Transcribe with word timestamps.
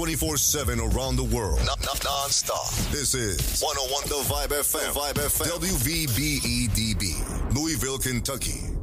24 0.00 0.38
7 0.38 0.80
around 0.80 1.16
the 1.16 1.22
world. 1.24 1.58
Non- 1.66 1.76
stop 2.30 2.70
This 2.90 3.14
is 3.14 3.60
101 3.60 4.08
The 4.08 4.14
Vibe 4.32 4.58
FM. 4.62 4.94
Vibe 4.94 5.18
FM. 5.18 5.44
WVBEDB. 5.60 7.54
Louisville, 7.54 7.98
Kentucky. 7.98 8.79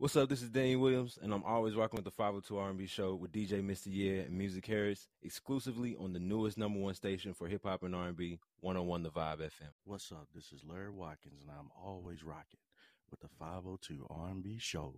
What's 0.00 0.16
up? 0.16 0.30
This 0.30 0.40
is 0.40 0.48
Danny 0.48 0.76
Williams, 0.76 1.18
and 1.20 1.30
I'm 1.30 1.44
always 1.44 1.76
rocking 1.76 1.98
with 1.98 2.06
the 2.06 2.10
502 2.10 2.56
R&B 2.56 2.86
show 2.86 3.14
with 3.14 3.32
DJ 3.32 3.62
Mr. 3.62 3.88
Yeah 3.88 4.22
and 4.22 4.32
Musick 4.32 4.64
Harris, 4.64 5.08
exclusively 5.22 5.94
on 6.00 6.14
the 6.14 6.18
newest 6.18 6.56
number 6.56 6.80
one 6.80 6.94
station 6.94 7.34
for 7.34 7.48
hip 7.48 7.64
hop 7.64 7.82
and 7.82 7.94
R&B, 7.94 8.38
101 8.60 9.02
The 9.02 9.10
Vibe 9.10 9.40
FM. 9.42 9.74
What's 9.84 10.10
up? 10.10 10.26
This 10.34 10.52
is 10.52 10.64
Larry 10.66 10.90
Watkins, 10.90 11.42
and 11.42 11.50
I'm 11.50 11.68
always 11.78 12.24
rocking 12.24 12.60
with 13.10 13.20
the 13.20 13.28
502 13.38 14.06
R&B 14.08 14.56
show 14.58 14.94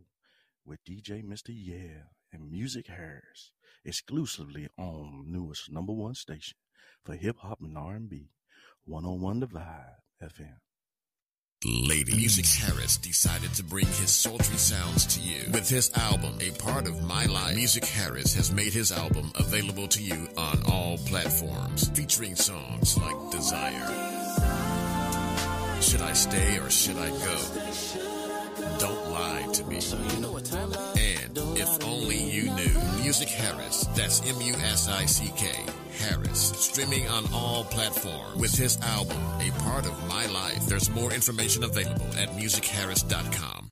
with 0.65 0.85
DJ 0.85 1.25
Mr. 1.25 1.49
Yeah 1.49 2.05
and 2.33 2.49
Musick 2.49 2.87
Harris, 2.87 3.51
exclusively 3.85 4.69
on 4.79 5.25
newest 5.27 5.69
number 5.69 5.93
one 5.93 6.15
station 6.15 6.59
for 7.05 7.17
hip 7.17 7.39
hop 7.41 7.59
and 7.61 7.77
R&B, 7.77 8.31
101 8.85 9.41
The 9.41 9.49
Vibe 9.49 9.97
FM. 10.23 10.59
Lady 11.65 12.13
Musick 12.17 12.47
Harris 12.47 12.97
decided 12.97 13.55
to 13.55 13.63
bring 13.63 13.87
his 13.87 14.11
sultry 14.11 14.57
sounds 14.57 15.07
to 15.07 15.21
you. 15.21 15.45
With 15.53 15.69
his 15.69 15.93
album, 15.97 16.37
A 16.41 16.51
Part 16.53 16.89
of 16.89 17.05
My 17.05 17.27
Life, 17.27 17.55
Musick 17.55 17.85
Harris 17.85 18.35
has 18.35 18.51
made 18.53 18.73
his 18.73 18.91
album 18.91 19.31
available 19.37 19.87
to 19.89 20.03
you 20.03 20.29
on 20.37 20.61
all 20.67 20.99
platforms, 20.99 21.89
featuring 21.91 22.35
songs 22.35 22.99
like 22.99 23.31
Desire, 23.31 23.87
Should 25.81 26.01
I 26.01 26.13
Stay 26.15 26.59
or 26.59 26.69
Should 26.69 26.97
I 26.97 27.11
Go? 27.11 27.39
Don't 28.79 29.11
Lie 29.11 29.49
to 29.53 29.65
Me. 29.65 29.77
And 29.77 31.39
If 31.59 31.85
Only 31.85 32.19
You 32.19 32.45
Knew. 32.55 33.03
Musick 33.03 33.29
Harris, 33.29 33.87
that's 33.95 34.21
M 34.23 34.41
U 34.41 34.55
S 34.55 34.89
I 34.89 35.07
C 35.07 35.33
K. 35.37 35.51
Harris, 36.03 36.53
streaming 36.57 37.09
on 37.09 37.25
all 37.33 37.65
platforms 37.65 38.41
with 38.41 38.55
his 38.55 38.79
album, 38.83 39.19
A 39.41 39.51
Part 39.63 39.87
of 39.87 40.09
My 40.09 40.27
Life. 40.27 40.67
There's 40.67 40.91
more 40.91 41.13
information 41.13 41.65
available 41.65 42.07
at 42.17 42.29
musickharris.com. 42.31 43.72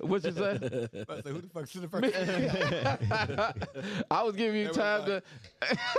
what 0.00 0.24
you 0.24 0.32
say? 0.32 0.58
who 0.58 1.40
the 1.40 1.48
fuck 1.52 1.68
should 1.68 1.82
have 1.82 1.90
first? 1.90 2.14
I 4.10 4.22
was 4.22 4.34
giving 4.34 4.60
you 4.60 4.68
time 4.68 5.04
to. 5.06 5.22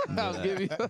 I 0.18 0.28
was 0.28 0.38
giving 0.38 0.68
you. 0.70 0.88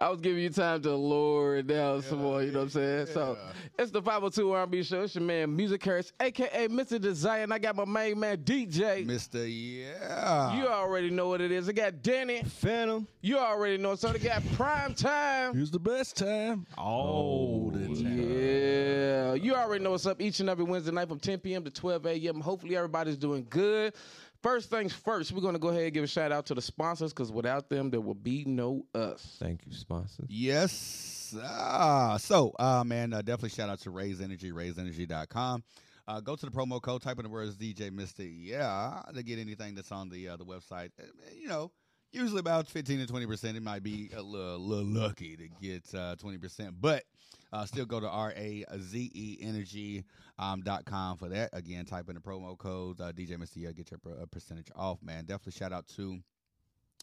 I 0.00 0.08
was 0.08 0.20
giving 0.20 0.42
you 0.42 0.50
time 0.50 0.82
to 0.82 0.94
lower 0.94 1.56
it 1.56 1.66
down 1.66 2.02
some 2.02 2.22
more. 2.22 2.42
You 2.42 2.52
know 2.52 2.60
what 2.60 2.64
I'm 2.64 2.70
saying? 2.70 3.06
So 3.06 3.38
it's 3.78 3.90
the 3.90 4.02
502 4.02 4.50
R&B 4.50 4.82
show. 4.82 5.02
It's 5.02 5.14
your 5.14 5.24
man 5.24 5.54
Musick 5.54 5.84
Harris, 5.84 6.12
aka 6.20 6.68
Mr. 6.68 7.00
Desire, 7.00 7.42
and 7.42 7.54
I 7.54 7.58
got 7.58 7.76
my 7.76 7.84
main 7.84 8.18
man 8.18 8.38
DJ. 8.38 9.06
Mr. 9.06 9.46
Yeah. 9.46 10.56
You 10.56 10.66
already 10.66 11.10
know 11.10 11.28
what 11.28 11.40
it 11.40 11.52
is. 11.52 11.68
I 11.68 11.72
got 11.72 12.02
Danny 12.02 12.42
Phantom. 12.42 13.06
You 13.20 13.38
already 13.38 13.78
know. 13.78 13.94
So 13.94 14.08
they 14.08 14.18
got 14.18 14.42
prime 14.54 14.94
time. 14.94 15.54
Here's 15.54 15.70
the 15.70 15.78
best 15.78 16.16
time. 16.16 16.66
All 16.76 17.70
the 17.72 17.84
oh, 17.84 17.94
time. 17.94 18.30
Yeah, 18.30 19.34
you 19.34 19.54
already 19.54 19.84
know 19.84 19.92
what's 19.92 20.06
up 20.06 20.20
each 20.20 20.40
and 20.40 20.48
every 20.48 20.64
Wednesday 20.64 20.92
night 20.92 21.08
from 21.08 21.20
10 21.20 21.38
p.m. 21.38 21.64
to 21.64 21.70
12 21.70 22.06
a.m. 22.06 22.31
Hopefully, 22.40 22.76
everybody's 22.76 23.16
doing 23.16 23.46
good. 23.48 23.94
First 24.42 24.70
things 24.70 24.92
first, 24.92 25.30
we're 25.30 25.40
going 25.40 25.54
to 25.54 25.60
go 25.60 25.68
ahead 25.68 25.84
and 25.84 25.92
give 25.92 26.02
a 26.02 26.08
shout 26.08 26.32
out 26.32 26.46
to 26.46 26.54
the 26.54 26.62
sponsors 26.62 27.12
because 27.12 27.30
without 27.30 27.68
them, 27.68 27.90
there 27.90 28.00
will 28.00 28.14
be 28.14 28.44
no 28.44 28.84
us. 28.92 29.36
Thank 29.38 29.66
you, 29.66 29.72
sponsors. 29.72 30.26
Yes. 30.28 31.34
Ah, 31.40 32.16
so, 32.18 32.52
uh, 32.58 32.82
man, 32.84 33.12
uh, 33.12 33.22
definitely 33.22 33.50
shout 33.50 33.68
out 33.68 33.78
to 33.80 33.90
Raze 33.90 34.20
Energy, 34.20 34.50
razeenergy.com. 34.50 35.62
Uh, 36.08 36.20
go 36.20 36.34
to 36.34 36.46
the 36.46 36.50
promo 36.50 36.82
code, 36.82 37.02
type 37.02 37.18
in 37.18 37.22
the 37.22 37.30
words 37.30 37.56
DJ 37.56 37.92
Mister 37.92 38.24
Yeah 38.24 39.02
to 39.14 39.22
get 39.22 39.38
anything 39.38 39.74
that's 39.74 39.92
on 39.92 40.08
the 40.08 40.28
uh, 40.28 40.36
the 40.36 40.44
website. 40.44 40.90
Uh, 40.98 41.04
you 41.38 41.46
know, 41.46 41.70
usually 42.10 42.40
about 42.40 42.66
15 42.66 42.98
to 42.98 43.06
20 43.06 43.26
percent. 43.26 43.56
It 43.56 43.62
might 43.62 43.84
be 43.84 44.10
a 44.14 44.20
little, 44.20 44.58
little 44.58 44.84
lucky 44.84 45.36
to 45.36 45.48
get 45.60 45.94
uh, 45.94 46.16
20 46.16 46.38
percent, 46.38 46.74
but 46.80 47.04
Uh, 47.52 47.66
still 47.66 47.84
go 47.84 48.00
to 48.00 48.08
R 48.08 48.32
A 48.36 48.64
Z 48.78 49.38
Energy 49.42 50.04
um, 50.38 50.62
com 50.86 51.16
for 51.16 51.28
that. 51.28 51.50
Again, 51.52 51.84
type 51.84 52.08
in 52.08 52.14
the 52.14 52.20
promo 52.20 52.56
code 52.56 53.00
uh, 53.00 53.12
DJ 53.12 53.36
Mr. 53.36 53.74
Get 53.76 53.90
your 53.90 53.98
per- 53.98 54.26
percentage 54.26 54.68
off, 54.74 54.98
man. 55.02 55.24
Definitely 55.24 55.52
shout 55.52 55.72
out 55.72 55.86
to 55.96 56.18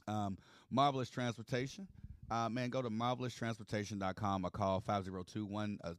um, 0.07 0.37
Marvelous 0.71 1.09
Transportation. 1.09 1.87
Uh, 2.31 2.47
man, 2.47 2.69
go 2.69 2.81
to 2.81 2.89
marveloustransportation.com 2.89 4.45
or 4.45 4.49
call 4.51 4.79
5021. 4.81 5.79
Uh, 5.83 5.93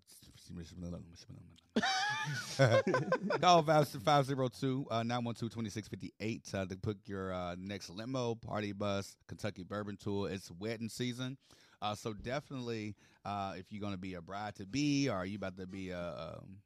call 3.41 3.63
502 3.63 4.87
uh, 4.91 5.03
912 5.03 5.53
2658 5.53 6.51
uh, 6.55 6.67
to 6.67 6.77
book 6.77 6.97
your 7.07 7.33
uh, 7.33 7.57
next 7.59 7.91
limo, 7.91 8.35
party 8.35 8.73
bus, 8.73 9.17
Kentucky 9.27 9.65
Bourbon 9.65 9.97
Tour. 9.97 10.31
It's 10.31 10.51
wedding 10.53 10.89
season. 10.89 11.37
Uh, 11.83 11.95
so 11.95 12.13
definitely, 12.13 12.95
uh, 13.25 13.55
if 13.57 13.67
you're 13.71 13.81
going 13.81 13.93
to 13.95 13.99
be 13.99 14.15
a 14.15 14.21
bride 14.23 14.55
to 14.57 14.67
be 14.67 15.09
or 15.09 15.25
you 15.25 15.37
about 15.37 15.57
to 15.57 15.67
be 15.67 15.91
a, 15.91 16.37
um, 16.39 16.57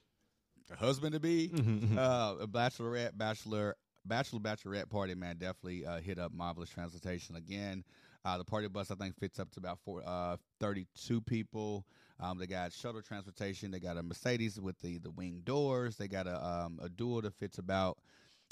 a 0.72 0.76
husband 0.76 1.12
to 1.12 1.20
be, 1.20 1.50
uh, 1.96 2.34
a 2.40 2.46
bachelorette, 2.46 3.16
bachelor, 3.16 3.76
bachelor, 4.04 4.40
bachelorette 4.40 4.88
party, 4.90 5.14
man, 5.14 5.36
definitely 5.36 5.86
uh, 5.86 6.00
hit 6.00 6.18
up 6.18 6.32
Marvelous 6.32 6.70
Transportation 6.70 7.36
again. 7.36 7.84
Uh, 8.24 8.38
the 8.38 8.44
party 8.44 8.66
bus, 8.68 8.90
I 8.90 8.94
think, 8.94 9.18
fits 9.18 9.38
up 9.38 9.50
to 9.52 9.60
about 9.60 9.78
four, 9.84 10.02
uh, 10.06 10.36
32 10.60 11.20
people. 11.20 11.84
Um, 12.20 12.38
they 12.38 12.46
got 12.46 12.72
shuttle 12.72 13.02
transportation. 13.02 13.70
They 13.70 13.80
got 13.80 13.98
a 13.98 14.02
Mercedes 14.02 14.58
with 14.58 14.78
the, 14.80 14.98
the 14.98 15.10
wing 15.10 15.42
doors. 15.44 15.96
They 15.96 16.08
got 16.08 16.26
a 16.26 16.42
um, 16.42 16.78
a 16.82 16.88
dual 16.88 17.20
that 17.22 17.34
fits 17.34 17.58
about, 17.58 17.98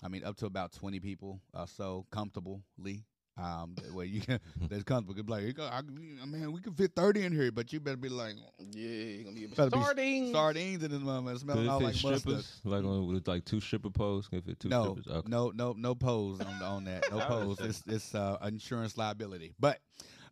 I 0.02 0.08
mean, 0.08 0.24
up 0.24 0.36
to 0.38 0.46
about 0.46 0.72
20 0.72 1.00
people. 1.00 1.40
Uh, 1.54 1.64
so 1.64 2.04
comfortably. 2.10 3.04
Um, 3.38 3.74
that 3.82 3.94
way 3.94 4.06
you 4.06 4.20
can, 4.20 4.38
that's 4.68 4.82
comfortable. 4.84 5.16
You 5.16 5.22
can 5.22 5.26
be 5.26 5.32
like, 5.32 5.56
you 5.56 5.64
I, 5.64 5.78
I 6.22 6.26
mean, 6.26 6.52
we 6.52 6.60
can 6.60 6.74
fit 6.74 6.92
30 6.94 7.22
in 7.24 7.32
here, 7.32 7.50
but 7.50 7.72
you 7.72 7.80
better 7.80 7.96
be 7.96 8.08
like, 8.10 8.34
Yeah, 8.72 8.88
you're 8.88 9.24
gonna 9.24 9.36
be 9.36 9.46
better 9.46 9.70
be 9.70 9.78
starting. 9.78 10.32
sardines 10.32 10.82
in 10.82 10.90
this 10.90 11.00
moment, 11.00 11.38
Could 11.38 11.40
smelling 11.42 11.68
all 11.68 11.78
fit 11.78 11.84
like 11.86 11.94
mustard. 11.94 12.20
strippers? 12.20 12.60
Like 12.64 12.84
on, 12.84 13.06
with 13.06 13.26
like 13.26 13.44
two 13.44 13.60
stripper 13.60 13.90
poles? 13.90 14.28
Can 14.28 14.42
fit 14.42 14.60
two 14.60 14.68
no, 14.68 14.92
strippers? 14.92 15.06
Okay. 15.06 15.28
no, 15.30 15.50
no, 15.54 15.74
no 15.76 15.94
pose 15.94 16.40
on 16.40 16.62
on 16.62 16.84
that. 16.84 17.10
No 17.10 17.18
I 17.20 17.24
pose. 17.24 17.58
It's 17.60 17.82
it's 17.86 18.14
uh, 18.14 18.36
insurance 18.44 18.98
liability. 18.98 19.54
But 19.58 19.78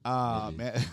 uh, 0.05 0.50
man, 0.55 0.82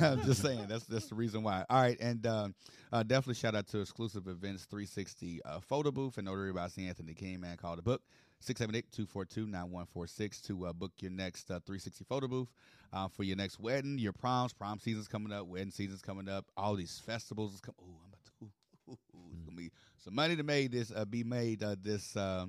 I'm 0.00 0.22
just 0.22 0.42
saying 0.42 0.66
that's 0.68 0.84
that's 0.84 1.06
the 1.06 1.14
reason 1.14 1.42
why. 1.42 1.64
All 1.68 1.80
right, 1.80 1.98
and 2.00 2.26
um, 2.26 2.54
uh, 2.92 3.02
definitely 3.02 3.34
shout 3.34 3.54
out 3.54 3.66
to 3.68 3.80
exclusive 3.80 4.28
events 4.28 4.64
360 4.66 5.40
uh, 5.44 5.60
photo 5.60 5.90
booth 5.90 6.18
and 6.18 6.26
notary 6.26 6.52
by 6.52 6.68
C. 6.68 6.86
Anthony 6.86 7.14
King. 7.14 7.40
Man, 7.40 7.56
call 7.56 7.76
the 7.76 7.82
book. 7.82 8.02
678-242-9146 8.42 10.42
to 10.46 10.66
uh, 10.66 10.72
book 10.72 10.92
your 11.00 11.10
next 11.10 11.50
uh, 11.50 11.58
360 11.64 12.04
photo 12.04 12.28
booth 12.28 12.48
uh, 12.92 13.08
for 13.08 13.22
your 13.22 13.36
next 13.36 13.58
wedding, 13.58 13.98
your 13.98 14.12
proms, 14.12 14.52
prom 14.52 14.78
season's 14.78 15.08
coming 15.08 15.32
up, 15.32 15.46
wedding 15.46 15.70
season's 15.70 16.02
coming 16.02 16.28
up, 16.28 16.44
all 16.56 16.74
these 16.74 17.00
festivals 17.04 17.54
is 17.54 17.60
coming. 17.60 17.76
Ooh, 17.82 17.96
I'm 18.02 18.08
about 18.08 18.24
to. 18.24 18.32
Ooh, 18.44 18.92
ooh, 18.92 18.98
ooh, 19.16 19.30
it's 19.32 19.42
gonna 19.44 19.56
be 19.56 19.70
some 19.98 20.14
money 20.14 20.36
to 20.36 20.42
made 20.42 20.72
this 20.72 20.92
uh, 20.94 21.04
be 21.04 21.24
made 21.24 21.62
uh, 21.62 21.76
this 21.80 22.16
uh, 22.16 22.46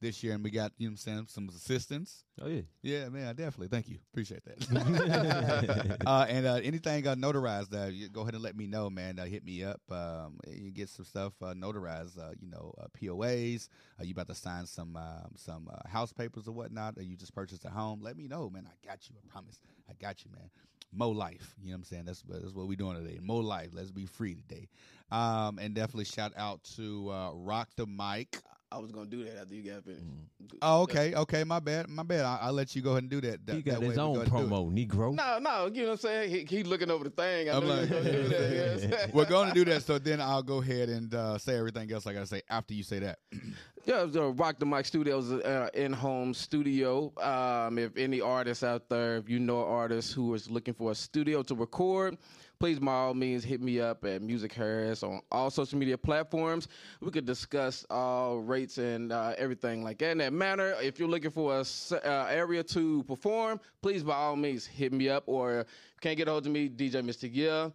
this 0.00 0.22
year, 0.22 0.34
and 0.34 0.44
we 0.44 0.50
got 0.50 0.72
you 0.78 0.88
know 0.88 0.90
what 0.90 0.92
I'm 0.92 0.96
saying 0.96 1.26
some 1.28 1.48
assistance. 1.48 2.24
Oh 2.40 2.48
yeah. 2.48 2.62
Yeah, 2.82 3.08
man, 3.08 3.34
definitely. 3.34 3.68
Thank 3.68 3.88
you, 3.88 3.98
appreciate 4.12 4.42
that. 4.44 6.00
uh, 6.06 6.26
and 6.28 6.46
uh, 6.46 6.60
anything 6.62 7.06
uh, 7.06 7.14
notarized, 7.14 7.74
uh, 7.74 7.88
you 7.88 8.08
go 8.08 8.22
ahead 8.22 8.34
and 8.34 8.42
let 8.42 8.56
me 8.56 8.66
know, 8.66 8.90
man. 8.90 9.18
Uh, 9.18 9.24
hit 9.24 9.44
me 9.44 9.64
up. 9.64 9.80
Um, 9.90 10.38
you 10.46 10.70
get 10.70 10.88
some 10.88 11.04
stuff 11.04 11.32
uh, 11.42 11.54
notarized. 11.54 12.18
Uh, 12.18 12.32
you 12.40 12.48
know, 12.48 12.74
uh, 12.80 12.86
POAs. 13.00 13.68
You 14.02 14.12
about 14.12 14.28
to 14.28 14.34
sign 14.34 14.66
some 14.66 14.96
um, 14.96 15.32
some 15.36 15.68
uh, 15.72 15.88
house 15.88 16.12
papers 16.12 16.46
or 16.48 16.52
whatnot, 16.52 16.98
or 16.98 17.02
you 17.02 17.16
just 17.16 17.34
purchased 17.34 17.64
a 17.64 17.70
home. 17.70 18.00
Let 18.02 18.16
me 18.16 18.28
know, 18.28 18.50
man. 18.50 18.66
I 18.66 18.86
got 18.86 19.08
you. 19.08 19.16
I 19.16 19.32
promise. 19.32 19.60
I 19.88 19.94
got 20.00 20.24
you, 20.24 20.30
man. 20.32 20.50
Mo 20.92 21.10
life. 21.10 21.54
You 21.60 21.70
know 21.70 21.72
what 21.72 21.78
I'm 21.78 21.84
saying? 21.84 22.04
That's 22.06 22.24
what 22.24 22.42
that's 22.42 22.54
what 22.54 22.66
we 22.68 22.76
doing 22.76 22.96
today. 22.96 23.18
Mo 23.20 23.36
life. 23.36 23.70
Let's 23.72 23.90
be 23.90 24.06
free 24.06 24.34
today. 24.34 24.68
Um, 25.10 25.58
and 25.58 25.74
definitely 25.74 26.04
shout 26.04 26.32
out 26.36 26.62
to 26.76 27.10
uh, 27.10 27.30
Rock 27.34 27.68
the 27.76 27.86
Mic. 27.86 28.38
I 28.72 28.78
was 28.78 28.90
gonna 28.90 29.06
do 29.06 29.24
that 29.24 29.38
after 29.40 29.54
you 29.54 29.62
got 29.70 29.84
finished. 29.84 30.02
Oh, 30.60 30.82
okay, 30.82 31.14
okay. 31.14 31.44
My 31.44 31.60
bad, 31.60 31.88
my 31.88 32.02
bad. 32.02 32.24
I, 32.24 32.38
I'll 32.42 32.52
let 32.52 32.74
you 32.74 32.82
go 32.82 32.90
ahead 32.90 33.04
and 33.04 33.10
do 33.10 33.20
that. 33.20 33.46
that 33.46 33.54
he 33.54 33.62
got 33.62 33.80
that 33.80 33.86
his 33.86 33.96
we 33.96 34.02
own 34.02 34.14
go 34.14 34.20
ahead 34.22 34.32
and 34.32 34.48
do 34.48 34.54
it. 34.54 34.58
promo, 34.58 34.88
Negro. 34.88 35.14
No, 35.14 35.38
no, 35.38 35.66
you 35.72 35.82
know 35.82 35.90
what 35.90 35.92
I'm 35.92 35.98
saying? 35.98 36.30
He, 36.30 36.56
he 36.56 36.62
looking 36.64 36.90
over 36.90 37.04
the 37.04 37.10
thing. 37.10 37.48
I 37.48 37.56
I'm 37.56 37.66
like, 37.66 37.88
gonna 37.88 38.12
do 38.12 38.28
that, 38.28 38.50
yes. 38.90 39.12
we're 39.12 39.24
going 39.24 39.48
to 39.48 39.54
do 39.54 39.64
that. 39.66 39.82
So 39.82 39.98
then 39.98 40.20
I'll 40.20 40.42
go 40.42 40.60
ahead 40.60 40.88
and 40.88 41.14
uh, 41.14 41.38
say 41.38 41.56
everything 41.56 41.90
else 41.92 42.06
I 42.06 42.12
got 42.12 42.20
to 42.20 42.26
say 42.26 42.42
after 42.50 42.74
you 42.74 42.82
say 42.82 42.98
that. 43.00 43.18
Yeah, 43.86 44.04
the 44.04 44.32
Rock 44.32 44.58
the 44.58 44.66
Mic 44.66 44.84
Studios, 44.84 45.30
uh, 45.30 45.68
in-home 45.72 46.34
studio. 46.34 47.12
Um, 47.22 47.78
if 47.78 47.96
any 47.96 48.20
artists 48.20 48.64
out 48.64 48.88
there, 48.88 49.18
if 49.18 49.28
you 49.28 49.38
know 49.38 49.62
an 49.62 49.68
artist 49.68 50.12
who 50.12 50.34
is 50.34 50.50
looking 50.50 50.74
for 50.74 50.90
a 50.90 50.94
studio 50.96 51.44
to 51.44 51.54
record, 51.54 52.18
please 52.58 52.80
by 52.80 52.92
all 52.92 53.14
means 53.14 53.44
hit 53.44 53.60
me 53.60 53.78
up 53.78 54.04
at 54.04 54.22
Musick 54.22 54.52
Harris 54.52 55.04
on 55.04 55.20
all 55.30 55.50
social 55.50 55.78
media 55.78 55.96
platforms. 55.96 56.66
We 57.00 57.12
could 57.12 57.26
discuss 57.26 57.86
all 57.88 58.40
rates 58.40 58.78
and 58.78 59.12
uh, 59.12 59.34
everything 59.38 59.84
like 59.84 59.98
that 59.98 60.10
in 60.10 60.18
that 60.18 60.32
manner. 60.32 60.74
If 60.82 60.98
you're 60.98 61.08
looking 61.08 61.30
for 61.30 61.56
a 61.60 61.64
uh, 62.04 62.26
area 62.28 62.64
to 62.64 63.04
perform, 63.04 63.60
please 63.82 64.02
by 64.02 64.16
all 64.16 64.34
means 64.34 64.66
hit 64.66 64.92
me 64.92 65.08
up. 65.08 65.22
Or 65.28 65.64
can't 66.00 66.16
get 66.16 66.26
a 66.26 66.32
hold 66.32 66.44
of 66.44 66.50
me, 66.50 66.68
DJ 66.68 67.04
Mr. 67.04 67.30
Yeah, 67.32 67.68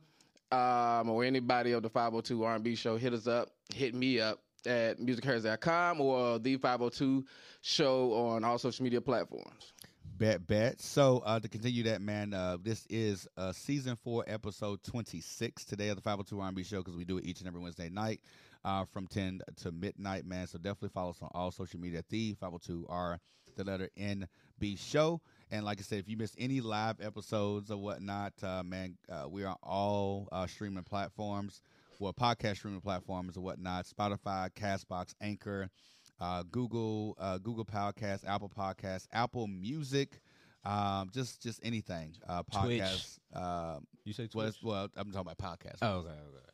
um, 0.51 1.09
or 1.09 1.23
anybody 1.23 1.71
of 1.71 1.83
the 1.83 1.89
502 1.89 2.43
R&B 2.43 2.75
show, 2.75 2.97
hit 2.97 3.13
us 3.13 3.27
up, 3.27 3.51
hit 3.73 3.95
me 3.95 4.19
up 4.19 4.41
at 4.67 4.99
musickharris.com 4.99 6.01
or 6.01 6.39
the 6.39 6.57
502 6.57 7.25
show 7.61 8.13
on 8.13 8.43
all 8.43 8.57
social 8.57 8.83
media 8.83 9.01
platforms. 9.01 9.73
Bet, 10.17 10.45
bet. 10.45 10.79
So 10.79 11.23
uh, 11.25 11.39
to 11.39 11.47
continue 11.47 11.83
that, 11.83 12.01
man, 12.01 12.33
uh, 12.33 12.57
this 12.61 12.85
is 12.89 13.27
uh, 13.37 13.51
season 13.53 13.95
four, 13.95 14.23
episode 14.27 14.83
26 14.83 15.65
today 15.65 15.89
of 15.89 15.95
the 15.95 16.01
502 16.01 16.39
R&B 16.39 16.63
show 16.63 16.77
because 16.77 16.95
we 16.95 17.05
do 17.05 17.17
it 17.17 17.25
each 17.25 17.39
and 17.39 17.47
every 17.47 17.59
Wednesday 17.59 17.89
night 17.89 18.21
uh, 18.63 18.85
from 18.85 19.07
10 19.07 19.41
to 19.63 19.71
midnight, 19.71 20.25
man. 20.25 20.47
So 20.47 20.57
definitely 20.57 20.89
follow 20.89 21.09
us 21.11 21.21
on 21.21 21.29
all 21.33 21.51
social 21.51 21.79
media 21.79 22.03
the 22.09 22.33
502 22.35 22.85
R, 22.87 23.19
the 23.55 23.63
letter 23.63 23.89
N, 23.97 24.27
B 24.59 24.75
show. 24.75 25.21
And 25.49 25.65
like 25.65 25.79
I 25.79 25.81
said, 25.81 25.99
if 25.99 26.07
you 26.07 26.17
missed 26.17 26.35
any 26.37 26.61
live 26.61 27.01
episodes 27.01 27.71
or 27.71 27.77
whatnot, 27.77 28.33
uh, 28.43 28.63
man, 28.63 28.97
uh, 29.09 29.27
we 29.27 29.43
are 29.43 29.57
all 29.63 30.29
uh, 30.31 30.45
streaming 30.47 30.83
platforms, 30.83 31.61
well, 32.01 32.13
podcast 32.13 32.57
streaming 32.57 32.81
platforms 32.81 33.37
or 33.37 33.41
whatnot, 33.41 33.85
Spotify, 33.85 34.49
Castbox, 34.53 35.13
Anchor, 35.21 35.69
uh, 36.19 36.43
Google, 36.51 37.15
uh, 37.19 37.37
Google 37.37 37.63
Podcast, 37.65 38.27
Apple 38.27 38.49
Podcasts, 38.49 39.07
Apple 39.13 39.47
Music, 39.47 40.19
um, 40.65 41.09
just 41.13 41.41
just 41.41 41.59
anything. 41.63 42.13
Uh, 42.27 42.43
Twitch. 42.61 42.81
podcasts. 42.81 43.19
Um, 43.33 43.85
You 44.03 44.13
say 44.13 44.27
well, 44.33 44.45
Twitch? 44.47 44.55
it's- 44.57 44.63
well, 44.63 44.87
I'm 44.95 45.11
talking 45.11 45.31
about 45.31 45.37
podcast. 45.37 45.77
Oh, 45.81 45.99
okay, 45.99 46.09
okay. 46.09 46.45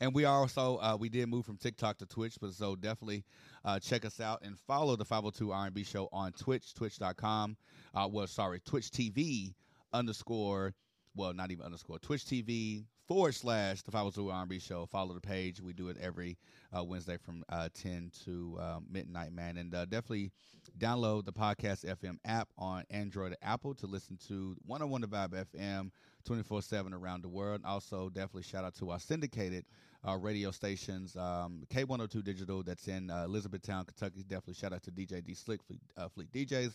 And 0.00 0.14
we 0.14 0.26
also 0.26 0.76
uh, 0.78 0.96
we 0.98 1.08
did 1.08 1.28
move 1.28 1.44
from 1.44 1.56
TikTok 1.56 1.98
to 1.98 2.06
Twitch, 2.06 2.36
but 2.40 2.52
so 2.52 2.76
definitely 2.76 3.24
uh, 3.64 3.80
check 3.80 4.04
us 4.04 4.20
out 4.20 4.40
and 4.42 4.56
follow 4.60 4.94
the 4.94 5.04
502 5.04 5.50
R&B 5.50 5.82
show 5.82 6.08
on 6.12 6.30
Twitch, 6.32 6.72
twitch.com. 6.74 7.56
Uh, 7.94 8.08
well, 8.10 8.28
sorry, 8.28 8.60
Twitch 8.64 8.90
TV 8.90 9.54
underscore, 9.92 10.74
well, 11.16 11.32
not 11.32 11.50
even 11.50 11.64
underscore, 11.66 11.98
Twitch 11.98 12.24
TV 12.24 12.84
forward 13.08 13.34
slash 13.34 13.80
the 13.82 13.90
502 13.90 14.30
R&B 14.30 14.58
show. 14.58 14.84
Follow 14.84 15.14
the 15.14 15.20
page. 15.20 15.62
We 15.62 15.72
do 15.72 15.88
it 15.88 15.96
every 15.98 16.36
uh, 16.76 16.84
Wednesday 16.84 17.16
from 17.16 17.42
uh, 17.48 17.70
10 17.72 18.12
to 18.26 18.58
um, 18.60 18.86
midnight, 18.90 19.32
man. 19.32 19.56
And 19.56 19.74
uh, 19.74 19.86
definitely 19.86 20.30
download 20.78 21.24
the 21.24 21.32
Podcast 21.32 21.86
FM 21.86 22.18
app 22.26 22.48
on 22.58 22.84
Android 22.90 23.32
or 23.32 23.36
Apple 23.40 23.74
to 23.76 23.86
listen 23.86 24.18
to 24.28 24.54
101 24.66 25.00
The 25.00 25.08
Vibe 25.08 25.46
FM 25.56 25.90
24 26.26 26.60
7 26.60 26.92
around 26.92 27.22
the 27.22 27.28
world. 27.28 27.62
Also, 27.64 28.10
definitely 28.10 28.42
shout 28.42 28.64
out 28.64 28.74
to 28.76 28.90
our 28.90 29.00
syndicated 29.00 29.64
uh, 30.06 30.16
radio 30.16 30.50
stations, 30.50 31.16
um, 31.16 31.64
K102 31.72 32.22
Digital, 32.22 32.62
that's 32.62 32.88
in 32.88 33.10
uh, 33.10 33.24
Elizabethtown, 33.24 33.86
Kentucky. 33.86 34.22
Definitely 34.22 34.54
shout 34.54 34.74
out 34.74 34.82
to 34.82 34.90
DJ 34.90 35.24
D 35.24 35.32
Slick, 35.32 35.62
Fleet, 35.62 35.80
uh, 35.96 36.08
Fleet 36.08 36.30
DJs. 36.30 36.74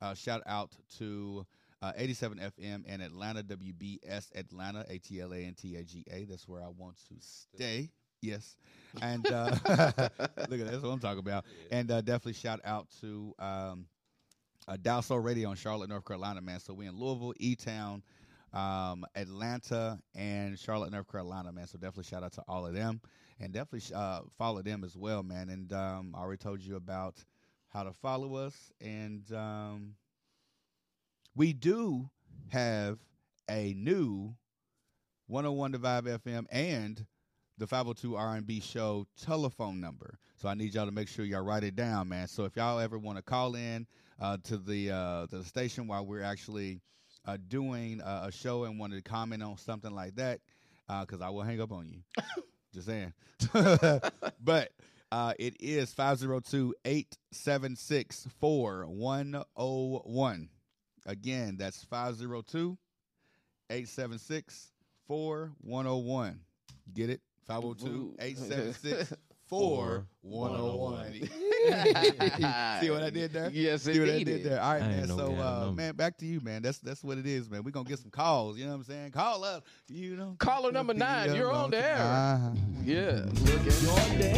Uh, 0.00 0.14
shout 0.14 0.42
out 0.46 0.70
to 0.98 1.44
uh, 1.82 1.92
87 1.96 2.38
FM 2.38 2.84
and 2.86 3.02
Atlanta, 3.02 3.42
WBS 3.42 4.34
Atlanta, 4.34 4.84
A 4.88 4.98
T 4.98 5.20
L 5.20 5.32
A 5.32 5.38
N 5.38 5.54
T 5.54 5.76
A 5.76 5.84
G 5.84 6.04
A. 6.10 6.24
That's 6.24 6.48
where 6.48 6.62
I 6.62 6.68
want 6.68 6.96
to 7.08 7.14
stay. 7.20 7.90
Yes. 8.22 8.56
And 9.02 9.30
uh, 9.30 9.50
look 9.68 9.68
at 9.68 9.98
that. 10.48 10.48
That's 10.48 10.82
what 10.82 10.88
I'm 10.88 10.98
talking 11.00 11.18
about. 11.18 11.44
And 11.70 11.90
uh, 11.90 12.00
definitely 12.00 12.32
shout 12.32 12.60
out 12.64 12.86
to 13.02 13.34
um, 13.38 13.86
uh, 14.66 14.78
Dalso 14.78 15.22
Radio 15.22 15.50
in 15.50 15.56
Charlotte, 15.56 15.90
North 15.90 16.06
Carolina, 16.06 16.40
man. 16.40 16.60
So 16.60 16.72
we 16.72 16.86
in 16.86 16.98
Louisville, 16.98 17.34
E 17.38 17.54
Town, 17.56 18.02
um, 18.54 19.04
Atlanta, 19.14 19.98
and 20.14 20.58
Charlotte, 20.58 20.92
North 20.92 21.10
Carolina, 21.12 21.52
man. 21.52 21.66
So 21.66 21.76
definitely 21.76 22.04
shout 22.04 22.22
out 22.22 22.32
to 22.32 22.42
all 22.48 22.66
of 22.66 22.72
them, 22.72 23.02
and 23.38 23.52
definitely 23.52 23.94
uh, 23.94 24.20
follow 24.38 24.62
them 24.62 24.82
as 24.82 24.96
well, 24.96 25.22
man. 25.22 25.50
And 25.50 25.70
um, 25.74 26.14
I 26.16 26.20
already 26.20 26.38
told 26.38 26.62
you 26.62 26.76
about 26.76 27.22
how 27.68 27.82
to 27.82 27.92
follow 27.92 28.34
us, 28.36 28.72
and 28.80 29.30
um, 29.34 29.94
we 31.36 31.52
do 31.52 32.08
have 32.48 32.98
a 33.48 33.74
new 33.74 34.34
101 35.26 35.72
to 35.72 35.78
Vibe 35.78 36.18
FM 36.24 36.46
and 36.50 37.04
the 37.58 37.66
502 37.66 38.16
R&B 38.16 38.60
show 38.60 39.06
telephone 39.22 39.80
number. 39.80 40.18
So 40.36 40.48
I 40.48 40.54
need 40.54 40.74
y'all 40.74 40.86
to 40.86 40.92
make 40.92 41.08
sure 41.08 41.24
y'all 41.24 41.42
write 41.42 41.64
it 41.64 41.76
down, 41.76 42.08
man. 42.08 42.28
So 42.28 42.44
if 42.44 42.56
y'all 42.56 42.78
ever 42.78 42.98
want 42.98 43.18
to 43.18 43.22
call 43.22 43.54
in 43.54 43.86
uh, 44.20 44.38
to 44.44 44.56
the 44.56 44.90
uh, 44.90 45.26
to 45.26 45.38
the 45.38 45.44
station 45.44 45.86
while 45.86 46.06
we're 46.06 46.22
actually 46.22 46.80
uh, 47.26 47.36
doing 47.48 48.00
uh, 48.00 48.24
a 48.28 48.32
show 48.32 48.64
and 48.64 48.78
want 48.78 48.94
to 48.94 49.02
comment 49.02 49.42
on 49.42 49.58
something 49.58 49.94
like 49.94 50.14
that, 50.16 50.40
because 51.00 51.20
I 51.20 51.28
will 51.30 51.42
hang 51.42 51.60
up 51.60 51.72
on 51.72 51.88
you. 51.88 51.98
Just 52.74 52.86
saying. 52.86 53.12
but 54.42 54.72
uh, 55.12 55.34
it 55.38 55.56
is 55.60 55.92
502 55.92 56.74
876 56.84 58.28
4101. 58.38 60.48
Again, 61.06 61.56
that's 61.56 61.84
502 61.84 62.76
876 63.70 64.72
4101. 65.06 66.40
Get 66.94 67.10
it? 67.10 67.20
502 67.46 68.16
876 68.18 69.12
4101. 69.46 71.12
See 72.80 72.90
what 72.90 73.02
I 73.04 73.10
did 73.10 73.32
there? 73.32 73.50
Yes, 73.52 73.82
See 73.82 73.98
what 74.00 74.08
I 74.08 74.12
indeed. 74.12 74.24
did 74.24 74.44
there? 74.44 74.60
All 74.60 74.72
right, 74.72 74.82
I 74.82 74.88
man. 74.88 75.06
So, 75.08 75.30
we 75.30 75.38
uh, 75.38 75.70
man, 75.70 75.94
back 75.94 76.18
to 76.18 76.26
you, 76.26 76.40
man. 76.40 76.62
That's 76.62 76.78
that's 76.78 77.04
what 77.04 77.18
it 77.18 77.26
is, 77.26 77.48
man. 77.48 77.62
We're 77.62 77.70
gonna 77.70 77.88
get 77.88 78.00
some 78.00 78.10
calls. 78.10 78.58
You 78.58 78.64
know 78.64 78.72
what 78.72 78.78
I'm 78.78 78.84
saying? 78.84 79.12
Call 79.12 79.44
us. 79.44 79.62
You 79.88 80.16
know. 80.16 80.34
Caller 80.38 80.72
number 80.72 80.94
nine, 80.94 81.34
you're 81.34 81.52
on 81.52 81.70
the 81.70 81.78
air. 81.78 81.98
Uh-huh. 81.98 82.50
Yeah. 82.84 83.26
Look 83.44 83.66
at 83.66 83.88
on 83.88 84.18
the 84.18 84.28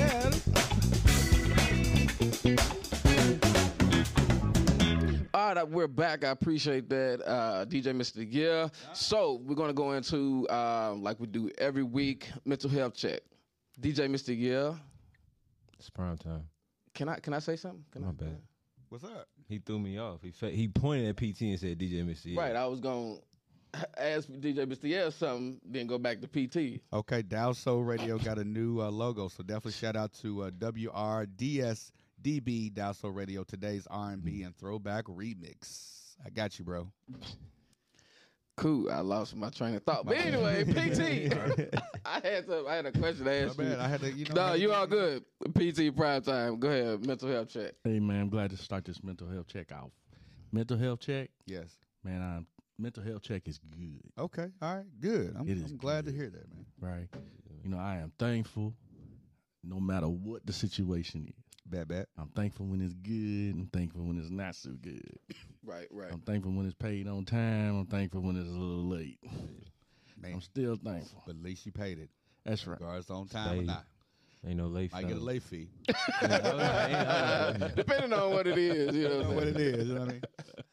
air. 2.78 2.88
All 5.49 5.55
right, 5.55 5.67
we're 5.67 5.88
back. 5.88 6.26
I 6.26 6.28
appreciate 6.28 6.90
that, 6.90 7.26
uh, 7.26 7.64
DJ 7.64 7.85
Mr. 7.97 8.26
Yeah. 8.28 8.69
So 8.93 9.40
we're 9.47 9.55
gonna 9.55 9.73
go 9.73 9.93
into 9.93 10.47
uh, 10.49 10.93
like 10.93 11.19
we 11.19 11.26
do 11.26 11.50
every 11.57 11.85
week, 11.85 12.28
mental 12.45 12.69
health 12.69 12.93
check. 12.93 13.21
DJ 13.81 14.11
Mr. 14.11 14.38
Yeah. 14.38 14.75
It's 15.78 15.88
prime 15.88 16.19
time. 16.19 16.43
Can 16.93 17.09
I 17.09 17.19
can 17.21 17.33
I 17.33 17.38
say 17.38 17.57
something? 17.57 17.83
Can 17.90 18.02
My 18.02 18.09
I? 18.09 18.12
bad. 18.12 18.43
What's 18.90 19.05
up? 19.05 19.26
He 19.49 19.57
threw 19.59 19.78
me 19.78 19.97
off. 19.97 20.21
He 20.21 20.33
fa- 20.33 20.50
he 20.50 20.69
pointed 20.69 21.09
at 21.09 21.17
PT 21.17 21.40
and 21.40 21.59
said 21.59 21.78
DJ 21.78 22.05
Missy. 22.05 22.37
Right, 22.37 22.55
I 22.55 22.67
was 22.67 22.81
gonna 22.81 23.14
ask 23.97 24.28
DJ 24.28 24.67
Mr. 24.67 24.81
Yeah 24.83 25.09
something, 25.09 25.62
then 25.64 25.87
go 25.87 25.97
back 25.97 26.19
to 26.21 26.28
PT. 26.28 26.83
Okay, 26.93 27.23
Dow 27.23 27.52
Soul 27.52 27.85
Radio 27.85 28.19
got 28.19 28.37
a 28.37 28.45
new 28.45 28.83
uh, 28.83 28.90
logo, 28.90 29.28
so 29.28 29.43
definitely 29.43 29.73
shout 29.73 29.97
out 29.97 30.12
to 30.21 30.43
uh, 30.43 30.50
WRDSDB 30.50 31.93
Dow 32.22 32.92
Soul 32.92 33.10
Radio, 33.12 33.44
today's 33.44 33.87
R&B 33.90 34.30
mm-hmm. 34.32 34.46
and 34.46 34.56
throwback 34.56 35.04
remix. 35.04 36.14
I 36.25 36.30
got 36.30 36.58
you, 36.58 36.64
bro. 36.64 36.90
Cool. 38.56 38.90
I 38.90 39.00
lost 39.00 39.37
my 39.37 39.50
train 39.50 39.76
of 39.76 39.84
thought. 39.84 40.04
But 40.04 40.16
anyway, 40.16 40.64
PT. 40.64 41.32
I 42.04 42.20
had 42.20 42.46
to. 42.48 42.66
I 42.68 42.75
had 42.75 42.87
a 42.87 42.92
question 42.92 43.25
to 43.25 43.30
My 43.30 43.34
ask 43.37 43.56
you. 43.56 43.64
bad. 43.64 43.78
I 43.78 43.87
had 43.88 44.00
to, 44.00 44.12
you 44.12 44.25
know. 44.25 44.30
I 44.32 44.34
No, 44.34 44.46
had 44.52 44.60
you 44.60 44.68
get- 44.68 44.76
all 44.76 44.87
good. 44.88 45.25
PT 45.54 45.96
prime 45.96 46.22
time. 46.22 46.58
Go 46.58 46.68
ahead. 46.68 47.06
Mental 47.06 47.28
health 47.28 47.48
check. 47.50 47.75
Hey 47.84 48.00
man, 48.00 48.22
I'm 48.22 48.28
glad 48.28 48.50
to 48.50 48.56
start 48.56 48.84
this 48.84 49.02
mental 49.04 49.28
health 49.28 49.46
check 49.46 49.70
off. 49.72 49.90
Mental 50.50 50.76
health 50.76 50.98
check, 51.00 51.30
Yes. 51.46 51.76
man. 52.02 52.20
I'm 52.20 52.46
mental 52.78 53.04
health 53.04 53.22
check 53.22 53.46
is 53.46 53.58
good, 53.58 54.00
Okay. 54.18 54.48
All 54.60 54.76
right. 54.76 54.84
Good. 55.00 55.37
I'm, 55.38 55.48
It 55.48 55.58
is 55.58 55.70
I'm 55.70 55.76
glad 55.76 56.06
to 56.06 56.10
good. 56.10 56.18
hear 56.20 56.30
that, 56.30 56.48
man. 56.52 56.66
right? 56.80 57.08
You 57.62 57.70
know, 57.70 57.78
I 57.78 57.96
am 57.98 58.12
thankful, 58.18 58.75
no 59.62 59.78
matter 59.78 60.08
what 60.08 60.44
the 60.46 60.52
situation 60.52 61.26
is. 61.28 61.44
Bad, 61.70 61.88
bad. 61.88 62.06
I'm 62.16 62.28
thankful 62.28 62.64
when 62.66 62.80
it's 62.80 62.94
good. 62.94 63.54
I'm 63.54 63.68
thankful 63.72 64.02
when 64.02 64.18
it's 64.18 64.30
not 64.30 64.54
so 64.54 64.70
good. 64.70 65.02
Right, 65.64 65.88
right. 65.90 66.10
I'm 66.10 66.20
thankful 66.20 66.52
when 66.52 66.64
it's 66.64 66.75
paid 66.75 67.06
on 67.06 67.26
time. 67.26 67.76
I'm 67.80 67.84
thankful 67.84 68.22
when 68.22 68.37
it's 68.37 68.48
a 68.48 68.52
little 68.52 68.88
late. 68.88 69.18
Man, 70.16 70.34
I'm 70.34 70.40
still 70.40 70.76
thankful. 70.76 71.22
but 71.26 71.34
at 71.37 71.42
least 71.42 71.66
you 71.66 71.72
paid 71.72 71.98
it. 71.98 72.08
That's 72.46 72.66
right. 72.66 72.78
Regardless 72.80 73.10
on 73.10 73.26
time 73.26 73.50
or 73.50 73.56
Stay. 73.56 73.64
not. 73.66 73.84
Ain't 74.46 74.56
no 74.56 74.68
late. 74.68 74.92
Fee. 74.92 74.96
I 74.96 75.02
get 75.02 75.16
a 75.18 75.20
late 75.20 75.42
fee. 75.42 75.68
Depending 77.76 78.14
on 78.14 78.30
what 78.30 78.46
it 78.46 78.56
is, 78.56 78.96
you 78.96 79.08
know 79.08 79.22
know 79.22 79.30
what 79.32 79.48
it 79.48 79.58
is. 79.58 79.88
You 79.88 79.94
know 79.94 80.00
what 80.00 80.08
I 80.08 80.12
mean? 80.12 80.22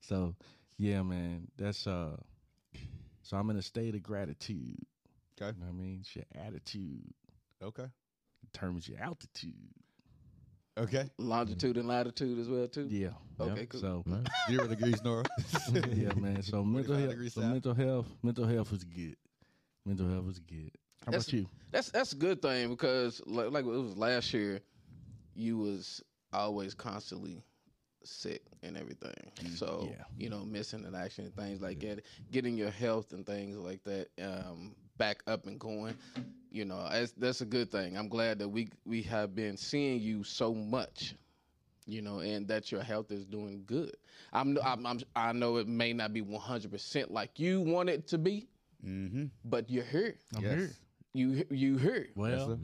So, 0.00 0.36
yeah, 0.78 1.02
man, 1.02 1.48
that's 1.56 1.86
uh. 1.86 2.16
So 3.22 3.36
I'm 3.36 3.50
in 3.50 3.56
a 3.56 3.62
state 3.62 3.96
of 3.96 4.02
gratitude. 4.02 4.78
Okay. 5.40 5.56
You 5.56 5.64
know 5.64 5.72
what 5.72 5.80
I 5.80 5.82
mean? 5.82 5.98
It's 6.02 6.14
your 6.14 6.24
attitude 6.36 7.12
Okay. 7.62 7.86
Determines 8.52 8.88
your 8.88 9.00
altitude. 9.00 9.54
Okay. 10.78 11.10
Longitude 11.18 11.76
and 11.76 11.86
latitude 11.86 12.38
as 12.38 12.48
well 12.48 12.66
too. 12.66 12.86
Yeah. 12.88 13.10
Okay, 13.38 13.66
cool. 13.66 13.80
So 13.80 14.04
Zero 14.48 14.66
degrees 14.66 15.02
north. 15.02 15.26
yeah, 15.92 16.14
man. 16.14 16.42
So 16.42 16.64
mental 16.64 16.96
health. 16.96 17.14
So 17.30 17.40
south. 17.40 17.50
mental 17.50 17.74
health. 17.74 18.06
Mental 18.22 18.46
health 18.46 18.72
is 18.72 18.84
good. 18.84 19.16
Mental 19.84 20.08
health 20.08 20.28
is 20.30 20.38
good. 20.38 20.70
How 21.04 21.12
That's- 21.12 21.28
about 21.28 21.32
you? 21.32 21.46
That's 21.72 21.90
that's 21.90 22.12
a 22.12 22.16
good 22.16 22.42
thing 22.42 22.68
because 22.68 23.22
like, 23.26 23.50
like 23.50 23.64
it 23.64 23.68
was 23.68 23.96
last 23.96 24.32
year, 24.34 24.60
you 25.34 25.56
was 25.56 26.02
always 26.32 26.74
constantly 26.74 27.42
sick 28.04 28.42
and 28.62 28.76
everything. 28.76 29.32
So 29.56 29.88
yeah. 29.90 30.04
you 30.16 30.28
know, 30.28 30.44
missing 30.44 30.84
in 30.84 30.94
action 30.94 31.24
and 31.24 31.34
things 31.34 31.62
like 31.62 31.80
that, 31.80 32.02
getting 32.30 32.56
your 32.56 32.70
health 32.70 33.12
and 33.12 33.26
things 33.26 33.56
like 33.56 33.82
that 33.84 34.08
um, 34.22 34.74
back 34.96 35.22
up 35.26 35.46
and 35.46 35.58
going. 35.58 35.94
You 36.50 36.66
know, 36.66 36.86
that's, 36.90 37.12
that's 37.12 37.40
a 37.40 37.46
good 37.46 37.70
thing. 37.70 37.96
I'm 37.96 38.08
glad 38.08 38.38
that 38.40 38.48
we 38.48 38.68
we 38.84 39.02
have 39.02 39.34
been 39.34 39.56
seeing 39.56 40.00
you 40.00 40.22
so 40.24 40.54
much. 40.54 41.14
You 41.84 42.00
know, 42.00 42.20
and 42.20 42.46
that 42.46 42.70
your 42.70 42.82
health 42.82 43.10
is 43.10 43.24
doing 43.24 43.64
good. 43.66 43.96
I'm, 44.32 44.56
I'm, 44.64 44.86
I'm 44.86 45.00
I 45.16 45.32
know 45.32 45.56
it 45.56 45.66
may 45.66 45.92
not 45.92 46.12
be 46.12 46.20
100 46.20 46.70
percent 46.70 47.10
like 47.10 47.40
you 47.40 47.60
want 47.60 47.88
it 47.88 48.06
to 48.08 48.18
be, 48.18 48.46
mm-hmm. 48.86 49.24
but 49.44 49.68
you're 49.68 49.82
here. 49.84 50.14
I'm 50.36 50.42
Yes. 50.44 50.54
here. 50.54 50.70
You 51.14 51.44
you 51.50 51.76
here. 51.78 52.08
Well, 52.14 52.58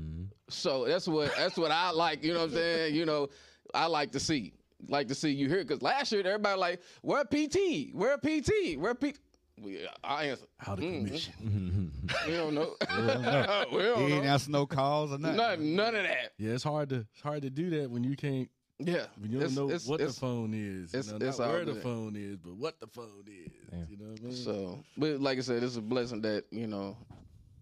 So 0.49 0.87
that's 0.87 1.09
what 1.09 1.35
that's 1.37 1.57
what 1.57 1.71
I 1.71 1.91
like. 1.91 2.23
You 2.23 2.33
know 2.33 2.41
what 2.41 2.51
I'm 2.51 2.55
saying? 2.55 2.95
You 2.95 3.05
know, 3.07 3.29
I 3.75 3.87
like 3.87 4.13
to 4.13 4.21
see 4.21 4.53
like 4.89 5.09
to 5.09 5.15
see 5.15 5.31
you 5.31 5.49
here 5.49 5.65
because 5.65 5.83
last 5.83 6.13
year 6.13 6.23
everybody 6.25 6.59
like 6.59 6.81
where 7.03 7.25
PT, 7.25 7.93
where 7.93 8.17
PT, 8.19 8.77
where 8.79 8.95
PT. 8.95 9.19
We, 9.63 9.87
I 10.05 10.25
answer. 10.27 10.47
out 10.67 10.79
of 10.79 10.85
Mhm. 10.85 11.07
commission. 11.07 11.93
We 12.27 12.33
don't 12.35 12.55
know. 12.55 12.75
we 13.73 13.79
He 13.79 13.83
don't 13.89 13.99
he 14.09 14.13
ain't 14.15 14.25
know. 14.25 14.31
answer 14.31 14.51
no 14.51 14.67
calls 14.67 15.13
or 15.13 15.19
nothing. 15.19 15.37
None, 15.37 15.77
none 15.77 15.95
of 15.97 16.03
that. 16.05 16.33
Yeah, 16.39 16.53
it's 16.53 16.65
hard 16.65 16.89
to 16.91 17.07
it's 17.13 17.21
hard 17.23 17.43
to 17.43 17.51
do 17.51 17.71
that 17.71 17.91
when 17.91 18.05
you 18.05 18.17
can't 18.17 18.49
Yeah. 18.79 19.07
when 19.19 19.31
you 19.33 19.39
don't 19.39 19.47
It's- 19.51 19.57
know 19.57 19.67
it's- 19.67 19.87
what 19.87 20.01
it's- 20.01 20.15
the 20.15 20.21
phone 20.21 20.55
is. 20.55 20.93
You 20.93 21.19
know, 21.19 21.27
it's 21.27 21.39
not 21.39 21.49
where 21.51 21.65
the 21.65 21.73
good. 21.75 21.83
phone 21.83 22.17
is, 22.17 22.37
but 22.39 22.55
what 22.57 22.79
the 22.81 22.87
phone 22.87 23.25
is. 23.27 23.53
Yeah. 23.73 23.85
You 23.89 23.97
know 23.97 24.11
what 24.11 24.21
I 24.21 24.25
mean? 24.25 24.33
So, 24.35 24.85
but 24.97 25.21
like 25.21 25.39
I 25.39 25.43
said, 25.43 25.63
it's 25.63 25.77
a 25.77 25.81
blessing 25.83 26.21
that 26.23 26.45
you 26.51 26.67
know 26.67 26.97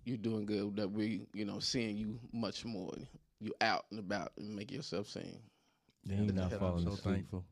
you're 0.05 0.17
doing 0.19 0.47
good. 0.47 0.77
That 0.77 0.91
we, 0.91 1.27
you 1.33 1.45
know, 1.45 1.59
seeing 1.59 1.97
you 1.97 2.19
much 2.33 2.65
more. 2.65 2.93
You 3.41 3.53
out 3.61 3.85
and 3.91 3.99
about 4.01 4.33
and 4.39 4.55
make 4.57 4.71
yourself 4.73 5.09
seen. 5.09 5.39
yeah, 6.05 6.17
you 6.21 6.33
man, 6.33 6.37
not 6.37 6.53
I'm 6.55 6.81
so 6.81 6.89
asleep. 6.93 7.01
thankful. 7.15 7.45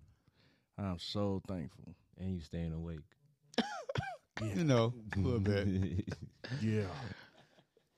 I'm 0.78 0.98
so 0.98 1.40
thankful. 1.46 1.94
and 2.18 2.30
you 2.34 2.40
staying 2.40 2.72
awake. 2.72 3.00
You 4.43 4.64
know, 4.64 4.93
a 5.17 5.19
little 5.19 5.41
bit. 5.41 5.69
Yeah. 6.61 6.85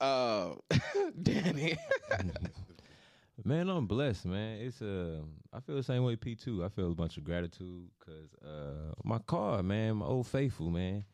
Uh, 0.00 0.54
Danny. 1.22 1.76
Man, 3.44 3.68
I'm 3.68 3.86
blessed, 3.86 4.24
man. 4.24 4.60
It's 4.60 4.80
uh, 4.80 5.20
I 5.52 5.60
feel 5.60 5.76
the 5.76 5.82
same 5.82 6.04
way. 6.04 6.16
P 6.16 6.34
two. 6.36 6.64
I 6.64 6.68
feel 6.68 6.90
a 6.92 6.94
bunch 6.94 7.16
of 7.16 7.24
gratitude 7.24 7.90
because 7.98 8.32
uh, 8.42 8.94
my 9.04 9.18
car, 9.18 9.62
man, 9.62 9.96
my 9.96 10.06
old 10.06 10.26
faithful, 10.26 10.70
man. 10.70 11.04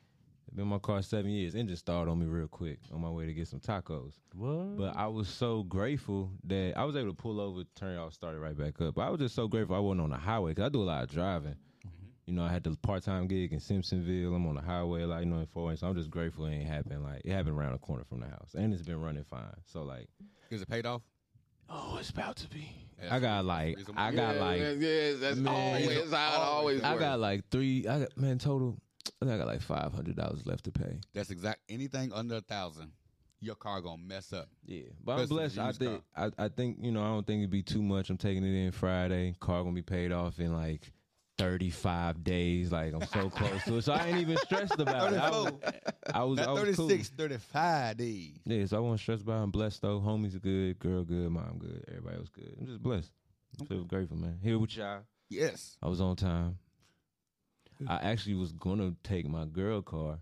It's 0.47 0.55
been 0.55 0.65
in 0.65 0.69
my 0.69 0.79
car 0.79 1.03
seven 1.03 1.31
years. 1.31 1.55
Engine 1.55 1.77
started 1.77 2.11
on 2.11 2.21
me 2.21 2.27
real 2.27 2.47
quick 2.49 2.79
on 2.93 3.01
my 3.01 3.11
way 3.11 3.27
to 3.27 3.33
get 3.35 3.49
some 3.49 3.61
tacos. 3.61 4.13
What? 4.35 4.77
But 4.77 4.97
I 4.97 5.07
was 5.09 5.29
so 5.29 5.63
grateful 5.65 6.31
that 6.45 6.75
I 6.77 6.85
was 6.85 6.95
able 6.95 7.09
to 7.11 7.17
pull 7.17 7.41
over, 7.41 7.63
turn 7.75 7.97
it 7.97 7.99
off, 7.99 8.13
start 8.13 8.35
it 8.35 8.39
right 8.39 8.57
back 8.57 8.81
up. 8.81 8.95
But 8.95 9.03
I 9.03 9.11
was 9.11 9.19
just 9.21 9.35
so 9.35 9.49
grateful 9.49 9.75
I 9.75 9.81
wasn't 9.81 10.03
on 10.03 10.11
the 10.11 10.17
highway 10.17 10.51
because 10.53 10.67
I 10.67 10.69
do 10.69 10.83
a 10.83 10.85
lot 10.85 11.03
of 11.05 11.11
driving. 11.11 11.57
You 12.27 12.35
know, 12.35 12.45
I 12.45 12.51
had 12.51 12.63
the 12.63 12.77
part 12.83 13.03
time 13.03 13.27
gig 13.27 13.53
in 13.53 13.59
Simpsonville. 13.59 14.35
I'm 14.35 14.47
on 14.47 14.55
the 14.55 14.63
highway, 14.63 15.03
like 15.05 15.25
you 15.25 15.31
know, 15.31 15.39
in 15.41 15.47
four. 15.47 15.75
So 15.77 15.89
I'm 15.89 15.95
just 15.97 16.11
grateful 16.11 16.47
it 16.47 16.53
ain't 16.55 16.69
happened. 16.69 17.03
Like 17.03 17.23
it 17.25 17.33
happened 17.33 17.59
around 17.59 17.73
the 17.73 17.79
corner 17.79 18.05
from 18.05 18.21
the 18.21 18.27
house, 18.29 18.55
and 18.55 18.73
it's 18.73 18.83
been 18.83 19.01
running 19.01 19.25
fine. 19.25 19.55
So 19.67 19.83
like, 19.83 20.07
Is 20.51 20.63
it 20.63 20.69
paid 20.69 20.87
off? 20.87 21.03
oh, 21.69 21.97
it's 21.99 22.11
about 22.11 22.37
to 22.37 22.49
be. 22.49 22.69
That's 23.01 23.13
I 23.13 23.19
got 23.19 23.45
like, 23.45 23.77
reason 23.77 23.95
I 23.97 24.13
got 24.13 24.37
yeah, 24.37 24.41
like, 24.41 24.61
yeah, 24.61 24.71
yeah, 24.73 25.13
that's 25.19 25.37
Man. 25.39 25.53
always 25.83 26.13
how 26.13 26.33
it 26.33 26.39
always 26.39 26.83
I 26.83 26.93
works. 26.93 27.01
got 27.03 27.19
like 27.21 27.49
three. 27.51 27.87
I 27.89 28.01
got 28.01 28.17
man 28.17 28.39
total. 28.39 28.79
I 29.21 29.25
think 29.25 29.35
I 29.35 29.39
got 29.39 29.47
like 29.49 29.63
five 29.63 29.93
hundred 29.93 30.15
dollars 30.17 30.47
left 30.47 30.65
to 30.65 30.71
pay. 30.71 31.01
That's 31.13 31.31
exact. 31.31 31.61
Anything 31.69 32.13
under 32.13 32.37
a 32.37 32.41
thousand, 32.41 32.93
your 33.41 33.57
car 33.57 33.81
gonna 33.81 34.01
mess 34.01 34.33
up. 34.33 34.49
Yeah, 34.65 34.83
but 35.05 35.19
I'm 35.19 35.27
blessed. 35.27 35.59
I 35.59 35.73
think 35.73 36.03
I, 36.17 36.31
I 36.39 36.49
think 36.49 36.77
you 36.81 36.93
know 36.93 37.03
I 37.03 37.09
don't 37.09 37.27
think 37.27 37.41
it'd 37.41 37.51
be 37.51 37.63
too 37.65 37.83
much. 37.83 38.11
I'm 38.11 38.17
taking 38.19 38.45
it 38.45 38.55
in 38.67 38.71
Friday. 38.71 39.35
Car 39.41 39.63
gonna 39.65 39.75
be 39.75 39.83
paid 39.83 40.13
off 40.13 40.39
in 40.39 40.53
like 40.55 40.93
35 41.43 42.23
days. 42.25 42.73
Like 42.73 42.95
I'm 42.95 43.07
so 43.09 43.29
close 43.29 43.65
to 43.65 43.77
it, 43.79 43.83
so 43.83 43.93
I 43.93 44.07
ain't 44.07 44.19
even 44.19 44.37
stressed 44.39 44.79
about 44.79 45.13
it. 45.13 45.19
I 45.19 45.31
was, 45.31 45.53
I 46.15 46.23
was, 46.25 46.39
I 46.39 46.45
Not 46.47 46.67
was 46.67 46.77
cool. 46.77 46.89
36, 46.89 47.09
35 47.11 47.97
days. 47.97 48.39
Yeah, 48.45 48.65
so 48.67 48.77
I 48.77 48.81
wasn't 48.81 49.01
stressed 49.01 49.23
about. 49.23 49.41
it. 49.41 49.43
I'm 49.45 49.51
blessed 49.51 49.83
though. 49.83 50.01
Homies 50.01 50.37
are 50.37 50.41
good, 50.41 50.79
girl 50.79 51.03
good, 51.05 51.31
mom 51.31 51.59
good, 51.59 51.85
everybody 51.89 52.19
was 52.19 52.29
good. 52.29 52.55
I'm 52.61 52.67
just 52.67 52.83
blessed. 52.83 53.11
I 53.61 53.65
feel 53.67 53.85
grateful, 53.85 54.17
man. 54.17 54.39
Here 54.43 54.59
with 54.59 54.77
y'all. 54.77 55.01
Yes. 55.29 55.77
I 55.83 55.89
was 55.89 56.01
on 56.01 56.17
time. 56.17 56.59
I 57.89 57.97
actually 57.97 58.35
was 58.35 58.53
gonna 58.53 58.95
take 59.03 59.29
my 59.29 59.45
girl 59.45 59.83
car, 59.83 60.19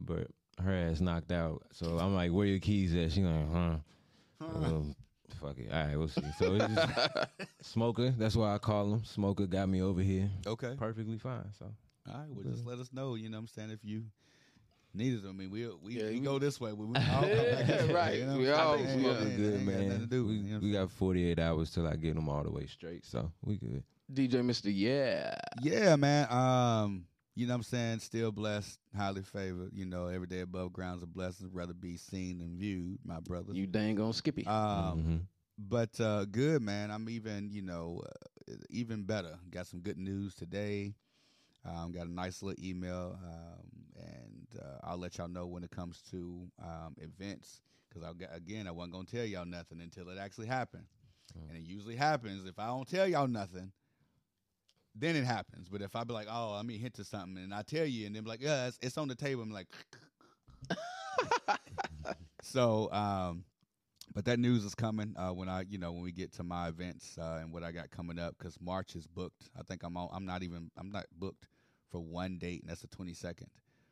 but 0.00 0.28
her 0.58 0.72
ass 0.72 1.00
knocked 1.00 1.30
out. 1.32 1.62
So 1.72 1.98
I'm 1.98 2.14
like, 2.14 2.32
"Where 2.32 2.46
your 2.46 2.58
keys 2.58 2.94
at?" 2.94 3.12
She 3.12 3.22
like, 3.22 3.50
"Huh." 3.52 3.76
Um, 4.40 4.96
fuck 5.42 5.58
it. 5.58 5.68
All 5.72 5.84
right, 5.84 5.96
we'll 5.98 6.08
see. 6.08 6.22
So 6.38 6.54
it's 6.54 6.66
just 6.74 7.28
Smoker. 7.62 8.10
That's 8.16 8.36
why 8.36 8.54
I 8.54 8.58
call 8.58 8.92
him. 8.94 9.04
Smoker 9.04 9.46
got 9.46 9.68
me 9.68 9.82
over 9.82 10.00
here 10.02 10.30
Okay. 10.46 10.74
perfectly 10.78 11.18
fine. 11.18 11.50
So 11.58 11.66
All 12.08 12.18
right. 12.20 12.28
Well, 12.30 12.44
just 12.50 12.66
let 12.66 12.78
us 12.78 12.90
know. 12.92 13.14
You 13.14 13.28
know 13.28 13.36
what 13.38 13.42
I'm 13.42 13.46
saying? 13.48 13.70
If 13.70 13.80
you 13.84 14.04
Neither 14.94 15.22
do 15.22 15.28
I 15.30 15.32
mean 15.32 15.50
we 15.50 15.66
we, 15.82 15.94
Yeah, 15.94 16.08
we 16.10 16.18
we- 16.18 16.20
go 16.20 16.38
this 16.38 16.60
way. 16.60 16.72
We, 16.74 16.84
we 16.84 16.96
all 16.96 17.02
come 17.02 17.20
back 17.22 17.66
this 17.66 17.88
way, 17.88 17.94
Right, 17.94 18.18
You 18.18 18.26
know? 18.26 18.36
we 18.36 18.44
what 18.50 18.58
I'm 18.60 18.66
all- 18.66 18.78
saying? 18.78 19.02
we 19.02 19.08
all 19.08 19.14
Ain't- 19.16 19.24
We 19.24 19.30
ain't 19.30 19.36
good, 19.38 19.52
got 19.52 19.72
nothing 19.72 19.88
man. 19.88 20.00
to 20.00 20.06
do, 20.06 20.26
we, 20.26 20.32
you 20.34 20.52
know 20.54 20.58
we 20.60 20.72
got 20.72 20.90
48 20.90 21.38
hours 21.38 21.70
till 21.70 21.86
I 21.86 21.96
get 21.96 22.14
them 22.14 22.28
all 22.28 22.42
the 22.42 22.50
way 22.50 22.66
straight, 22.66 23.06
so 23.06 23.32
we 23.42 23.56
good. 23.56 23.82
DJ 24.12 24.44
Mister, 24.44 24.68
yeah. 24.68 25.34
Yeah, 25.62 25.96
man. 25.96 26.30
Um, 26.30 27.06
you 27.34 27.46
know 27.46 27.54
what 27.54 27.56
I'm 27.58 27.62
saying? 27.62 28.00
Still 28.00 28.30
blessed, 28.30 28.78
highly 28.94 29.22
favored. 29.22 29.70
You 29.72 29.86
know, 29.86 30.08
every 30.08 30.26
day 30.26 30.40
above 30.40 30.74
ground's 30.74 31.02
a 31.02 31.06
blessing. 31.06 31.48
Rather 31.54 31.72
be 31.72 31.96
seen 31.96 32.40
than 32.40 32.58
viewed, 32.58 32.98
my 33.06 33.20
brothers. 33.20 33.56
You 33.56 33.66
dang 33.66 33.98
on 33.98 34.12
Skippy. 34.12 34.44
um, 34.46 34.98
Mhm. 34.98 35.20
But 35.58 36.00
uh, 36.00 36.24
good, 36.24 36.62
man. 36.62 36.90
I'm 36.90 37.08
even, 37.08 37.50
you 37.50 37.62
know, 37.62 38.02
uh, 38.06 38.54
even 38.70 39.04
better. 39.04 39.38
Got 39.50 39.66
some 39.66 39.80
good 39.80 39.98
news 39.98 40.34
today. 40.34 40.94
Um, 41.64 41.92
got 41.92 42.06
a 42.06 42.12
nice 42.12 42.42
little 42.42 42.62
email, 42.64 43.16
um, 43.22 43.66
and 43.96 44.46
uh, 44.60 44.78
I'll 44.82 44.98
let 44.98 45.18
y'all 45.18 45.28
know 45.28 45.46
when 45.46 45.62
it 45.62 45.70
comes 45.70 46.02
to 46.10 46.48
um, 46.60 46.96
events. 46.98 47.62
Because 47.88 48.08
I 48.08 48.36
again, 48.36 48.66
I 48.66 48.72
wasn't 48.72 48.94
gonna 48.94 49.04
tell 49.04 49.24
y'all 49.24 49.44
nothing 49.44 49.80
until 49.80 50.08
it 50.08 50.18
actually 50.18 50.48
happened, 50.48 50.86
and 51.48 51.56
it 51.56 51.62
usually 51.62 51.94
happens 51.94 52.46
if 52.46 52.58
I 52.58 52.66
don't 52.66 52.88
tell 52.88 53.06
y'all 53.06 53.28
nothing. 53.28 53.70
Then 54.94 55.14
it 55.16 55.24
happens. 55.24 55.68
But 55.70 55.82
if 55.82 55.94
I 55.94 56.04
be 56.04 56.12
like, 56.12 56.26
oh, 56.30 56.54
let 56.56 56.66
me 56.66 56.78
hint 56.78 56.94
to 56.94 57.04
something, 57.04 57.42
and 57.42 57.54
I 57.54 57.62
tell 57.62 57.86
you, 57.86 58.06
and 58.06 58.14
then 58.16 58.24
be 58.24 58.28
like, 58.30 58.42
yeah, 58.42 58.66
it's, 58.66 58.78
it's 58.82 58.98
on 58.98 59.08
the 59.08 59.14
table. 59.14 59.42
I'm 59.42 59.50
like, 59.50 59.68
so, 62.42 62.92
um, 62.92 63.44
but 64.14 64.24
that 64.26 64.38
news 64.38 64.64
is 64.64 64.74
coming 64.74 65.14
uh, 65.16 65.30
when 65.30 65.48
I, 65.48 65.64
you 65.68 65.78
know, 65.78 65.92
when 65.92 66.02
we 66.02 66.12
get 66.12 66.32
to 66.34 66.42
my 66.42 66.68
events 66.68 67.16
uh, 67.18 67.38
and 67.40 67.52
what 67.52 67.62
I 67.62 67.72
got 67.72 67.90
coming 67.90 68.18
up 68.18 68.36
because 68.38 68.56
March 68.60 68.94
is 68.96 69.06
booked. 69.06 69.50
I 69.58 69.62
think 69.62 69.82
I'm 69.82 69.96
on, 69.96 70.08
I'm 70.12 70.24
not 70.26 70.42
even 70.42 70.70
I'm 70.76 70.90
not 70.90 71.06
booked 71.18 71.46
for 71.90 72.00
one 72.00 72.38
date, 72.38 72.62
and 72.62 72.70
that's 72.70 72.82
the 72.82 72.88
22nd. 72.88 73.48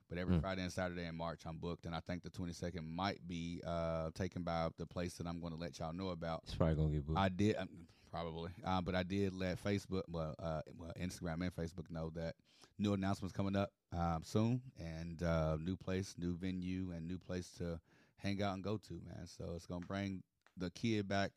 But 0.09 0.19
every 0.19 0.37
Mm. 0.37 0.41
Friday 0.41 0.63
and 0.63 0.73
Saturday 0.73 1.07
in 1.07 1.15
March, 1.15 1.43
I'm 1.47 1.59
booked, 1.59 1.87
and 1.87 1.95
I 1.95 2.01
think 2.01 2.23
the 2.25 2.31
22nd 2.31 2.85
might 2.85 3.21
be 3.29 3.63
uh, 3.65 4.11
taken 4.15 4.43
by 4.43 4.69
the 4.77 4.87
place 4.87 5.15
that 5.15 5.27
I'm 5.27 5.41
going 5.41 5.53
to 5.53 5.59
let 5.59 5.79
y'all 5.79 5.93
know 5.93 6.09
about. 6.09 6.41
It's 6.45 6.55
probably 6.55 6.75
gonna 6.75 6.89
get 6.95 7.07
booked. 7.07 7.19
I 7.19 7.29
did 7.29 7.57
um, 7.57 7.69
probably, 8.11 8.51
uh, 8.65 8.81
but 8.81 8.97
I 8.97 9.05
did 9.05 9.35
let 9.35 9.63
Facebook, 9.63 10.03
well, 10.09 10.35
uh, 10.43 10.63
well, 10.77 10.93
Instagram 11.01 11.43
and 11.43 11.55
Facebook 11.55 11.89
know 11.91 12.11
that 12.17 12.35
new 12.79 12.93
announcements 12.93 13.33
coming 13.33 13.55
up 13.55 13.71
um, 13.97 14.23
soon, 14.25 14.61
and 14.81 15.23
uh, 15.23 15.57
new 15.61 15.77
place, 15.77 16.15
new 16.19 16.35
venue, 16.35 16.91
and 16.91 17.07
new 17.07 17.19
place 17.19 17.51
to 17.59 17.79
hang 18.23 18.43
out 18.43 18.55
and 18.55 18.63
go 18.65 18.77
to, 18.77 18.95
man. 19.07 19.27
So 19.27 19.53
it's 19.57 19.67
gonna 19.67 19.87
bring 19.87 20.23
the 20.57 20.71
kid 20.71 21.09
back 21.09 21.33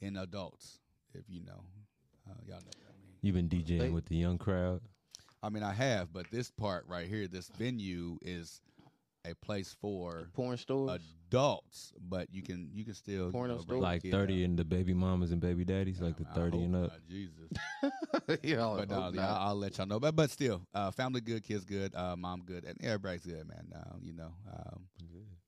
in 0.00 0.16
adults, 0.16 0.78
if 1.14 1.24
you 1.28 1.40
know, 1.42 1.64
uh, 2.28 2.34
y'all 2.46 2.56
know 2.60 2.66
what 2.66 2.76
I 2.88 2.92
mean. 3.06 3.16
you 3.22 3.32
been 3.32 3.48
DJing 3.48 3.78
They- 3.78 3.90
with 3.90 4.06
the 4.06 4.16
young 4.16 4.38
crowd. 4.38 4.80
I 5.44 5.48
mean, 5.48 5.62
I 5.64 5.72
have, 5.72 6.12
but 6.12 6.30
this 6.30 6.50
part 6.52 6.86
right 6.86 7.08
here, 7.08 7.26
this 7.26 7.48
venue 7.58 8.16
is 8.22 8.60
a 9.24 9.34
place 9.34 9.72
for 9.80 10.28
Porn 10.34 10.56
stores. 10.56 11.00
adults, 11.28 11.92
but 12.00 12.32
you 12.32 12.42
can 12.42 12.70
you 12.72 12.84
can 12.84 12.94
still 12.94 13.30
you 13.32 13.46
know, 13.48 13.58
store? 13.58 13.78
Like 13.78 14.02
30 14.02 14.42
out. 14.42 14.44
and 14.50 14.58
the 14.58 14.64
baby 14.64 14.94
mamas 14.94 15.32
and 15.32 15.40
baby 15.40 15.64
daddies, 15.64 16.00
like 16.00 16.16
the 16.16 16.26
I 16.30 16.34
30 16.34 16.56
hope 16.56 16.64
and 16.66 16.76
up. 16.76 16.90
not, 16.92 17.08
Jesus. 17.08 17.50
yeah, 18.42 18.74
But 18.76 18.88
no, 18.88 19.10
no, 19.10 19.22
I'll, 19.22 19.48
I'll 19.48 19.54
let 19.56 19.78
y'all 19.78 19.86
know. 19.86 19.98
But 20.00 20.14
but 20.16 20.30
still, 20.30 20.62
uh, 20.74 20.90
family 20.92 21.20
good, 21.20 21.42
kids 21.42 21.64
good, 21.64 21.94
uh, 21.94 22.14
mom 22.16 22.42
good, 22.44 22.64
and 22.64 22.76
everybody's 22.84 23.24
good, 23.26 23.46
man. 23.48 23.72
Uh, 23.74 23.96
you 24.00 24.12
know, 24.12 24.32
um, 24.52 24.86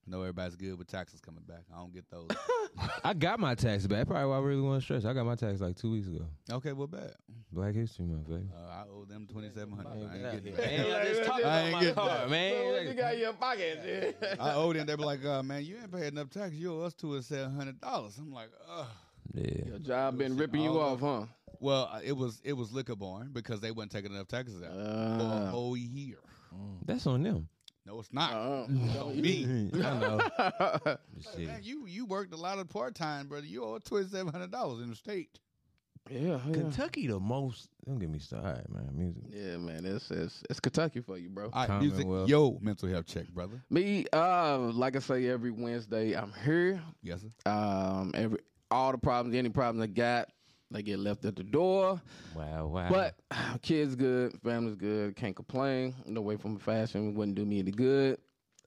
I 0.07 0.11
know 0.11 0.21
everybody's 0.21 0.55
good 0.57 0.77
with 0.79 0.87
taxes 0.87 1.21
coming 1.21 1.43
back. 1.49 1.63
I 1.75 1.79
don't 1.79 1.93
get 1.95 2.11
those. 2.11 2.29
I 3.05 3.15
got 3.15 3.41
my 3.41 3.55
tax 3.55 3.87
back. 3.87 4.07
Probably 4.07 4.29
why 4.29 4.37
I 4.37 4.41
really 4.41 4.61
want 4.61 4.81
to 4.81 4.85
stretch. 4.85 5.05
I 5.07 5.15
got 5.15 5.25
my 5.25 5.35
tax 5.35 5.61
like 5.61 5.77
two 5.77 5.91
weeks 5.93 6.09
ago. 6.09 6.27
okay, 6.51 6.73
well, 6.73 6.87
bad. 6.87 7.15
Black 7.53 7.75
History 7.75 8.05
Month, 8.05 8.29
baby. 8.29 8.43
Uh, 8.55 8.69
I 8.71 8.85
owe 8.91 9.05
them 9.07 9.27
twenty 9.31 9.49
seven 9.51 9.73
hundred. 9.75 9.93
I 9.93 10.17
Man, 10.19 10.35
ain't 10.35 10.45
getting 10.45 10.57
man, 10.57 10.89
that. 10.91 11.01
I 11.01 11.05
just 11.05 11.25
talked 11.25 11.39
I 11.39 11.41
about 11.43 11.63
ain't 11.65 11.73
my 11.73 11.81
getting 11.81 11.95
car, 11.95 12.09
that. 12.09 12.31
man. 12.31 12.53
So 12.55 12.73
what 12.73 12.83
you 12.87 12.95
got 12.95 13.15
in 13.15 13.21
your 13.21 13.33
pocket? 13.33 14.17
I 14.41 14.55
owe 14.55 14.73
them. 14.73 14.87
They 14.87 14.97
be 14.97 15.03
like, 15.05 15.25
uh, 15.25 15.43
man, 15.43 15.65
you 15.65 15.77
ain't 15.81 15.93
paid 15.93 16.13
enough 16.13 16.29
tax. 16.31 16.53
You 16.55 16.75
owe 16.75 16.81
us 16.83 16.95
two 16.95 17.15
and 17.15 17.25
seven 17.25 17.55
hundred 17.55 17.81
dollars. 17.81 18.19
I'm 18.19 18.33
like, 18.33 18.51
ugh. 18.71 18.87
Yeah. 19.33 19.67
Your 19.67 19.79
job 19.79 20.19
been 20.19 20.37
ripping 20.37 20.61
you 20.63 20.79
off, 20.79 21.01
huh? 21.01 21.23
Well, 21.61 21.89
uh, 21.91 22.01
it 22.05 22.13
was 22.17 22.43
it 22.45 22.53
was 22.53 22.73
Liquor 22.73 22.97
Barn 22.97 23.31
because 23.33 23.61
they 23.61 23.71
wasn't 23.71 23.93
taking 23.93 24.13
enough 24.13 24.29
taxes 24.29 24.63
out 24.63 24.73
for 24.73 24.77
a 24.77 24.83
Uh, 25.47 25.51
whole 25.51 25.77
year. 25.77 26.19
That's 26.85 27.07
on 27.07 27.23
them. 27.23 27.49
No, 27.87 28.01
it's 28.01 28.13
not. 28.13 28.33
uh, 28.33 28.67
Me. 29.15 29.71
I 29.75 29.79
know. 29.79 30.21
Shit. 31.37 31.47
Man, 31.47 31.61
you 31.63 31.87
you 31.87 32.07
worked 32.07 32.33
a 32.33 32.37
lot 32.37 32.59
of 32.59 32.69
part 32.69 32.95
time, 32.95 33.27
brother. 33.29 33.47
You 33.47 33.65
owe 33.65 33.79
twenty 33.79 34.09
seven 34.09 34.33
hundred 34.33 34.51
dollars 34.51 34.83
in 34.83 34.91
the 34.91 34.97
state. 34.97 35.39
yeah, 36.11 36.39
yeah. 36.47 36.53
Kentucky 36.53 37.07
the 37.07 37.21
most. 37.21 37.69
Don't 37.87 37.99
get 37.99 38.09
me 38.09 38.19
started, 38.19 38.67
man. 38.71 38.89
Music. 38.95 39.23
Yeah, 39.29 39.59
man, 39.59 39.85
it's, 39.85 40.11
it's 40.11 40.43
it's 40.49 40.61
Kentucky 40.61 41.01
for 41.01 41.19
you, 41.19 41.29
bro. 41.29 41.51
All 41.53 41.67
right, 41.67 41.81
music, 41.81 42.07
yo, 42.27 42.59
mental 42.63 42.89
health 42.89 43.07
check, 43.07 43.29
brother. 43.29 43.63
Me, 43.69 44.07
uh, 44.15 44.59
like 44.59 44.97
I 44.97 45.01
say 45.01 45.27
every 45.29 45.51
Wednesday, 45.51 46.15
I'm 46.15 46.33
here. 46.45 46.81
Yes, 47.03 47.21
sir. 47.21 47.51
Um, 47.51 48.13
every 48.15 48.39
all 48.71 48.93
the 48.93 48.99
problems, 48.99 49.37
any 49.37 49.51
problems 49.51 49.85
I 49.85 49.87
got, 49.89 50.31
they 50.75 50.83
get 50.83 50.99
left 50.99 51.25
at 51.25 51.37
the 51.37 51.45
door. 51.45 52.01
Wow, 52.35 52.67
wow. 52.67 52.89
But 52.91 53.15
kids 53.63 53.95
good, 53.95 54.39
family's 54.43 54.75
good, 54.75 55.15
can't 55.17 55.35
complain. 55.35 55.95
No 56.05 56.21
way 56.21 56.37
from 56.37 56.59
fashion 56.59 57.15
wouldn't 57.15 57.37
do 57.37 57.45
me 57.45 57.61
any 57.61 57.71
good. 57.71 58.19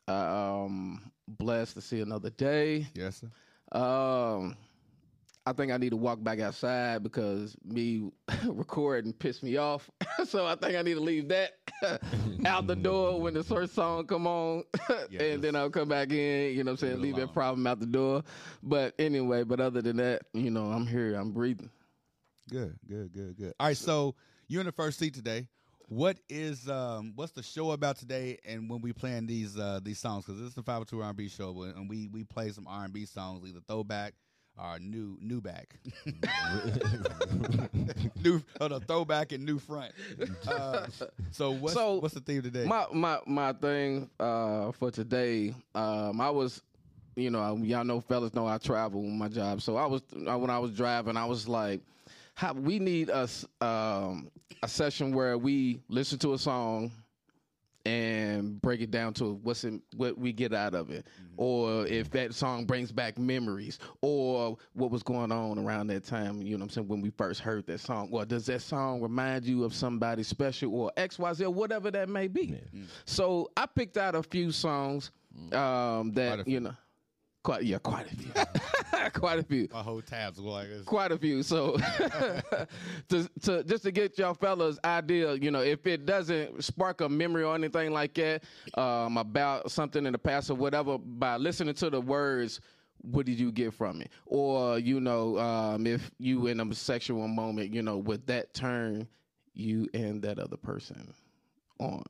Um, 0.07 1.11
blessed 1.27 1.75
to 1.75 1.81
see 1.81 1.99
another 1.99 2.29
day. 2.29 2.87
Yes, 2.95 3.21
sir. 3.21 3.77
Um, 3.77 4.55
I 5.45 5.51
think 5.51 5.73
I 5.73 5.77
need 5.77 5.89
to 5.89 5.97
walk 5.97 6.23
back 6.23 6.39
outside 6.39 7.03
because 7.03 7.57
me 7.65 8.09
recording 8.47 9.11
pissed 9.11 9.43
me 9.43 9.57
off. 9.57 9.89
so 10.25 10.45
I 10.45 10.55
think 10.55 10.77
I 10.77 10.81
need 10.83 10.93
to 10.93 11.01
leave 11.01 11.27
that 11.27 11.51
out 12.45 12.67
the 12.67 12.75
door 12.75 13.19
when 13.19 13.33
the 13.33 13.43
first 13.43 13.75
song 13.75 14.07
come 14.07 14.27
on, 14.27 14.63
Yeah, 15.09 15.23
and 15.23 15.43
then 15.43 15.57
I'll 15.57 15.69
come 15.69 15.89
back 15.89 16.11
in. 16.11 16.55
You 16.55 16.63
know 16.63 16.71
what 16.71 16.83
I'm 16.83 16.87
saying? 16.87 16.93
it 16.93 16.99
Leave 17.01 17.15
that 17.17 17.33
problem 17.33 17.67
out 17.67 17.81
the 17.81 17.85
door. 17.85 18.23
But 18.63 18.93
anyway, 18.97 19.43
but 19.43 19.59
other 19.59 19.81
than 19.81 19.97
that, 19.97 20.23
you 20.33 20.51
know, 20.51 20.67
I'm 20.67 20.87
here. 20.87 21.15
I'm 21.15 21.31
breathing. 21.31 21.69
Good, 22.49 22.77
good, 22.87 23.13
good, 23.13 23.37
good. 23.37 23.53
All 23.59 23.67
right, 23.67 23.77
so 23.77 24.15
you're 24.47 24.61
in 24.61 24.65
the 24.67 24.71
first 24.71 24.99
seat 24.99 25.13
today. 25.13 25.47
What 25.89 26.17
is 26.29 26.69
um 26.69 27.13
what's 27.15 27.31
the 27.31 27.43
show 27.43 27.71
about 27.71 27.97
today? 27.97 28.37
And 28.45 28.69
when 28.69 28.81
we 28.81 28.91
playing 28.93 29.25
these 29.25 29.57
uh 29.57 29.79
these 29.81 29.99
songs, 29.99 30.25
because 30.25 30.39
this 30.39 30.49
is 30.49 30.55
the 30.55 30.63
502 30.63 31.01
R&B 31.01 31.29
show, 31.29 31.63
and 31.63 31.89
we 31.89 32.07
we 32.07 32.23
play 32.23 32.49
some 32.51 32.67
R&B 32.67 33.05
songs, 33.05 33.47
either 33.47 33.59
throwback 33.67 34.13
or 34.57 34.79
new 34.79 35.17
new 35.21 35.39
back, 35.39 35.77
new 38.23 38.41
oh 38.59 38.67
no 38.67 38.79
throwback 38.79 39.31
and 39.31 39.45
new 39.45 39.59
front. 39.59 39.93
Uh, 40.47 40.87
so 41.31 41.51
what's 41.51 41.73
So, 41.75 41.95
what's 41.99 42.13
the 42.13 42.19
theme 42.21 42.41
today? 42.41 42.65
My 42.65 42.85
my 42.91 43.19
my 43.25 43.53
thing 43.53 44.09
uh, 44.19 44.71
for 44.73 44.91
today, 44.91 45.53
um, 45.75 46.19
I 46.19 46.29
was, 46.29 46.61
you 47.15 47.29
know, 47.29 47.57
y'all 47.57 47.83
know 47.85 48.01
fellas 48.01 48.33
know 48.33 48.47
I 48.47 48.57
travel 48.57 49.01
with 49.01 49.11
my 49.13 49.27
job. 49.29 49.61
So 49.61 49.77
I 49.77 49.85
was 49.85 50.01
uh, 50.13 50.37
when 50.37 50.49
I 50.49 50.59
was 50.59 50.71
driving, 50.71 51.15
I 51.17 51.25
was 51.25 51.47
like, 51.47 51.81
how, 52.37 52.53
we 52.53 52.77
need 52.77 53.09
a 53.09 53.27
um, 53.65 54.29
a 54.61 54.67
session 54.67 55.11
where 55.11 55.39
we 55.39 55.81
listen 55.89 56.19
to 56.19 56.33
a 56.33 56.37
song 56.37 56.91
and 57.83 58.61
break 58.61 58.79
it 58.81 58.91
down 58.91 59.11
to 59.13 59.39
what's 59.41 59.63
in, 59.63 59.81
what 59.95 60.17
we 60.19 60.31
get 60.31 60.53
out 60.53 60.75
of 60.75 60.91
it, 60.91 61.07
or 61.37 61.87
if 61.87 62.11
that 62.11 62.35
song 62.35 62.65
brings 62.65 62.91
back 62.91 63.17
memories, 63.17 63.79
or 64.01 64.55
what 64.73 64.91
was 64.91 65.01
going 65.01 65.31
on 65.31 65.57
around 65.57 65.87
that 65.87 66.03
time. 66.03 66.41
You 66.43 66.57
know, 66.57 66.59
what 66.59 66.63
I'm 66.65 66.69
saying 66.69 66.87
when 66.87 67.01
we 67.01 67.09
first 67.09 67.39
heard 67.39 67.65
that 67.67 67.79
song. 67.79 68.09
Or 68.11 68.23
does 68.23 68.45
that 68.47 68.61
song 68.61 69.01
remind 69.01 69.45
you 69.45 69.63
of 69.63 69.73
somebody 69.73 70.21
special, 70.21 70.75
or 70.75 70.91
X, 70.95 71.17
Y, 71.17 71.33
Z, 71.33 71.45
or 71.45 71.53
whatever 71.53 71.89
that 71.89 72.07
may 72.07 72.27
be? 72.27 72.59
So 73.05 73.49
I 73.57 73.65
picked 73.65 73.97
out 73.97 74.13
a 74.13 74.21
few 74.21 74.51
songs 74.51 75.09
um, 75.33 75.49
Quite 75.51 75.59
a 76.07 76.11
that 76.11 76.43
few. 76.45 76.53
you 76.53 76.59
know, 76.59 76.75
quite 77.47 77.63
yeah, 77.63 77.77
quite 77.77 78.11
a 78.11 78.15
few, 78.15 78.31
quite 79.13 79.39
a 79.39 79.43
few 79.43 79.69
My 79.71 79.81
whole 79.81 80.01
tabs 80.01 80.37
like 80.37 80.67
this. 80.67 80.83
quite 80.83 81.13
a 81.13 81.17
few. 81.17 81.41
So 81.43 81.77
to, 83.07 83.29
to 83.43 83.63
just 83.63 83.83
to 83.83 83.91
get 83.91 84.17
y'all 84.17 84.33
fellas 84.33 84.77
idea, 84.83 85.33
you 85.35 85.49
know, 85.49 85.61
if 85.61 85.87
it 85.87 86.05
doesn't 86.05 86.61
spark 86.61 86.99
a 86.99 87.07
memory 87.07 87.43
or 87.43 87.55
anything 87.55 87.93
like 87.93 88.15
that 88.15 88.43
um, 88.77 89.15
about 89.15 89.71
something 89.71 90.05
in 90.05 90.11
the 90.11 90.19
past 90.19 90.49
or 90.49 90.55
whatever, 90.55 90.97
by 90.97 91.37
listening 91.37 91.73
to 91.75 91.89
the 91.89 92.01
words. 92.01 92.59
What 93.01 93.27
did 93.27 93.39
you 93.39 93.51
get 93.51 93.73
from 93.75 94.01
it? 94.01 94.09
Or, 94.25 94.79
you 94.79 94.99
know, 94.99 95.37
um, 95.37 95.85
if 95.85 96.11
you 96.17 96.47
in 96.47 96.59
a 96.59 96.73
sexual 96.73 97.27
moment, 97.27 97.71
you 97.71 97.83
know, 97.83 97.97
would 97.99 98.25
that 98.25 98.55
turn 98.55 99.07
you 99.53 99.87
and 99.93 100.21
that 100.23 100.39
other 100.39 100.57
person 100.57 101.13
on? 101.79 102.03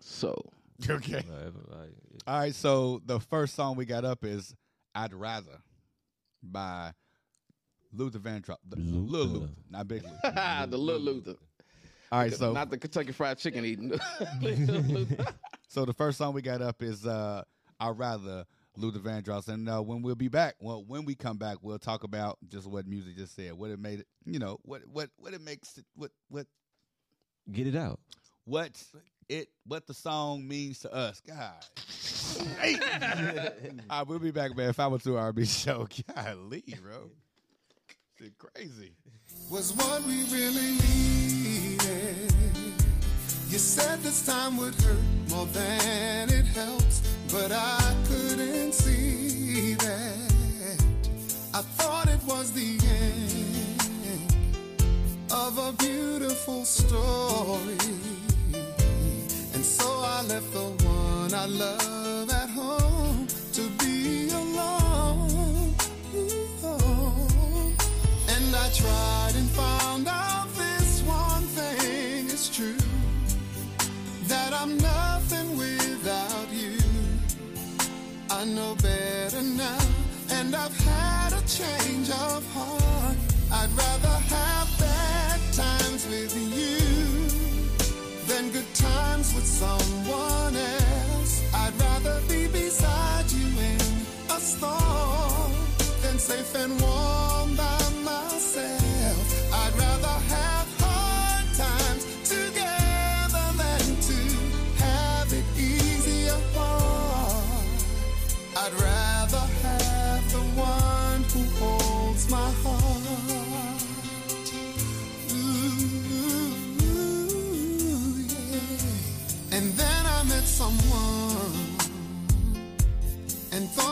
So, 0.00 0.38
Okay. 0.90 1.22
Whatever, 1.26 1.58
like, 1.68 1.88
it- 2.14 2.22
All 2.26 2.38
right, 2.38 2.54
so 2.54 3.00
the 3.06 3.20
first 3.20 3.54
song 3.54 3.76
we 3.76 3.84
got 3.86 4.04
up 4.04 4.24
is 4.24 4.54
"I'd 4.94 5.12
Rather" 5.14 5.58
by 6.42 6.92
Luther 7.92 8.18
Vandross. 8.18 8.56
The- 8.68 8.76
Lil 8.76 9.06
Luther. 9.26 9.38
Luther, 9.40 9.52
not 9.70 9.88
Big 9.88 10.02
Luther. 10.02 10.66
the 10.70 10.76
Lil 10.78 11.00
Luther. 11.00 11.34
All 12.12 12.20
right, 12.20 12.32
so 12.32 12.52
Not 12.52 12.70
the 12.70 12.78
Kentucky 12.78 13.10
Fried 13.12 13.38
Chicken 13.38 13.64
eating. 13.64 13.98
so 15.68 15.84
the 15.84 15.92
first 15.94 16.18
song 16.18 16.34
we 16.34 16.42
got 16.42 16.62
up 16.62 16.82
is 16.82 17.06
uh, 17.06 17.42
"I'd 17.80 17.98
Rather" 17.98 18.44
Luther 18.76 18.98
Vandross, 19.00 19.48
and 19.48 19.68
uh, 19.68 19.80
when 19.82 20.02
we'll 20.02 20.14
be 20.14 20.28
back, 20.28 20.54
well, 20.60 20.84
when 20.86 21.04
we 21.06 21.14
come 21.14 21.38
back, 21.38 21.56
we'll 21.62 21.78
talk 21.78 22.04
about 22.04 22.36
just 22.46 22.66
what 22.68 22.86
music 22.86 23.16
just 23.16 23.34
said, 23.34 23.54
what 23.54 23.70
it 23.70 23.78
made 23.80 24.00
it, 24.00 24.06
you 24.26 24.38
know, 24.38 24.58
what 24.62 24.82
what 24.86 25.08
what 25.16 25.32
it 25.32 25.40
makes 25.40 25.78
it, 25.78 25.84
what 25.94 26.10
what 26.28 26.46
Get 27.50 27.66
it 27.66 27.76
out. 27.76 28.00
what 28.44 28.76
it 29.28 29.48
what 29.66 29.86
the 29.86 29.94
song 29.94 30.46
means 30.46 30.80
to 30.80 30.92
us. 30.92 31.20
God. 31.26 31.52
Hey. 32.60 32.76
All 33.90 33.98
right, 33.98 34.06
we'll 34.06 34.18
be 34.18 34.30
back, 34.30 34.56
man. 34.56 34.72
502 34.72 35.10
RB 35.10 35.64
show. 35.64 35.88
Golly, 36.14 36.62
bro. 36.82 37.10
Shit 38.18 38.38
crazy. 38.38 38.92
was 39.50 39.72
what 39.74 40.02
we 40.04 40.24
really 40.32 40.72
needed. 40.78 42.32
You 43.48 43.58
said 43.58 44.00
this 44.00 44.26
time 44.26 44.56
would 44.56 44.74
hurt 44.74 44.98
more 45.30 45.46
than 45.46 46.30
it 46.30 46.46
helps, 46.46 47.00
but 47.32 47.52
I 47.52 47.94
couldn't 48.08 48.72
see 48.72 49.74
that. 49.74 50.84
I 51.54 51.62
thought 51.62 52.08
it 52.08 52.22
was 52.24 52.52
the 52.52 52.78
end 52.86 54.32
of 55.30 55.58
a 55.58 55.72
beautiful 55.72 56.64
story. 56.64 57.76
I 60.16 60.22
left 60.22 60.50
the 60.50 60.68
one 60.86 61.34
I 61.34 61.44
love 61.44 62.30
at 62.30 62.48
home 62.48 63.26
to 63.52 63.68
be 63.80 64.30
alone. 64.30 65.74
And 68.34 68.56
I 68.56 68.70
tried 68.72 69.34
and 69.36 69.50
found 69.50 70.08
out 70.08 70.48
this 70.54 71.02
one 71.02 71.42
thing 71.58 72.28
is 72.28 72.48
true 72.48 72.78
that 74.22 74.54
I'm 74.54 74.78
nothing 74.78 75.58
without 75.58 76.48
you. 76.50 76.78
I 78.30 78.46
know 78.46 78.74
better 78.76 79.42
now, 79.42 79.78
and 80.30 80.56
I've 80.56 80.78
had 80.78 81.34
a 81.34 81.42
change 81.46 82.08
of 82.08 82.40
heart. 82.54 83.18
I'd 83.52 83.70
rather 83.76 84.16
have 84.34 84.65
someone 89.46 90.56
else. 90.56 91.42
I'd 91.54 91.74
rather 91.78 92.20
be 92.28 92.48
beside 92.48 93.30
you 93.30 93.46
in 93.72 93.80
a 94.30 94.40
storm 94.40 95.52
than 96.02 96.18
safe 96.18 96.54
and 96.56 96.80
warm 96.80 97.45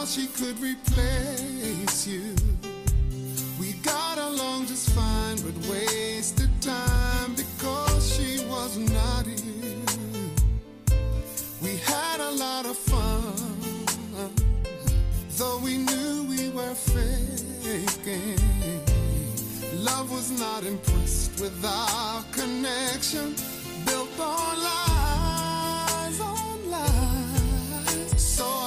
she 0.07 0.27
could 0.27 0.61
replace 0.61 2.07
you. 2.07 2.35
We 3.59 3.73
got 3.83 4.19
along 4.19 4.67
just 4.67 4.91
fine, 4.91 5.37
but 5.37 5.55
wasted 5.67 6.51
time 6.61 7.35
because 7.35 8.15
she 8.15 8.45
was 8.47 8.77
not 8.77 9.27
here. 9.27 9.41
We 11.63 11.77
had 11.79 12.21
a 12.21 12.31
lot 12.33 12.67
of 12.67 12.77
fun, 12.77 13.35
though 15.39 15.59
we 15.59 15.79
knew 15.79 16.25
we 16.25 16.51
were 16.51 16.75
faking. 16.75 18.39
Love 19.79 20.11
was 20.11 20.31
not 20.39 20.65
impressed 20.65 21.41
with 21.41 21.65
our 21.65 22.23
connection, 22.33 23.35
built 23.87 24.21
on 24.21 24.63
lies, 24.63 26.21
on 26.21 26.71
lies. 26.71 28.23
So 28.23 28.64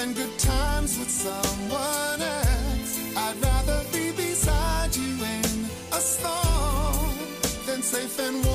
than 0.00 0.14
good 0.14 0.38
times 0.38 0.98
with 0.98 1.10
someone 1.10 2.20
else. 2.22 2.92
I'd 3.16 3.36
rather 3.42 3.84
be 3.92 4.12
beside 4.12 4.96
you 4.96 5.12
in 5.36 5.66
a 5.92 6.00
storm 6.00 7.16
than 7.66 7.82
safe 7.82 8.18
and 8.18 8.42
warm 8.42 8.49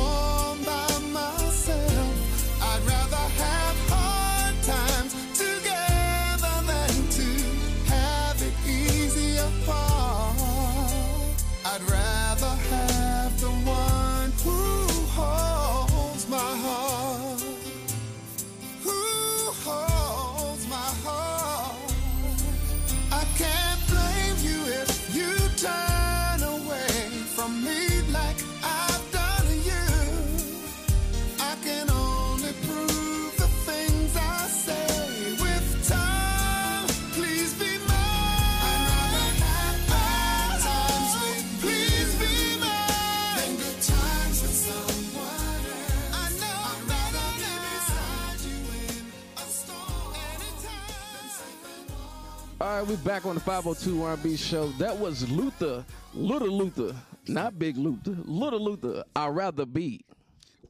right, 52.85 52.97
we 52.97 53.03
back 53.03 53.25
on 53.25 53.35
the 53.35 53.41
502 53.41 54.03
R&B 54.03 54.35
show. 54.37 54.67
That 54.73 54.97
was 54.97 55.29
Luther, 55.29 55.83
Little 56.13 56.49
Luther, 56.49 56.95
not 57.27 57.57
Big 57.57 57.77
Luther, 57.77 58.15
Little 58.25 58.59
Luther. 58.63 59.03
I'd 59.15 59.29
rather 59.29 59.65
be. 59.65 60.05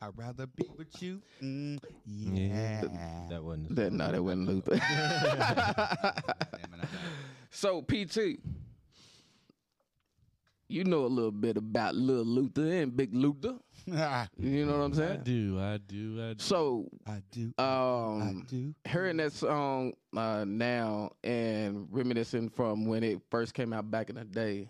I'd 0.01 0.17
rather 0.17 0.45
be 0.47 0.67
with 0.78 1.01
you. 1.01 1.21
Mm, 1.41 1.80
Yeah, 2.06 2.84
yeah. 2.84 3.28
that 3.30 3.43
wasn't. 3.43 3.75
That 3.75 3.93
no, 3.93 4.12
that 4.12 4.21
wasn't 4.23 4.47
Luther. 4.47 4.75
Damn 4.75 4.82
it, 4.82 4.89
I 5.39 5.54
got 5.56 6.88
so 7.49 7.82
PT, 7.82 8.39
you 10.67 10.84
know 10.84 11.06
a 11.06 11.08
little 11.08 11.32
bit 11.32 11.58
about 11.58 11.95
Little 11.95 12.25
Luther 12.25 12.67
and 12.67 12.95
Big 12.95 13.13
Luther. 13.13 13.56
It. 13.88 14.30
You 14.38 14.65
know 14.65 14.78
what 14.80 14.84
I'm 14.86 14.93
saying? 14.93 15.12
I 15.19 15.24
do, 15.24 15.60
I 15.60 15.78
do, 15.78 16.21
I 16.30 16.34
do. 16.34 16.39
So, 16.43 16.86
I 17.08 17.21
do. 17.32 17.54
I 17.58 17.63
um, 17.63 18.45
do. 18.50 18.74
hearing 18.89 19.17
that 19.17 19.32
song 19.34 19.93
uh, 20.15 20.43
now 20.48 21.12
and 21.24 21.88
reminiscing 21.91 22.50
from 22.50 22.86
when 22.86 23.04
it 23.04 23.19
first 23.30 23.54
came 23.54 23.74
out 23.74 23.89
back 23.91 24.10
in 24.10 24.15
the 24.15 24.26
day, 24.26 24.69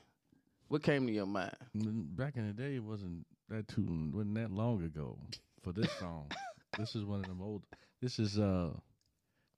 what 0.68 0.84
came 0.84 1.06
to 1.08 1.14
your 1.14 1.26
mind? 1.26 1.56
Mm, 1.78 2.16
Back 2.16 2.36
in 2.38 2.48
the 2.48 2.54
day, 2.54 2.76
it 2.76 2.84
wasn't 2.84 3.26
that 3.50 3.68
too 3.68 3.86
wasn't 4.14 4.36
that 4.36 4.52
long 4.52 4.84
ago 4.84 5.18
for 5.62 5.72
this 5.72 5.92
song. 6.00 6.30
this 6.78 6.96
is 6.96 7.04
one 7.06 7.20
of 7.20 7.28
them 7.28 7.42
old. 7.42 7.64
This 8.02 8.18
is 8.20 8.40
uh, 8.40 8.72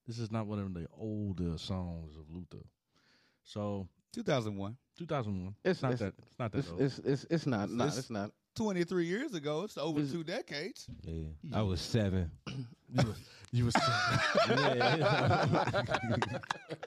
this 0.05 0.19
is 0.19 0.31
not 0.31 0.47
one 0.47 0.59
of 0.59 0.73
the 0.73 0.87
older 0.97 1.57
songs 1.57 2.15
of 2.17 2.23
Luther. 2.29 2.65
So 3.43 3.87
2001. 4.13 4.75
2001. 4.99 5.55
It's- 5.63 5.81
not 5.81 5.93
it's- 5.93 5.99
that. 5.99 6.13
It's 6.25 6.39
not 6.39 6.51
that 6.51 6.57
It's 6.59 6.69
old. 6.69 6.81
it's 6.81 6.99
it's, 6.99 7.25
it's 7.29 7.45
not. 7.47 7.69
No, 7.69 7.85
It's- 7.85 7.97
it's 7.99 8.09
not. 8.09 8.31
23 8.61 9.05
years 9.05 9.33
ago. 9.35 9.63
It's 9.63 9.77
over 9.77 9.99
Is- 10.01 10.11
two 10.11 10.23
decades. 10.23 10.87
Yeah, 11.03 11.27
I 11.53 11.61
was 11.61 11.79
seven. 11.79 12.31
you 12.91 13.05
was, 13.05 13.17
you 13.51 13.65
was 13.65 13.73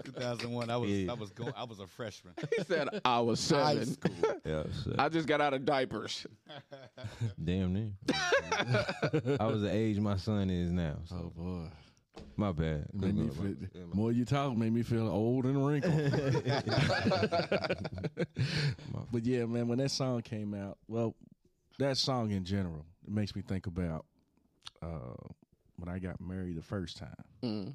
2001. 0.05 0.69
I 0.71 0.77
was 0.77 0.91
Yeah. 0.91 1.11
I 1.13 1.15
was 1.15 1.31
going. 1.31 1.53
I 1.57 1.63
was 1.65 1.79
a 1.79 1.87
freshman. 1.87 2.35
He 2.57 2.65
said 2.65 2.89
I 3.05 3.21
was 3.21 3.49
High 3.49 3.75
seven. 3.85 3.87
school. 3.95 4.15
yeah, 4.45 4.65
so, 4.85 4.95
I 4.99 5.09
just 5.09 5.29
got 5.29 5.41
out 5.41 5.55
of 5.55 5.65
diapers. 5.65 6.27
damn 7.45 7.73
near. 7.73 7.93
I 9.39 9.47
was 9.47 9.63
the 9.63 9.71
age 9.73 9.99
my 10.01 10.17
son 10.17 10.51
is 10.51 10.73
now. 10.73 10.97
So 11.05 11.33
oh 11.39 11.41
boy. 11.41 11.69
my 12.37 12.51
bad. 12.53 12.87
Made 12.93 13.15
me 13.15 13.29
feel, 13.29 13.55
more 13.95 14.11
you 14.11 14.25
talk, 14.25 14.57
made 14.57 14.73
me 14.73 14.83
feel 14.83 15.09
old 15.09 15.45
and 15.45 15.65
wrinkled. 15.65 16.43
but 19.13 19.25
yeah, 19.25 19.45
man, 19.47 19.69
when 19.69 19.79
that 19.79 19.91
song 19.93 20.21
came 20.23 20.53
out, 20.55 20.79
well, 20.89 21.15
that 21.81 21.97
song 21.99 22.31
in 22.31 22.45
general, 22.45 22.85
it 23.07 23.13
makes 23.13 23.35
me 23.37 23.43
think 23.43 23.67
about 23.67 24.07
uh, 24.83 25.15
when 25.77 25.89
I 25.89 25.99
got 25.99 26.21
married 26.21 26.57
the 26.57 26.63
first 26.63 26.97
time. 26.97 27.15
Mm. 27.43 27.75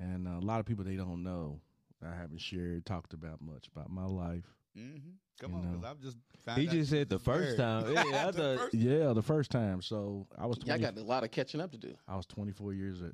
And 0.00 0.26
uh, 0.28 0.32
a 0.38 0.44
lot 0.44 0.60
of 0.60 0.66
people 0.66 0.84
they 0.84 0.96
don't 0.96 1.22
know. 1.22 1.60
I 2.04 2.14
haven't 2.14 2.40
shared, 2.40 2.84
talked 2.84 3.14
about 3.14 3.40
much 3.40 3.68
about 3.74 3.90
my 3.90 4.04
life 4.04 4.44
Mm-hmm. 4.76 5.10
Come 5.40 5.52
You 5.52 5.56
on, 5.58 5.70
because 5.70 5.84
I've 5.84 6.00
just 6.00 6.16
found 6.44 6.60
He 6.60 6.66
out 6.66 6.72
just 6.74 6.90
said 6.90 7.08
the 7.08 7.18
first 7.20 7.56
married. 7.58 7.84
time. 7.86 7.94
Yeah, 8.10 8.30
The 8.32 8.32
thought. 8.32 8.58
first- 8.58 8.74
Yeah, 8.74 9.12
the 9.12 9.22
first 9.22 9.50
time. 9.52 9.80
So 9.82 10.26
I 10.36 10.46
was 10.46 10.58
Y'all 10.58 10.76
20, 10.78 10.82
got 10.82 10.98
a 10.98 11.02
lot 11.04 11.22
of 11.22 11.30
catching 11.30 11.60
up 11.60 11.70
to 11.72 11.78
do. 11.78 11.94
I 12.08 12.16
was 12.16 12.26
24 12.26 12.72
years 12.72 13.00
of, 13.00 13.12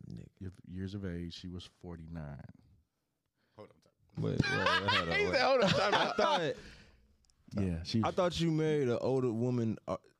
years 0.73 0.95
of 0.95 1.05
age. 1.05 1.35
She 1.39 1.49
was 1.49 1.69
49. 1.83 2.23
Hold 3.59 3.69
on, 3.69 4.23
time. 4.23 4.25
Wait, 4.25 4.41
wait, 4.41 4.59
wait, 4.59 4.89
hold 4.89 5.01
on. 5.03 5.09
Wait. 5.11 5.33
said, 5.35 5.41
hold 5.43 5.63
on, 5.65 5.71
time 5.71 5.95
I 5.95 6.13
thought 6.17 6.43
Yeah, 7.61 7.75
she. 7.85 8.01
I 8.05 8.11
thought 8.11 8.41
you 8.41 8.51
married 8.51 8.89
an 8.89 8.99
older 9.03 9.31
woman. 9.31 9.77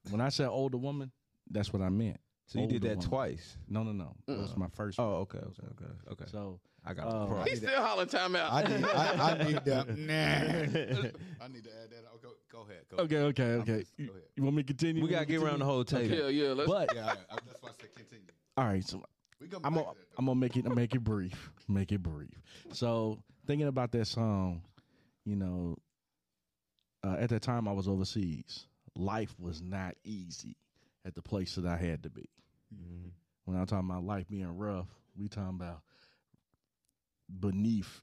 Uh, 0.07 0.11
when 0.11 0.21
I 0.21 0.29
said 0.29 0.49
older 0.49 0.79
woman, 0.79 1.11
that's 1.51 1.73
what 1.73 1.83
I 1.83 1.89
meant. 1.89 2.19
so 2.47 2.61
you 2.61 2.67
did 2.67 2.83
that 2.83 2.97
woman. 2.97 3.09
twice. 3.09 3.57
No, 3.69 3.83
no, 3.83 3.93
no. 3.93 4.15
It 4.29 4.39
was 4.39 4.57
my 4.57 4.69
first. 4.75 4.99
Oh, 4.99 5.17
okay, 5.27 5.39
okay, 5.39 5.63
okay, 5.73 5.93
okay. 6.13 6.25
So 6.27 6.61
I 6.85 6.95
got 6.95 7.11
the 7.11 7.27
pro. 7.27 7.43
He's 7.43 7.59
still 7.59 7.83
hollering 7.83 8.09
time 8.09 8.35
out. 8.37 8.53
I 8.53 8.63
need, 8.69 8.85
I, 8.85 9.31
I 9.31 9.45
need 9.45 9.57
that. 9.65 9.99
Nah. 9.99 11.45
I 11.45 11.49
need 11.49 11.65
to 11.65 11.71
add 11.71 11.91
that. 11.91 12.05
Oh, 12.13 12.19
go, 12.23 12.31
go 12.51 12.61
ahead. 12.63 12.85
Go 12.91 12.97
okay, 13.05 13.19
okay, 13.19 13.55
I'm 13.55 13.61
okay. 13.61 13.79
just- 13.81 13.93
You, 13.99 14.07
go 14.07 14.13
ahead. 14.13 14.25
you 14.37 14.43
want 14.45 14.57
me 14.57 14.63
to 14.63 14.67
continue? 14.67 15.03
We 15.03 15.09
gotta 15.11 15.27
get 15.27 15.43
around 15.43 15.59
the 15.59 15.65
whole 15.67 15.85
table. 15.85 16.15
yeah, 16.17 16.29
yeah. 16.29 16.53
Let's, 16.53 16.71
But 16.71 16.95
Yeah, 16.95 17.07
I, 17.07 17.35
I 17.35 17.39
just 17.47 17.63
want 17.63 17.79
to 17.79 17.87
continue. 17.89 18.27
all 18.57 18.65
right, 18.65 18.85
so 18.85 19.03
We 19.41 19.49
come 19.49 19.61
I'm 19.65 19.75
gonna. 19.75 19.87
I'm 20.19 20.27
gonna 20.27 20.39
make 20.41 20.57
it 20.57 20.65
make 20.75 20.95
it 20.95 21.01
brief. 21.05 21.51
Make 21.69 21.93
it 21.93 22.03
brief. 22.03 22.41
So 22.73 23.19
thinking 23.47 23.69
about 23.69 23.93
that 23.93 24.07
song, 24.07 24.63
you 25.25 25.37
know, 25.37 25.77
uh, 27.05 27.17
at 27.19 27.31
that 27.31 27.43
time 27.43 27.69
I 27.69 27.73
was 27.73 27.87
overseas. 27.89 28.67
Life 28.97 29.35
was 29.39 29.63
not 29.63 29.95
easy 30.05 30.57
at 31.05 31.15
the 31.15 31.23
place 31.23 31.55
that 31.55 31.67
I 31.67 31.77
had 31.77 32.03
to 32.03 32.11
be. 32.11 32.29
Mm-hmm. 32.75 33.09
When 33.45 33.57
I'm 33.57 33.67
talking 33.67 33.89
about 33.89 34.05
life 34.05 34.29
being 34.29 34.57
rough, 34.57 34.87
we 35.17 35.29
talking 35.29 35.57
about 35.61 35.81
beneath 37.41 38.03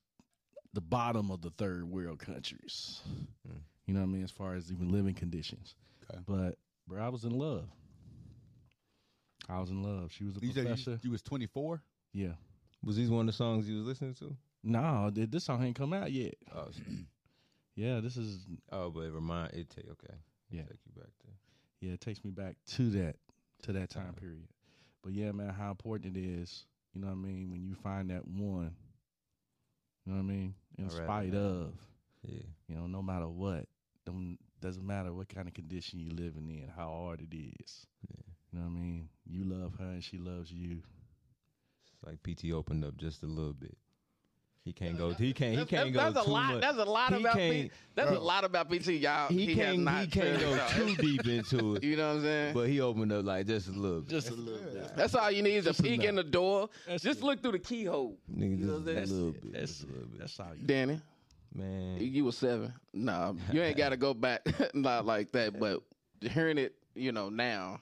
the 0.74 0.82
bottom 0.82 1.32
of 1.32 1.42
the 1.42 1.50
third 1.52 1.86
world 1.90 2.20
countries. 2.20 3.02
Mm. 3.48 3.60
You 3.86 3.94
know 3.94 4.02
what 4.02 4.08
I 4.08 4.10
mean? 4.10 4.24
As 4.24 4.32
far 4.32 4.56
as 4.56 4.72
even 4.72 4.90
living 4.90 5.14
conditions. 5.14 5.76
Okay. 6.10 6.20
But 6.26 6.58
bro, 6.88 7.04
I 7.04 7.10
was 7.10 7.24
in 7.24 7.32
love. 7.38 7.66
I 9.50 9.60
was 9.60 9.70
in 9.70 9.82
love. 9.82 10.12
She 10.12 10.26
was 10.26 10.36
a 10.38 10.40
You 10.46 10.52
professor. 10.54 10.92
you, 10.92 11.00
you 11.04 11.12
was 11.12 11.22
24? 11.22 11.82
yeah. 12.14 12.34
Was 12.84 12.96
these 12.96 13.10
one 13.10 13.22
of 13.22 13.26
the 13.28 13.34
songs 13.34 13.68
you 13.68 13.78
was 13.78 13.86
listening 13.88 14.14
to? 14.16 14.36
No, 14.64 15.10
th- 15.14 15.32
this 15.32 15.46
song 15.46 15.64
ain't 15.64 15.76
come 15.76 15.94
out 15.94 16.12
yet. 16.12 16.36
Oh, 16.56 16.68
Yeah, 17.76 18.00
this 18.02 18.18
is 18.18 18.46
oh, 18.72 18.90
but 18.92 19.02
it 19.02 19.12
remind 19.12 19.54
it 19.54 19.70
take 19.70 19.90
okay. 19.90 20.14
Yeah. 20.50 20.62
take 20.64 20.80
you 20.86 20.92
back 20.96 21.12
to. 21.22 21.28
yeah, 21.82 21.94
it 21.94 22.02
takes 22.02 22.24
me 22.24 22.32
back 22.32 22.56
to 22.76 22.90
that 22.92 23.16
to 23.64 23.74
that 23.74 23.90
time 23.90 24.04
uh-huh. 24.10 24.20
period. 24.22 24.48
But 25.04 25.14
yeah, 25.14 25.32
man, 25.32 25.50
how 25.50 25.72
important 25.72 26.16
it 26.18 26.20
is, 26.20 26.66
you 26.94 27.02
know 27.02 27.08
what 27.08 27.14
I 27.14 27.16
mean, 27.18 27.52
when 27.52 27.64
you 27.64 27.76
find 27.76 28.10
that 28.10 28.28
one, 28.28 28.76
you 30.06 30.12
know 30.12 30.18
what 30.18 30.20
I 30.20 30.22
mean, 30.24 30.56
in 30.78 30.86
I'd 30.86 30.92
spite 30.92 31.34
have- 31.34 31.44
of, 31.44 31.74
Yeah, 32.24 32.42
you 32.68 32.76
know, 32.76 32.88
no 32.88 33.02
matter 33.02 33.28
what, 33.28 33.68
don't 34.06 34.38
doesn't 34.60 34.86
matter 34.86 35.14
what 35.14 35.30
kind 35.30 35.48
of 35.48 35.54
condition 35.54 36.00
you 36.00 36.10
living 36.10 36.50
in, 36.50 36.68
how 36.76 36.88
hard 36.90 37.22
it 37.22 37.36
is. 37.36 37.86
You 38.10 38.60
know 38.60 38.66
what 38.66 38.72
I 38.72 38.82
mean? 38.82 39.10
You 39.26 39.44
love 39.44 39.74
her 39.78 39.86
and 39.86 40.04
she 40.04 40.18
loves 40.18 40.52
you. 40.52 40.82
it's 41.94 42.04
like 42.04 42.24
PT 42.24 42.52
opened 42.54 42.84
up 42.86 42.98
just 42.98 43.22
a 43.24 43.28
little 43.28 43.54
bit. 43.54 43.78
He 44.68 44.74
can't 44.74 44.98
go. 44.98 45.12
He 45.14 45.32
can't. 45.32 45.58
He 45.58 45.64
can't 45.66 45.94
that's, 45.94 45.96
go 45.96 46.12
that's 46.12 46.18
a 46.18 46.26
too 46.26 46.32
lot. 46.32 46.54
much. 46.56 46.62
That's 46.62 46.78
a 46.78 46.84
lot 46.84 47.14
He 47.14 47.22
about 47.22 47.34
can't- 47.38 47.72
PT. 47.72 47.74
That's 47.96 48.12
a 48.12 48.20
lot 48.20 48.44
about 48.44 48.70
PT, 48.70 48.88
y'all. 48.90 49.30
he, 49.30 49.56
has 49.56 49.76
can't. 49.78 50.00
He 50.02 50.08
can't 50.08 50.40
go 50.42 50.68
too 50.72 50.96
deep 50.98 51.26
into 51.26 51.76
it. 51.78 51.84
You 51.86 51.96
know 51.96 52.08
what 52.10 52.16
I'm 52.18 52.22
saying? 52.24 52.54
But 52.54 52.68
he 52.68 52.82
opened 52.82 53.14
up 53.14 53.24
like 53.24 53.48
just 53.48 53.70
a 53.70 53.72
little. 53.72 54.02
bit. 54.02 54.10
Just 54.10 54.30
a 54.30 54.34
little 54.34 54.60
bit. 54.74 54.92
That's 54.98 55.16
all 55.16 55.32
you 55.32 55.42
need 55.42 55.56
is 55.56 55.68
a 55.68 55.74
peek 55.82 55.94
enough. 56.02 56.06
in 56.10 56.16
the 56.16 56.24
door. 56.26 56.70
That's 56.86 57.02
Just 57.02 57.20
it. 57.20 57.24
look 57.24 57.42
through 57.42 57.54
the 57.54 57.60
keyhole. 57.60 58.18
Nigga, 58.30 58.60
You 58.60 58.66
know 58.66 58.80
just 58.82 58.86
what 58.88 58.96
a 58.96 59.00
I'm 59.00 59.06
little 59.06 59.08
saying? 59.08 59.32
bit. 59.42 59.54
That's 59.54 59.72
Just 59.72 59.84
a 59.84 59.88
little 59.88 60.08
bit. 60.10 60.20
That's 60.20 60.40
all 60.42 60.54
you 60.60 60.68
Danny, 60.68 61.02
Man, 61.56 61.98
you 62.02 62.26
was 62.26 62.38
seven. 62.38 62.74
Nah, 62.94 63.34
you 63.54 63.62
ain't 63.64 63.78
got 63.78 63.90
to 63.90 63.98
go 63.98 64.14
back 64.14 64.42
not 64.76 65.06
like 65.06 65.32
that. 65.32 65.58
But 65.58 65.82
hearing 66.20 66.58
it, 66.58 66.76
you 66.94 67.14
know, 67.14 67.30
now. 67.30 67.80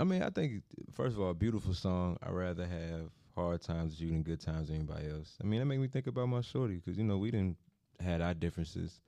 I 0.00 0.02
mean, 0.04 0.22
I 0.22 0.30
think 0.30 0.62
first 0.94 1.14
of 1.16 1.22
all, 1.22 1.32
beautiful 1.32 1.72
song. 1.74 2.18
I 2.22 2.30
rather 2.30 2.66
have 2.66 3.10
hard 3.36 3.60
times 3.60 3.92
with 3.92 4.00
you 4.00 4.08
than 4.08 4.22
good 4.22 4.40
times 4.40 4.68
with 4.68 4.76
anybody 4.76 5.08
else. 5.08 5.36
I 5.40 5.46
mean, 5.46 5.60
that 5.60 5.66
made 5.66 5.78
me 5.78 5.88
think 5.88 6.06
about 6.06 6.28
my 6.28 6.40
shorty 6.40 6.76
because 6.76 6.96
you 6.96 7.04
know 7.04 7.18
we 7.18 7.30
didn't 7.30 7.58
had 8.00 8.20
our 8.20 8.34
differences, 8.34 9.00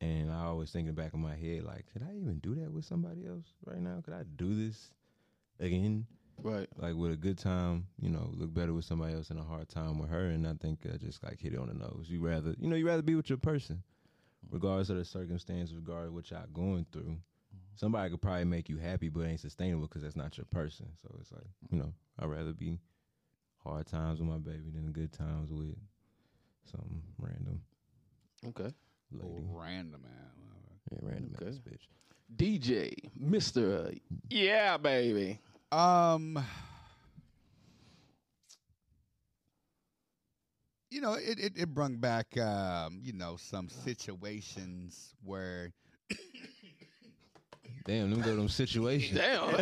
and 0.00 0.30
I 0.30 0.44
always 0.44 0.70
think 0.70 0.88
in 0.88 0.94
the 0.94 1.00
back 1.00 1.14
of 1.14 1.20
my 1.20 1.36
head 1.36 1.64
like, 1.64 1.86
could 1.92 2.02
I 2.02 2.16
even 2.16 2.40
do 2.40 2.54
that 2.56 2.72
with 2.72 2.84
somebody 2.84 3.26
else 3.26 3.46
right 3.64 3.80
now? 3.80 4.02
Could 4.04 4.14
I 4.14 4.24
do 4.36 4.54
this 4.54 4.90
again? 5.60 6.06
Right. 6.42 6.68
Like 6.76 6.96
with 6.96 7.12
a 7.12 7.16
good 7.16 7.38
time, 7.38 7.86
you 8.00 8.10
know, 8.10 8.30
look 8.34 8.52
better 8.52 8.74
with 8.74 8.84
somebody 8.84 9.14
else 9.14 9.30
and 9.30 9.38
a 9.38 9.44
hard 9.44 9.68
time 9.68 9.98
with 9.98 10.10
her, 10.10 10.26
and 10.26 10.46
I 10.46 10.54
think 10.60 10.80
I 10.92 10.96
just 10.96 11.22
like 11.22 11.40
hit 11.40 11.54
it 11.54 11.58
on 11.60 11.68
the 11.68 11.74
nose. 11.74 12.06
You 12.08 12.20
rather, 12.20 12.54
you 12.58 12.68
know, 12.68 12.76
you 12.76 12.86
rather 12.86 13.02
be 13.02 13.14
with 13.14 13.30
your 13.30 13.38
person, 13.38 13.82
regardless 14.50 14.90
of 14.90 14.96
the 14.96 15.04
circumstance, 15.04 15.72
regardless 15.72 16.08
of 16.08 16.14
what 16.14 16.30
y'all 16.30 16.46
going 16.52 16.86
through. 16.92 17.16
Somebody 17.76 18.10
could 18.10 18.22
probably 18.22 18.44
make 18.44 18.68
you 18.68 18.78
happy, 18.78 19.08
but 19.08 19.20
it 19.20 19.30
ain't 19.30 19.40
sustainable 19.40 19.86
because 19.86 20.02
that's 20.02 20.16
not 20.16 20.36
your 20.36 20.44
person. 20.46 20.86
So 21.02 21.16
it's 21.20 21.32
like, 21.32 21.46
you 21.70 21.78
know, 21.78 21.92
I'd 22.18 22.26
rather 22.26 22.52
be 22.52 22.78
hard 23.64 23.86
times 23.86 24.20
with 24.20 24.28
my 24.28 24.38
baby 24.38 24.70
than 24.72 24.92
good 24.92 25.12
times 25.12 25.50
with 25.50 25.76
some 26.70 27.02
random 27.18 27.60
Okay. 28.48 28.72
lady. 29.12 29.44
Random, 29.50 30.02
man. 30.02 30.10
Yeah, 30.92 30.98
random 31.02 31.34
Okay. 31.40 31.48
ass 31.48 31.58
bitch. 31.58 31.88
DJ, 32.36 32.92
Mister, 33.16 33.92
yeah, 34.30 34.76
baby. 34.76 35.38
Um, 35.72 36.42
you 40.90 41.00
know, 41.00 41.14
it 41.14 41.38
it, 41.38 41.52
it 41.56 41.74
brung 41.74 41.96
back, 41.96 42.36
um, 42.38 43.00
you 43.02 43.12
know, 43.12 43.36
some 43.36 43.68
situations 43.68 45.14
where 45.22 45.72
Damn, 47.84 48.10
them 48.10 48.22
go 48.22 48.34
them 48.34 48.48
situations. 48.48 49.18
Damn. 49.20 49.50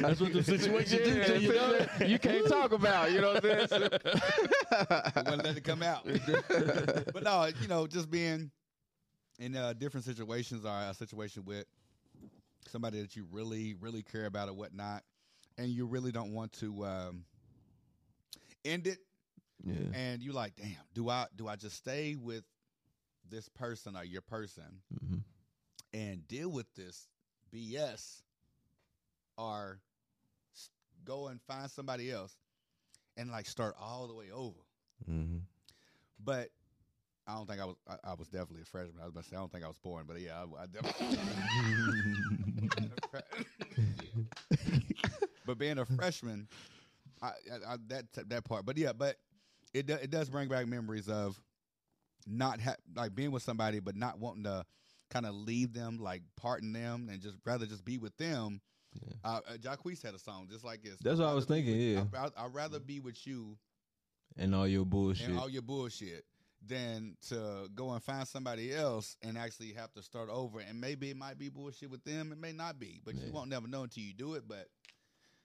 That's 0.00 0.20
what 0.20 0.32
the 0.32 0.42
situation 0.46 0.98
do 0.98 1.24
to 1.24 1.40
you. 1.40 1.52
know? 1.54 1.86
you 2.06 2.18
can't 2.20 2.46
talk 2.46 2.72
about. 2.72 3.10
You 3.10 3.20
know 3.20 3.32
what 3.34 3.44
I'm 3.44 3.66
saying? 3.66 3.90
I 4.72 5.12
want 5.26 5.40
to 5.40 5.46
let 5.46 5.56
it 5.56 5.64
come 5.64 5.82
out. 5.82 6.04
but 7.12 7.22
no, 7.24 7.48
you 7.60 7.66
know, 7.66 7.88
just 7.88 8.08
being 8.08 8.52
in 9.40 9.56
uh, 9.56 9.72
different 9.72 10.06
situations 10.06 10.64
or 10.64 10.70
a 10.70 10.94
situation 10.94 11.44
with 11.44 11.64
somebody 12.68 13.00
that 13.00 13.16
you 13.16 13.26
really, 13.32 13.74
really 13.80 14.04
care 14.04 14.26
about 14.26 14.48
or 14.48 14.54
whatnot, 14.54 15.02
and 15.58 15.68
you 15.68 15.84
really 15.84 16.12
don't 16.12 16.32
want 16.32 16.52
to 16.60 16.84
um, 16.86 17.24
end 18.64 18.86
it, 18.86 18.98
Yeah. 19.64 19.74
and 19.94 20.22
you 20.22 20.32
like, 20.32 20.54
damn, 20.54 20.76
do 20.94 21.08
I 21.08 21.26
do 21.34 21.48
I 21.48 21.56
just 21.56 21.76
stay 21.76 22.14
with 22.14 22.44
this 23.30 23.48
person 23.48 23.96
or 23.96 24.04
your 24.04 24.22
person 24.22 24.82
hmm 24.92 25.20
and 25.92 26.26
deal 26.28 26.48
with 26.48 26.72
this 26.74 27.08
BS, 27.50 28.22
or 29.36 29.80
go 31.04 31.28
and 31.28 31.40
find 31.42 31.70
somebody 31.70 32.10
else 32.10 32.36
and 33.16 33.30
like 33.30 33.46
start 33.46 33.74
all 33.80 34.06
the 34.06 34.14
way 34.14 34.30
over? 34.32 34.60
hmm 35.06 35.38
But 36.22 36.50
I 37.26 37.34
don't 37.34 37.46
think 37.46 37.60
I 37.60 37.64
was. 37.66 37.76
I, 37.88 37.96
I 38.10 38.14
was 38.14 38.28
definitely 38.28 38.62
a 38.62 38.66
freshman. 38.66 38.96
I 39.00 39.04
was 39.04 39.10
about 39.12 39.24
to 39.24 39.28
say 39.30 39.36
I 39.36 39.40
don't 39.40 39.52
think 39.52 39.64
I 39.64 39.68
was 39.68 39.78
born, 39.78 40.04
but 40.06 40.20
yeah, 40.20 40.42
I, 40.42 40.62
I 40.62 40.66
definitely. 40.66 40.94
but 45.44 45.58
being 45.58 45.78
a 45.78 45.84
freshman, 45.84 46.48
I, 47.22 47.28
I, 47.52 47.74
I 47.74 47.76
that 47.88 48.06
that 48.28 48.44
part. 48.44 48.64
But 48.66 48.76
yeah, 48.78 48.92
but 48.92 49.16
it 49.74 49.88
it 49.90 50.10
does 50.10 50.30
bring 50.30 50.48
back 50.48 50.66
memories 50.66 51.08
of 51.08 51.40
not 52.26 52.60
ha- 52.60 52.76
like 52.94 53.14
being 53.14 53.30
with 53.30 53.42
somebody, 53.42 53.80
but 53.80 53.96
not 53.96 54.18
wanting 54.18 54.44
to 54.44 54.64
kind 55.10 55.26
of 55.26 55.34
leave 55.34 55.72
them, 55.72 55.98
like 55.98 56.22
parting 56.36 56.72
them, 56.72 57.08
and 57.10 57.20
just 57.22 57.36
rather 57.44 57.66
just 57.66 57.84
be 57.84 57.98
with 57.98 58.16
them. 58.16 58.60
Yeah. 58.94 59.12
Uh, 59.24 59.40
uh, 59.48 59.56
Jacquees 59.58 60.02
had 60.02 60.14
a 60.14 60.18
song 60.18 60.48
just 60.50 60.64
like 60.64 60.82
this. 60.82 60.96
That's 61.02 61.18
what 61.20 61.28
I 61.28 61.34
was 61.34 61.44
thinking, 61.44 61.76
with- 61.76 62.12
yeah. 62.14 62.22
I'd, 62.24 62.30
I'd 62.36 62.54
rather 62.54 62.80
be 62.80 62.98
with 63.00 63.26
you 63.26 63.56
And 64.36 64.54
all 64.54 64.66
your 64.66 64.84
bullshit. 64.86 65.28
and 65.28 65.38
all 65.38 65.48
your 65.50 65.62
bullshit 65.62 66.24
than 66.66 67.16
to 67.28 67.68
go 67.74 67.90
and 67.92 68.02
find 68.02 68.26
somebody 68.26 68.74
else 68.74 69.16
and 69.22 69.36
actually 69.38 69.72
have 69.74 69.92
to 69.92 70.02
start 70.02 70.28
over. 70.30 70.58
And 70.60 70.80
maybe 70.80 71.10
it 71.10 71.16
might 71.16 71.38
be 71.38 71.48
bullshit 71.50 71.90
with 71.90 72.02
them, 72.04 72.32
it 72.32 72.38
may 72.40 72.52
not 72.52 72.78
be, 72.80 73.00
but 73.04 73.14
Yeah. 73.14 73.26
you 73.26 73.32
won't 73.32 73.50
never 73.50 73.68
know 73.68 73.82
until 73.82 74.02
you 74.02 74.14
do 74.14 74.34
it. 74.34 74.44
But 74.48 74.66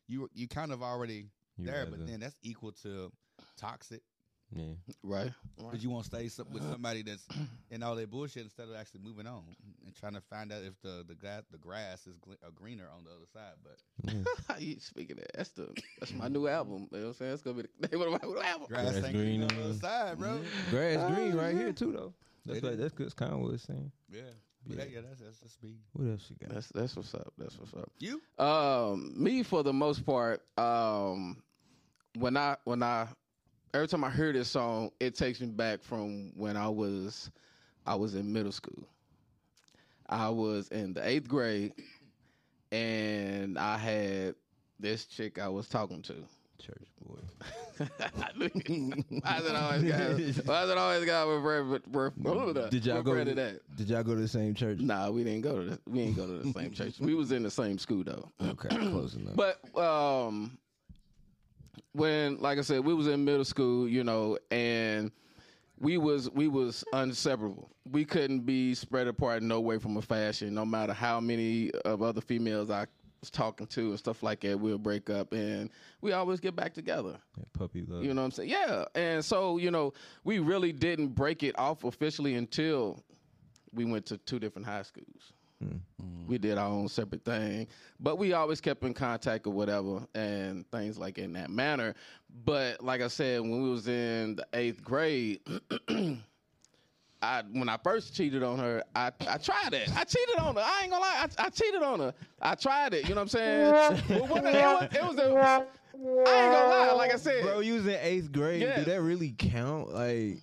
you 0.07 0.29
you 0.33 0.47
kind 0.47 0.71
of 0.71 0.81
already 0.81 1.27
You 1.57 1.65
there, 1.65 1.85
but 1.85 2.07
then 2.07 2.21
that's 2.21 2.37
equal 2.41 2.71
to 2.83 3.11
toxic 3.57 4.01
yeah. 4.55 4.73
Right. 5.03 5.31
because 5.57 5.83
you 5.83 5.89
want 5.89 6.03
to 6.05 6.09
stay 6.15 6.27
some, 6.27 6.47
with 6.51 6.63
somebody 6.69 7.01
that's 7.03 7.25
in 7.71 7.83
all 7.83 7.95
that 7.95 8.09
bullshit 8.11 8.43
instead 8.43 8.67
of 8.69 8.75
actually 8.75 9.01
moving 9.03 9.27
on 9.27 9.43
and 9.85 9.95
trying 9.95 10.13
to 10.13 10.21
find 10.21 10.51
out 10.51 10.63
if 10.63 10.79
the 10.81 11.03
the 11.07 11.15
grass 11.15 11.43
the 11.51 11.57
grass 11.57 12.05
is 12.07 12.15
gl- 12.17 12.33
uh, 12.45 12.49
greener 12.53 12.87
on 12.95 13.03
the 13.03 13.09
other 13.11 13.25
side. 13.33 13.53
But 13.63 14.13
yeah. 14.49 14.57
you 14.59 14.79
speaking 14.79 15.17
of 15.17 15.23
that? 15.23 15.37
That's 15.37 15.49
the 15.51 15.69
that's 15.99 16.13
my 16.13 16.27
new 16.27 16.47
album. 16.47 16.87
You 16.91 16.97
know 16.97 17.03
what 17.03 17.07
I'm 17.09 17.13
saying? 17.15 17.31
That's 17.31 17.41
gonna 17.41 17.63
be 17.63 17.69
the 17.79 17.87
name 17.97 18.01
of 18.13 18.21
my 18.21 18.27
new 18.27 18.39
album. 18.41 18.67
grass, 18.67 18.91
Grass 18.91 18.95
ain't 19.05 19.13
green 19.15 19.39
green 19.39 19.43
on 19.43 19.51
on 19.51 19.57
the 19.57 19.63
other 19.69 19.73
side, 19.79 20.17
bro. 20.19 20.41
Grass 20.69 21.13
green 21.15 21.35
right 21.35 21.55
here 21.55 21.71
too 21.73 21.91
though. 21.91 22.13
That's 22.45 22.57
It 22.59 22.63
like, 22.63 22.73
is. 22.73 22.79
that's 22.79 22.93
that's 22.95 23.13
kind 23.13 23.33
of 23.33 23.39
what 23.39 23.53
it's 23.53 23.63
saying. 23.63 23.91
Yeah, 24.11 24.21
but 24.67 24.77
Yeah. 24.77 24.83
yeah, 24.83 24.89
yeah 24.95 25.01
that's 25.07 25.21
that's 25.21 25.39
just 25.39 25.63
me. 25.63 25.75
What 25.93 26.09
else 26.09 26.25
you 26.29 26.35
got? 26.37 26.53
That's 26.53 26.67
that's 26.69 26.95
what's 26.95 27.13
up. 27.13 27.31
That's 27.37 27.57
what's 27.57 27.73
up. 27.73 27.91
You 27.99 28.21
Um, 28.39 29.13
me 29.15 29.43
for 29.43 29.63
the 29.63 29.73
most 29.73 30.05
part, 30.05 30.41
um, 30.57 31.43
when 32.17 32.35
I 32.35 32.57
when 32.65 32.81
I 32.83 33.07
every 33.73 33.87
time 33.87 34.03
I 34.03 34.09
hear 34.09 34.33
this 34.33 34.49
song, 34.49 34.91
it 34.99 35.15
takes 35.15 35.41
me 35.41 35.47
back 35.47 35.81
from 35.81 36.31
when 36.35 36.57
I 36.57 36.67
was 36.67 37.29
I 37.85 37.95
was 37.95 38.15
in 38.15 38.31
middle 38.31 38.51
school. 38.51 38.87
I 40.07 40.29
was 40.29 40.67
in 40.69 40.93
the 40.93 41.07
eighth 41.07 41.27
grade, 41.27 41.73
and 42.71 43.57
I 43.57 43.77
had 43.77 44.35
this 44.79 45.05
chick 45.05 45.39
I 45.39 45.47
was 45.47 45.67
talking 45.67 46.01
to. 46.03 46.15
Church 46.59 46.87
boy. 47.03 47.17
why 47.87 49.37
is 49.37 49.45
it 49.45 49.55
always 49.55 49.83
got? 49.83 50.45
Why 50.45 50.63
is 50.63 50.69
it 50.69 50.77
always 50.77 51.05
got 51.05 51.27
with 51.27 51.91
birth? 51.91 52.69
Did 52.69 52.85
y'all 52.85 53.01
go? 53.01 53.23
to 53.23 53.33
that? 53.33 53.61
Did 53.75 53.89
y'all 53.89 54.03
go 54.03 54.13
to 54.13 54.21
the 54.21 54.27
same 54.27 54.53
church? 54.53 54.79
Nah, 54.79 55.09
we 55.09 55.23
didn't 55.23 55.41
go 55.41 55.57
to 55.57 55.65
the, 55.71 55.79
we 55.87 56.05
didn't 56.05 56.17
go 56.17 56.27
to 56.27 56.33
the 56.33 56.53
same 56.53 56.71
church. 56.73 56.99
We 56.99 57.15
was 57.15 57.31
in 57.31 57.41
the 57.41 57.49
same 57.49 57.79
school 57.79 58.03
though. 58.03 58.29
Okay, 58.43 58.69
close 58.69 59.15
enough. 59.15 59.35
But 59.35 59.75
um, 59.75 60.59
when, 61.93 62.37
like 62.37 62.57
I 62.57 62.61
said, 62.61 62.85
we 62.85 62.93
was 62.93 63.07
in 63.07 63.23
middle 63.25 63.45
school, 63.45 63.87
you 63.87 64.03
know, 64.03 64.37
and 64.49 65.11
we 65.79 65.97
was 65.97 66.29
we 66.29 66.47
was 66.47 66.83
inseparable. 66.93 67.69
We 67.91 68.05
couldn't 68.05 68.41
be 68.41 68.75
spread 68.75 69.07
apart 69.07 69.41
in 69.41 69.47
no 69.47 69.59
way 69.59 69.79
from 69.79 69.97
a 69.97 70.01
fashion. 70.01 70.53
No 70.53 70.65
matter 70.65 70.93
how 70.93 71.19
many 71.19 71.71
of 71.85 72.01
other 72.01 72.21
females 72.21 72.69
I 72.69 72.85
was 73.19 73.29
talking 73.29 73.67
to 73.67 73.89
and 73.89 73.99
stuff 73.99 74.23
like 74.23 74.41
that, 74.41 74.59
we'll 74.59 74.77
break 74.77 75.09
up, 75.09 75.33
and 75.33 75.69
we 76.01 76.11
always 76.13 76.39
get 76.39 76.55
back 76.55 76.73
together. 76.73 77.17
Yeah, 77.37 77.43
puppy 77.53 77.83
love. 77.87 78.03
You 78.03 78.13
know 78.13 78.21
what 78.21 78.25
I'm 78.25 78.31
saying? 78.31 78.49
Yeah. 78.49 78.85
And 78.95 79.23
so, 79.23 79.57
you 79.57 79.71
know, 79.71 79.93
we 80.23 80.39
really 80.39 80.71
didn't 80.71 81.09
break 81.09 81.43
it 81.43 81.57
off 81.57 81.83
officially 81.83 82.35
until 82.35 82.99
we 83.73 83.85
went 83.85 84.05
to 84.07 84.17
two 84.17 84.39
different 84.39 84.67
high 84.67 84.83
schools. 84.83 85.33
Mm. 85.63 85.79
Mm. 86.01 86.27
We 86.27 86.37
did 86.37 86.57
our 86.57 86.67
own 86.67 86.87
separate 86.87 87.23
thing, 87.23 87.67
but 87.99 88.17
we 88.17 88.33
always 88.33 88.61
kept 88.61 88.83
in 88.83 88.93
contact 88.93 89.47
or 89.47 89.53
whatever 89.53 90.01
and 90.15 90.69
things 90.71 90.97
like 90.97 91.17
in 91.17 91.33
that 91.33 91.49
manner. 91.49 91.93
But 92.45 92.83
like 92.83 93.01
I 93.01 93.07
said, 93.07 93.41
when 93.41 93.61
we 93.63 93.69
was 93.69 93.87
in 93.87 94.35
the 94.35 94.47
eighth 94.53 94.83
grade, 94.83 95.41
I 97.21 97.43
when 97.51 97.69
I 97.69 97.77
first 97.83 98.15
cheated 98.15 98.41
on 98.41 98.57
her, 98.57 98.83
I, 98.95 99.11
I 99.27 99.37
tried 99.37 99.73
it. 99.73 99.89
I 99.95 100.03
cheated 100.03 100.37
on 100.39 100.55
her. 100.55 100.61
I 100.61 100.81
ain't 100.81 100.91
gonna 100.91 101.03
lie, 101.03 101.27
I, 101.37 101.45
I 101.45 101.49
cheated 101.49 101.83
on 101.83 101.99
her. 101.99 102.13
I 102.41 102.55
tried 102.55 102.93
it. 102.95 103.07
You 103.07 103.15
know 103.15 103.21
what 103.21 103.35
I'm 103.35 103.39
saying? 103.39 104.01
But 104.07 104.29
when 104.29 104.45
it, 104.47 104.55
was, 104.55 104.89
it 104.95 105.03
was 105.03 105.17
a, 105.17 105.67
I 105.93 105.97
ain't 105.97 106.25
gonna 106.25 106.67
lie. 106.69 106.91
Like 106.93 107.13
I 107.13 107.17
said, 107.17 107.43
Bro, 107.43 107.59
you 107.61 107.73
was 107.75 107.85
in 107.87 107.97
eighth 108.01 108.31
grade. 108.31 108.61
Yeah. 108.61 108.77
Did 108.77 108.85
that 108.85 109.01
really 109.01 109.33
count? 109.37 109.93
Like, 109.93 110.37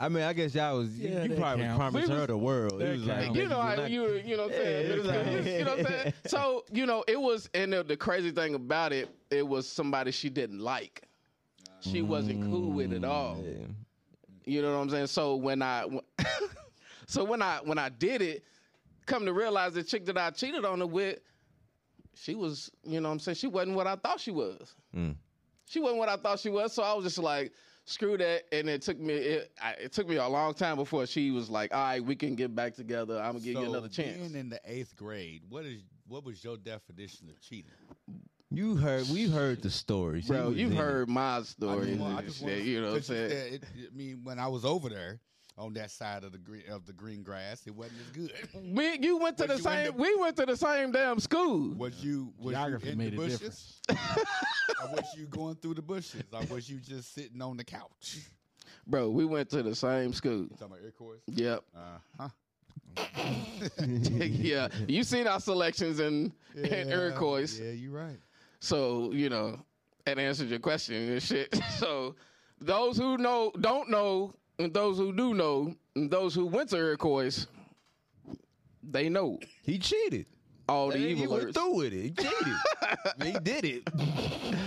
I 0.00 0.08
mean, 0.08 0.22
I 0.24 0.32
guess 0.32 0.54
y'all 0.54 0.78
was. 0.78 0.96
Yeah, 0.98 1.24
you 1.24 1.34
probably 1.36 1.64
count. 1.64 1.78
promised 1.78 2.08
We 2.08 2.12
her 2.14 2.20
was- 2.20 2.26
the 2.28 2.36
world. 2.38 2.74
It 2.74 2.78
that 2.84 2.90
was 2.92 3.04
like, 3.06 3.34
you 3.34 3.48
know, 3.48 3.60
how 3.60 3.68
was 3.70 3.78
not- 3.78 3.90
you 3.90 4.14
you 4.24 4.36
know 4.36 4.44
what 4.48 4.52
I'm 4.54 4.58
saying? 4.58 4.82
Yeah, 4.82 4.88
Middle 4.96 5.04
school, 5.04 5.16
it's 5.20 5.46
like- 5.46 5.58
you 5.58 5.64
know 5.64 5.70
what 5.70 5.78
I'm 5.80 5.86
saying? 5.86 6.12
So 6.26 6.64
you 6.72 6.86
know, 6.86 7.04
it 7.08 7.20
was, 7.20 7.48
and 7.54 7.72
the, 7.72 7.82
the 7.84 7.96
crazy 7.96 8.30
thing 8.30 8.54
about 8.54 8.92
it, 8.92 9.08
it 9.30 9.46
was 9.46 9.68
somebody 9.68 10.10
she 10.10 10.28
didn't 10.28 10.60
like. 10.60 11.02
She 11.80 12.02
wasn't 12.02 12.42
cool 12.50 12.72
with 12.72 12.92
it 12.92 13.04
all. 13.04 13.36
Mm, 13.36 13.44
yeah. 13.60 13.66
You 14.44 14.62
know 14.62 14.74
what 14.76 14.82
I'm 14.82 14.90
saying? 14.90 15.06
So 15.08 15.36
when 15.36 15.62
I, 15.62 15.86
so 17.06 17.22
when 17.24 17.40
I 17.42 17.58
when 17.64 17.78
I 17.78 17.88
did 17.88 18.20
it, 18.22 18.44
come 19.06 19.24
to 19.26 19.32
realize 19.32 19.74
the 19.74 19.82
chick 19.84 20.04
that 20.06 20.18
I 20.18 20.30
cheated 20.30 20.64
on 20.64 20.80
her 20.80 20.86
with, 20.86 21.20
she 22.20 22.34
was, 22.34 22.70
you 22.84 23.00
know 23.00 23.08
what 23.08 23.14
I'm 23.14 23.18
saying? 23.20 23.36
She 23.36 23.46
wasn't 23.46 23.76
what 23.76 23.86
I 23.86 23.96
thought 23.96 24.20
she 24.20 24.30
was. 24.30 24.74
Mm. 24.94 25.14
She 25.66 25.80
wasn't 25.80 25.98
what 25.98 26.08
I 26.08 26.16
thought 26.16 26.38
she 26.40 26.50
was. 26.50 26.72
So 26.72 26.82
I 26.82 26.92
was 26.94 27.04
just 27.04 27.18
like, 27.18 27.52
screw 27.84 28.16
that. 28.18 28.42
And 28.52 28.68
it 28.68 28.82
took 28.82 28.98
me 28.98 29.14
it, 29.14 29.52
I, 29.62 29.70
it 29.72 29.92
took 29.92 30.08
me 30.08 30.16
a 30.16 30.26
long 30.28 30.54
time 30.54 30.76
before 30.76 31.06
she 31.06 31.30
was 31.30 31.48
like, 31.50 31.72
all 31.74 31.80
right, 31.82 32.02
we 32.04 32.16
can 32.16 32.34
get 32.34 32.54
back 32.54 32.74
together. 32.74 33.18
I'm 33.18 33.32
gonna 33.32 33.44
give 33.44 33.54
you 33.54 33.68
another 33.68 33.88
chance. 33.88 34.16
Being 34.16 34.34
in 34.34 34.48
the 34.48 34.60
eighth 34.64 34.96
grade, 34.96 35.42
what 35.48 35.64
is 35.64 35.82
what 36.08 36.24
was 36.24 36.42
your 36.42 36.56
definition 36.56 37.28
of 37.28 37.40
cheating? 37.40 37.70
You 38.50 38.76
heard. 38.76 39.06
We 39.10 39.28
heard 39.28 39.60
the 39.60 39.68
stories, 39.70 40.24
He 40.26 40.32
Bro, 40.32 40.50
you've 40.52 40.70
in 40.72 40.78
it. 40.78 40.80
heard 40.80 41.08
my 41.10 41.36
I 41.36 41.42
story. 41.42 41.90
just 41.96 42.00
I 42.00 42.04
and 42.18 42.26
just 42.26 42.38
shit, 42.38 42.48
wanna- 42.48 42.56
you 42.62 42.80
know 42.80 42.86
what 42.86 42.92
I'm 42.94 42.98
'cause 43.00 43.10
you 43.10 43.16
saying? 43.16 43.30
said 43.30 43.52
it- 43.52 43.64
I 43.92 43.96
mean, 43.96 44.20
when 44.24 44.38
I 44.38 44.48
was 44.48 44.64
over 44.64 44.88
there 44.88 45.20
on 45.58 45.72
that 45.74 45.90
side 45.90 46.24
of 46.24 46.32
the 46.32 46.38
green 46.38 46.62
of 46.70 46.86
the 46.86 46.92
green 46.92 47.22
grass, 47.22 47.66
it 47.66 47.74
wasn't 47.74 48.00
as 48.00 48.08
good. 48.10 48.32
We, 48.76 48.98
you 49.00 49.18
went 49.18 49.36
to 49.38 49.46
the 49.46 49.56
you 49.56 49.62
same. 49.62 49.86
the- 49.86 49.92
we 49.92 50.14
went 50.16 50.36
to 50.36 50.46
the 50.46 50.56
same 50.56 50.92
damn 50.92 51.18
school. 51.20 51.74
Was 51.74 52.02
you 52.02 52.32
was 52.38 52.54
Geography 52.54 52.86
you 52.86 52.92
in 52.92 52.98
made 52.98 53.12
the 53.12 53.16
a 53.22 53.26
bushes? 53.28 53.80
I 53.90 53.94
was 54.92 55.04
you 55.16 55.26
going 55.26 55.56
through 55.56 55.74
the 55.74 55.82
bushes? 55.82 56.22
I 56.32 56.44
was 56.44 56.68
you 56.70 56.78
just 56.78 57.14
sitting 57.14 57.42
on 57.42 57.56
the 57.56 57.64
couch? 57.64 58.18
Bro, 58.86 59.10
we 59.10 59.24
went 59.24 59.50
to 59.50 59.62
the 59.62 59.74
same 59.74 60.12
school. 60.12 60.42
You 60.42 60.48
Talking 60.58 60.66
about 60.66 60.78
air 60.84 60.90
course? 60.92 61.20
Yep. 61.26 61.64
Uh 61.76 61.80
huh. 62.18 62.28
yeah. 63.86 64.68
You 64.86 65.02
seen 65.02 65.26
our 65.26 65.40
selections 65.40 66.00
in, 66.00 66.32
in 66.54 66.88
Iroquois. 66.90 67.58
Yeah, 67.60 67.70
you're 67.72 67.92
right. 67.92 68.18
So, 68.60 69.12
you 69.12 69.28
know, 69.28 69.60
that 70.04 70.18
answered 70.18 70.48
your 70.48 70.58
question 70.58 70.96
and 71.10 71.22
shit. 71.22 71.54
So 71.76 72.16
those 72.60 72.96
who 72.96 73.18
know 73.18 73.52
don't 73.60 73.88
know, 73.90 74.34
and 74.58 74.72
those 74.74 74.98
who 74.98 75.12
do 75.12 75.34
know, 75.34 75.74
and 75.94 76.10
those 76.10 76.34
who 76.34 76.46
went 76.46 76.70
to 76.70 76.76
Iroquois, 76.76 77.46
they 78.82 79.08
know 79.08 79.38
He 79.62 79.78
cheated. 79.78 80.26
all 80.68 80.88
the 80.88 80.94
And 80.96 81.04
he 81.04 81.10
evil 81.10 81.36
went 81.36 81.54
through 81.54 81.74
with 81.76 81.92
it. 81.92 82.02
He 82.02 82.10
cheated. 82.10 82.56
he 83.22 83.32
did 83.40 83.64
it. 83.64 83.88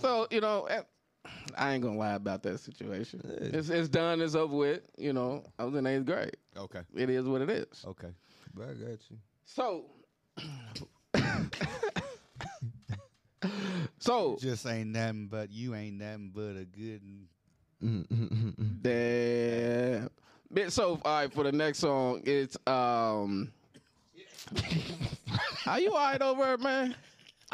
So, 0.00 0.26
you 0.30 0.40
know, 0.40 0.64
eh, 0.64 0.82
I 1.56 1.72
ain't 1.74 1.82
gonna 1.82 1.96
lie 1.96 2.14
about 2.14 2.42
that 2.42 2.58
situation. 2.58 3.20
It's 3.24 3.68
it's 3.68 3.88
done, 3.88 4.20
it's 4.20 4.34
over 4.34 4.56
with. 4.56 4.80
You 4.98 5.12
know, 5.12 5.44
I 5.58 5.64
was 5.64 5.74
in 5.76 5.86
eighth 5.86 6.04
grade. 6.06 6.36
Okay. 6.56 6.80
It 6.94 7.08
is 7.08 7.24
what 7.24 7.40
it 7.40 7.50
is. 7.50 7.84
Okay. 7.86 8.08
But 8.54 8.68
I 8.70 8.72
got 8.74 8.98
you. 9.10 9.16
So 9.44 9.84
So 13.98 14.36
Just 14.40 14.66
ain't 14.66 14.90
nothing 14.90 15.28
but 15.28 15.50
you 15.50 15.74
ain't 15.74 15.96
nothing 15.98 16.32
but 16.34 16.56
a 16.56 16.64
good. 16.64 17.00
Damn. 18.82 20.08
Bit- 20.52 20.72
So 20.72 21.00
all 21.04 21.12
right, 21.20 21.32
for 21.32 21.44
the 21.44 21.52
next 21.52 21.78
song, 21.78 22.22
it's 22.24 22.56
um. 22.66 23.52
Are 25.66 25.80
you 25.80 25.90
all 25.92 25.96
right 25.96 26.20
over 26.20 26.44
there, 26.44 26.58
man? 26.58 26.94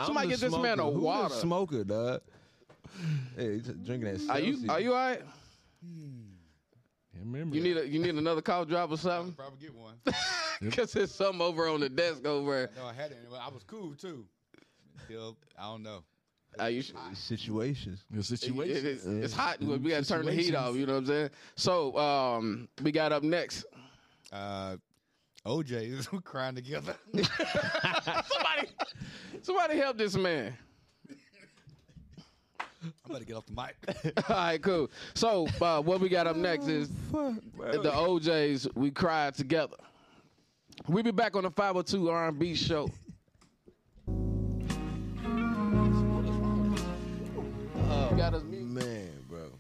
Somebody 0.05 0.25
I'm 0.27 0.31
the 0.31 0.37
get 0.37 0.41
this 0.41 0.53
man 0.61 0.73
a 0.75 0.83
smoker. 0.83 0.93
Who 0.95 1.01
the 1.01 1.07
water. 1.07 1.35
smoker, 1.35 1.85
dog. 1.85 2.21
Hey, 3.37 3.55
he's 3.55 3.67
drinking 3.69 4.05
that. 4.15 4.31
Are 4.31 4.41
you 4.41 4.53
Celsius. 4.55 4.71
are 4.71 4.81
you 4.81 4.91
all 4.95 4.97
right? 5.09 5.23
Remember, 7.21 7.57
You 7.57 7.63
need 7.63 7.77
a 7.77 7.87
you 7.87 7.99
need 8.01 8.15
another 8.15 8.41
cough 8.41 8.69
drop 8.69 8.91
or 8.91 8.97
something? 8.97 9.35
Probably 9.35 9.59
get 9.61 9.75
one. 9.75 9.95
Cause 10.73 10.93
there's 10.93 11.13
something 11.15 11.41
over 11.41 11.69
on 11.69 11.81
the 11.81 11.89
desk 11.89 12.25
over. 12.27 12.71
no, 12.77 12.87
I 12.87 12.93
had 12.93 13.11
it. 13.13 13.19
I 13.41 13.49
was 13.49 13.63
cool 13.65 13.95
too. 13.95 14.25
Until 15.01 15.37
I 15.59 15.65
don't 15.65 15.83
know. 15.83 16.03
Are 16.59 16.71
you? 16.71 16.83
situations? 17.15 18.05
the 18.11 18.19
It- 18.21 18.25
situation. 18.25 18.77
it 18.77 18.85
is- 18.85 19.07
it's 19.07 19.35
hot. 19.35 19.61
We 19.61 19.79
got 19.91 20.03
to 20.03 20.09
turn 20.09 20.27
the 20.27 20.33
heat 20.33 20.55
off. 20.55 20.75
You 20.77 20.87
know 20.87 20.95
what 20.95 20.99
I'm 21.01 21.07
saying? 21.07 21.31
So 21.57 21.97
um, 21.99 22.69
we 22.83 22.93
got 22.93 23.13
up 23.13 23.23
next. 23.23 23.65
Uh, 24.33 24.77
OJ 25.47 25.73
is 25.99 26.09
crying 26.25 26.55
together. 26.55 26.95
Somebody, 27.15 28.69
somebody 29.43 29.77
help 29.79 29.97
this 29.99 30.17
man. 30.17 30.57
I'm 32.83 32.93
about 33.07 33.19
to 33.21 33.25
get 33.25 33.37
off 33.37 33.47
the 33.47 33.53
mic. 33.53 34.25
All 34.31 34.37
right, 34.37 34.63
cool. 34.63 34.91
So 35.15 35.49
uh, 35.61 35.83
what 35.83 36.01
we 36.01 36.09
got 36.09 36.27
up 36.27 36.37
next 36.37 36.69
is 36.69 36.89
the 37.11 37.93
O'Jays. 37.95 38.69
We 38.75 38.91
cried 38.91 39.35
together. 39.35 39.77
We'll 40.87 41.03
be 41.03 41.11
back 41.11 41.35
on 41.35 41.43
the 41.43 41.51
502 41.51 42.09
R&B 42.09 42.55
show. 42.55 42.89
Got 48.19 48.35
us 48.35 48.43
mute. 48.43 48.67
Man, 48.67 49.11
bro. 49.29 49.53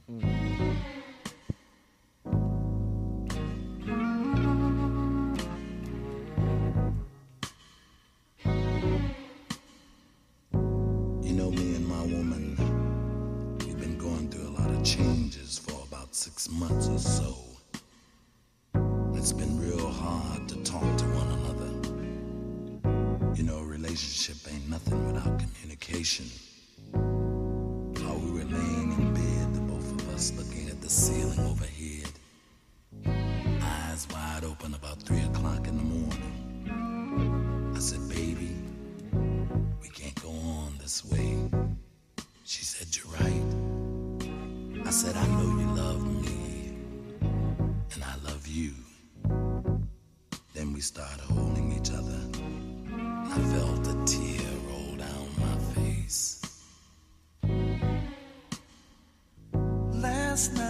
You 11.22 11.34
know, 11.34 11.50
me 11.52 11.76
and 11.76 11.86
my 11.86 12.02
woman, 12.02 12.56
we've 13.64 13.78
been 13.78 13.96
going 13.96 14.28
through 14.28 14.48
a 14.48 14.54
lot 14.58 14.70
of 14.70 14.82
changes 14.82 15.60
for 15.60 15.80
about 15.86 16.16
six 16.16 16.50
months 16.50 16.88
or 16.88 16.98
so. 16.98 17.36
It's 19.14 19.32
been 19.32 19.60
real 19.60 19.88
hard 19.88 20.48
to 20.48 20.56
talk 20.64 20.96
to 20.96 21.04
one 21.04 21.28
another. 21.38 21.70
You 23.36 23.44
know, 23.44 23.58
a 23.58 23.64
relationship 23.64 24.52
ain't 24.52 24.68
nothing 24.68 25.06
without 25.06 25.38
communication. 25.38 26.26
The 30.88 30.94
ceiling 30.94 31.38
overhead. 31.40 32.12
Eyes 33.62 34.08
wide 34.10 34.42
open 34.44 34.72
about 34.72 35.02
three 35.02 35.20
o'clock 35.20 35.68
in 35.68 35.76
the 35.76 35.84
morning. 35.84 37.74
I 37.76 37.78
said, 37.78 38.08
baby, 38.08 38.56
we 39.82 39.88
can't 39.90 40.14
go 40.22 40.30
on 40.30 40.78
this 40.80 41.04
way. 41.04 41.36
She 42.44 42.64
said, 42.64 42.88
You're 42.96 43.12
right. 43.20 44.86
I 44.86 44.90
said, 44.90 45.14
I 45.14 45.26
know 45.26 45.50
you 45.60 45.66
love 45.76 46.02
me, 46.24 46.72
and 47.92 48.02
I 48.02 48.14
love 48.24 48.46
you. 48.46 48.72
Then 50.54 50.72
we 50.72 50.80
started 50.80 51.20
holding 51.20 51.70
each 51.78 51.90
other. 51.90 52.20
I 53.34 53.38
felt 53.52 53.86
a 53.88 53.96
tear 54.06 54.50
roll 54.70 54.96
down 54.96 55.28
my 55.38 55.58
face. 55.74 56.40
Last 59.92 60.54
night, 60.54 60.67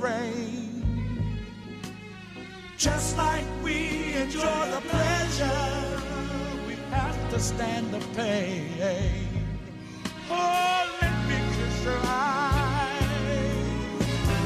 rain. 0.00 0.82
Just 2.76 3.16
like 3.16 3.46
we 3.62 4.14
enjoy 4.14 4.70
the 4.70 4.82
pleasure, 4.88 6.00
we 6.66 6.74
have 6.90 7.30
to 7.30 7.40
stand 7.40 7.92
the 7.92 8.00
pain. 8.14 8.68
Oh, 10.30 10.98
let 11.00 11.16
me 11.28 11.36
kiss 11.56 11.84
your 11.84 11.98
eyes. 12.04 13.02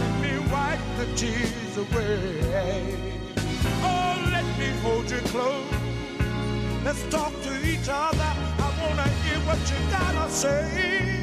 Let 0.00 0.14
me 0.22 0.38
wipe 0.52 0.80
the 0.98 1.06
tears 1.16 1.76
away. 1.76 2.96
Oh, 3.82 4.28
let 4.30 4.46
me 4.58 4.68
hold 4.82 5.10
you 5.10 5.20
close. 5.32 5.64
Let's 6.84 7.02
talk 7.10 7.32
to 7.42 7.52
each 7.66 7.88
other. 7.88 8.32
I 8.66 8.68
wanna 8.80 9.08
hear 9.22 9.38
what 9.40 9.58
you 9.70 9.78
gotta 9.90 10.30
say. 10.30 11.19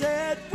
Said 0.00 0.49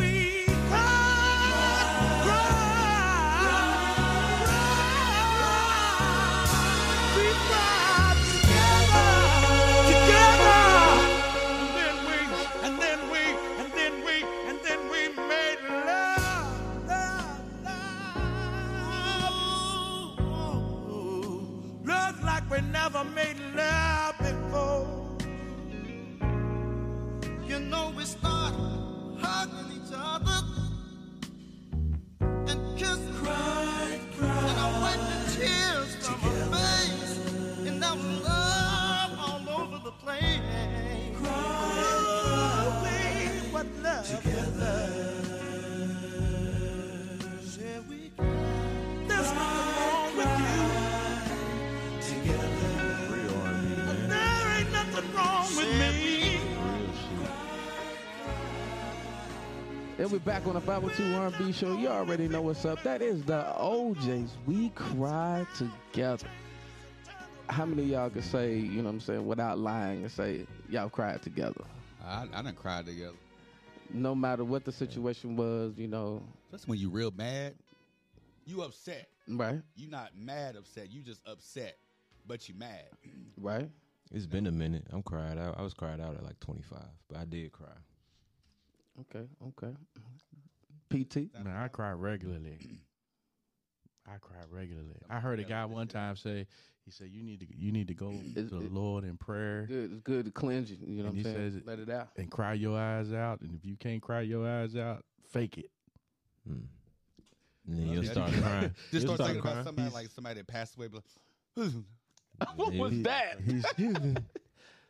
And 60.06 60.12
we're 60.12 60.20
back 60.20 60.46
on 60.46 60.54
the 60.54 60.62
502 60.62 61.16
R&B 61.16 61.52
show. 61.52 61.76
You 61.76 61.88
already 61.88 62.28
know 62.28 62.44
what's 62.44 62.64
up. 62.64 62.84
That 62.84 63.02
is 63.02 63.24
the 63.24 63.44
O'Jays. 63.60 64.38
We 64.46 64.70
cry 64.76 65.48
together. 65.58 66.28
How 67.50 67.66
many 67.66 67.82
of 67.82 67.90
y'all 67.90 68.10
can 68.12 68.22
say, 68.22 68.54
you 68.56 68.84
know 68.84 68.84
what 68.84 68.90
I'm 68.92 69.00
saying, 69.00 69.26
without 69.26 69.58
lying 69.58 70.04
and 70.04 70.12
say 70.12 70.46
y'all 70.70 70.90
cried 70.90 71.24
together? 71.24 71.64
I, 72.06 72.28
I 72.36 72.44
done 72.44 72.54
cried 72.54 72.86
together. 72.86 73.16
No 73.96 74.14
matter 74.14 74.44
what 74.44 74.64
the 74.64 74.72
situation 74.72 75.38
was, 75.38 75.74
you 75.76 75.88
know, 75.88 76.22
That's 76.52 76.68
when 76.68 76.78
you 76.78 76.92
real 76.92 77.10
mad. 77.10 77.56
You 78.46 78.62
upset. 78.62 79.08
right? 79.28 79.60
You 79.76 79.90
not 79.90 80.12
mad 80.16 80.56
upset. 80.56 80.92
You 80.92 81.02
just 81.02 81.22
upset, 81.26 81.78
but 82.28 82.48
you 82.48 82.54
mad. 82.54 82.86
Right? 83.42 83.72
It's 84.14 84.28
been 84.28 84.46
a 84.46 84.52
minute. 84.52 84.86
I'm 84.92 85.02
cried 85.02 85.40
out. 85.40 85.56
I 85.58 85.64
was 85.64 85.74
cried 85.74 86.00
out 86.00 86.14
at 86.14 86.24
like 86.24 86.40
25, 86.42 86.78
but 87.10 87.18
I 87.18 87.26
did 87.26 87.52
cry. 87.52 87.74
Okay, 89.02 89.26
okay. 89.48 89.74
PT? 90.90 91.34
Man, 91.44 91.48
I 91.56 91.68
cry 91.68 91.92
regularly. 91.92 92.58
I 94.08 94.18
cry 94.20 94.38
regularly. 94.50 94.96
I 95.10 95.20
heard 95.20 95.40
a 95.40 95.44
guy 95.44 95.66
one 95.66 95.88
time 95.88 96.16
say, 96.16 96.46
he 96.86 96.92
said, 96.92 97.08
"You 97.12 97.24
need 97.24 97.40
to, 97.40 97.48
you 97.58 97.72
need 97.72 97.88
to 97.88 97.94
go 97.96 98.12
Is 98.12 98.34
to 98.36 98.44
the 98.60 98.66
it- 98.66 98.72
Lord 98.72 99.04
in 99.04 99.18
prayer 99.18 99.66
Good. 99.68 99.92
It's 99.94 100.02
good 100.02 100.26
to 100.26 100.32
cleanse 100.32 100.70
you. 100.70 100.78
You 100.80 101.02
know 101.04 101.10
And 101.10 101.10
what 101.10 101.10
I'm 101.10 101.16
he 101.18 101.24
saying? 101.24 101.36
says 101.54 101.62
Let 101.66 101.80
it 101.80 101.90
out. 101.90 102.10
and 102.16 102.30
cry 102.30 102.54
your 102.54 102.78
eyes 102.78 103.12
out. 103.12 103.42
And 103.42 103.56
if 103.56 103.66
you 103.66 103.76
can't 103.76 104.02
cry 104.02 104.22
your 104.22 104.48
eyes 104.48 104.76
out, 104.76 105.04
fake 105.32 105.58
it." 105.58 105.72
Mm. 106.48 106.68
And 107.68 107.80
then 107.80 107.88
you'll 107.90 108.04
start 108.04 108.32
crying. 108.32 108.76
Just 108.92 109.08
You'll 109.08 109.16
start 109.16 109.28
thinking 109.30 109.42
crying. 109.42 109.56
about 109.58 109.66
somebody 109.66 109.86
He's- 109.88 109.94
like 109.96 110.12
somebody 110.12 110.36
that 110.42 110.48
passed 110.48 110.76
away. 110.78 110.88
But 110.88 111.02
like, 111.58 111.72
what 112.58 112.74
was 112.74 112.92
he- 112.92 113.02
that? 113.02 113.40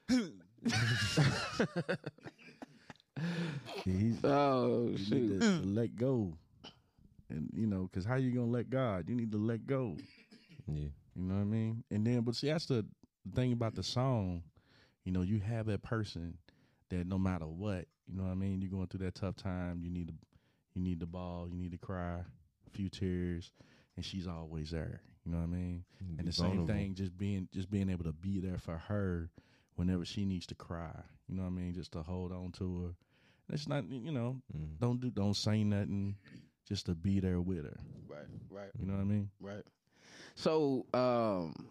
He's, 3.83 3.99
He's, 3.99 4.19
Oh 4.23 4.89
you 4.91 4.97
shoot! 4.97 5.39
need 5.39 5.41
to 5.41 5.67
let 5.67 5.95
go, 5.95 6.33
and 7.29 7.49
you 7.53 7.67
know, 7.67 7.89
because 7.91 8.05
how 8.05 8.15
you 8.15 8.31
gonna 8.31 8.51
let 8.51 8.69
God? 8.69 9.09
You 9.09 9.15
need 9.15 9.31
to 9.31 9.37
let 9.37 9.65
go. 9.65 9.97
Yeah. 10.67 10.87
You 11.15 11.23
know 11.23 11.35
what 11.35 11.41
I 11.41 11.45
mean? 11.45 11.83
And 11.91 12.05
then, 12.05 12.21
but 12.21 12.35
see, 12.35 12.47
that's 12.47 12.65
the 12.65 12.85
thing 13.33 13.53
about 13.53 13.75
the 13.75 13.83
song. 13.83 14.43
You 15.05 15.11
know, 15.11 15.21
you 15.21 15.39
have 15.39 15.67
that 15.67 15.83
person 15.83 16.37
that 16.89 17.07
no 17.07 17.17
matter 17.17 17.45
what, 17.45 17.85
you 18.07 18.17
know 18.17 18.23
what 18.23 18.31
I 18.31 18.35
mean. 18.35 18.61
You're 18.61 18.71
going 18.71 18.87
through 18.87 19.05
that 19.05 19.15
tough 19.15 19.35
time. 19.35 19.79
You 19.81 19.89
need 19.91 20.07
to, 20.09 20.13
you 20.73 20.81
need 20.81 20.99
the 20.99 21.05
ball. 21.05 21.47
You 21.49 21.57
need 21.57 21.71
to 21.71 21.77
cry, 21.77 22.19
a 22.67 22.69
few 22.71 22.89
tears, 22.89 23.51
and 23.95 24.03
she's 24.03 24.27
always 24.27 24.71
there. 24.71 25.01
You 25.25 25.31
know 25.31 25.37
what 25.37 25.45
I 25.45 25.47
mean? 25.47 25.83
Be 25.99 26.15
And 26.19 26.27
the 26.27 26.33
same 26.33 26.67
thing, 26.67 26.95
just 26.95 27.17
being, 27.17 27.47
just 27.53 27.71
being 27.71 27.89
able 27.89 28.03
to 28.03 28.11
be 28.11 28.39
there 28.39 28.57
for 28.59 28.77
her 28.77 29.29
whenever 29.75 30.05
she 30.05 30.25
needs 30.25 30.45
to 30.47 30.55
cry. 30.55 30.93
You 31.27 31.35
know 31.35 31.43
what 31.43 31.49
I 31.49 31.51
mean? 31.51 31.73
Just 31.73 31.93
to 31.93 32.03
hold 32.03 32.31
on 32.31 32.51
to 32.53 32.83
her. 32.83 32.89
It's 33.49 33.67
not, 33.67 33.87
you 33.89 34.11
know, 34.11 34.41
Mm. 34.55 34.79
don't 34.79 34.99
do, 34.99 35.09
don't 35.11 35.35
say 35.35 35.63
nothing, 35.63 36.15
just 36.67 36.85
to 36.87 36.95
be 36.95 37.19
there 37.19 37.39
with 37.41 37.63
her. 37.65 37.77
Right, 38.07 38.25
right, 38.49 38.71
You 38.79 38.85
know 38.87 38.93
what 38.93 39.01
I 39.01 39.05
mean? 39.05 39.29
right. 39.39 39.63
So, 40.35 40.85
um, 40.93 41.67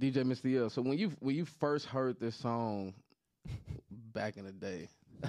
DJ 0.00 0.22
Mr. 0.24 0.60
L. 0.62 0.70
So 0.70 0.82
when 0.82 0.98
you 0.98 1.10
when 1.20 1.34
you 1.36 1.44
first 1.44 1.86
heard 1.86 2.18
this 2.20 2.34
song 2.36 2.94
back 3.90 4.36
in 4.36 4.44
the 4.44 4.52
day, 4.52 4.88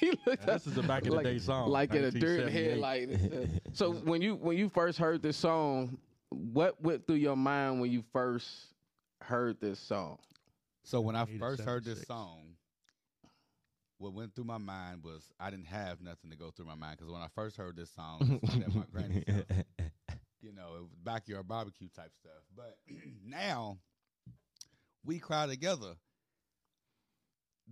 he 0.00 0.12
looked 0.26 0.46
This 0.46 0.66
is 0.66 0.76
a 0.76 0.82
back 0.82 1.04
in 1.06 1.12
like, 1.12 1.24
the 1.24 1.32
day 1.32 1.38
song, 1.38 1.70
like 1.70 1.92
in 1.94 2.04
a 2.04 2.10
dirt 2.10 2.44
1978. 2.44 3.10
headlight. 3.30 3.60
so 3.72 3.92
when 3.92 4.22
you 4.22 4.34
when 4.36 4.56
you 4.56 4.68
first 4.68 4.98
heard 4.98 5.22
this 5.22 5.36
song, 5.36 5.98
what 6.30 6.80
went 6.82 7.06
through 7.06 7.16
your 7.16 7.36
mind 7.36 7.80
when 7.80 7.90
you 7.90 8.02
first 8.12 8.48
heard 9.22 9.60
this 9.60 9.78
song? 9.78 10.18
So 10.84 11.00
when 11.00 11.16
I 11.16 11.24
first 11.38 11.62
heard 11.62 11.84
this 11.84 12.04
song, 12.06 12.55
what 13.98 14.12
went 14.12 14.34
through 14.34 14.44
my 14.44 14.58
mind 14.58 15.02
was 15.02 15.28
I 15.40 15.50
didn't 15.50 15.66
have 15.66 16.00
nothing 16.02 16.30
to 16.30 16.36
go 16.36 16.50
through 16.50 16.66
my 16.66 16.74
mind 16.74 16.98
because 16.98 17.10
when 17.12 17.22
I 17.22 17.28
first 17.34 17.56
heard 17.56 17.76
this 17.76 17.90
song, 17.90 18.40
it 18.42 18.42
was 18.42 18.54
at 18.56 18.74
my 18.74 18.84
granny's 18.92 19.24
house. 19.28 19.64
you 20.40 20.52
know, 20.52 20.74
it 20.76 20.80
was 20.82 20.90
backyard 21.02 21.48
barbecue 21.48 21.88
type 21.94 22.12
stuff. 22.20 22.42
But 22.54 22.76
now 23.24 23.78
we 25.04 25.18
cry 25.18 25.46
together. 25.46 25.94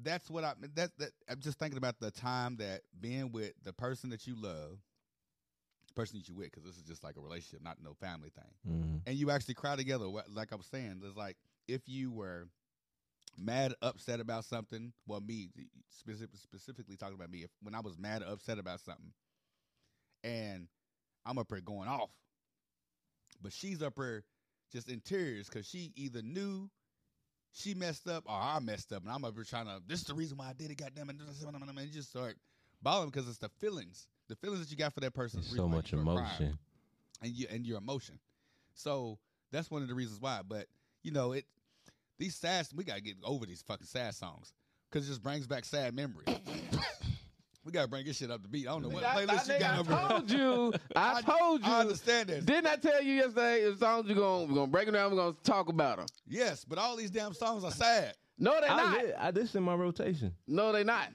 That's 0.02 0.28
what 0.28 0.42
I 0.44 0.54
that 0.74 0.90
that 0.98 1.10
I'm 1.28 1.40
just 1.40 1.58
thinking 1.58 1.78
about 1.78 2.00
the 2.00 2.10
time 2.10 2.56
that 2.56 2.80
being 3.00 3.30
with 3.30 3.52
the 3.62 3.72
person 3.72 4.10
that 4.10 4.26
you 4.26 4.34
love, 4.34 4.78
the 5.88 5.94
person 5.94 6.18
that 6.18 6.28
you 6.28 6.34
with, 6.34 6.50
because 6.50 6.64
this 6.64 6.76
is 6.76 6.82
just 6.82 7.04
like 7.04 7.16
a 7.16 7.20
relationship, 7.20 7.62
not 7.62 7.76
no 7.82 7.94
family 7.94 8.30
thing 8.30 8.72
Mm. 8.72 9.00
and 9.06 9.16
you 9.16 9.30
actually 9.30 9.54
cry 9.54 9.76
together. 9.76 10.06
Like 10.28 10.52
I 10.52 10.56
was 10.56 10.66
saying, 10.66 11.00
it's 11.04 11.16
like 11.16 11.36
if 11.68 11.82
you 11.88 12.10
were 12.10 12.48
mad, 13.38 13.74
upset 13.82 14.20
about 14.20 14.44
something. 14.44 14.92
Well, 15.06 15.20
me 15.20 15.50
specific, 15.88 16.36
specifically 16.36 16.96
talking 16.96 17.14
about 17.14 17.30
me. 17.30 17.38
If 17.40 17.50
when 17.62 17.74
I 17.74 17.80
was 17.80 17.98
mad 17.98 18.22
or 18.22 18.26
upset 18.32 18.58
about 18.58 18.80
something, 18.80 19.12
and 20.22 20.68
I'm 21.24 21.38
up 21.38 21.46
here 21.50 21.60
going 21.60 21.88
off, 21.88 22.10
but 23.42 23.52
she's 23.52 23.82
up 23.82 23.94
here 23.96 24.24
just 24.72 24.88
in 24.88 25.00
tears 25.00 25.48
because 25.48 25.66
she 25.66 25.92
either 25.96 26.22
knew 26.22 26.68
she 27.52 27.74
messed 27.74 28.08
up 28.08 28.24
or 28.26 28.34
I 28.34 28.58
messed 28.60 28.92
up, 28.92 29.02
and 29.02 29.12
I'm 29.12 29.24
up 29.24 29.34
here 29.34 29.44
trying 29.44 29.66
to. 29.66 29.80
This 29.86 30.00
is 30.00 30.06
the 30.06 30.14
reason 30.14 30.36
why 30.36 30.48
I 30.48 30.52
did 30.52 30.70
it. 30.70 30.78
Goddamn 30.78 31.10
it! 31.10 31.16
And 31.20 31.92
just 31.92 32.10
start 32.10 32.36
bawling 32.82 33.10
because 33.10 33.28
it's 33.28 33.38
the 33.38 33.48
feelings, 33.60 34.08
the 34.28 34.36
feelings 34.36 34.60
that 34.60 34.70
you 34.70 34.76
got 34.76 34.92
for 34.92 35.00
that 35.00 35.14
person. 35.14 35.42
so 35.42 35.68
much 35.68 35.92
you 35.92 36.00
start 36.00 36.16
crying 36.16 36.28
emotion. 36.28 36.58
and 37.22 37.32
you 37.32 37.46
and 37.50 37.66
your 37.66 37.78
emotion. 37.78 38.18
So 38.74 39.18
that's 39.52 39.70
one 39.70 39.82
of 39.82 39.88
the 39.88 39.94
reasons 39.94 40.20
why. 40.20 40.40
But 40.46 40.66
you 41.02 41.12
know, 41.12 41.32
it 41.32 41.44
these 42.18 42.36
sad 42.36 42.66
we 42.74 42.84
gotta 42.84 43.00
get 43.00 43.16
over 43.24 43.46
these 43.46 43.62
fucking 43.62 43.86
sad 43.86 44.14
songs 44.14 44.52
because 44.90 45.06
it 45.06 45.10
just 45.10 45.22
brings 45.22 45.46
back 45.46 45.64
sad 45.64 45.94
memories. 45.94 46.28
we 47.64 47.72
gotta 47.72 47.88
bring 47.88 48.04
this 48.04 48.16
shit 48.18 48.30
up 48.30 48.42
to 48.42 48.48
beat. 48.48 48.68
I 48.68 48.72
don't 48.72 48.82
know 48.82 48.88
what 48.88 49.04
I, 49.04 49.24
playlist 49.24 49.52
you 49.52 49.58
got 49.58 49.74
I 49.74 49.78
over 49.78 50.08
told 50.08 50.30
you. 50.30 50.72
I, 50.94 51.22
told 51.22 51.64
you. 51.64 51.72
I 51.72 51.80
understand 51.80 52.28
that. 52.28 52.46
Didn't 52.46 52.66
I 52.66 52.76
tell 52.76 53.02
you 53.02 53.14
yesterday? 53.14 53.70
The 53.70 53.76
songs 53.76 54.08
we're 54.08 54.14
gonna 54.14 54.44
we're 54.44 54.54
gonna 54.54 54.66
break 54.66 54.86
them 54.86 54.94
down. 54.94 55.10
We're 55.10 55.16
gonna 55.16 55.36
talk 55.42 55.68
about 55.68 55.98
them. 55.98 56.06
Yes, 56.26 56.64
but 56.64 56.78
all 56.78 56.96
these 56.96 57.10
damn 57.10 57.34
songs 57.34 57.64
are 57.64 57.70
sad. 57.70 58.14
No, 58.38 58.60
they 58.60 58.66
I, 58.66 58.76
not. 58.76 59.04
li- 59.04 59.12
I 59.18 59.30
this 59.30 59.54
in 59.54 59.62
my 59.62 59.74
rotation. 59.74 60.32
No, 60.46 60.72
they're 60.72 60.84
not. 60.84 61.08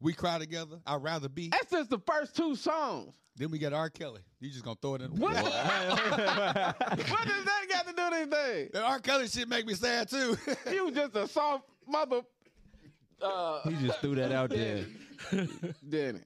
We 0.00 0.12
cry 0.14 0.38
together. 0.38 0.78
I'd 0.86 1.02
rather 1.02 1.28
be. 1.28 1.48
That's 1.48 1.70
just 1.70 1.90
the 1.90 1.98
first 1.98 2.34
two 2.34 2.56
songs. 2.56 3.14
Then 3.36 3.50
we 3.50 3.58
got 3.58 3.72
R. 3.72 3.90
Kelly. 3.90 4.20
You 4.40 4.50
just 4.50 4.64
gonna 4.64 4.76
throw 4.80 4.94
it 4.96 5.02
in. 5.02 5.10
What? 5.10 5.34
what 5.34 5.44
does 5.44 7.44
that 7.44 7.66
got 7.68 7.86
to 7.86 7.92
do 7.94 8.02
with 8.04 8.14
anything? 8.14 8.70
That 8.72 8.82
R. 8.82 8.98
Kelly 9.00 9.28
shit 9.28 9.48
make 9.48 9.66
me 9.66 9.74
sad 9.74 10.08
too. 10.08 10.36
You 10.70 10.86
was 10.86 10.94
just 10.94 11.14
a 11.16 11.28
soft 11.28 11.64
mother. 11.86 12.22
Uh, 13.22 13.60
He 13.68 13.86
just 13.86 14.00
threw 14.00 14.14
that 14.16 14.32
out 14.32 14.50
there. 14.50 14.84
Danny, 15.88 16.20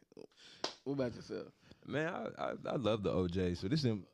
what 0.84 0.94
about 0.94 1.14
yourself? 1.14 1.48
Man, 1.86 2.08
I, 2.08 2.42
I 2.42 2.52
I 2.70 2.76
love 2.76 3.02
the 3.02 3.10
OJ. 3.12 3.56
So 3.56 3.68
this 3.68 3.84
in 3.84 4.04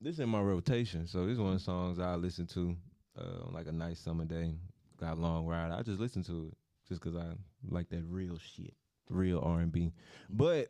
this 0.00 0.18
in 0.18 0.28
my 0.28 0.40
rotation. 0.40 1.06
So 1.06 1.26
this 1.26 1.38
one 1.38 1.52
of 1.54 1.58
the 1.58 1.64
songs 1.64 1.98
I 1.98 2.14
listen 2.16 2.46
to 2.48 2.76
uh, 3.18 3.46
on 3.46 3.52
like 3.54 3.66
a 3.66 3.72
nice 3.72 3.98
summer 3.98 4.24
day. 4.24 4.54
Got 4.98 5.16
a 5.16 5.20
long 5.20 5.46
ride. 5.46 5.72
I 5.72 5.82
just 5.82 5.98
listen 6.00 6.22
to 6.24 6.48
it 6.48 6.56
just 6.88 7.00
because 7.02 7.16
I 7.16 7.32
like 7.68 7.88
that 7.90 8.04
real 8.06 8.38
shit, 8.38 8.74
real 9.10 9.40
R 9.44 9.60
and 9.60 9.72
B. 9.72 9.92
But 10.28 10.68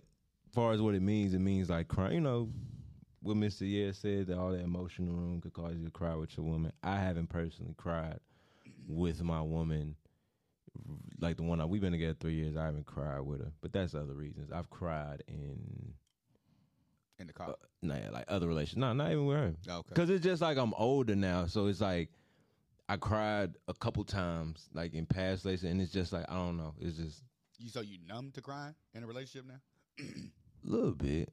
far 0.52 0.72
as 0.72 0.80
what 0.80 0.94
it 0.94 1.02
means, 1.02 1.34
it 1.34 1.38
means 1.40 1.70
like 1.70 1.88
crying. 1.88 2.14
You 2.14 2.20
know, 2.20 2.48
what 3.22 3.36
Mr. 3.36 3.62
Yeah 3.62 3.92
said 3.92 4.26
that 4.28 4.38
all 4.38 4.52
that 4.52 4.60
emotional 4.60 5.14
room 5.14 5.40
could 5.40 5.52
cause 5.52 5.74
you 5.76 5.84
to 5.84 5.90
cry 5.90 6.14
with 6.14 6.36
your 6.36 6.46
woman. 6.46 6.72
I 6.82 6.96
haven't 6.96 7.28
personally 7.28 7.74
cried 7.76 8.20
with 8.88 9.22
my 9.22 9.42
woman. 9.42 9.96
Like 11.20 11.36
the 11.36 11.42
one 11.42 11.60
I, 11.60 11.64
we've 11.64 11.80
been 11.80 11.92
together 11.92 12.16
three 12.18 12.34
years, 12.34 12.56
I 12.56 12.64
haven't 12.64 12.86
cried 12.86 13.20
with 13.20 13.40
her, 13.40 13.52
but 13.60 13.72
that's 13.72 13.94
other 13.94 14.14
reasons. 14.14 14.50
I've 14.52 14.70
cried 14.70 15.22
in 15.28 15.94
in 17.18 17.26
the 17.26 17.32
car. 17.32 17.50
Uh, 17.50 17.54
nah, 17.82 17.96
like 18.12 18.24
other 18.28 18.48
relations. 18.48 18.78
No, 18.78 18.92
not 18.92 19.10
even 19.10 19.26
with 19.26 19.36
her. 19.36 19.54
Oh, 19.68 19.78
okay. 19.78 19.94
Cause 19.94 20.10
it's 20.10 20.24
just 20.24 20.40
like 20.40 20.56
I'm 20.56 20.72
older 20.74 21.14
now, 21.14 21.46
so 21.46 21.66
it's 21.66 21.80
like 21.80 22.08
I 22.88 22.96
cried 22.96 23.54
a 23.68 23.74
couple 23.74 24.04
times, 24.04 24.68
like 24.72 24.94
in 24.94 25.06
past 25.06 25.44
relations, 25.44 25.70
and 25.70 25.80
it's 25.80 25.92
just 25.92 26.12
like 26.12 26.24
I 26.28 26.34
don't 26.34 26.56
know. 26.56 26.74
It's 26.80 26.96
just 26.96 27.22
You 27.60 27.68
so 27.68 27.82
you 27.82 27.98
numb 28.08 28.30
to 28.32 28.40
crying 28.40 28.74
in 28.94 29.02
a 29.02 29.06
relationship 29.06 29.46
now? 29.46 29.60
a 30.00 30.04
little 30.64 30.94
bit, 30.94 31.30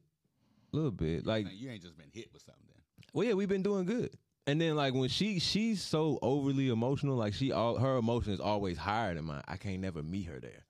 a 0.72 0.76
little 0.76 0.90
bit. 0.90 1.24
Like, 1.24 1.46
Man, 1.46 1.54
you 1.56 1.70
ain't 1.70 1.82
just 1.82 1.96
been 1.96 2.10
hit 2.12 2.28
with 2.34 2.42
something. 2.42 2.64
Then. 2.66 3.04
well, 3.14 3.26
yeah, 3.26 3.32
we've 3.32 3.48
been 3.48 3.62
doing 3.62 3.86
good. 3.86 4.10
And 4.46 4.60
then 4.60 4.76
like 4.76 4.94
when 4.94 5.08
she 5.10 5.38
she's 5.40 5.82
so 5.82 6.18
overly 6.22 6.68
emotional, 6.68 7.16
like 7.16 7.34
she 7.34 7.52
all 7.52 7.76
her 7.76 7.96
emotion 7.96 8.32
is 8.32 8.40
always 8.40 8.78
higher 8.78 9.14
than 9.14 9.24
mine. 9.24 9.42
I 9.46 9.56
can't 9.56 9.80
never 9.80 10.02
meet 10.02 10.26
her 10.26 10.40
there. 10.40 10.64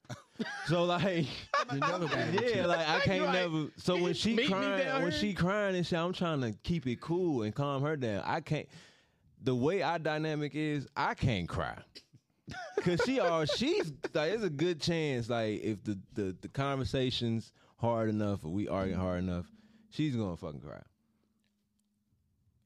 so 0.66 0.84
like 0.84 1.26
yeah, 1.72 2.66
like 2.66 2.88
I 2.88 3.00
can't 3.00 3.32
never. 3.32 3.66
So 3.76 4.00
when 4.00 4.14
she 4.14 4.36
crying, 4.48 5.02
when 5.02 5.12
she 5.12 5.32
crying 5.32 5.76
and 5.76 5.86
shit, 5.86 5.98
I'm 5.98 6.12
trying 6.12 6.40
to 6.40 6.52
keep 6.64 6.86
it 6.88 7.00
cool 7.00 7.42
and 7.42 7.54
calm 7.54 7.82
her 7.82 7.96
down. 7.96 8.22
I 8.24 8.40
can't. 8.40 8.68
The 9.42 9.54
way 9.54 9.82
our 9.82 10.00
dynamic 10.00 10.56
is, 10.56 10.88
I 10.96 11.14
can't 11.14 11.48
cry. 11.48 11.78
Cause 12.82 13.00
she 13.04 13.20
are 13.20 13.44
she's 13.46 13.90
like 14.14 14.30
there's 14.30 14.44
a 14.44 14.50
good 14.50 14.80
chance 14.80 15.28
like 15.28 15.60
if 15.62 15.82
the 15.84 15.98
the 16.14 16.36
the 16.40 16.48
conversation's 16.48 17.52
hard 17.76 18.08
enough 18.08 18.44
or 18.44 18.48
we 18.52 18.68
arguing 18.68 18.98
hard 19.00 19.18
enough, 19.22 19.46
she's 19.90 20.14
gonna 20.16 20.36
fucking 20.36 20.60
cry. 20.60 20.80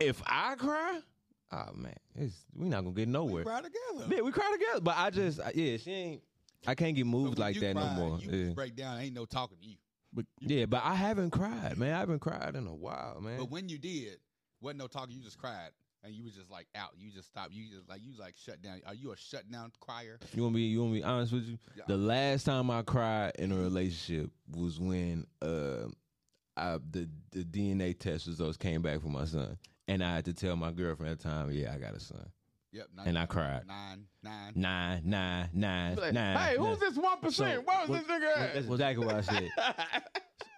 If 0.01 0.23
I 0.27 0.55
cry, 0.57 1.01
oh 1.53 1.73
man, 1.75 1.95
it's 2.17 2.35
we 2.55 2.69
not 2.69 2.83
gonna 2.85 2.95
get 2.95 3.09
nowhere. 3.09 3.45
Cry 3.45 3.61
together. 3.63 4.15
Yeah, 4.15 4.23
we 4.23 4.33
cry 4.33 4.51
together, 4.53 4.81
but 4.81 4.97
I 4.97 5.11
just 5.11 5.41
yeah, 5.55 5.77
she 5.77 5.91
ain't. 5.93 6.23
I 6.67 6.75
can't 6.75 6.95
get 6.95 7.07
moved 7.07 7.39
like 7.39 7.59
that 7.59 7.75
cry, 7.75 7.85
no 7.97 8.09
more. 8.09 8.19
You 8.19 8.31
Yeah. 8.31 8.53
break 8.53 8.77
down. 8.77 9.01
Ain't 9.01 9.15
no 9.15 9.25
talking 9.25 9.59
to 9.61 9.67
you. 9.67 9.77
But 10.13 10.27
yeah, 10.41 10.67
but 10.67 10.83
I 10.85 10.95
haven't 10.95 11.31
cried, 11.31 11.79
man. 11.79 11.95
I 11.95 11.99
haven't 12.01 12.21
cried 12.21 12.55
in 12.55 12.67
a 12.67 12.75
while, 12.75 13.21
man. 13.21 13.39
But 13.39 13.51
when 13.51 13.69
you 13.69 13.79
did, 13.79 14.19
wasn't 14.61 14.79
no 14.81 14.87
talking. 14.87 15.17
You 15.17 15.23
just 15.23 15.39
cried, 15.39 15.71
and 16.05 16.15
you 16.15 16.25
was 16.25 16.35
just 16.35 16.51
like 16.51 16.67
out. 16.75 16.91
You 16.97 17.11
just 17.11 17.29
stopped. 17.29 17.53
You 17.53 17.65
just 17.71 17.89
like 17.89 18.01
you 18.03 18.13
like 18.19 18.35
shut 18.37 18.61
down. 18.63 18.81
Are 18.87 18.95
you 18.95 19.13
a 19.13 19.17
shut 19.17 19.51
down 19.51 19.73
crier? 19.81 20.19
You 20.35 20.43
want 20.43 20.55
me? 20.55 20.63
You 20.63 20.81
want 20.83 20.93
me 20.93 21.03
honest 21.03 21.33
with 21.33 21.45
you? 21.45 21.59
Yeah. 21.77 21.85
The 21.87 21.97
last 21.97 22.45
time 22.45 22.71
I 22.71 22.83
cried 22.83 23.33
in 23.39 23.53
a 23.53 23.57
relationship 23.57 24.31
was 24.55 24.81
when 24.81 25.27
uh, 25.41 25.89
I, 26.57 26.79
the 26.91 27.09
the 27.31 27.45
DNA 27.45 27.99
test 27.99 28.27
results 28.27 28.57
came 28.57 28.83
back 28.83 29.01
for 29.01 29.09
my 29.09 29.25
son, 29.25 29.57
and 29.89 30.03
I 30.03 30.17
had 30.17 30.25
to 30.27 30.33
tell 30.35 30.57
my 30.57 30.71
girlfriend 30.73 31.13
at 31.13 31.19
the 31.19 31.25
time, 31.29 31.51
yeah, 31.53 31.73
I 31.75 31.79
got 31.79 31.95
a 31.95 32.01
son. 32.01 32.29
Yep. 32.75 32.87
And 33.05 33.19
I 33.19 33.27
cried. 33.27 33.67
Nine, 33.67 34.07
nine. 34.23 34.53
Nine, 34.55 35.03
nine, 35.05 35.49
nine, 35.53 35.95
Like, 35.97 36.15
nine. 36.15 36.37
hey, 36.39 36.57
nine. 36.57 36.67
who's 36.67 36.79
this 36.79 36.97
one 36.97 37.19
percent? 37.21 37.67
Where 37.67 37.81
was 37.81 37.89
what- 37.91 38.07
this 38.07 38.17
nigga 38.17 38.35
That's 38.35 38.57
at? 38.67 38.73
exactly 38.73 39.05
what 39.07 39.15
I 39.17 39.21
said. 39.21 39.51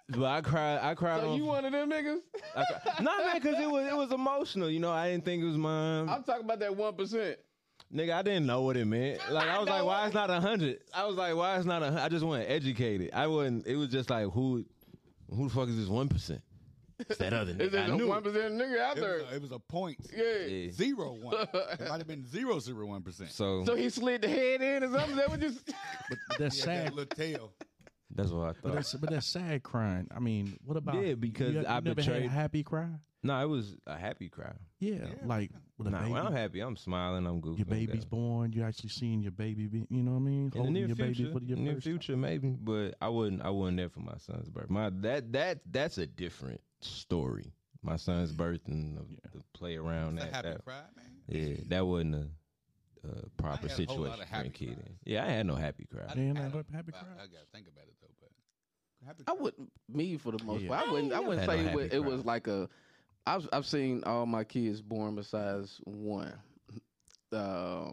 but 0.09 0.23
I 0.25 0.41
cried. 0.41 0.79
I 0.81 0.93
cried. 0.95 1.21
So 1.21 1.31
on, 1.31 1.37
you 1.37 1.45
one 1.45 1.65
of 1.65 1.71
them 1.71 1.89
niggas? 1.89 2.19
I 2.55 2.63
cried. 2.65 3.03
man, 3.03 3.17
because 3.35 3.59
it 3.59 3.69
was 3.69 3.87
it 3.87 3.95
was 3.95 4.11
emotional. 4.11 4.69
You 4.69 4.79
know, 4.79 4.91
I 4.91 5.11
didn't 5.11 5.25
think 5.25 5.43
it 5.43 5.47
was 5.47 5.57
mine. 5.57 6.09
I'm 6.09 6.23
talking 6.23 6.45
about 6.45 6.59
that 6.59 6.75
one 6.75 6.93
percent. 6.95 7.37
Nigga, 7.93 8.13
I 8.13 8.21
didn't 8.23 8.45
know 8.47 8.61
what 8.61 8.77
it 8.77 8.85
meant. 8.85 9.19
Like 9.31 9.47
I 9.47 9.59
was 9.59 9.69
like, 9.69 9.83
why 9.85 10.05
it's 10.05 10.13
not 10.15 10.29
a 10.29 10.39
hundred? 10.41 10.79
I 10.93 11.05
was 11.05 11.15
like, 11.15 11.35
why 11.35 11.55
it's 11.57 11.65
not 11.65 11.83
a? 11.83 11.85
hun- 11.91 11.97
I 11.99 12.09
just 12.09 12.25
wasn't 12.25 12.49
educated. 12.49 13.11
I 13.13 13.27
wasn't. 13.27 13.65
It 13.67 13.75
was 13.75 13.89
just 13.89 14.09
like, 14.09 14.29
who, 14.31 14.65
who 15.29 15.47
the 15.47 15.53
fuck 15.53 15.69
is 15.69 15.77
this 15.77 15.87
one 15.87 16.07
percent? 16.09 16.41
It's 16.97 17.17
that 17.17 17.33
other 17.33 17.51
Is 17.57 17.57
nigga. 17.57 17.71
there 17.71 17.81
I 17.83 17.87
a 17.87 17.91
knew. 17.95 18.07
one 18.07 18.23
percent 18.23 18.53
nigga 18.55 18.79
out 18.79 18.97
It 18.97 19.01
there? 19.01 19.13
was, 19.19 19.23
a, 19.31 19.35
it 19.35 19.41
was 19.41 19.51
a 19.51 19.59
point. 19.59 19.97
Yeah. 20.15 20.45
Yeah. 20.47 20.71
Zero 20.71 21.13
one. 21.13 21.35
it 21.53 21.79
might 21.89 21.97
have 21.97 22.07
been 22.07 22.25
zero 22.25 22.57
zero 22.59 22.85
one 22.87 23.01
percent. 23.03 23.31
So, 23.31 23.63
So 23.65 23.75
he 23.75 23.89
slid 23.89 24.21
the 24.23 24.29
head 24.29 24.61
in 24.61 24.83
or 24.83 24.91
something. 24.97 25.15
That 25.17 25.29
was 25.29 25.39
just. 25.39 25.65
but 26.09 26.37
that's 26.39 26.57
Yeah, 26.57 26.63
sad. 26.65 26.95
little 26.95 27.05
tail. 27.15 27.51
That's 28.13 28.29
what 28.31 28.43
I 28.43 28.47
But 28.47 28.61
thought. 28.61 28.73
that's 28.75 28.93
but 28.95 29.09
that's 29.09 29.25
sad 29.27 29.63
crying. 29.63 30.07
I 30.15 30.19
mean, 30.19 30.57
what 30.63 30.77
about 30.77 30.95
Yeah, 31.03 31.15
because 31.15 31.53
you, 31.53 31.61
you 31.61 31.67
I 31.67 31.79
never 31.79 32.01
had 32.01 32.23
a 32.23 32.27
happy 32.29 32.63
cry? 32.63 32.87
no, 33.23 33.41
it 33.41 33.49
was 33.49 33.75
a 33.87 33.97
happy 33.97 34.29
cry. 34.29 34.53
Yeah, 34.79 35.07
like 35.25 35.49
with 35.77 35.87
a 35.87 35.89
Nah, 35.91 36.01
baby. 36.01 36.11
when 36.13 36.21
I'm 36.27 36.31
happy, 36.33 36.59
I'm 36.59 36.75
smiling, 36.77 37.25
I'm 37.25 37.41
goofy. 37.41 37.57
your 37.59 37.65
baby's 37.65 38.05
born. 38.05 38.53
You're 38.53 38.67
actually 38.67 38.89
seeing 38.89 39.21
your 39.23 39.31
baby. 39.31 39.65
Be, 39.67 39.87
you 39.89 40.03
know 40.03 40.11
what 40.11 40.17
I 40.17 40.21
mean? 40.21 40.43
In 40.45 40.49
the 40.51 40.57
Holding 40.57 40.73
near 40.73 40.87
your 40.87 40.95
future, 40.95 41.23
baby 41.23 41.33
for 41.39 41.43
your 41.43 41.57
near 41.57 41.73
first 41.73 41.83
future, 41.85 42.15
maybe, 42.17 42.49
but 42.61 42.95
I 43.01 43.09
wouldn't. 43.09 43.41
I 43.41 43.49
wasn't 43.49 43.77
there 43.77 43.89
for 43.89 44.01
my 44.01 44.17
son's 44.19 44.49
birth. 44.49 44.69
My 44.69 44.91
that 45.01 45.33
that 45.33 45.61
that's 45.71 45.97
a 45.97 46.05
different 46.05 46.61
story. 46.81 47.51
My 47.81 47.95
son's 47.97 48.31
birth 48.31 48.61
and 48.67 48.97
the, 48.97 49.29
the 49.37 49.43
play 49.53 49.75
around 49.75 50.17
It's 50.19 50.23
a 50.25 50.27
that. 50.27 50.35
happy 50.35 50.49
that- 50.49 50.63
cry, 50.63 50.81
man. 50.95 51.05
yeah, 51.27 51.55
that 51.69 51.85
wasn't 51.85 52.15
a, 52.15 52.27
a 53.07 53.29
proper 53.37 53.67
had 53.67 53.79
a 53.79 53.85
whole 53.85 53.97
lot 53.99 54.11
situation 54.11 54.11
of 54.11 54.15
for 54.17 54.23
a 54.23 54.25
happy 54.25 54.49
kid. 54.49 54.89
Yeah, 55.03 55.23
I 55.23 55.29
had 55.29 55.45
no 55.45 55.55
happy 55.55 55.85
cry. 55.85 56.03
I 56.09 56.13
didn't 56.15 56.35
have 56.37 56.51
but 56.53 56.65
happy 56.73 56.91
I- 56.95 56.99
cry. 56.99 57.09
I 57.15 57.25
gotta 57.27 57.45
think 57.53 57.67
about 57.67 57.83
it 57.85 57.87
though, 57.87 57.87
but 57.87 57.87
happy 57.87 57.94
I 59.27 59.33
wouldn't 59.33 59.71
me 59.89 60.17
for 60.17 60.31
the 60.31 60.43
most 60.43 60.63
Yeah. 60.63 60.69
part. 60.69 60.87
I 60.87 60.91
wouldn't. 60.91 61.13
I 61.13 61.17
ain't 61.17 61.27
wouldn't 61.27 61.49
say 61.49 61.57
had 61.57 61.67
it, 61.67 61.75
was, 61.75 61.87
it 61.91 62.03
was 62.03 62.25
like 62.25 62.47
a. 62.47 62.69
I've 63.27 63.47
I've 63.51 63.65
seen 63.65 64.03
all 64.05 64.25
my 64.25 64.43
kids 64.43 64.81
born 64.81 65.15
besides 65.15 65.79
one, 65.83 66.33
uh, 67.31 67.91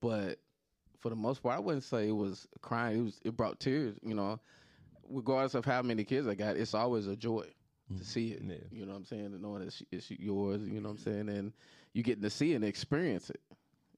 but 0.00 0.38
for 1.00 1.08
the 1.08 1.16
most 1.16 1.42
part, 1.42 1.56
I 1.56 1.60
wouldn't 1.60 1.84
say 1.84 2.08
it 2.08 2.16
was 2.16 2.46
crying. 2.60 2.98
It 2.98 3.02
was 3.02 3.20
it 3.24 3.36
brought 3.36 3.60
tears. 3.60 3.96
You 4.02 4.14
know, 4.14 4.40
regardless 5.08 5.54
of 5.54 5.64
how 5.64 5.82
many 5.82 6.04
kids 6.04 6.26
I 6.26 6.34
got, 6.34 6.56
it's 6.56 6.74
always 6.74 7.06
a 7.06 7.16
joy 7.16 7.46
to 7.96 8.04
see 8.04 8.32
it. 8.32 8.42
Yeah. 8.44 8.56
You 8.70 8.86
know 8.86 8.92
what 8.92 8.98
I'm 8.98 9.04
saying? 9.04 9.26
And 9.26 9.42
knowing 9.42 9.62
it's, 9.62 9.82
it's 9.92 10.10
yours. 10.10 10.62
You 10.62 10.80
know 10.80 10.88
what 10.88 10.98
I'm 10.98 10.98
saying? 10.98 11.28
And 11.28 11.52
you 11.92 12.02
getting 12.02 12.22
to 12.22 12.30
see 12.30 12.54
and 12.54 12.64
experience 12.64 13.30
it. 13.30 13.40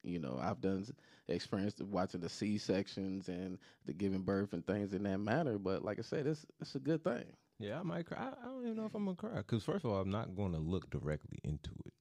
You 0.03 0.19
know, 0.19 0.39
I've 0.41 0.61
done 0.61 0.87
experience 1.29 1.81
of 1.81 1.91
watching 1.91 2.20
the 2.20 2.29
C 2.29 2.59
sections 2.59 3.29
and 3.29 3.59
the 3.87 3.93
giving 3.93 4.22
birth 4.22 4.53
and 4.53 4.66
things 4.66 4.93
in 4.93 5.05
that 5.05 5.18
matter. 5.18 5.59
But 5.59 5.85
like 5.85 5.99
I 5.99 6.03
said, 6.03 6.27
it's 6.27 6.45
it's 6.61 6.75
a 6.75 6.81
good 6.81 7.03
thing. 7.03 7.25
Yeah, 7.59 7.79
I 7.81 7.83
might 7.83 8.07
cry. 8.07 8.18
I, 8.18 8.29
I 8.43 8.47
don't 8.49 8.62
even 8.64 8.77
know 8.77 8.87
if 8.87 8.95
I'm 8.95 9.05
gonna 9.05 9.16
cry. 9.16 9.41
Cause 9.47 9.62
first 9.64 9.85
of 9.85 9.91
all, 9.93 10.01
I'm 10.01 10.11
not 10.11 10.35
gonna 10.37 10.59
look 10.59 10.91
directly 10.91 11.39
into 11.45 11.70
it. 11.87 11.93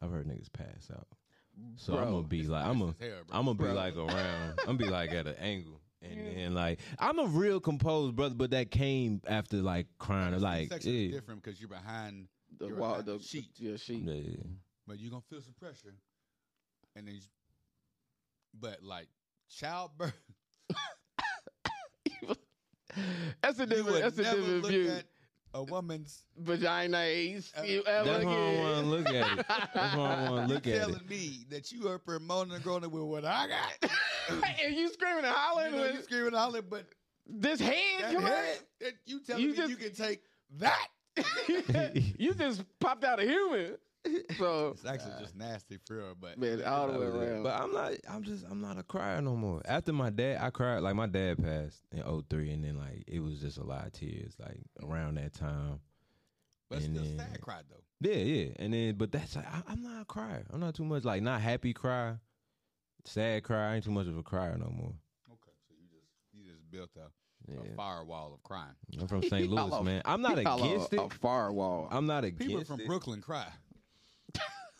I've 0.00 0.10
heard 0.10 0.26
niggas 0.26 0.52
pass 0.52 0.90
out, 0.92 1.06
so 1.76 1.96
I'm 1.98 2.10
gonna 2.10 2.22
be 2.26 2.44
like, 2.44 2.64
I'm 2.64 2.78
gonna, 2.78 2.94
as 3.00 3.06
hell, 3.08 3.18
bro. 3.26 3.38
I'm 3.38 3.44
gonna 3.46 3.58
be 3.58 3.64
Bro. 3.64 3.72
like 3.74 3.96
around. 3.96 4.58
I'm 4.60 4.76
gonna 4.76 4.78
be 4.78 4.88
like 4.88 5.10
at 5.12 5.26
an 5.26 5.34
angle, 5.40 5.80
and 6.02 6.26
then 6.36 6.54
like 6.54 6.78
I'm 6.98 7.18
a 7.18 7.26
real 7.26 7.60
composed 7.60 8.14
brother, 8.16 8.34
but 8.34 8.50
that 8.52 8.70
came 8.70 9.20
after 9.26 9.56
like 9.56 9.86
crying, 9.98 10.38
like 10.40 10.68
section 10.70 10.90
is 10.94 11.10
yeah, 11.10 11.10
different 11.18 11.42
because 11.42 11.60
you're 11.60 11.68
behind, 11.68 12.28
The 12.58 12.68
you're 12.68 12.76
wall, 12.76 12.90
behind 12.90 13.06
the 13.06 13.18
the 13.18 13.24
sheet, 13.24 13.48
yeah, 13.58 13.76
sheet. 13.76 14.02
yeah. 14.04 14.36
but 14.86 14.98
you're 15.00 15.10
gonna 15.10 15.22
feel 15.28 15.40
some 15.42 15.54
pressure, 15.58 15.94
and 16.96 17.06
then, 17.08 17.14
you, 17.16 17.20
but 18.58 18.82
like 18.82 19.08
childbirth, 19.48 20.14
That's 23.42 23.58
a 23.58 23.62
you 23.62 23.66
different. 23.66 24.00
That's 24.02 24.18
a 24.18 24.22
never 24.22 24.36
different 24.36 24.62
look 24.62 24.70
view. 24.70 24.90
at 24.90 25.04
a 25.54 25.62
woman's. 25.62 26.24
Vagina 26.36 26.98
ace. 27.00 27.52
Uh, 27.58 27.62
you 27.62 27.82
ever 27.84 28.08
That's 28.10 28.24
why 28.24 28.32
I 28.32 28.60
want 28.60 28.84
to 28.84 28.90
look 28.90 29.06
at 29.08 29.38
it. 29.38 29.46
That's 29.74 29.96
why 29.96 30.14
I 30.26 30.30
want 30.30 30.48
to 30.48 30.54
look 30.54 30.66
you 30.66 30.72
at 30.74 30.78
telling 30.80 31.06
me 31.08 31.44
that 31.50 31.70
you 31.72 31.88
are 31.88 31.98
promoting 31.98 32.52
and 32.54 32.62
growing 32.62 32.82
with 32.90 33.02
what 33.02 33.24
I 33.24 33.46
got. 33.48 33.90
and 34.64 34.74
you 34.76 34.88
screaming 34.92 35.18
and 35.18 35.26
you 35.26 35.32
hollering 35.32 35.72
know, 35.72 35.84
you 35.86 35.92
with 35.94 36.04
screaming 36.04 36.34
all 36.34 36.50
that, 36.52 36.68
but 36.68 36.86
this 37.26 37.60
hand. 37.60 37.74
that 38.00 38.12
come 38.12 38.22
head, 38.22 38.58
that 38.80 38.92
you 39.06 39.20
telling 39.20 39.42
You 39.42 39.50
me 39.50 39.56
just- 39.56 39.70
you 39.70 39.76
can 39.76 39.92
take 39.94 40.20
that. 40.58 40.88
you 42.18 42.32
just 42.34 42.62
popped 42.80 43.04
out 43.04 43.18
a 43.20 43.24
human. 43.24 43.76
So 44.38 44.68
It's 44.74 44.84
actually 44.86 45.14
just 45.20 45.34
nasty 45.36 45.78
for 45.86 45.96
real, 45.96 46.14
but 46.20 46.38
man, 46.38 46.62
all 46.64 46.86
the 46.92 46.98
way 46.98 47.06
around. 47.06 47.42
But 47.42 47.60
I'm 47.60 47.72
not. 47.72 47.92
I'm 48.08 48.22
just. 48.22 48.44
I'm 48.48 48.60
not 48.60 48.78
a 48.78 48.82
crier 48.82 49.20
no 49.20 49.34
more. 49.34 49.62
After 49.64 49.92
my 49.92 50.10
dad, 50.10 50.38
I 50.40 50.50
cried. 50.50 50.78
Like 50.80 50.94
my 50.94 51.06
dad 51.06 51.42
passed 51.42 51.82
in 51.92 52.02
03, 52.28 52.50
and 52.52 52.64
then 52.64 52.76
like 52.78 53.04
it 53.08 53.20
was 53.20 53.40
just 53.40 53.58
a 53.58 53.64
lot 53.64 53.86
of 53.86 53.92
tears. 53.92 54.34
Like 54.38 54.60
around 54.82 55.16
that 55.16 55.34
time. 55.34 55.80
but 56.70 56.78
and 56.82 56.94
still 56.94 57.02
then- 57.04 57.18
sad 57.18 57.40
cry 57.40 57.60
though. 57.68 57.82
Yeah, 58.00 58.14
yeah. 58.22 58.50
And 58.60 58.72
then, 58.72 58.94
but 58.94 59.10
that's 59.10 59.36
I, 59.36 59.44
I'm 59.68 59.82
not 59.82 60.02
a 60.02 60.04
crier. 60.04 60.46
I'm 60.52 60.60
not 60.60 60.74
too 60.76 60.84
much 60.84 61.04
like 61.04 61.20
not 61.22 61.40
happy 61.40 61.72
cry, 61.72 62.14
sad 63.04 63.42
cry. 63.42 63.72
I 63.72 63.74
ain't 63.76 63.84
too 63.84 63.90
much 63.90 64.06
of 64.06 64.16
a 64.16 64.22
crier 64.22 64.56
no 64.56 64.70
more. 64.70 64.92
Okay, 65.32 65.52
so 65.68 65.74
you 65.76 65.88
just 65.90 66.06
you 66.32 66.44
just 66.48 66.70
built 66.70 66.90
a, 66.96 67.10
Yeah. 67.52 67.72
a 67.72 67.74
firewall 67.74 68.34
of 68.34 68.42
crime. 68.44 68.76
I'm 69.00 69.08
from 69.08 69.22
St. 69.28 69.50
Louis, 69.50 69.82
man. 69.82 70.02
I'm 70.04 70.22
not 70.22 70.38
against 70.38 70.92
a, 70.92 71.02
it. 71.02 71.06
A 71.06 71.08
firewall. 71.18 71.88
I'm 71.90 72.06
not 72.06 72.22
against 72.22 72.42
it. 72.42 72.46
People 72.46 72.64
from 72.64 72.80
it. 72.80 72.86
Brooklyn 72.86 73.20
cry. 73.20 73.46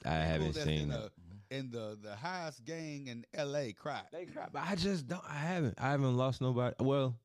I 0.09 0.15
haven't 0.25 0.55
that's 0.55 0.65
seen 0.65 0.81
in 0.83 0.91
it. 0.93 1.11
the, 1.51 1.57
in 1.57 1.71
the 1.71 1.99
the 2.03 2.15
highest 2.17 2.65
gang 2.65 3.07
in 3.07 3.25
L.A. 3.35 3.73
cry. 3.73 4.03
They 4.13 4.27
cry, 4.27 4.47
but 4.53 4.63
I 4.67 4.75
just 4.75 5.07
don't. 5.07 5.25
I 5.29 5.37
haven't. 5.39 5.75
I 5.79 5.91
haven't 5.91 6.17
lost 6.17 6.41
nobody. 6.41 6.75
Well, 6.81 7.17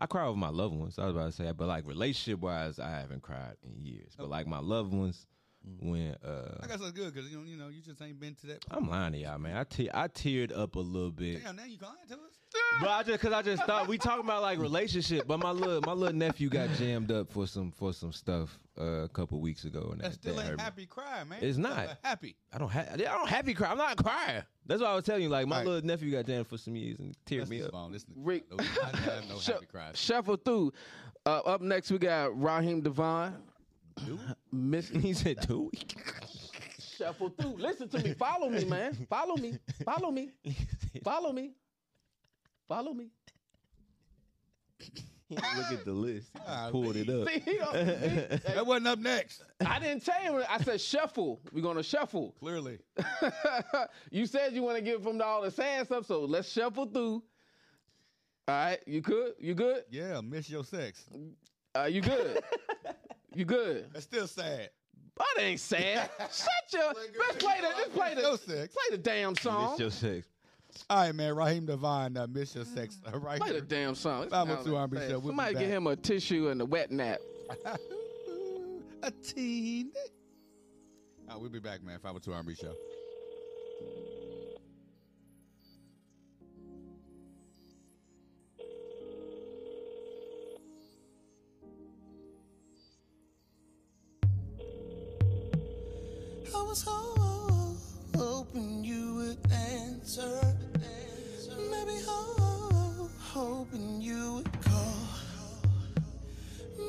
I 0.00 0.06
cry 0.06 0.26
over 0.26 0.36
my 0.38 0.50
loved 0.50 0.74
ones. 0.74 0.98
I 0.98 1.06
was 1.06 1.14
about 1.14 1.26
to 1.26 1.32
say, 1.32 1.44
that, 1.44 1.56
but 1.56 1.68
like 1.68 1.86
relationship 1.86 2.40
wise, 2.40 2.78
I 2.78 2.90
haven't 2.90 3.22
cried 3.22 3.56
in 3.62 3.74
years. 3.76 4.12
But 4.16 4.28
like 4.28 4.46
my 4.46 4.60
loved 4.60 4.92
ones, 4.92 5.26
when 5.80 6.14
uh, 6.24 6.58
I 6.62 6.66
guess 6.66 6.80
that's 6.80 6.92
good 6.92 7.12
because 7.12 7.28
you 7.30 7.38
know 7.38 7.44
you 7.44 7.56
know 7.56 7.68
you 7.68 7.82
just 7.82 8.00
ain't 8.00 8.20
been 8.20 8.34
to 8.36 8.46
that. 8.48 8.64
I'm 8.70 8.88
lying 8.88 9.12
to 9.12 9.18
y'all, 9.18 9.38
man. 9.38 9.56
I 9.56 9.64
te- 9.64 9.90
I 9.92 10.08
teared 10.08 10.56
up 10.56 10.76
a 10.76 10.80
little 10.80 11.10
bit. 11.10 11.44
Damn, 11.44 11.56
now 11.56 11.64
you 11.64 11.78
lying 11.80 11.96
to 12.08 12.14
us. 12.14 12.27
But 12.80 12.90
I 12.90 13.02
just 13.02 13.20
cause 13.20 13.32
I 13.32 13.42
just 13.42 13.64
thought 13.64 13.88
we 13.88 13.98
talking 13.98 14.24
about 14.24 14.40
like 14.42 14.58
relationship, 14.58 15.26
but 15.26 15.38
my 15.38 15.50
little 15.50 15.80
my 15.82 15.92
little 15.92 16.16
nephew 16.16 16.48
got 16.48 16.70
jammed 16.78 17.10
up 17.10 17.30
for 17.30 17.46
some 17.46 17.70
for 17.72 17.92
some 17.92 18.12
stuff 18.12 18.58
uh, 18.80 18.84
a 19.04 19.08
couple 19.08 19.40
weeks 19.40 19.64
ago, 19.64 19.88
and 19.92 20.00
That 20.00 20.12
that, 20.12 20.14
still 20.14 20.34
that 20.36 20.40
ain't 20.42 20.48
hurt 20.50 20.58
me. 20.58 20.62
happy 20.64 20.86
cry, 20.86 21.24
man. 21.24 21.38
It's 21.42 21.58
not. 21.58 21.76
a 21.78 21.98
happy. 22.04 22.36
I 22.52 22.58
don't 22.58 22.68
have 22.70 22.88
I 22.92 22.96
don't 22.96 23.28
happy 23.28 23.52
cry. 23.54 23.70
I'm 23.70 23.78
not 23.78 23.98
a 23.98 24.02
crier. 24.02 24.46
That's 24.66 24.80
what 24.80 24.90
I 24.90 24.94
was 24.94 25.04
telling 25.04 25.22
you. 25.24 25.28
Like 25.28 25.46
my 25.46 25.58
Right. 25.58 25.66
little 25.66 25.86
nephew 25.86 26.10
got 26.12 26.26
jammed 26.26 26.46
for 26.46 26.56
some 26.58 26.76
years 26.76 26.98
and 27.00 27.14
teared 27.26 27.38
Let's 27.40 27.50
me 27.50 27.58
just 27.58 27.68
up. 27.68 27.74
move. 27.74 27.92
Listen, 27.92 28.12
Rick- 28.16 28.44
no, 28.50 28.56
I 28.60 28.96
have 28.98 29.28
no 29.28 29.38
Shu- 29.38 29.52
happy 29.52 29.66
cries. 29.66 29.98
Shuffle 29.98 30.36
through. 30.36 30.72
Uh, 31.26 31.38
up 31.40 31.60
next, 31.60 31.90
we 31.90 31.98
got 31.98 32.40
Raheem 32.40 32.80
DeVaughn. 32.82 33.34
Miss 34.52 34.88
he 34.88 35.12
said 35.12 35.42
two. 35.42 35.70
Shuffle 36.96 37.30
through. 37.30 37.56
Listen 37.58 37.88
to 37.88 37.98
me. 37.98 38.14
Follow 38.14 38.48
me, 38.48 38.64
man. 38.64 38.94
Follow 39.10 39.36
me. 39.36 39.58
Follow 39.84 40.10
me. 40.10 40.30
Follow 41.04 41.32
me. 41.32 41.52
Follow 42.68 42.92
me. 42.92 43.08
Look 45.30 45.42
at 45.44 45.84
the 45.84 45.92
list. 45.92 46.30
He 46.32 46.38
just 46.38 46.48
Ah, 46.48 46.68
pulled 46.70 46.96
it 46.96 47.08
up. 47.10 47.28
See, 47.28 47.38
he 47.40 47.58
don't- 47.58 47.72
see? 47.74 48.48
That 48.54 48.66
wasn't 48.66 48.88
up 48.88 48.98
next. 48.98 49.42
I 49.64 49.78
didn't 49.78 50.04
tell 50.04 50.22
you. 50.24 50.42
I 50.48 50.58
said 50.62 50.80
shuffle. 50.80 51.40
We're 51.52 51.62
gonna 51.62 51.82
shuffle. 51.82 52.34
Clearly, 52.40 52.78
you 54.10 54.24
said 54.26 54.54
you 54.54 54.62
want 54.62 54.76
to 54.76 54.82
give 54.82 55.02
from 55.02 55.20
all 55.20 55.42
the 55.42 55.50
sad 55.50 55.86
stuff, 55.86 56.06
so 56.06 56.24
let's 56.24 56.50
shuffle 56.50 56.86
through. 56.86 57.22
All 58.48 58.54
right, 58.54 58.78
you 58.86 59.02
good? 59.02 59.34
You 59.38 59.54
good? 59.54 59.84
yeah. 59.90 60.20
Miss 60.22 60.48
your 60.48 60.64
sex. 60.64 61.04
Uh, 61.76 61.84
you 61.84 62.00
good? 62.00 62.42
you 63.34 63.44
good? 63.44 63.86
That's 63.92 64.04
still 64.06 64.26
sad. 64.26 64.70
That 65.18 65.42
ain't 65.42 65.60
sad. 65.60 66.08
Shut 66.18 66.48
your. 66.72 66.92
Let's 66.94 67.36
play 67.36 67.56
the. 67.60 67.68
Let's 67.76 67.90
play 67.90 68.14
the. 68.14 68.22
Your 68.22 68.38
sex. 68.38 68.72
Play 68.74 68.96
the 68.96 68.98
damn 69.02 69.34
song. 69.36 69.72
Miss 69.72 69.80
your 69.80 69.90
sex. 69.90 70.26
All 70.90 70.96
right, 71.04 71.14
man. 71.14 71.34
Raheem 71.34 71.66
DeVaughn, 71.66 72.16
uh, 72.16 72.26
miss 72.30 72.54
your 72.54 72.64
sex. 72.64 72.98
Uh, 73.06 73.18
right 73.18 73.38
Play 73.40 73.48
the 73.48 73.54
here. 73.54 73.62
damn 73.62 73.94
song. 73.94 74.22
This 74.22 74.30
502 74.30 74.64
sounds 74.70 74.76
R&B 74.92 74.96
show. 74.98 75.08
We'll 75.12 75.20
be 75.20 75.26
Somebody 75.28 75.54
back. 75.54 75.62
get 75.62 75.70
him 75.70 75.86
a 75.86 75.96
tissue 75.96 76.48
and 76.48 76.60
a 76.60 76.64
wet 76.64 76.90
nap. 76.90 77.18
a 79.02 79.10
teen. 79.10 79.90
Oh, 81.30 81.38
we'll 81.38 81.50
be 81.50 81.58
back, 81.60 81.82
man. 81.82 81.98
502 82.00 82.32
R&B 82.32 82.54
show. 82.54 82.74
I 96.54 96.62
was 96.62 96.82
ho- 96.82 97.14
hoping 97.18 97.18
you 97.18 97.20
would 97.20 97.27
answer. 100.08 100.56
Maybe 101.70 102.00
ho- 102.06 103.10
hoping 103.18 104.00
you 104.00 104.34
would 104.36 104.62
call. 104.62 104.96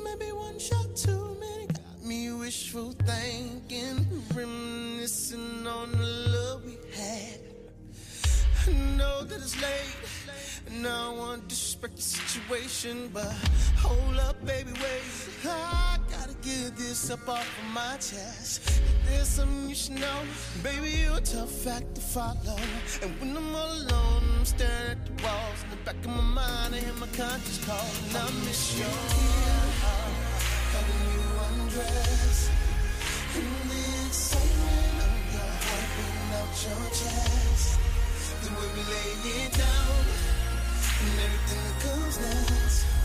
Maybe 0.04 0.32
one 0.32 0.58
shot 0.58 0.96
too 0.96 1.36
many 1.38 1.66
got 1.66 2.02
me 2.02 2.32
wishful 2.32 2.92
thinking, 3.04 4.06
reminiscing 4.34 5.66
on 5.66 5.92
the 5.92 6.06
love 6.32 6.64
we 6.64 6.78
had. 6.96 7.40
I 8.66 8.72
know 8.96 9.24
that 9.24 9.36
it's 9.36 9.60
late, 9.60 9.96
and 10.68 10.86
I 10.86 11.10
want 11.12 11.42
to 11.42 11.48
disrespect 11.48 11.96
the 11.96 12.02
situation, 12.02 13.10
but 13.12 13.32
hold 13.76 14.16
up, 14.16 14.42
baby, 14.46 14.72
wait. 14.72 15.46
I 15.46 15.89
get 16.42 16.76
this 16.76 17.10
up 17.10 17.28
off 17.28 17.46
of 17.58 17.74
my 17.74 17.96
chest. 17.96 18.80
There's 19.06 19.28
something 19.28 19.68
you 19.68 19.74
should 19.74 20.00
know, 20.00 20.20
baby, 20.62 20.90
you're 21.04 21.18
a 21.18 21.20
tough 21.20 21.66
act 21.66 21.94
to 21.94 22.00
follow. 22.00 22.58
And 23.02 23.10
when 23.20 23.36
I'm 23.36 23.54
all 23.54 23.72
alone, 23.72 24.22
I'm 24.38 24.44
staring 24.44 24.92
at 24.92 25.04
the 25.04 25.22
walls. 25.22 25.64
In 25.64 25.70
the 25.70 25.76
back 25.84 25.96
of 25.96 26.06
my 26.06 26.22
mind, 26.22 26.74
I 26.74 26.78
hear 26.78 26.94
my 26.94 27.06
conscience 27.08 27.64
call, 27.64 27.86
and 28.08 28.16
I 28.16 28.30
miss 28.44 28.78
your 28.78 28.88
having 30.72 31.04
you 31.12 31.26
undress. 31.46 32.50
The 33.34 33.42
excitement 34.06 34.96
of 35.06 35.14
your 35.34 35.52
heart 35.64 35.86
beating 35.96 36.30
out 36.40 36.52
your 36.64 36.84
chest. 36.90 37.78
The 38.42 38.50
way 38.56 38.68
we 38.76 38.82
lay 38.88 39.44
it 39.44 39.52
down 39.52 40.04
and 41.00 41.20
everything 41.20 41.62
that 41.64 41.76
comes 41.82 42.16
next 42.20 42.99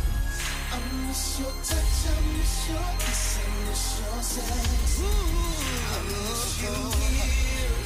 miss 1.08 1.40
your 1.40 1.54
touch, 1.70 1.96
I 2.06 2.18
miss 2.34 2.70
your 2.70 2.90
kiss, 3.00 3.40
I 3.40 3.48
miss 3.66 3.86
your 4.00 4.22
sex. 4.24 5.02
I 5.02 6.00
miss 6.12 6.46
you 6.62 6.78
here 7.16 7.78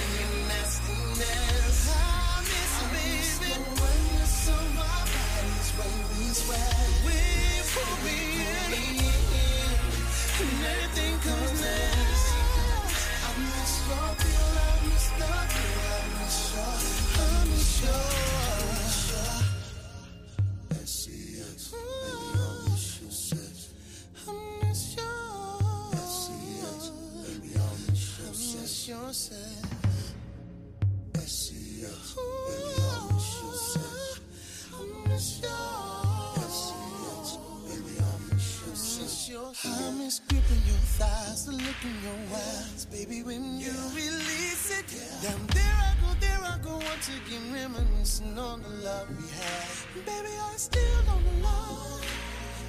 and 0.00 0.12
your 0.20 0.34
nastiness. 0.48 1.80
I 1.90 2.42
miss, 2.48 2.72
the 3.38 3.52
of 3.58 5.08
when 5.78 5.94
we 6.10 6.24
sweat. 6.32 6.88
We 7.06 7.18
will 7.74 7.96
be. 8.04 8.37
Your 29.08 29.14
sex. 29.14 30.12
Baby, 31.12 31.82
I 32.78 33.08
miss 33.14 33.72
sex. 33.72 34.20
I 34.74 35.08
miss 35.08 35.40
I 35.44 36.38
miss. 36.38 36.72
I 39.64 39.90
miss 39.92 40.20
gripping 40.28 40.62
your 40.66 40.82
thighs, 40.98 41.46
the 41.46 41.52
look 41.52 41.80
in 41.84 41.96
your 42.02 42.20
eyes, 42.36 42.84
baby, 42.90 43.22
when 43.22 43.58
you 43.58 43.72
release 43.94 44.78
it. 44.78 44.86
Down 45.22 45.46
there 45.54 45.64
I 45.64 45.94
go, 46.02 46.08
there 46.20 46.40
I 46.42 46.58
go, 46.62 46.72
once 46.76 47.08
again 47.08 47.52
reminiscing 47.52 48.38
on 48.38 48.62
the 48.62 48.68
love 48.68 49.08
we 49.08 49.26
had. 49.40 50.04
Baby, 50.04 50.34
I 50.38 50.54
still 50.56 51.02
don't 51.06 51.40
know. 51.40 52.00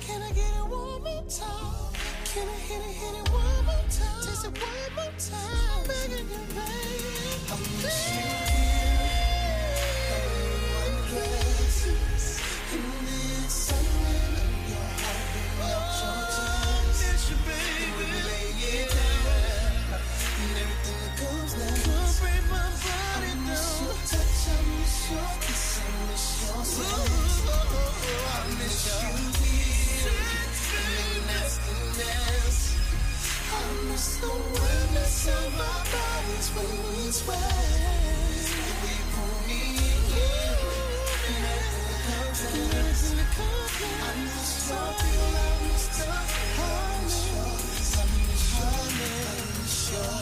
Can 0.01 0.21
I 0.21 0.31
get 0.31 0.55
it 0.55 0.67
one 0.67 1.03
more 1.03 1.23
time? 1.29 2.18
Can 2.33 2.47
I 2.47 2.51
hit 2.51 2.77
it, 2.77 2.95
hit 2.95 3.15
it 3.15 3.29
one 3.33 3.65
more 3.65 3.85
time? 3.89 4.21
Taste 4.21 4.45
it 4.45 4.53
one 4.53 4.93
more 4.95 5.13
time. 5.17 5.87
Begging 5.87 6.29
you, 6.29 6.43
baby. 6.53 7.49
I 7.49 7.57
miss 7.81 7.99
you. 8.13 8.21
I'm. 11.09 12.41
In 12.73 12.81
the 13.05 13.45
excitement 13.45 14.37
of 14.37 14.69
your 14.69 14.89
heart. 15.01 15.29
Miss 26.97 27.38
Miss 33.99 34.15
the 34.19 34.27
of 35.27 35.59
our 35.59 35.83
bodies 35.91 36.47
we 38.79 38.93
pull 39.11 39.35
me 39.43 39.61
in. 39.75 40.39
And 42.47 42.63
the 43.19 43.27
I 43.99 44.15
miss 44.23 44.69
your, 44.69 44.79
I 44.79 45.03
miss 45.67 45.99
your, 45.99 46.15
I 48.55 49.35
miss 49.59 49.91
your. 49.91 50.15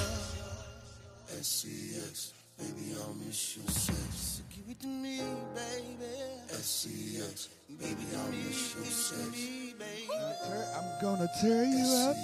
SCX, 1.38 2.34
baby, 2.58 2.88
I 2.98 3.14
miss 3.28 3.58
your 3.58 3.70
sex. 3.70 4.12
So 4.18 4.42
give 4.50 4.68
it 4.72 4.80
to 4.82 4.88
me, 4.88 5.22
baby. 5.54 6.18
SCX, 6.50 7.48
baby, 7.80 8.08
I 8.18 8.30
miss 8.32 8.74
your 8.74 8.86
sex. 8.86 9.30
I'm 10.76 10.90
gonna 11.00 11.30
tear 11.40 11.64
you 11.64 11.86
up. 11.86 12.16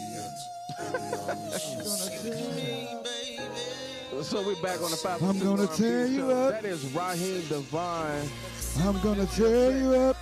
So 4.22 4.41
we're 4.41 4.61
back 4.61 4.82
on 4.82 4.89
the 4.89 4.97
five. 4.97 5.22
I'm 5.22 5.38
gonna 5.39 5.68
tear 5.68 6.05
you 6.07 6.32
up. 6.32 6.61
That 6.61 6.66
is 6.66 6.84
Raheem 6.93 7.41
DeVaughn. 7.49 8.28
I'm 8.80 8.99
gonna 9.01 9.26
tear 9.26 9.78
you 9.78 9.93
up. 9.93 10.18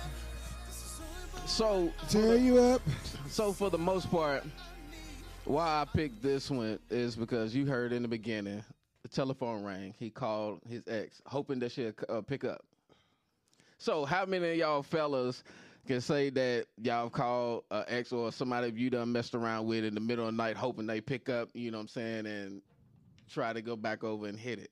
So 1.46 1.92
Tear 2.08 2.36
you 2.36 2.58
up. 2.58 2.82
So 3.28 3.52
for 3.52 3.70
the 3.70 3.78
most 3.78 4.10
part, 4.10 4.44
why 5.44 5.64
I 5.82 5.84
picked 5.96 6.22
this 6.22 6.50
one 6.50 6.78
is 6.90 7.16
because 7.16 7.54
you 7.54 7.66
heard 7.66 7.92
in 7.92 8.02
the 8.02 8.08
beginning, 8.08 8.64
the 9.02 9.08
telephone 9.08 9.62
rang. 9.62 9.94
He 9.98 10.10
called 10.10 10.60
his 10.68 10.82
ex, 10.88 11.22
hoping 11.26 11.58
that 11.60 11.72
she'd 11.72 11.94
uh, 12.08 12.20
pick 12.20 12.44
up. 12.44 12.64
So 13.78 14.04
how 14.04 14.24
many 14.26 14.50
of 14.50 14.56
y'all 14.56 14.82
fellas 14.82 15.44
can 15.86 16.00
say 16.00 16.30
that 16.30 16.66
y'all 16.80 17.10
called 17.10 17.64
uh, 17.70 17.84
ex 17.88 18.12
or 18.12 18.30
somebody 18.32 18.72
you 18.74 18.90
done 18.90 19.10
messed 19.12 19.34
around 19.34 19.66
with 19.66 19.84
in 19.84 19.94
the 19.94 20.00
middle 20.00 20.26
of 20.28 20.32
the 20.34 20.36
night, 20.36 20.56
hoping 20.56 20.86
they 20.86 21.00
pick 21.00 21.28
up? 21.28 21.48
You 21.54 21.70
know 21.70 21.78
what 21.78 21.82
I'm 21.82 21.88
saying, 21.88 22.26
and 22.26 22.62
try 23.28 23.52
to 23.52 23.62
go 23.62 23.76
back 23.76 24.04
over 24.04 24.26
and 24.26 24.38
hit 24.38 24.58
it. 24.58 24.70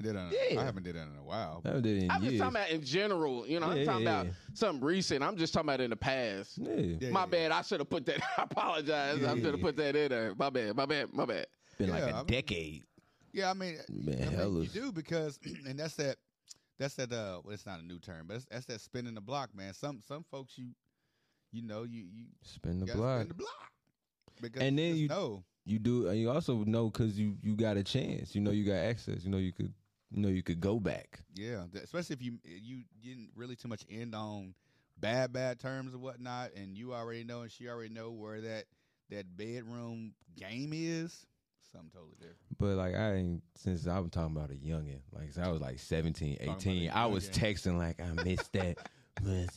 Did 0.00 0.14
that- 0.14 0.32
Yeah. 0.50 0.60
I 0.60 0.64
haven't 0.64 0.84
did 0.84 0.94
that 0.94 1.08
in 1.08 1.16
a 1.18 1.24
while. 1.24 1.60
I 1.64 1.70
did 1.80 1.86
it 1.86 2.02
in 2.04 2.10
I'm 2.10 2.22
just 2.22 2.38
talking 2.38 2.56
about 2.56 2.70
in 2.70 2.84
general. 2.84 3.46
You 3.48 3.58
know, 3.58 3.66
I'm 3.70 3.84
talking 3.84 4.04
yeah, 4.04 4.10
about 4.20 4.26
yeah. 4.26 4.32
something 4.54 4.84
recent. 4.84 5.24
I'm 5.24 5.36
just 5.36 5.52
talking 5.52 5.68
about 5.68 5.80
in 5.80 5.90
the 5.90 5.96
past. 5.96 6.56
yeah. 6.58 6.74
Yeah, 7.00 7.10
My 7.10 7.20
yeah. 7.20 7.26
bad. 7.26 7.50
I 7.50 7.62
should 7.62 7.80
have 7.80 7.90
put 7.90 8.06
that. 8.06 8.20
I 8.38 8.42
apologize. 8.44 9.18
I 9.18 9.20
Yeah, 9.20 9.34
should 9.42 9.52
have 9.54 9.60
put 9.60 9.76
that 9.76 9.96
in 9.96 10.08
there. 10.10 10.34
My 10.38 10.50
bad. 10.50 10.76
My 10.76 10.86
bad. 10.86 11.12
My 11.12 11.24
bad. 11.24 11.46
Been 11.78 11.90
like 11.90 12.00
Yeah, 12.02 12.10
a 12.10 12.12
I 12.12 12.16
mean- 12.18 12.26
decade. 12.26 12.84
Yeah, 13.32 13.50
I 13.50 13.54
mean, 13.54 13.76
Man, 13.90 14.36
I 14.40 14.44
mean, 14.46 14.62
you 14.62 14.68
do 14.68 14.90
because, 14.92 15.38
and 15.66 15.78
that's 15.78 15.94
that, 15.96 16.16
that's 16.78 16.94
that. 16.94 17.12
Uh, 17.12 17.40
well, 17.44 17.54
it's 17.54 17.66
not 17.66 17.80
a 17.80 17.84
new 17.84 17.98
term, 17.98 18.26
but 18.26 18.36
it's, 18.36 18.46
that's 18.50 18.66
that 18.66 18.80
spinning 18.80 19.14
the 19.14 19.20
block, 19.20 19.54
man. 19.54 19.72
Some 19.74 20.00
some 20.06 20.24
folks 20.30 20.56
you, 20.58 20.68
you 21.52 21.62
know, 21.62 21.82
you 21.84 22.04
you 22.12 22.26
Spin 22.42 22.80
the 22.80 22.86
block. 22.86 23.18
spin 23.20 23.28
the 23.28 23.34
block, 23.34 23.70
because 24.40 24.62
And 24.62 24.78
then 24.78 24.96
you- 24.96 25.08
know. 25.08 25.44
You 25.64 25.78
do, 25.78 26.08
and 26.08 26.18
you 26.18 26.30
also 26.30 26.64
know 26.64 26.88
because 26.88 27.18
you 27.18 27.36
you 27.42 27.54
got 27.54 27.76
a 27.76 27.82
chance. 27.84 28.34
You 28.34 28.40
know 28.40 28.52
you 28.52 28.64
got 28.64 28.76
access. 28.78 29.22
You 29.22 29.30
know 29.30 29.36
you 29.36 29.52
could 29.52 29.70
you 30.10 30.22
know 30.22 30.28
you 30.28 30.42
could 30.42 30.60
go 30.60 30.80
back. 30.80 31.20
Yeah, 31.34 31.64
especially 31.82 32.14
if 32.14 32.22
you 32.22 32.38
you 32.42 32.84
didn't 33.02 33.32
really 33.36 33.54
too 33.54 33.68
much 33.68 33.84
end 33.90 34.14
on 34.14 34.54
bad 34.98 35.30
bad 35.34 35.60
terms 35.60 35.94
or 35.94 35.98
whatnot, 35.98 36.52
and 36.56 36.74
you 36.74 36.94
already 36.94 37.22
know, 37.22 37.42
and 37.42 37.52
she 37.52 37.68
already 37.68 37.92
know 37.92 38.12
where 38.12 38.40
that 38.40 38.64
that 39.10 39.36
bedroom 39.36 40.14
game 40.36 40.72
is. 40.72 41.26
Something 41.72 41.90
totally 41.92 42.14
different. 42.18 42.36
But 42.58 42.76
like 42.76 42.94
I 42.94 43.14
ain't 43.14 43.42
since 43.54 43.86
I 43.86 43.98
was 43.98 44.10
talking 44.10 44.34
about 44.36 44.50
a 44.50 44.54
youngin. 44.54 45.00
Like 45.12 45.32
since 45.32 45.46
I 45.46 45.50
was 45.50 45.60
like 45.60 45.78
17, 45.78 46.38
18. 46.40 46.90
I 46.90 47.06
was 47.06 47.28
youngin'. 47.28 47.32
texting 47.54 47.78
like 47.78 48.00
I 48.00 48.22
missed 48.24 48.52
that. 48.54 48.78
I 49.26 49.30
ain't, 49.30 49.50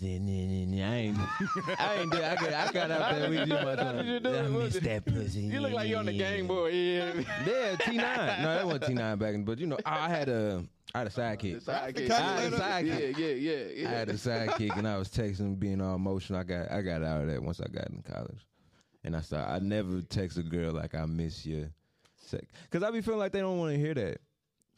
I 0.79 0.95
ain't, 0.97 2.11
did- 2.11 2.23
I 2.23 2.35
got, 2.35 2.53
I 2.53 2.71
got 2.71 2.91
out 2.91 3.15
there 3.15 3.29
with 3.29 3.47
you, 3.47 3.53
my 3.53 3.75
That's 3.75 3.95
what 3.95 4.05
you 4.05 4.19
do. 4.19 4.35
I 4.35 4.41
missed 4.47 4.81
that 4.83 5.05
pussy. 5.05 5.41
You 5.41 5.59
look 5.59 5.73
like 5.73 5.87
you're 5.87 5.99
on 5.99 6.05
the 6.07 6.17
Game 6.17 6.47
Boy. 6.47 6.69
Yeah. 6.71 7.13
Yeah, 7.45 7.75
T 7.75 7.97
nine. 7.97 8.41
No, 8.41 8.55
that 8.55 8.65
wasn't 8.65 8.83
T 8.85 8.93
nine 8.95 9.17
back, 9.19 9.35
in, 9.35 9.43
but 9.45 9.59
you 9.59 9.67
know, 9.67 9.77
I 9.85 10.05
I 10.05 10.09
had 10.09 10.29
a, 10.29 10.63
I 10.95 10.99
had 10.99 11.07
a 11.07 11.09
uh, 11.11 11.13
sidekick. 11.13 11.63
Sidekick. 11.63 12.09
I 12.09 12.41
had 12.41 12.53
a 12.53 12.57
Yeah, 12.57 12.59
sidekick. 12.59 13.17
yeah, 13.17 13.27
yeah, 13.27 13.63
yeah. 13.75 13.87
I 13.87 13.91
had 13.91 14.09
a 14.09 14.13
sidekick, 14.13 14.77
and 14.77 14.87
I 14.87 14.97
was 14.97 15.09
texting, 15.09 15.59
being 15.59 15.79
all 15.79 15.95
emotional. 15.95 16.39
I 16.39 16.43
got, 16.43 16.71
I 16.71 16.81
got 16.81 17.03
out 17.03 17.21
of 17.21 17.27
that 17.27 17.43
once 17.43 17.61
I 17.61 17.67
got 17.67 17.87
in 17.89 18.01
college, 18.01 18.45
and 19.03 19.15
I 19.15 19.21
started. 19.21 19.51
I 19.53 19.59
never 19.59 20.01
text 20.01 20.39
a 20.39 20.43
girl 20.43 20.71
like 20.73 20.95
I 20.95 21.05
miss 21.05 21.45
you, 21.45 21.69
because 22.63 22.83
I 22.83 22.91
be 22.91 23.01
feeling 23.01 23.19
like 23.19 23.31
they 23.31 23.39
don't 23.41 23.57
want 23.59 23.73
to 23.73 23.79
hear 23.79 23.93
that. 23.93 24.19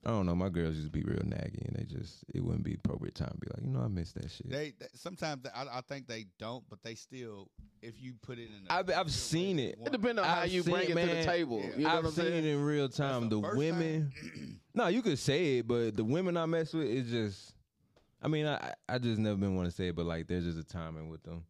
I 0.06 0.10
don't 0.10 0.26
know. 0.26 0.36
My 0.36 0.50
girls 0.50 0.76
used 0.76 0.88
to 0.88 0.92
be 0.92 1.02
real 1.06 1.20
naggy, 1.22 1.66
and 1.66 1.78
they 1.78 1.86
just 1.86 2.26
it 2.36 2.44
wouldn't 2.44 2.66
be 2.66 2.74
appropriate 2.74 3.16
time 3.16 3.30
to 3.32 3.38
be 3.38 3.48
like, 3.56 3.64
you 3.64 3.70
know, 3.70 3.80
I 3.80 3.88
miss 3.88 4.12
that 4.14 4.30
shit. 4.30 4.50
They, 4.50 4.74
they 4.78 4.88
sometimes 4.96 5.44
they, 5.44 5.50
I, 5.56 5.78
I 5.78 5.82
think 5.88 6.08
they 6.08 6.26
don't, 6.40 6.64
but 6.70 6.80
they 6.84 6.96
still. 6.96 7.48
If 7.82 8.02
you 8.02 8.14
put 8.22 8.38
it 8.38 8.44
in, 8.50 8.68
I've- 8.70 8.94
I've 8.94 9.12
seen 9.12 9.60
it. 9.60 9.78
It 9.86 9.92
depends 9.94 10.20
on 10.20 10.26
how 10.28 10.42
I've 10.42 10.52
you 10.52 10.62
bring 10.64 10.88
seen- 10.88 10.98
it 10.98 11.08
to 11.08 11.16
the 11.16 11.24
table. 11.24 11.60
yeah. 11.62 11.70
You 11.78 11.84
know 11.84 11.90
I've 11.98 12.04
what 12.04 12.14
seen 12.14 12.26
saying? 12.26 12.46
it 12.46 12.50
in 12.50 12.62
real 12.64 12.90
time. 12.90 13.30
the 13.30 13.38
The, 13.38 13.42
first 13.44 13.58
women, 13.58 14.12
no, 14.74 14.88
you 14.90 15.02
could 15.02 15.20
say 15.20 15.60
it, 15.60 15.68
but 15.70 15.96
the 15.96 16.04
women 16.04 16.36
I 16.36 16.46
mess 16.48 16.74
with 16.74 16.88
is 16.88 17.10
just. 17.10 17.54
I 18.22 18.28
mean, 18.30 18.46
I 18.46 18.74
I 18.90 18.98
just 19.00 19.20
never 19.20 19.36
been 19.38 19.56
want 19.56 19.70
to 19.70 19.76
say 19.76 19.88
it, 19.88 19.96
but 19.96 20.06
like, 20.06 20.28
there's 20.28 20.44
just 20.46 20.58
a 20.58 20.64
timing 20.66 21.10
with 21.10 21.24
them. 21.24 21.44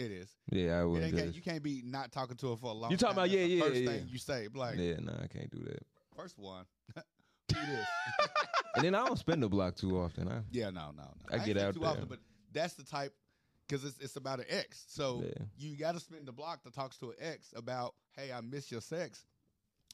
It 0.00 0.10
is. 0.12 0.30
Yeah, 0.50 0.78
I 0.78 0.82
It 0.82 0.86
wouldn't 0.88 1.16
can't, 1.16 1.34
you 1.34 1.42
can't 1.42 1.62
be 1.62 1.82
not 1.84 2.12
talking 2.12 2.36
to 2.36 2.50
her 2.50 2.56
for 2.56 2.66
a 2.70 2.72
long. 2.72 2.82
Time. 2.82 2.90
You 2.92 2.96
talking 2.96 3.16
time. 3.16 3.24
about- 3.24 3.30
yeah, 3.30 3.42
the 3.44 3.48
yeah, 3.48 3.62
First 3.62 3.74
yeah. 3.80 3.90
thing 3.90 4.08
you 4.10 4.18
say, 4.18 4.48
like 4.54 4.76
Yeah, 4.78 4.94
no, 5.00 5.12
I 5.22 5.26
can't 5.26 5.50
do 5.50 5.58
that. 5.64 5.82
first 6.16 6.38
one. 6.38 6.64
do 7.48 7.56
this. 7.66 7.86
And 8.74 8.84
then 8.84 8.94
I 8.94 9.04
don't 9.06 9.18
spend 9.18 9.42
the 9.42 9.48
block 9.48 9.74
too 9.74 9.98
often. 9.98 10.28
I 10.28 10.42
Yeah, 10.52 10.70
no, 10.70 10.92
no, 10.96 11.02
no. 11.02 11.10
I 11.32 11.36
ain't 11.36 11.46
get 11.46 11.56
out 11.56 11.74
too 11.74 11.80
there. 11.80 11.88
often, 11.88 12.04
but 12.04 12.20
that's 12.52 12.74
the 12.74 12.84
type 12.84 13.12
because 13.66 13.84
it's 13.84 13.98
it's 13.98 14.14
about 14.16 14.38
an 14.38 14.44
ex. 14.48 14.84
So 14.88 15.24
Yeah. 15.24 15.44
you 15.56 15.76
got 15.76 15.92
to 15.94 16.00
spend 16.00 16.26
the 16.26 16.32
block 16.32 16.62
that 16.62 16.74
talks 16.74 16.96
to 16.98 17.10
an 17.10 17.16
ex 17.18 17.52
about, 17.56 17.94
hey, 18.14 18.30
I 18.32 18.40
miss 18.40 18.70
your 18.70 18.80
sex 18.80 19.24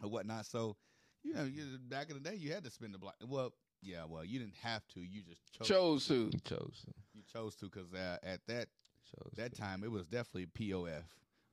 or 0.03 0.11
whatnot. 0.11 0.45
So 0.47 0.77
you 1.23 1.33
know, 1.33 1.45
you, 1.45 1.63
back 1.89 2.11
in 2.11 2.15
the 2.23 2.29
day, 2.29 2.35
you 2.37 2.53
had 2.53 2.65
to 2.65 2.71
spend 2.71 2.93
the 2.93 2.99
block. 2.99 3.15
Well, 3.27 3.55
yeah, 3.81 4.05
well, 4.07 4.23
you 4.25 4.39
didn't 4.39 4.57
have 4.57 4.87
to. 4.89 5.01
You 5.01 5.23
just 5.23 5.41
chose. 5.55 5.67
Chose 5.69 6.07
to. 6.09 6.31
you 6.35 6.41
chose. 6.45 6.85
You 7.15 7.23
chose 7.33 7.55
to 7.57 7.67
because 7.71 7.91
uh, 7.95 8.19
at 8.23 8.41
that 8.49 8.69
chose 9.05 9.33
that 9.37 9.55
time 9.55 9.85
it 9.85 9.91
was 9.91 10.07
definitely 10.07 10.47
POF. 10.47 11.05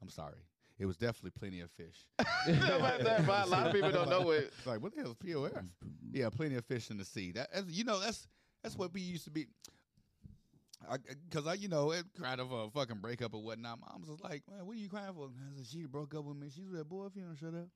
I'm 0.01 0.09
sorry. 0.09 0.45
It 0.79 0.85
was 0.85 0.97
definitely 0.97 1.31
plenty 1.31 1.61
of 1.61 1.69
fish. 1.69 2.07
a 2.19 3.45
lot 3.47 3.67
of 3.67 3.73
people 3.73 3.91
don't 3.91 4.09
know 4.09 4.31
it. 4.31 4.51
It's 4.57 4.65
like, 4.65 4.81
what 4.81 4.95
the 4.95 5.01
hell 5.01 5.11
is 5.11 5.17
POF? 5.17 5.63
Yeah, 6.11 6.29
plenty 6.29 6.55
of 6.55 6.65
fish 6.65 6.89
in 6.89 6.97
the 6.97 7.05
sea. 7.05 7.31
That, 7.33 7.49
that's, 7.53 7.67
you 7.69 7.83
know, 7.83 7.99
that's 7.99 8.27
that's 8.63 8.75
what 8.75 8.93
we 8.93 9.01
used 9.01 9.25
to 9.25 9.31
be. 9.31 9.47
because 11.29 11.45
I, 11.45 11.53
you 11.53 11.67
know, 11.67 11.91
it 11.91 12.05
kind 12.19 12.41
of 12.41 12.51
a 12.51 12.69
fucking 12.71 12.97
breakup 12.97 13.33
or 13.33 13.43
whatnot. 13.43 13.79
Mom 13.79 14.03
was 14.07 14.19
like, 14.21 14.43
"Man, 14.49 14.65
what 14.65 14.75
are 14.75 14.79
you 14.79 14.89
crying 14.89 15.13
for?" 15.13 15.27
I 15.27 15.57
said, 15.57 15.67
"She 15.67 15.85
broke 15.85 16.15
up 16.15 16.25
with 16.25 16.37
me." 16.37 16.47
She 16.49 16.63
said, 16.73 16.87
"Boy, 16.89 17.05
if 17.07 17.15
you 17.15 17.23
don't 17.23 17.37
shut 17.37 17.53
up." 17.53 17.67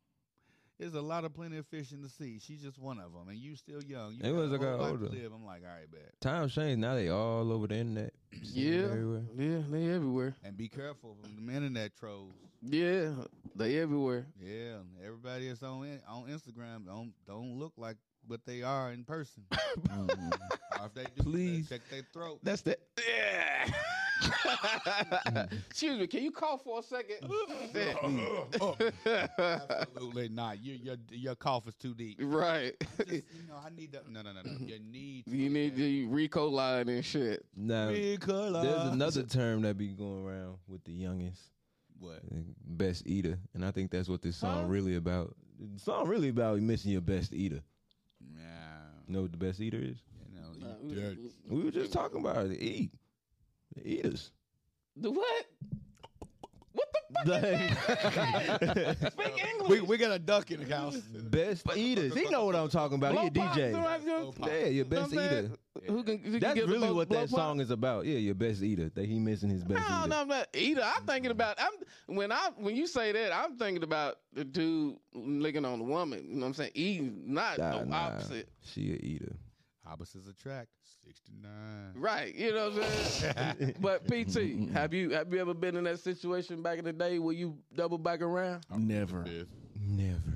There's 0.78 0.94
a 0.94 1.02
lot 1.02 1.24
of 1.24 1.34
plenty 1.34 1.58
of 1.58 1.66
fish 1.68 1.92
in 1.94 2.02
the 2.02 2.10
sea. 2.10 2.38
She's 2.46 2.62
just 2.62 2.78
one 2.78 3.00
of 3.00 3.14
them, 3.14 3.30
and 3.30 3.38
you 3.38 3.56
still 3.56 3.82
young. 3.82 4.14
You 4.16 4.30
It 4.30 4.32
was 4.36 4.52
a 4.52 4.56
like 4.58 4.62
whole 4.62 4.70
I 4.70 4.74
life 4.74 5.00
to 5.00 5.06
older. 5.06 5.06
live. 5.08 5.32
I'm 5.34 5.46
like, 5.46 5.62
all 5.64 5.70
right, 5.76 5.90
bet. 5.90 6.20
Times 6.20 6.54
change. 6.54 6.80
Now 6.80 6.96
they 6.96 7.08
all 7.10 7.50
over 7.52 7.68
the 7.68 7.76
internet. 7.76 8.14
Yeah, 8.42 8.84
Everywhere. 8.84 9.22
yeah, 9.38 9.60
they 9.70 9.88
everywhere. 9.90 10.36
And 10.44 10.58
be 10.58 10.68
careful 10.68 11.16
from 11.22 11.46
the 11.48 11.54
internet 11.54 11.96
trolls. 11.96 12.34
Yeah, 12.62 13.12
they 13.56 13.78
everywhere. 13.80 14.26
Yeah, 14.42 14.78
everybody 15.06 15.48
that's 15.48 15.64
on 15.64 16.00
on 16.08 16.24
Instagram 16.28 16.86
don't 16.86 17.14
don't 17.26 17.58
look 17.58 17.74
like 17.78 17.96
what 18.28 18.42
they 18.46 18.62
are 18.64 18.92
in 18.92 19.04
person. 19.06 19.44
or 19.52 20.86
if 20.86 20.94
they 20.94 21.06
do, 21.16 21.24
Please. 21.24 21.70
check 21.70 21.82
their 21.90 22.02
throat. 22.12 22.40
That's 22.44 22.62
the. 22.64 22.78
Yeah. 22.98 23.72
Excuse 25.70 26.00
me. 26.00 26.08
Can 26.08 26.24
you 26.24 26.32
cough 26.32 26.62
for 26.64 26.80
a 26.80 26.84
second? 26.84 27.18
Absolutely 29.06 30.30
not. 30.30 30.64
Your 30.64 30.76
your 30.76 30.96
your 31.12 31.36
cough 31.36 31.68
is 31.68 31.76
too 31.76 31.94
deep. 31.94 32.18
right. 32.22 32.74
Just, 33.00 33.10
you 33.12 33.24
know, 33.48 33.56
I 33.64 33.70
need 33.76 33.92
that. 33.94 34.10
No, 34.10 34.22
no, 34.22 34.32
no, 34.34 34.42
no. 34.44 34.52
You 34.66 34.80
need. 34.80 35.24
You 35.28 35.50
need 35.50 35.76
the 35.76 36.06
Rico 36.06 36.48
line 36.48 36.90
and 36.90 37.04
shit. 37.04 37.46
Now 37.56 37.90
Ricola. 37.90 38.64
there's 38.64 38.94
another 38.94 39.24
term 39.24 39.62
that 39.64 39.78
be 39.78 39.88
going 39.90 40.26
around 40.26 40.58
with 40.68 40.84
the 40.86 40.94
youngest. 40.94 41.42
What? 42.00 42.20
Best 42.66 43.08
eater, 43.08 43.38
and 43.54 43.64
I 43.66 43.72
think 43.72 43.92
that's 43.92 44.10
what 44.10 44.22
this 44.22 44.38
song 44.38 44.62
Huh? 44.64 44.68
really 44.68 44.96
about. 44.96 45.36
The 45.60 45.80
song 45.80 46.08
really 46.08 46.30
about 46.30 46.60
missing 46.60 46.92
your 46.92 47.02
best 47.02 47.34
eater. 47.34 47.62
Yeah. 48.36 48.42
You 49.08 49.14
know 49.14 49.22
what 49.22 49.32
the 49.32 49.38
best 49.38 49.62
eater 49.62 49.78
is? 49.80 49.98
You 50.34 50.40
know. 50.40 50.68
Uh, 50.70 50.76
you 50.84 51.32
we- 51.50 51.58
We 51.58 51.64
were 51.64 51.72
just 51.72 51.94
talking 51.94 52.20
about 52.20 52.48
it. 52.48 52.62
Eat. 52.62 52.92
The 53.76 53.88
eaters. 53.88 54.32
The 54.98 55.12
what? 55.12 55.46
What 56.72 56.88
the 57.26 57.70
fuck? 59.00 59.12
Speak 59.14 59.46
English. 59.48 59.70
We 59.70 59.82
we 59.82 59.98
got 59.98 60.12
a 60.12 60.20
duck 60.20 60.52
in 60.52 60.62
the 60.68 60.76
house. 60.76 60.98
best 60.98 61.66
eaters. 61.76 62.14
He 62.14 62.30
know 62.30 62.46
what 62.46 62.56
I'm 62.56 62.68
talking 62.70 62.96
about. 62.98 63.14
He 63.18 63.28
a 63.28 63.32
Blow 63.32 63.44
pops, 63.46 63.58
DJ. 63.58 63.72
somebody 63.72 64.04
do- 64.06 64.50
Yeah, 64.52 64.66
your 64.68 64.86
best 64.86 65.12
know 65.12 65.18
what 65.18 65.24
I'm 65.24 65.30
saying? 65.32 65.46
eater. 65.46 65.92
Who 65.92 66.04
can, 66.04 66.18
who 66.20 66.32
can 66.32 66.40
That's 66.40 66.56
give 66.56 66.68
the 66.68 66.74
really 66.74 66.88
blow- 66.88 66.96
what 66.96 67.10
blow 67.10 67.20
that 67.22 67.30
pop? 67.30 67.38
song 67.40 67.60
is 67.62 67.70
about. 67.72 68.06
Yeah, 68.06 68.18
your 68.18 68.36
best 68.36 68.62
eater. 68.64 68.90
That 68.96 69.06
he 69.06 69.20
missing 69.20 69.50
his 69.50 69.64
best 69.64 69.80
No, 69.90 70.00
eater. 70.00 70.08
no, 70.10 70.22
I'm 70.22 70.28
not 70.28 70.48
eater. 70.54 70.82
I'm 70.84 71.04
thinking 71.06 71.32
about. 71.32 71.58
I'm 71.60 72.16
when 72.16 72.32
I 72.32 72.50
when 72.58 72.76
you 72.76 72.88
say 72.88 73.12
that, 73.14 73.34
I'm 73.34 73.58
thinking 73.58 73.84
about 73.84 74.16
the 74.34 74.44
dude 74.44 74.96
licking 75.14 75.64
on 75.66 75.80
the 75.80 75.86
woman. 75.86 76.26
You 76.28 76.36
know 76.36 76.42
what 76.42 76.48
I'm 76.48 76.54
saying? 76.56 76.72
Eating, 76.76 77.22
not 77.26 77.58
Nah, 77.58 77.80
the 77.80 77.86
nah. 77.86 77.98
opposite. 78.08 78.50
She 78.64 78.92
a 78.92 78.96
eater. 78.96 79.36
Opposites 79.88 80.28
attract. 80.28 80.70
Sixty 81.06 81.34
nine. 81.42 81.94
Right. 81.96 82.34
You 82.34 82.54
know 82.54 82.70
what 82.72 82.84
I'm 82.84 82.94
saying? 83.06 83.76
but 83.80 84.06
PT, 84.08 84.72
have 84.74 84.94
you 84.94 85.12
have 85.12 85.32
you 85.32 85.40
ever 85.40 85.54
been 85.54 85.76
in 85.76 85.84
that 85.84 86.00
situation 86.00 86.62
back 86.64 86.80
in 86.80 86.86
the 86.86 86.94
day 86.94 87.20
where 87.20 87.36
you 87.36 87.58
double 87.76 87.98
back 88.00 88.22
around? 88.22 88.64
Never, 88.76 89.24
Never. 89.24 89.46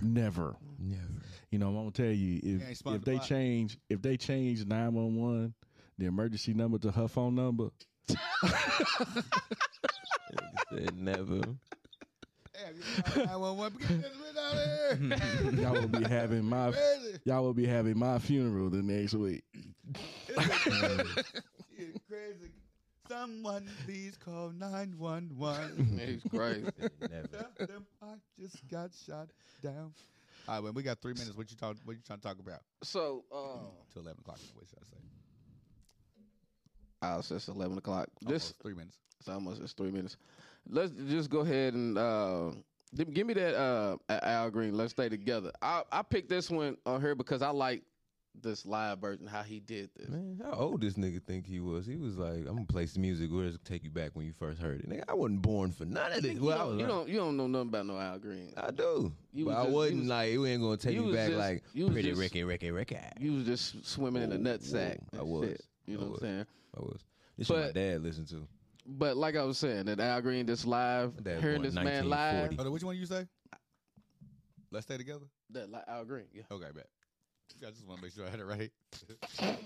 never. 0.02 0.56
Never. 0.80 1.08
You 1.52 1.58
know, 1.58 1.70
I'm 1.70 1.76
gonna 1.76 1.92
tell 1.92 2.06
you 2.06 2.40
if 2.44 2.78
spun 2.78 2.96
if 2.96 3.02
the 3.02 3.12
they 3.12 3.18
block. 3.18 3.28
change 3.28 3.78
if 3.90 4.02
they 4.04 4.18
change 4.18 4.66
nine 4.68 4.94
one 4.94 5.16
one, 5.16 5.54
the 5.98 6.06
emergency 6.06 6.54
number 6.54 6.78
to 6.78 6.92
her 6.92 7.08
phone 7.08 7.34
number, 7.36 7.70
Said 10.72 10.96
never. 10.96 11.42
y'all 15.60 15.74
will 15.74 15.88
be 15.88 16.04
having 16.04 16.46
my 16.46 16.72
Crazy. 16.72 17.20
y'all 17.26 17.44
will 17.44 17.54
be 17.54 17.66
having 17.66 17.98
my 17.98 18.20
funeral 18.20 18.70
the 18.70 18.82
next 18.82 19.14
week. 19.14 19.44
It's 21.82 21.98
crazy. 22.10 22.52
Someone 23.08 23.66
please 23.86 24.18
call 24.18 24.50
nine 24.52 24.94
one 24.98 25.30
one. 25.38 25.98
He's 26.06 26.22
crazy. 26.30 26.66
Never. 27.00 27.48
I 28.02 28.16
just 28.38 28.68
got 28.68 28.90
shot 29.08 29.30
down. 29.64 29.94
All 30.48 30.56
right, 30.56 30.64
well, 30.64 30.74
we 30.74 30.84
got 30.84 31.00
three 31.02 31.14
minutes. 31.14 31.38
What 31.38 31.50
you 31.50 31.56
talk? 31.56 31.78
What 31.86 31.96
you 31.96 32.02
trying 32.06 32.20
to 32.20 32.28
talk 32.28 32.40
about? 32.40 32.60
So, 32.84 33.24
uh, 33.32 33.60
Till 33.94 34.02
eleven 34.02 34.20
o'clock. 34.20 34.40
What 34.54 34.68
should 34.68 34.80
I 34.82 34.84
say? 34.84 34.98
I 37.02 37.16
was 37.18 37.32
it's 37.32 37.48
eleven 37.48 37.78
o'clock. 37.78 38.10
This 38.22 38.28
Almost 38.52 38.62
three 38.62 38.74
minutes. 38.74 38.98
It's 39.22 39.30
almost 39.30 39.62
it's 39.62 39.74
three 39.74 39.92
minutes. 39.92 40.18
Let's 40.70 40.92
just 41.08 41.30
go 41.30 41.40
ahead 41.40 41.74
and 41.74 41.98
uh, 41.98 42.52
give 43.12 43.26
me 43.28 43.34
that 43.34 43.56
uh, 43.60 43.98
Al 44.10 44.50
Green. 44.52 44.76
Let's 44.78 44.92
stay 44.92 45.10
together. 45.10 45.52
I 45.62 45.84
I 45.92 46.02
picked 46.04 46.30
this 46.30 46.50
one 46.50 46.78
on 46.86 47.02
here 47.02 47.16
because 47.16 47.42
I 47.42 47.50
like 47.50 47.84
this 48.42 48.66
live 48.66 49.00
version 49.00 49.26
how 49.28 49.42
he 49.42 49.60
did 49.60 49.90
this. 49.98 50.08
Man, 50.08 50.40
how 50.46 50.52
old 50.54 50.82
this 50.82 50.94
nigga 50.94 51.22
think 51.26 51.46
he 51.46 51.60
was? 51.60 51.86
He 51.86 51.98
was 51.98 52.18
like, 52.18 52.38
I'm 52.38 52.54
gonna 52.56 52.66
play 52.66 52.86
some 52.86 53.02
music. 53.02 53.30
Where's 53.32 53.58
take 53.66 53.84
you 53.84 53.90
back 53.90 54.12
when 54.14 54.26
you 54.28 54.32
first 54.32 54.62
heard 54.62 54.80
it? 54.80 54.88
Nigga, 54.90 55.04
I 55.10 55.14
wasn't 55.16 55.42
born 55.42 55.72
for 55.72 55.86
none 55.86 56.12
of 56.14 56.22
this. 56.22 56.34
You, 56.36 56.44
Well, 56.44 56.70
don't, 56.70 56.80
you 56.80 56.86
don't 56.88 57.10
you 57.10 57.18
don't 57.18 57.36
know 57.36 57.48
nothing 57.48 57.70
about 57.70 57.86
no 57.88 57.98
Al 58.00 58.20
Green. 58.20 58.54
I 58.56 58.72
do. 58.72 59.12
You 59.34 59.46
but 59.46 59.50
was 59.52 59.58
I 59.58 59.64
just- 59.64 59.74
wasn't 59.74 60.00
was- 60.02 60.08
like, 60.10 60.30
it 60.30 60.46
ain't 60.46 60.62
gonna 60.62 60.78
take 60.78 60.94
you 60.96 61.02
me 61.02 61.14
back 61.14 61.28
just- 61.30 61.40
like 61.40 61.64
you 61.74 61.90
Pretty 61.90 62.10
just- 62.10 62.22
Ricky, 62.22 62.44
Ricky, 62.44 62.72
Ricky. 62.72 62.98
You 63.20 63.34
was 63.34 63.44
just 63.46 63.86
swimming 63.86 64.22
in 64.24 64.32
a 64.32 64.38
nut 64.38 64.62
sack. 64.64 65.00
whoa, 65.12 65.20
I 65.20 65.24
was. 65.24 65.50
shit. 65.50 65.62
You 65.88 65.98
know 65.98 66.06
what. 66.06 66.14
I'm 66.14 66.20
saying? 66.20 66.46
I 66.78 66.80
was. 66.82 67.00
This 67.38 67.48
shit 67.48 67.58
my 67.58 67.72
dad 67.72 68.04
listened 68.04 68.28
to. 68.30 68.48
But 68.92 69.18
like 69.18 69.36
I 69.36 69.44
was 69.44 69.58
saying, 69.60 69.86
that 69.86 70.00
Al 70.00 70.22
Green 70.22 70.48
this 70.48 70.66
live, 70.66 71.14
My 71.16 71.22
dad 71.22 71.42
hearing 71.42 71.58
born 71.58 71.66
this 71.66 71.76
man 71.76 72.10
live, 72.10 72.50
1940. 72.50 72.56
Hold 72.56 72.68
on, 72.68 72.74
which 72.74 72.84
one 72.84 72.98
you 72.98 73.06
say? 73.06 73.28
Let's 74.72 74.86
stay 74.88 74.98
together. 74.98 75.26
that 75.52 75.70
like 75.70 75.84
Al 75.88 76.06
Green. 76.06 76.26
Yeah. 76.34 76.44
Okay, 76.52 76.66
bet. 76.74 76.88
I 77.66 77.70
just 77.70 77.88
want 77.88 78.00
to 78.00 78.06
make 78.06 78.14
sure 78.14 78.26
I 78.26 78.30
had 78.30 78.40
it 78.40 78.46
right. 78.46 78.72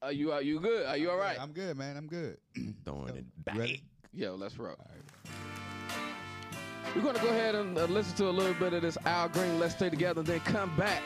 Are 0.00 0.12
you 0.12 0.30
are 0.30 0.42
you 0.42 0.60
good? 0.60 0.86
Are 0.86 0.96
you 0.96 1.10
all 1.10 1.18
right? 1.18 1.36
I'm 1.40 1.50
good. 1.50 1.76
Man. 1.76 1.96
I'm 1.96 2.06
good. 2.06 2.36
Throwing 2.84 3.16
it 3.16 3.44
back. 3.44 3.58
ready? 3.58 3.82
Yo, 4.12 4.36
let's 4.36 4.56
roll. 4.56 4.76
All 4.78 4.86
right. 4.94 5.34
We're 6.94 7.02
gonna 7.02 7.18
go 7.18 7.28
ahead 7.28 7.56
and 7.56 7.76
uh, 7.76 7.86
listen 7.86 8.16
to 8.18 8.28
a 8.28 8.30
little 8.30 8.54
bit 8.54 8.74
of 8.74 8.82
this 8.82 8.96
Al 9.04 9.28
Green. 9.28 9.58
Let's 9.58 9.74
stay 9.74 9.90
together, 9.90 10.22
then 10.22 10.38
come 10.40 10.74
back. 10.76 11.02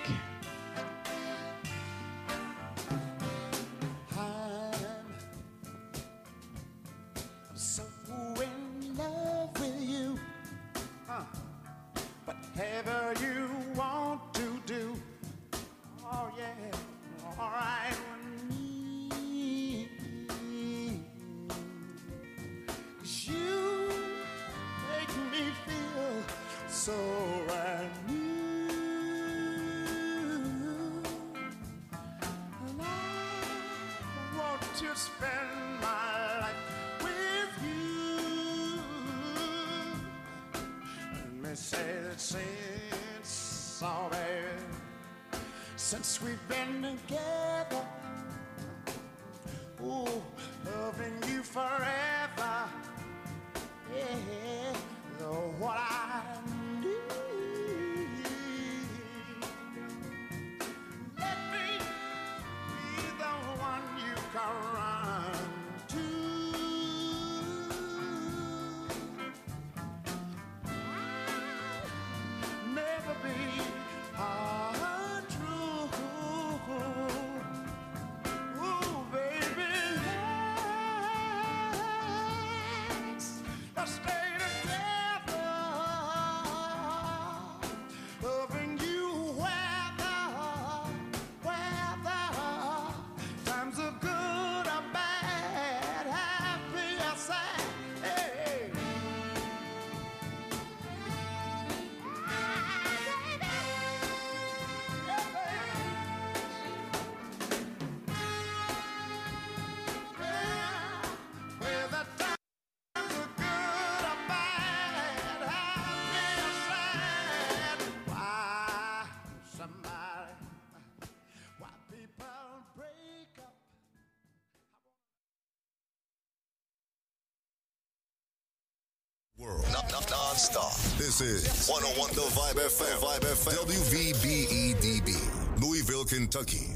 This 130.43 131.21
is 131.21 131.69
101 131.69 132.15
The 132.15 132.23
Vibe 132.35 132.59
FM. 132.67 132.99
Vibe 132.99 133.21
FM. 133.31 133.55
WVBEDB. 133.65 135.63
Louisville, 135.63 136.05
Kentucky. 136.05 136.67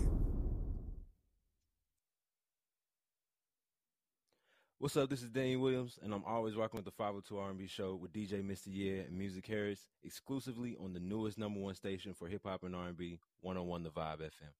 What's 4.78 4.96
up? 4.96 5.10
This 5.10 5.24
is 5.24 5.30
Dane 5.30 5.60
Williams, 5.60 5.98
and 6.00 6.14
I'm 6.14 6.22
always 6.24 6.54
rocking 6.54 6.78
with 6.78 6.84
the 6.84 6.92
502 6.92 7.36
R&B 7.38 7.66
show 7.66 7.96
with 7.96 8.12
DJ 8.12 8.40
Mr. 8.40 8.68
Year 8.72 9.04
and 9.08 9.18
Musick 9.18 9.44
Harris, 9.48 9.88
exclusively 10.04 10.76
on 10.80 10.92
the 10.92 11.00
newest 11.00 11.36
number 11.36 11.58
one 11.58 11.74
station 11.74 12.14
for 12.14 12.28
hip 12.28 12.42
hop 12.46 12.62
and 12.62 12.76
R&B, 12.76 13.18
101 13.40 13.82
The 13.82 13.90
Vibe 13.90 14.20
FM. 14.20 14.52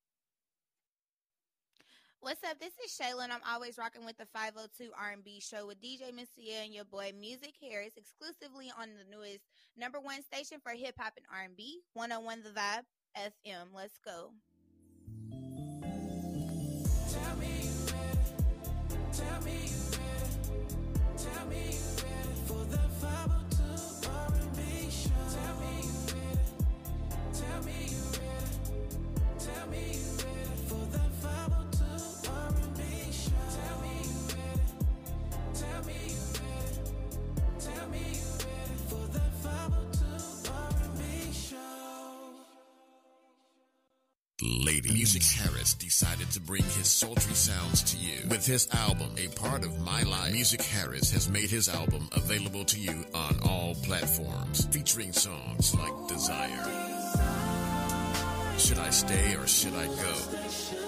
What's 2.21 2.43
up? 2.43 2.59
This 2.59 2.73
is 2.85 2.99
Shayla, 2.99 3.25
I'm 3.31 3.41
always 3.49 3.79
rocking 3.79 4.05
with 4.05 4.17
the 4.17 4.27
502 4.33 4.91
R&B 4.99 5.41
show 5.41 5.67
with 5.67 5.81
DJ. 5.81 6.01
Yeah 6.37 6.63
and 6.63 6.75
your 6.75 6.85
boy 6.85 7.13
Musick 7.19 7.55
Harris, 7.61 7.93
exclusively 7.97 8.73
on 8.81 8.89
the 8.89 9.17
newest 9.17 9.45
number 9.77 10.01
one 10.01 10.23
station 10.23 10.59
for 10.63 10.73
hip 10.73 10.95
hop 10.99 11.13
and 11.17 11.27
R&B, 11.33 11.83
101 11.93 12.43
The 12.43 12.51
Vibe 12.51 12.85
FM. 13.17 13.67
Let's 13.75 13.99
go. 14.05 14.31
Tell 17.13 17.37
me 17.37 17.47
you. 17.63 17.85
Tell 19.13 19.41
me 19.43 19.53
you. 19.65 19.77
Tell 21.17 21.47
me 21.47 21.86
Musick 45.07 45.41
Harris 45.41 45.75
decided 45.75 46.29
to 46.33 46.41
bring 46.41 46.65
his 46.65 46.89
sultry 46.89 47.33
sounds 47.33 47.81
to 47.85 47.97
you 47.97 48.29
with 48.29 48.45
his 48.45 48.67
album, 48.73 49.15
A 49.17 49.29
Part 49.39 49.65
of 49.65 49.79
My 49.79 50.03
Life. 50.03 50.33
Musick 50.33 50.63
Harris 50.63 51.13
has 51.13 51.31
made 51.31 51.49
his 51.49 51.69
album 51.69 52.09
available 52.11 52.65
to 52.65 52.81
you 52.81 53.05
on 53.15 53.39
all 53.45 53.77
platforms, 53.85 54.67
featuring 54.73 55.13
songs 55.13 55.77
like 55.77 56.09
Desire, 56.09 56.65
Should 58.59 58.79
I 58.81 58.91
Stay 58.91 59.37
or 59.37 59.47
Should 59.47 59.75
I 59.75 59.87
Go? 59.87 60.86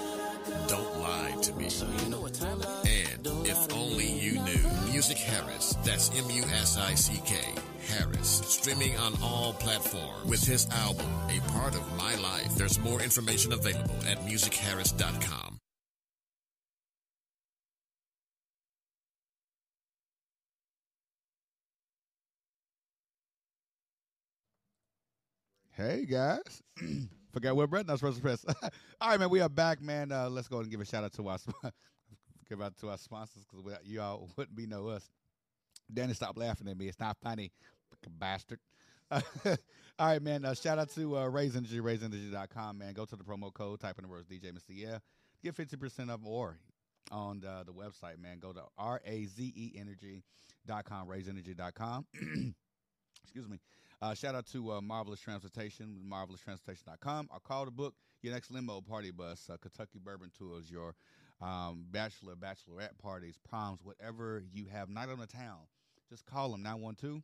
Don't 0.69 1.01
Lie 1.01 1.35
to 1.43 1.53
Me. 1.55 1.65
And 1.65 3.27
If 3.47 3.73
Only 3.75 4.07
You 4.07 4.33
Knew. 4.43 4.93
Musick 4.93 5.17
Harris, 5.19 5.77
that's 5.85 6.11
M-U-S-I-C-K, 6.17 7.35
Harris, 7.87 8.43
streaming 8.47 8.97
on 8.99 9.15
all 9.23 9.53
platforms 9.55 10.29
with 10.29 10.45
his 10.45 10.69
album, 10.71 11.07
A 11.31 11.41
Part 11.53 11.75
of 11.75 11.97
My 11.97 12.15
Life. 12.17 12.55
There's 12.57 12.79
more 12.81 13.01
information 13.01 13.53
available 13.53 13.95
at 14.09 14.19
musickharris.com. 14.27 15.59
Hey 25.73 26.07
guys, 26.07 26.63
forgot 27.39 27.89
I 27.89 27.93
was 27.93 28.01
supposed 28.01 28.17
to 28.17 28.23
press. 28.23 28.45
All 29.01 29.11
right, 29.11 29.21
man, 29.21 29.31
we 29.31 29.41
are 29.41 29.49
back, 29.49 29.81
man. 29.81 30.11
Uh, 30.11 30.29
let's 30.29 30.49
go 30.49 30.59
and 30.59 30.71
give 30.71 30.81
a 30.81 30.85
shout 30.85 31.05
out 31.05 31.13
to 31.13 31.29
our 31.29 31.39
give 32.49 32.61
out 32.61 32.77
to 32.79 32.89
our 32.91 32.99
sponsors 32.99 33.45
because 33.45 33.65
without 33.65 33.87
you 33.87 34.01
all 34.01 34.29
wouldn't 34.37 34.57
be 34.57 34.67
no 34.67 34.89
us. 34.89 35.09
Danny, 35.93 36.15
stop 36.15 36.37
laughing 36.37 36.69
at 36.69 36.77
me. 36.77 36.89
It's 36.89 36.99
not 36.99 37.17
funny, 37.23 37.53
bastard. 38.19 38.59
all 39.11 39.21
right, 40.01 40.21
man. 40.21 40.45
Uh, 40.45 40.55
shout 40.55 40.79
out 40.79 40.91
to 40.91 41.17
uh, 41.17 41.27
Raze 41.27 41.57
Energy, 41.57 41.79
RazeEnergy.com, 41.79 42.77
man. 42.77 42.93
Go 42.93 43.05
to 43.05 43.17
the 43.17 43.25
promo 43.25 43.53
code, 43.53 43.81
type 43.81 43.99
in 43.99 44.03
the 44.03 44.09
words 44.09 44.27
DJ 44.27 44.53
Mr. 44.53 44.71
Yeah, 44.71 44.99
get 45.43 45.55
fifty 45.55 45.77
percent 45.77 46.11
off 46.11 46.21
more 46.21 46.59
on 47.13 47.41
the, 47.41 47.63
the 47.65 47.73
website, 47.73 48.21
man. 48.21 48.41
Go 48.41 48.53
to 48.53 48.63
R 48.77 49.01
A 49.07 49.25
Z 49.27 49.53
E 49.55 49.79
Energy.com, 49.79 51.07
RazeEnergy.com. 51.07 52.07
Excuse 53.23 53.49
me. 53.49 53.61
Uh, 54.01 54.15
shout 54.15 54.35
out 54.35 54.47
to 54.47 54.73
uh, 54.73 54.81
Marvelous 54.81 55.21
Transportation, 55.21 56.01
marveloustransportation.com. 56.09 57.29
Or 57.33 57.41
call 57.41 57.65
to 57.65 57.71
book 57.71 57.95
your 58.23 58.33
next 58.33 58.51
limo 58.51 58.81
party 58.81 59.11
bus, 59.11 59.51
uh, 59.53 59.57
Kentucky 59.57 59.99
Bourbon 59.99 60.31
Tours, 60.39 60.71
your 60.71 60.95
um, 61.41 61.85
bachelor, 61.91 62.35
bachelorette 62.37 62.97
parties, 63.03 63.39
proms, 63.49 63.81
whatever 63.83 64.45
you 64.53 64.67
have, 64.73 64.89
night 64.89 65.09
on 65.09 65.19
the 65.19 65.27
town. 65.27 65.59
Just 66.09 66.25
call 66.27 66.51
them 66.53 66.63
912 66.63 67.23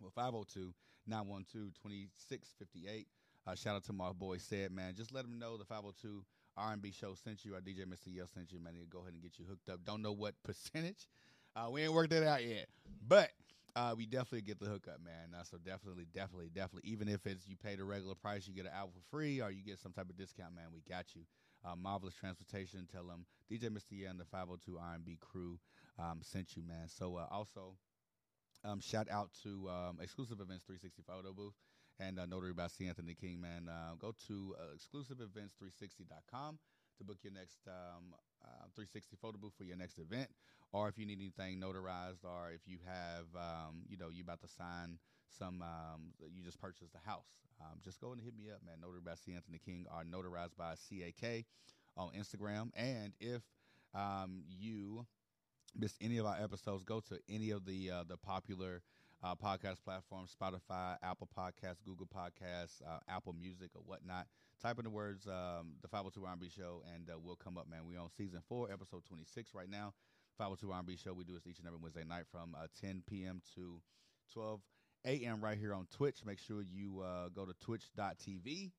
well 0.00 0.12
502 0.14 0.74
912 1.06 1.72
2658. 1.74 3.06
Uh, 3.46 3.54
shout 3.54 3.76
out 3.76 3.84
to 3.84 3.92
my 3.92 4.12
boy 4.12 4.38
said 4.38 4.72
man. 4.72 4.94
Just 4.96 5.12
let 5.12 5.22
them 5.22 5.38
know 5.38 5.56
the 5.56 5.64
502 5.64 6.24
R&B 6.56 6.92
show 6.92 7.14
sent 7.14 7.44
you. 7.44 7.54
Our 7.54 7.60
DJ 7.60 7.84
Mr. 7.86 8.06
Yell 8.12 8.26
sent 8.26 8.52
you, 8.52 8.58
man. 8.58 8.74
He'll 8.74 8.86
go 8.86 9.00
ahead 9.00 9.12
and 9.12 9.22
get 9.22 9.38
you 9.38 9.44
hooked 9.48 9.68
up. 9.68 9.80
Don't 9.84 10.02
know 10.02 10.12
what 10.12 10.34
percentage. 10.42 11.08
Uh, 11.56 11.68
we 11.70 11.82
ain't 11.82 11.92
worked 11.92 12.10
that 12.10 12.26
out 12.26 12.44
yet, 12.44 12.66
but 13.06 13.30
uh, 13.76 13.94
we 13.96 14.06
definitely 14.06 14.42
get 14.42 14.60
the 14.60 14.66
hookup, 14.66 15.00
man. 15.04 15.38
Uh, 15.38 15.42
so 15.42 15.56
definitely, 15.58 16.06
definitely, 16.14 16.50
definitely. 16.54 16.88
Even 16.90 17.08
if 17.08 17.26
it's 17.26 17.46
you 17.48 17.56
pay 17.56 17.74
the 17.74 17.84
regular 17.84 18.14
price, 18.14 18.46
you 18.46 18.54
get 18.54 18.66
an 18.66 18.72
album 18.74 18.92
for 18.94 19.16
free, 19.16 19.40
or 19.40 19.50
you 19.50 19.62
get 19.62 19.78
some 19.78 19.92
type 19.92 20.08
of 20.08 20.16
discount, 20.16 20.54
man. 20.54 20.66
We 20.72 20.82
got 20.88 21.14
you. 21.14 21.22
Uh, 21.64 21.74
Marvelous 21.76 22.14
Transportation. 22.14 22.86
Tell 22.90 23.04
them 23.04 23.26
DJ. 23.50 23.70
Yeah 23.90 24.10
and 24.10 24.20
the 24.20 24.24
502 24.24 24.78
R&B 24.78 25.18
crew 25.20 25.58
um, 25.98 26.20
sent 26.22 26.56
you, 26.56 26.62
man. 26.62 26.88
So 26.88 27.16
uh, 27.16 27.26
also. 27.30 27.76
Um, 28.66 28.80
shout 28.80 29.10
out 29.10 29.28
to 29.42 29.68
um, 29.68 29.98
Exclusive 30.00 30.40
Events 30.40 30.64
360 30.64 31.02
Photo 31.06 31.34
Booth 31.34 31.52
and 32.00 32.18
uh, 32.18 32.24
Notary 32.24 32.54
by 32.54 32.66
C. 32.66 32.88
Anthony 32.88 33.14
King, 33.14 33.40
man. 33.40 33.68
Uh, 33.68 33.94
go 33.98 34.14
to 34.26 34.56
uh, 34.58 34.74
exclusiveevents360.com 34.74 36.58
to 36.98 37.04
book 37.04 37.18
your 37.22 37.32
next 37.32 37.58
um, 37.66 38.14
uh, 38.44 38.68
360 38.74 39.16
photo 39.20 39.38
booth 39.38 39.54
for 39.56 39.64
your 39.64 39.76
next 39.76 39.98
event. 39.98 40.28
Or 40.72 40.88
if 40.88 40.98
you 40.98 41.06
need 41.06 41.18
anything 41.20 41.60
notarized, 41.60 42.24
or 42.24 42.50
if 42.52 42.62
you 42.66 42.78
have, 42.84 43.26
um, 43.36 43.84
you 43.88 43.96
know, 43.96 44.08
you 44.10 44.22
about 44.22 44.40
to 44.40 44.48
sign 44.48 44.98
some, 45.28 45.62
um, 45.62 46.12
you 46.32 46.42
just 46.42 46.60
purchased 46.60 46.94
a 46.94 47.08
house, 47.08 47.46
um, 47.60 47.78
just 47.84 48.00
go 48.00 48.12
and 48.12 48.20
hit 48.20 48.36
me 48.36 48.50
up, 48.50 48.60
man. 48.64 48.80
Notary 48.80 49.00
by 49.04 49.14
C. 49.14 49.34
Anthony 49.34 49.60
King 49.64 49.86
or 49.90 50.02
notarized 50.02 50.56
by 50.56 50.74
CAK 50.74 51.44
on 51.96 52.10
Instagram. 52.18 52.70
And 52.76 53.12
if 53.20 53.42
um, 53.94 54.42
you 54.48 55.06
missed 55.76 55.96
any 56.00 56.18
of 56.18 56.26
our 56.26 56.36
episodes, 56.42 56.82
go 56.84 57.00
to 57.00 57.18
any 57.28 57.50
of 57.50 57.64
the 57.64 57.90
uh, 57.90 58.04
the 58.08 58.16
popular 58.16 58.82
uh, 59.24 59.34
podcast 59.34 59.82
platforms: 59.82 60.36
Spotify, 60.38 60.96
Apple 61.02 61.28
Podcasts, 61.36 61.82
Google 61.84 62.06
Podcasts, 62.06 62.82
uh, 62.86 62.98
Apple 63.08 63.32
Music, 63.32 63.70
or 63.74 63.82
whatnot. 63.84 64.26
Type 64.60 64.78
in 64.78 64.84
the 64.84 64.90
words 64.90 65.26
um, 65.26 65.74
"the 65.82 65.88
502 65.88 66.26
R&B 66.26 66.50
Show" 66.54 66.82
and 66.94 67.08
uh, 67.08 67.18
we'll 67.18 67.36
come 67.36 67.56
up, 67.56 67.68
man. 67.68 67.80
We're 67.86 68.00
on 68.00 68.10
season 68.10 68.40
four, 68.48 68.70
episode 68.70 69.04
26 69.06 69.54
right 69.54 69.68
now. 69.68 69.94
502 70.38 70.72
R&B 70.72 70.96
Show. 70.96 71.14
We 71.14 71.24
do 71.24 71.32
this 71.32 71.46
each 71.46 71.58
and 71.58 71.66
every 71.66 71.78
Wednesday 71.80 72.04
night 72.04 72.24
from 72.30 72.54
uh, 72.54 72.66
10 72.80 73.02
p.m. 73.08 73.40
to 73.54 73.80
12 74.32 74.60
a.m. 75.06 75.40
right 75.40 75.56
here 75.58 75.74
on 75.74 75.86
Twitch. 75.90 76.24
Make 76.24 76.38
sure 76.38 76.62
you 76.62 77.00
uh, 77.00 77.28
go 77.28 77.44
to 77.46 77.54
twitch.tv 77.60 78.72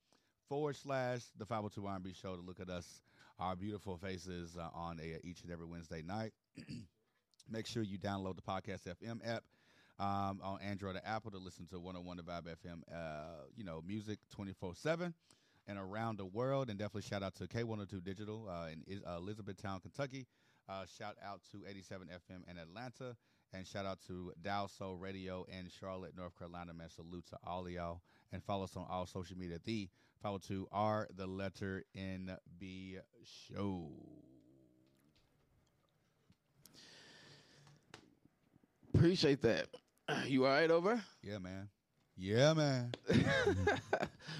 forward 0.47 0.75
slash 0.75 1.21
the 1.37 1.45
502 1.45 1.87
R&B 1.87 2.13
Show 2.13 2.35
to 2.35 2.41
look 2.41 2.59
at 2.59 2.69
us, 2.69 3.01
our 3.39 3.55
beautiful 3.55 3.97
faces 3.97 4.57
uh, 4.57 4.67
on 4.73 4.99
a, 4.99 5.25
each 5.25 5.41
and 5.41 5.51
every 5.51 5.65
Wednesday 5.65 6.01
night. 6.01 6.33
Make 7.49 7.67
sure 7.67 7.83
you 7.83 7.97
download 7.97 8.35
the 8.35 8.41
Podcast 8.41 8.87
FM 8.87 9.19
app 9.25 9.43
um, 9.99 10.39
on 10.43 10.59
Android 10.61 10.95
or 10.95 11.01
Apple 11.05 11.31
to 11.31 11.37
listen 11.37 11.65
to 11.67 11.79
101 11.79 12.17
The 12.17 12.23
Vibe 12.23 12.55
FM, 12.63 12.81
uh, 12.93 13.45
you 13.55 13.63
know, 13.63 13.81
music 13.85 14.19
24 14.33 14.75
7 14.75 15.13
and 15.67 15.77
around 15.77 16.17
the 16.17 16.25
world. 16.25 16.69
And 16.69 16.77
definitely 16.77 17.03
shout 17.03 17.23
out 17.23 17.35
to 17.35 17.47
K102 17.47 18.03
Digital 18.03 18.47
uh, 18.49 18.67
in 18.87 19.01
uh, 19.07 19.17
Elizabethtown, 19.17 19.79
Kentucky. 19.79 20.27
Uh, 20.67 20.85
shout 20.97 21.15
out 21.23 21.41
to 21.51 21.63
87 21.67 22.07
FM 22.07 22.49
in 22.49 22.57
Atlanta. 22.57 23.15
And 23.53 23.65
shout 23.65 23.85
out 23.85 23.99
to 24.07 24.33
Dow 24.41 24.67
Soul 24.67 24.97
Radio 24.97 25.45
in 25.47 25.69
Charlotte, 25.79 26.17
North 26.17 26.37
Carolina. 26.37 26.73
Man, 26.73 26.89
salute 26.89 27.25
to 27.27 27.37
all 27.45 27.65
of 27.65 27.71
y'all. 27.71 28.01
And 28.33 28.43
follow 28.43 28.65
us 28.65 28.75
on 28.75 28.85
all 28.89 29.05
social 29.05 29.37
media. 29.37 29.59
The 29.63 29.87
502 30.21 30.67
R, 30.71 31.07
the 31.15 31.27
letter 31.27 31.85
N 31.95 32.35
B 32.59 32.97
show. 33.23 33.91
Appreciate 38.93 39.41
that. 39.41 39.67
You 40.27 40.45
all 40.45 40.51
right 40.51 40.71
over? 40.71 41.01
Yeah, 41.23 41.39
man. 41.39 41.69
Yeah, 42.17 42.53
man. 42.53 42.91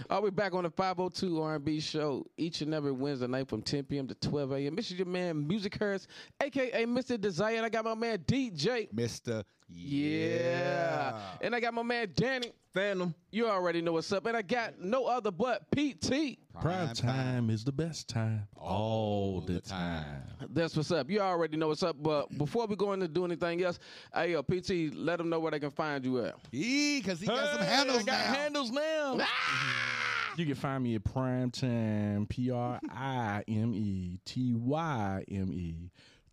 Are 0.09 0.21
we 0.21 0.29
back 0.29 0.53
on 0.53 0.63
the 0.63 0.69
502 0.69 1.41
R&B 1.41 1.79
show 1.81 2.25
each 2.37 2.61
and 2.61 2.73
every 2.73 2.93
Wednesday 2.93 3.27
night 3.27 3.49
from 3.49 3.61
10 3.61 3.83
p.m. 3.83 4.07
to 4.07 4.15
12 4.15 4.51
a.m. 4.53 4.75
This 4.75 4.91
is 4.91 4.97
your 4.97 5.07
man, 5.07 5.45
Musick 5.45 5.75
Harris, 5.77 6.07
aka 6.41 6.85
Mr. 6.85 7.19
Desire. 7.19 7.57
And 7.57 7.65
I 7.65 7.69
got 7.69 7.83
my 7.83 7.95
man 7.95 8.19
DJ 8.19 8.93
Mr. 8.93 9.43
Yeah. 9.67 11.19
And 11.41 11.55
I 11.55 11.59
got 11.59 11.73
my 11.73 11.81
man 11.83 12.09
Danny. 12.15 12.51
Phantom. 12.73 13.13
You 13.31 13.47
already 13.47 13.81
know 13.81 13.93
what's 13.93 14.11
up. 14.11 14.25
And 14.25 14.35
I 14.35 14.41
got 14.41 14.81
no 14.81 15.05
other 15.05 15.31
but 15.31 15.61
PT. 15.71 16.37
Prime 16.59 16.93
time 16.93 17.49
is 17.49 17.63
the 17.63 17.71
best 17.71 18.09
time 18.09 18.49
all 18.57 19.39
the 19.39 19.61
time. 19.61 20.23
That's 20.49 20.75
what's 20.75 20.91
up. 20.91 21.09
You 21.09 21.21
already 21.21 21.55
know 21.55 21.69
what's 21.69 21.83
up. 21.83 21.95
But 22.03 22.37
before 22.37 22.67
we 22.67 22.75
go 22.75 22.91
into 22.91 23.07
do 23.07 23.23
anything 23.23 23.63
else, 23.63 23.79
hey, 24.13 24.33
yo, 24.33 24.43
PT, 24.43 24.93
let 24.93 25.19
them 25.19 25.29
know 25.29 25.39
where 25.39 25.51
they 25.51 25.59
can 25.61 25.71
find 25.71 26.03
you 26.03 26.19
at. 26.25 26.35
Yeah, 26.51 26.99
because 26.99 27.21
he 27.21 27.27
got 27.27 27.51
some 27.53 27.61
Hey, 27.61 27.65
handles 27.75 28.01
I 28.01 28.03
got 28.03 28.19
now. 28.19 28.33
handles 28.33 28.71
now. 28.71 29.17
Ah! 29.21 30.33
You 30.35 30.45
can 30.45 30.55
find 30.55 30.83
me 30.83 30.95
at 30.95 31.03
Prime 31.05 31.51
Time, 31.51 32.25
P 32.27 32.51
R 32.51 32.77
I 32.91 33.41
M 33.47 33.73
E 33.73 34.19
T 34.25 34.53
Y 34.53 35.23
M 35.31 35.53
E, 35.53 35.91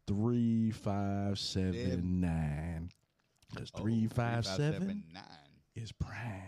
3579. 0.08 2.90
Because 3.52 3.70
Oh, 3.74 3.80
357 3.82 4.72
3579. 4.80 5.24
is 5.76 5.92
prime. 5.92 6.42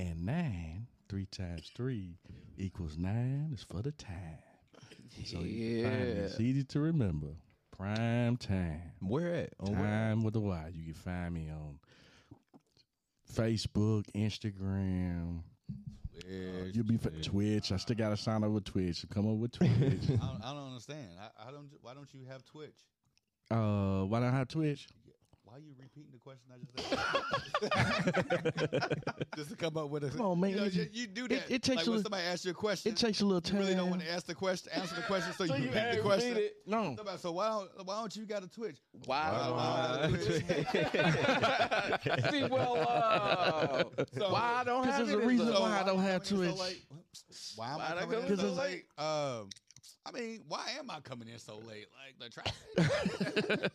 Mm. 0.00 0.10
And 0.10 0.24
9, 0.26 0.86
3 1.08 1.26
times 1.26 1.70
3 1.76 2.18
equals 2.58 2.96
9 2.96 3.50
is 3.52 3.62
for 3.62 3.82
the 3.82 3.92
time. 3.92 4.38
So. 5.24 5.40
Yeah. 5.40 5.88
It's 5.88 6.40
easy 6.40 6.64
to 6.64 6.80
remember. 6.80 7.28
Prime 7.76 8.36
time. 8.36 8.80
Where 9.00 9.34
at? 9.34 9.50
On 9.60 9.72
where? 9.72 9.82
Time 9.82 10.22
with 10.22 10.36
a 10.36 10.40
Y. 10.40 10.70
You 10.74 10.84
can 10.84 10.94
find 10.94 11.34
me 11.34 11.50
on 11.50 11.78
Facebook, 13.32 14.04
Instagram. 14.14 15.42
Twitch, 16.20 16.74
You'll 16.76 16.84
be 16.84 16.96
fa- 16.98 17.10
Twitch. 17.22 17.72
I 17.72 17.76
still 17.78 17.96
gotta 17.96 18.16
sign 18.16 18.44
up 18.44 18.50
with 18.50 18.64
Twitch. 18.64 19.04
Come 19.12 19.28
up 19.30 19.36
with 19.38 19.52
Twitch. 19.58 19.70
I 19.70 20.06
don't, 20.26 20.40
I 20.44 20.52
don't 20.54 20.66
understand. 20.68 21.08
I, 21.20 21.48
I 21.48 21.50
don't. 21.50 21.68
Why 21.80 21.94
don't 21.94 22.12
you 22.12 22.20
have 22.28 22.44
Twitch? 22.44 22.76
uh, 23.50 24.02
why 24.04 24.20
don't 24.20 24.28
I 24.32 24.36
have 24.38 24.48
Twitch? 24.48 24.86
Why 25.52 25.58
are 25.58 25.60
you 25.60 25.74
repeating 25.78 26.10
the 26.10 26.18
question 26.18 26.50
I 26.50 26.56
just 26.64 26.78
asked? 28.96 29.04
just 29.36 29.50
to 29.50 29.56
come 29.56 29.76
up 29.76 29.90
with 29.90 30.04
a. 30.04 30.08
Come 30.08 30.22
on, 30.24 30.40
man. 30.40 30.48
You, 30.50 30.56
know, 30.56 30.64
It- 30.64 30.72
you, 30.72 30.86
you 30.92 31.06
do 31.06 31.28
that. 31.28 31.50
it 31.50 31.62
takes 31.62 31.76
like 31.76 31.86
a 31.86 31.90
when 31.90 31.98
li- 31.98 32.02
somebody 32.04 32.22
asks 32.24 32.46
you 32.46 32.52
a 32.52 32.54
question. 32.54 32.90
It 32.92 32.96
takes 32.96 33.20
a 33.20 33.26
little 33.26 33.42
you 33.44 33.50
time. 33.50 33.60
really 33.60 33.74
don't 33.74 33.90
want 33.90 34.00
to 34.00 34.10
ask 34.10 34.24
the 34.24 34.34
question, 34.34 34.72
answer 34.74 34.94
the 34.94 35.02
question, 35.02 35.30
so, 35.34 35.44
So 35.44 35.54
you 35.54 35.64
you 35.64 35.68
repeat 35.68 35.92
the 35.96 36.00
question. 36.00 36.38
it. 36.38 36.56
No. 36.66 36.94
Somebody, 36.96 37.18
So 37.18 37.32
why 37.32 37.48
don't 37.48 37.68
why 37.86 38.00
don't 38.00 38.16
you 38.16 38.24
got 38.24 38.42
a 38.44 38.48
Twitch? 38.48 38.78
Why 39.04 39.30
Why 39.30 39.98
don't 40.00 40.14
I 40.14 40.16
Twitch? 40.16 40.42
See, 42.30 42.44
well, 42.44 42.76
uh, 42.78 43.84
So- 44.18 44.32
why 44.32 44.54
I 44.56 44.64
don't 44.64 44.84
'Cause 44.84 44.94
have 44.94 45.06
there's 45.06 45.22
a 45.22 45.26
reason 45.26 45.52
why 45.52 45.80
I 45.80 45.82
don't 45.84 45.98
am 45.98 46.04
have 46.04 46.24
coming 46.24 46.48
so 46.48 46.54
Twitch. 46.56 46.60
late? 46.60 46.82
Why 47.56 47.72
am 47.72 47.78
Why 47.78 47.84
I 47.84 47.88
I 47.90 47.92
coming 48.00 48.18
in 48.20 48.26
come 48.26 48.36
so 48.38 48.46
in 48.46 48.54
so 48.56 48.62
late? 48.62 48.84
Um, 48.96 49.50
I 50.06 50.12
mean, 50.12 50.44
why 50.48 50.70
am 50.78 50.90
I 50.90 51.00
coming 51.00 51.28
in 51.28 51.38
so 51.38 51.58
late? 51.58 51.88
Like 51.94 52.16
the 52.18 52.30
traffic. 52.30 53.70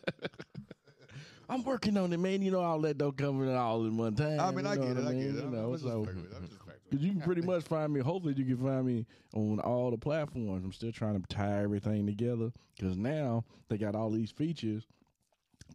I'm 1.48 1.62
working 1.64 1.96
on 1.96 2.12
it, 2.12 2.18
man. 2.18 2.42
You 2.42 2.50
know, 2.50 2.60
all 2.60 2.80
that 2.82 2.98
don't 2.98 3.16
come 3.16 3.42
in 3.42 3.54
all 3.54 3.82
in 3.84 3.96
one 3.96 4.14
time. 4.14 4.38
I 4.40 4.50
mean, 4.50 4.66
I 4.66 4.74
you 4.74 4.80
know 4.80 4.86
get 4.88 4.96
it. 4.98 5.06
I 5.06 5.10
mean? 5.12 5.18
get 5.18 5.28
it. 5.28 5.34
You 5.34 5.40
I'm, 5.42 5.52
know, 5.52 5.64
I'm 5.66 5.72
just 5.72 5.84
so- 5.84 6.04
fucking 6.04 6.22
with 6.22 6.32
it. 6.32 6.36
I'm 6.36 6.46
just 6.46 6.58
Cause 6.90 7.00
you 7.00 7.12
can 7.12 7.20
pretty 7.20 7.42
much 7.42 7.64
find 7.64 7.92
me. 7.92 8.00
Hopefully, 8.00 8.32
you 8.34 8.46
can 8.46 8.56
find 8.64 8.86
me 8.86 9.04
on 9.34 9.60
all 9.60 9.90
the 9.90 9.98
platforms. 9.98 10.64
I'm 10.64 10.72
still 10.72 10.90
trying 10.90 11.20
to 11.20 11.26
tie 11.28 11.62
everything 11.62 12.06
together. 12.06 12.50
Cause 12.80 12.96
now 12.96 13.44
they 13.68 13.76
got 13.76 13.94
all 13.94 14.08
these 14.08 14.30
features 14.30 14.84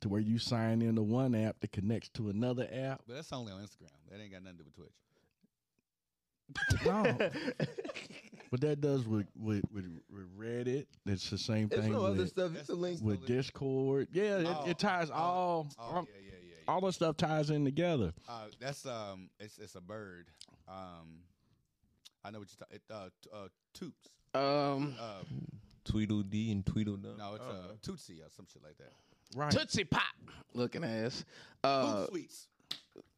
to 0.02 0.10
where 0.10 0.20
you 0.22 0.40
sign 0.40 0.82
into 0.82 1.04
one 1.04 1.36
app 1.36 1.60
that 1.60 1.72
connects 1.72 2.10
to 2.16 2.30
another 2.30 2.68
app. 2.74 3.04
But 3.08 3.18
that's 3.18 3.32
only 3.32 3.52
on 3.52 3.60
Instagram. 3.60 3.92
That 4.10 4.22
ain't 4.22 4.32
got 4.32 4.42
nothing 4.42 4.58
to 4.58 4.64
do 4.64 4.66
with 4.66 4.76
Twitch. 4.76 4.90
No. 6.86 7.04
but 8.54 8.62
that 8.62 8.82
does 8.82 9.08
with, 9.08 9.26
with 9.36 9.64
with 9.74 9.86
with 10.12 10.38
Reddit. 10.40 10.86
It's 11.08 11.28
the 11.32 11.40
same 11.40 11.70
There's 11.70 11.82
thing 11.82 11.92
no 11.92 12.06
other 12.06 12.18
with, 12.18 12.30
stuff. 12.30 12.52
It's 12.56 12.70
a 12.70 12.76
link. 12.76 13.00
with 13.02 13.26
Discord. 13.26 14.10
Yeah, 14.12 14.38
it, 14.38 14.48
Oh, 14.48 14.66
it 14.68 14.78
ties 14.78 15.10
oh, 15.10 15.14
all 15.16 15.68
Oh, 15.80 15.84
all, 15.84 15.94
yeah, 16.08 16.20
yeah, 16.24 16.32
yeah. 16.34 16.54
yeah. 16.68 16.72
all 16.72 16.80
that 16.82 16.94
stuff 16.94 17.18
ties 17.18 17.50
in 17.50 17.66
together. 17.66 18.14
Uh, 18.30 18.46
that's 18.60 18.86
um, 18.86 19.32
it's 19.40 19.58
it's 19.58 19.74
a 19.74 19.82
bird. 19.82 20.28
Um, 20.68 21.22
I 22.24 22.30
know 22.30 22.38
what 22.38 22.50
you're 22.52 22.60
talking. 22.60 22.76
It, 22.76 22.94
uh, 22.94 23.10
t- 23.24 23.30
uh, 23.34 23.48
toots. 23.74 24.10
Um, 24.36 24.94
Uh, 25.00 25.24
Tweedledee 25.86 26.52
and 26.52 26.64
Tweedledum. 26.64 27.18
no, 27.18 27.34
it's 27.34 27.44
uh, 27.44 27.74
tootsie 27.82 28.22
or 28.22 28.30
some 28.38 28.46
shit 28.54 28.62
like 28.62 28.78
that. 28.78 28.94
Right. 29.36 29.52
Tootsie 29.52 29.84
Pop 29.86 30.04
looking 30.54 30.84
ass. 30.84 31.26
Uh, 31.64 32.02
Hoot 32.02 32.10
sweets. 32.12 32.48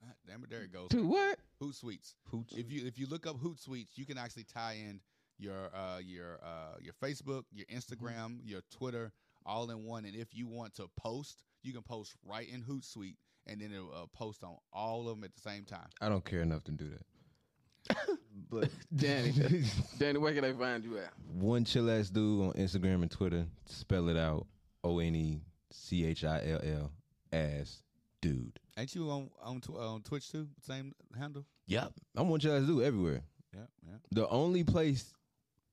Ah, 0.01 0.13
Damn 0.25 0.45
it, 0.45 0.49
there 0.49 0.61
it 0.61 0.71
goes. 0.71 0.87
to 0.91 1.05
what? 1.05 1.39
Hoot 1.59 1.75
sweets. 1.75 2.15
Hoots. 2.31 2.53
If 2.55 2.71
you 2.71 2.85
if 2.87 2.97
you 2.97 3.05
look 3.07 3.27
up 3.27 3.37
Hoot 3.41 3.59
Sweets, 3.59 3.97
you 3.97 4.05
can 4.05 4.17
actually 4.17 4.45
tie 4.45 4.77
in 4.87 5.01
your 5.37 5.69
uh 5.75 5.99
your 6.03 6.39
uh 6.43 6.77
your 6.81 6.93
Facebook, 7.03 7.43
your 7.51 7.65
Instagram, 7.67 8.39
your 8.43 8.61
Twitter, 8.71 9.11
all 9.45 9.69
in 9.71 9.85
one. 9.85 10.05
And 10.05 10.15
if 10.15 10.33
you 10.33 10.47
want 10.47 10.75
to 10.75 10.87
post, 10.97 11.45
you 11.63 11.73
can 11.73 11.81
post 11.81 12.13
right 12.25 12.47
in 12.51 12.61
Hootsuite, 12.61 13.15
and 13.47 13.61
then 13.61 13.71
it'll 13.71 13.91
uh, 13.91 14.05
post 14.13 14.43
on 14.43 14.55
all 14.71 15.01
of 15.01 15.15
them 15.15 15.23
at 15.23 15.33
the 15.33 15.41
same 15.41 15.65
time. 15.65 15.87
I 16.01 16.09
don't 16.09 16.25
care 16.25 16.41
enough 16.41 16.63
to 16.65 16.71
do 16.71 16.89
that. 16.89 17.97
but 18.49 18.69
Danny. 18.95 19.31
Danny, 19.99 20.17
where 20.17 20.33
can 20.33 20.41
they 20.41 20.53
find 20.53 20.83
you 20.83 20.97
at? 20.97 21.11
one 21.33 21.63
chill 21.65 21.89
ass 21.91 22.09
dude 22.09 22.41
on 22.47 22.53
Instagram 22.53 23.01
and 23.03 23.11
Twitter. 23.11 23.45
Spell 23.65 24.09
it 24.09 24.17
out. 24.17 24.47
O 24.83 24.99
N 24.99 25.15
E 25.15 25.41
C 25.71 26.05
H 26.05 26.23
I 26.23 26.41
L 26.45 26.61
L 26.63 26.91
ass 27.31 27.81
dude. 28.21 28.59
Ain't 28.77 28.93
you 28.95 29.09
on 29.09 29.29
on, 29.41 29.61
tw- 29.61 29.77
on 29.77 30.01
Twitch 30.01 30.31
too? 30.31 30.47
Same 30.61 30.93
handle. 31.17 31.45
Yep. 31.67 31.93
I'm 32.15 32.29
one 32.29 32.39
chill 32.39 32.55
ass 32.55 32.63
dude 32.63 32.83
everywhere. 32.83 33.21
Yeah, 33.53 33.61
yeah. 33.83 33.97
The 34.11 34.27
only 34.29 34.63
place 34.63 35.13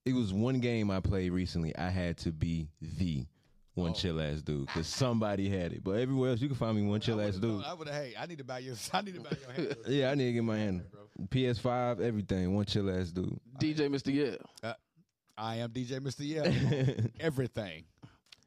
it 0.04 0.14
was 0.14 0.32
one 0.32 0.60
game 0.60 0.90
I 0.90 1.00
played 1.00 1.30
recently. 1.32 1.76
I 1.76 1.88
had 1.90 2.16
to 2.18 2.32
be 2.32 2.68
the 2.80 3.26
one 3.74 3.92
Oh. 3.92 3.94
chill 3.94 4.20
ass 4.20 4.42
dude 4.42 4.66
because 4.66 4.86
somebody 4.86 5.48
had 5.48 5.72
it. 5.72 5.82
But 5.84 5.92
everywhere 5.92 6.30
else, 6.30 6.40
you 6.40 6.48
can 6.48 6.56
find 6.56 6.76
me 6.76 6.82
one 6.82 7.00
chill 7.00 7.20
ass 7.20 7.36
dude. 7.36 7.64
I 7.64 7.72
would 7.74 7.88
have. 7.88 7.96
Hey, 8.02 8.14
I 8.18 8.26
need 8.26 8.38
to 8.38 8.44
buy 8.44 8.58
your. 8.58 8.74
I 8.92 9.00
need 9.02 9.14
to 9.14 9.20
buy 9.20 9.30
your 9.40 9.52
handle. 9.52 9.76
Yeah, 9.88 10.10
I 10.10 10.14
need 10.14 10.26
to 10.26 10.32
get 10.32 10.44
my 10.44 10.58
hand. 10.58 10.82
PS5, 11.28 12.00
everything. 12.00 12.54
One 12.54 12.64
chill 12.64 12.90
ass 12.90 13.10
dude. 13.10 13.38
DJ 13.60 13.88
Mr. 13.88 14.12
Yeah. 14.12 14.74
I 15.38 15.56
am 15.56 15.70
DJ 15.70 16.00
Mr. 16.00 16.20
Yeah. 16.20 16.42
everything. 17.20 17.84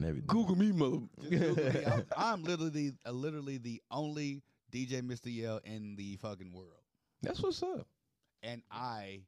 Everything. 0.01 0.23
Google 0.27 0.55
me, 0.55 0.71
mother. 0.71 0.99
Google 1.29 1.55
me. 1.55 1.85
I'm, 1.85 2.05
I'm 2.17 2.43
literally, 2.43 2.91
uh, 3.05 3.11
literally 3.11 3.57
the 3.57 3.81
only 3.89 4.41
DJ 4.71 5.01
Mr. 5.01 5.33
Yell 5.33 5.61
in 5.63 5.95
the 5.95 6.17
fucking 6.17 6.51
world, 6.53 6.69
That's 7.23 7.41
what's 7.41 7.63
up. 7.63 7.87
and 8.43 8.61
I 8.69 9.21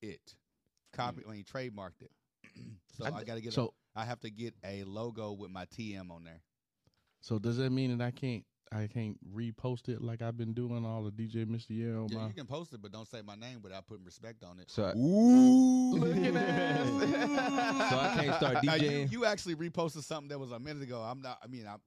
it 0.00 0.34
Mm. 0.92 0.96
copy. 0.96 1.22
when 1.24 1.36
he 1.36 1.44
trademarked 1.44 2.02
it. 2.02 2.10
so 2.98 3.04
I, 3.04 3.10
got 3.24 3.34
to 3.34 3.40
get. 3.40 3.52
So 3.52 3.72
a, 3.96 4.00
I 4.00 4.04
have 4.04 4.20
to 4.20 4.30
get 4.30 4.54
a 4.64 4.84
logo 4.84 5.32
with 5.32 5.50
my 5.50 5.64
TM 5.66 6.10
on 6.10 6.24
there. 6.24 6.40
so 7.20 7.38
does 7.38 7.56
that 7.58 7.70
mean 7.70 7.96
that 7.96 8.04
I 8.04 8.10
can't 8.10 8.44
I 8.74 8.86
can't 8.86 9.18
repost 9.34 9.88
it 9.88 10.00
like 10.00 10.22
I've 10.22 10.36
been 10.36 10.54
doing 10.54 10.86
all 10.86 11.02
the 11.02 11.10
DJ 11.10 11.44
Mr. 11.46 11.66
Yeah 11.70 11.98
on 11.98 12.08
Yeah, 12.08 12.18
my 12.18 12.26
you 12.28 12.32
can 12.32 12.46
post 12.46 12.72
it, 12.72 12.80
but 12.80 12.90
don't 12.90 13.06
say 13.06 13.20
my 13.22 13.34
name 13.34 13.60
without 13.62 13.86
putting 13.86 14.04
respect 14.04 14.42
on 14.42 14.58
it. 14.58 14.70
So 14.70 14.84
I, 14.84 14.92
Looking 14.94 16.36
ass. 16.36 16.88
so 17.90 17.98
I 17.98 18.14
can't 18.18 18.36
start 18.36 18.64
Now, 18.64 18.74
you, 18.74 18.90
DJing. 18.90 19.12
you 19.12 19.24
actually 19.26 19.56
reposted 19.56 20.04
something 20.04 20.28
that 20.28 20.38
was 20.38 20.52
a 20.52 20.58
minute 20.58 20.82
ago. 20.82 21.00
I'm 21.02 21.20
not. 21.20 21.38
I 21.44 21.48
mean, 21.48 21.66
I'm, 21.66 21.80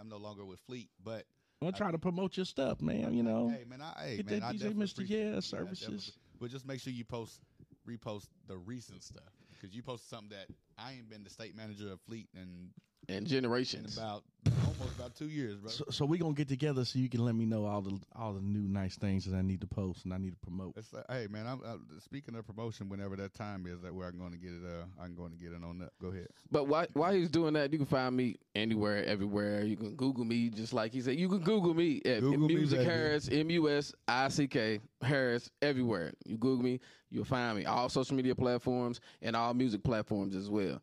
I'm 0.00 0.08
no 0.08 0.16
longer 0.16 0.44
with 0.44 0.58
Fleet, 0.60 0.90
but 1.02 1.24
I'm 1.62 1.72
trying 1.72 1.92
to 1.92 1.98
promote 1.98 2.36
your 2.36 2.46
stuff, 2.46 2.82
man. 2.82 3.14
You 3.14 3.22
know, 3.22 3.48
hey, 3.48 3.64
man, 3.68 3.80
I, 3.80 4.02
hey, 4.02 4.16
get 4.16 4.26
man, 4.26 4.40
that 4.40 4.46
I 4.46 4.52
DJ 4.54 4.74
Mr. 4.74 5.08
Yeah 5.08 5.40
services. 5.40 6.12
But 6.40 6.50
just 6.50 6.66
make 6.66 6.80
sure 6.80 6.92
you 6.92 7.04
post, 7.04 7.40
repost 7.88 8.28
the 8.48 8.56
recent 8.56 9.02
stuff 9.02 9.32
because 9.50 9.74
you 9.74 9.82
posted 9.82 10.08
something 10.08 10.30
that 10.36 10.46
I 10.78 10.92
ain't 10.92 11.08
been 11.08 11.24
the 11.24 11.30
state 11.30 11.56
manager 11.56 11.92
of 11.92 12.00
Fleet 12.02 12.28
and 12.34 12.70
in 13.08 13.26
generations. 13.26 13.96
about 13.96 14.24
almost 14.78 14.98
about 14.98 15.14
two 15.14 15.28
years, 15.28 15.56
bro. 15.56 15.70
So, 15.70 15.84
so 15.90 16.04
we 16.04 16.18
gonna 16.18 16.34
get 16.34 16.48
together 16.48 16.84
so 16.84 16.98
you 16.98 17.08
can 17.08 17.24
let 17.24 17.34
me 17.34 17.44
know 17.44 17.66
all 17.66 17.80
the 17.80 17.98
all 18.14 18.32
the 18.32 18.40
new 18.40 18.68
nice 18.68 18.96
things 18.96 19.24
that 19.26 19.36
I 19.36 19.42
need 19.42 19.60
to 19.60 19.66
post 19.66 20.04
and 20.04 20.12
I 20.12 20.18
need 20.18 20.30
to 20.30 20.38
promote. 20.38 20.74
It's 20.76 20.92
like, 20.92 21.04
hey, 21.08 21.26
man, 21.30 21.46
I'm 21.46 21.60
uh, 21.64 21.76
speaking 21.98 22.34
of 22.34 22.46
promotion. 22.46 22.88
Whenever 22.88 23.16
that 23.16 23.34
time 23.34 23.66
is, 23.66 23.80
that 23.82 23.94
where 23.94 24.08
I'm 24.08 24.18
going 24.18 24.32
to 24.32 24.38
get 24.38 24.50
it, 24.50 24.62
uh, 24.64 25.02
I'm 25.02 25.14
going 25.14 25.30
to 25.30 25.36
get 25.36 25.52
it 25.52 25.62
on 25.64 25.78
that. 25.78 25.90
Go 26.00 26.08
ahead. 26.08 26.28
But 26.50 26.68
while, 26.68 26.86
while 26.94 27.12
he's 27.12 27.30
doing 27.30 27.54
that, 27.54 27.72
you 27.72 27.78
can 27.78 27.86
find 27.86 28.16
me 28.16 28.36
anywhere, 28.54 29.04
everywhere. 29.04 29.62
You 29.62 29.76
can 29.76 29.94
Google 29.94 30.24
me, 30.24 30.50
just 30.50 30.72
like 30.72 30.92
he 30.92 31.00
said. 31.00 31.16
You 31.16 31.28
can 31.28 31.40
Google 31.40 31.74
me 31.74 32.00
at 32.04 32.20
Google 32.20 32.48
Music 32.48 32.78
baby. 32.78 32.90
Harris, 32.90 33.28
M 33.30 33.50
U 33.50 33.68
S 33.70 33.92
I 34.08 34.28
C 34.28 34.46
K 34.46 34.80
Harris, 35.02 35.50
everywhere. 35.62 36.12
You 36.24 36.36
Google 36.36 36.64
me, 36.64 36.80
you'll 37.10 37.24
find 37.24 37.58
me. 37.58 37.64
All 37.64 37.88
social 37.88 38.16
media 38.16 38.34
platforms 38.34 39.00
and 39.22 39.36
all 39.36 39.54
music 39.54 39.82
platforms 39.82 40.34
as 40.34 40.50
well. 40.50 40.80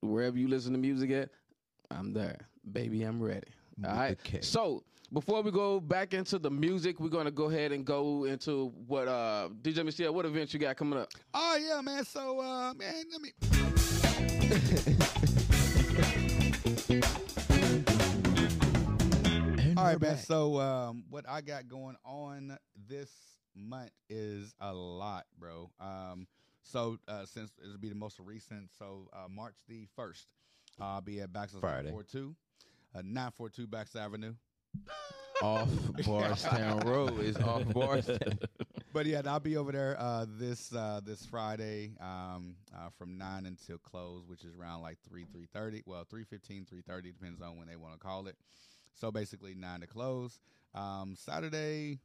Wherever 0.00 0.36
you 0.36 0.48
listen 0.48 0.72
to 0.72 0.78
music 0.78 1.10
at, 1.10 1.30
I'm 1.90 2.12
there. 2.12 2.38
Baby, 2.70 3.02
I'm 3.02 3.20
ready. 3.22 3.48
All 3.84 3.90
right. 3.90 3.94
All 3.94 3.98
right. 4.32 4.44
So 4.44 4.84
before 5.12 5.42
we 5.42 5.50
go 5.50 5.80
back 5.80 6.14
into 6.14 6.38
the 6.38 6.50
music, 6.50 7.00
we're 7.00 7.08
gonna 7.08 7.30
go 7.30 7.44
ahead 7.50 7.72
and 7.72 7.84
go 7.84 8.24
into 8.24 8.72
what 8.86 9.08
uh 9.08 9.48
DJ 9.62 9.84
Michelle, 9.84 10.14
what 10.14 10.24
events 10.24 10.54
you 10.54 10.60
got 10.60 10.76
coming 10.76 10.98
up? 10.98 11.10
Oh 11.34 11.56
yeah, 11.56 11.80
man. 11.80 12.04
So 12.04 12.40
uh 12.40 12.72
man, 12.74 13.04
let 13.10 13.20
me 13.20 13.32
All 19.76 19.84
right, 19.84 20.00
man. 20.00 20.16
So 20.18 20.60
um 20.60 21.04
what 21.10 21.24
I 21.28 21.40
got 21.40 21.66
going 21.68 21.96
on 22.04 22.56
this 22.88 23.10
month 23.56 23.90
is 24.08 24.54
a 24.60 24.72
lot, 24.72 25.24
bro. 25.38 25.70
Um 25.80 26.26
so 26.62 26.98
uh 27.08 27.24
since 27.26 27.50
it'll 27.62 27.78
be 27.78 27.88
the 27.88 27.94
most 27.94 28.18
recent, 28.20 28.70
so 28.78 29.08
uh 29.12 29.28
March 29.28 29.56
the 29.68 29.86
first, 29.96 30.28
I'll 30.80 31.00
be 31.00 31.20
at 31.20 31.32
Baxter's 31.32 31.60
Friday. 31.60 31.90
4 31.90 32.02
2. 32.04 32.34
942 32.96 33.66
Backs 33.66 33.96
Avenue. 33.96 34.34
Off 35.42 35.68
Bardstown 36.06 36.80
Road 36.80 37.18
is 37.18 37.36
off 37.38 37.64
Bardstown. 37.72 38.38
But 38.94 39.06
yeah, 39.06 39.22
I'll 39.24 39.40
be 39.40 39.56
over 39.56 39.72
there 39.72 39.96
uh, 39.98 40.26
this 40.38 40.70
uh, 40.74 41.00
this 41.02 41.24
Friday 41.24 41.92
um, 41.98 42.56
uh, 42.76 42.90
from 42.98 43.16
nine 43.16 43.46
until 43.46 43.78
close, 43.78 44.22
which 44.26 44.44
is 44.44 44.54
around 44.54 44.82
like 44.82 44.98
three 45.08 45.24
three 45.32 45.46
thirty. 45.50 45.82
Well, 45.86 46.04
3.15, 46.04 46.66
3.30, 46.68 47.02
depends 47.04 47.40
on 47.40 47.56
when 47.56 47.66
they 47.68 47.76
want 47.76 47.94
to 47.94 47.98
call 47.98 48.26
it. 48.26 48.36
So 48.92 49.10
basically 49.10 49.54
nine 49.54 49.80
to 49.80 49.86
close. 49.86 50.38
Um, 50.74 51.14
Saturday, 51.18 52.00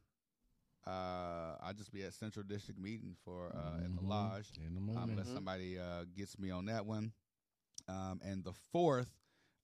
uh, 0.86 1.56
I'll 1.62 1.74
just 1.76 1.92
be 1.92 2.04
at 2.04 2.14
Central 2.14 2.42
District 2.48 2.80
meeting 2.80 3.14
for 3.22 3.54
uh, 3.54 3.84
at 3.84 3.94
the 3.94 4.02
lodge. 4.08 4.48
In 4.56 4.74
the 4.74 4.80
Um, 4.80 4.86
morning. 4.86 5.10
unless 5.10 5.28
somebody 5.28 5.78
uh, 5.78 6.04
gets 6.16 6.38
me 6.38 6.50
on 6.50 6.64
that 6.66 6.86
one. 6.86 7.12
Um, 7.86 8.20
and 8.24 8.42
the 8.42 8.54
fourth, 8.72 9.10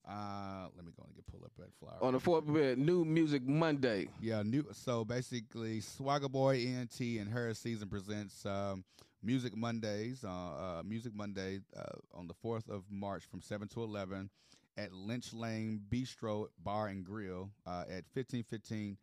uh, 0.07 0.67
let 0.75 0.85
me 0.85 0.91
go 0.95 1.03
and 1.05 1.15
get 1.15 1.25
pull 1.27 1.41
up 1.43 1.51
that 1.57 1.73
flyer. 1.79 1.97
On 2.01 2.13
the 2.13 2.19
fourth, 2.19 2.47
had 2.47 2.77
New 2.77 3.05
Music 3.05 3.47
Monday. 3.47 4.07
Yeah, 4.21 4.43
new. 4.43 4.65
So 4.71 5.03
basically, 5.03 5.81
Swagger 5.81 6.29
Boy 6.29 6.65
ENT 6.65 6.99
and 6.99 7.29
her 7.29 7.53
Season 7.53 7.87
presents 7.87 8.45
um, 8.45 8.83
Music 9.23 9.55
Mondays. 9.55 10.23
Uh, 10.23 10.29
uh, 10.29 10.83
Music 10.85 11.13
Monday 11.15 11.59
uh, 11.75 11.83
on 12.13 12.27
the 12.27 12.33
fourth 12.33 12.69
of 12.69 12.83
March 12.89 13.25
from 13.25 13.41
seven 13.41 13.67
to 13.69 13.83
eleven 13.83 14.29
at 14.77 14.91
Lynch 14.93 15.33
Lane 15.33 15.81
Bistro 15.89 16.47
Bar 16.63 16.87
and 16.87 17.03
Grill 17.03 17.49
uh, 17.65 17.85
at 17.89 18.03
fifteen 18.13 18.43
fifteen 18.43 18.97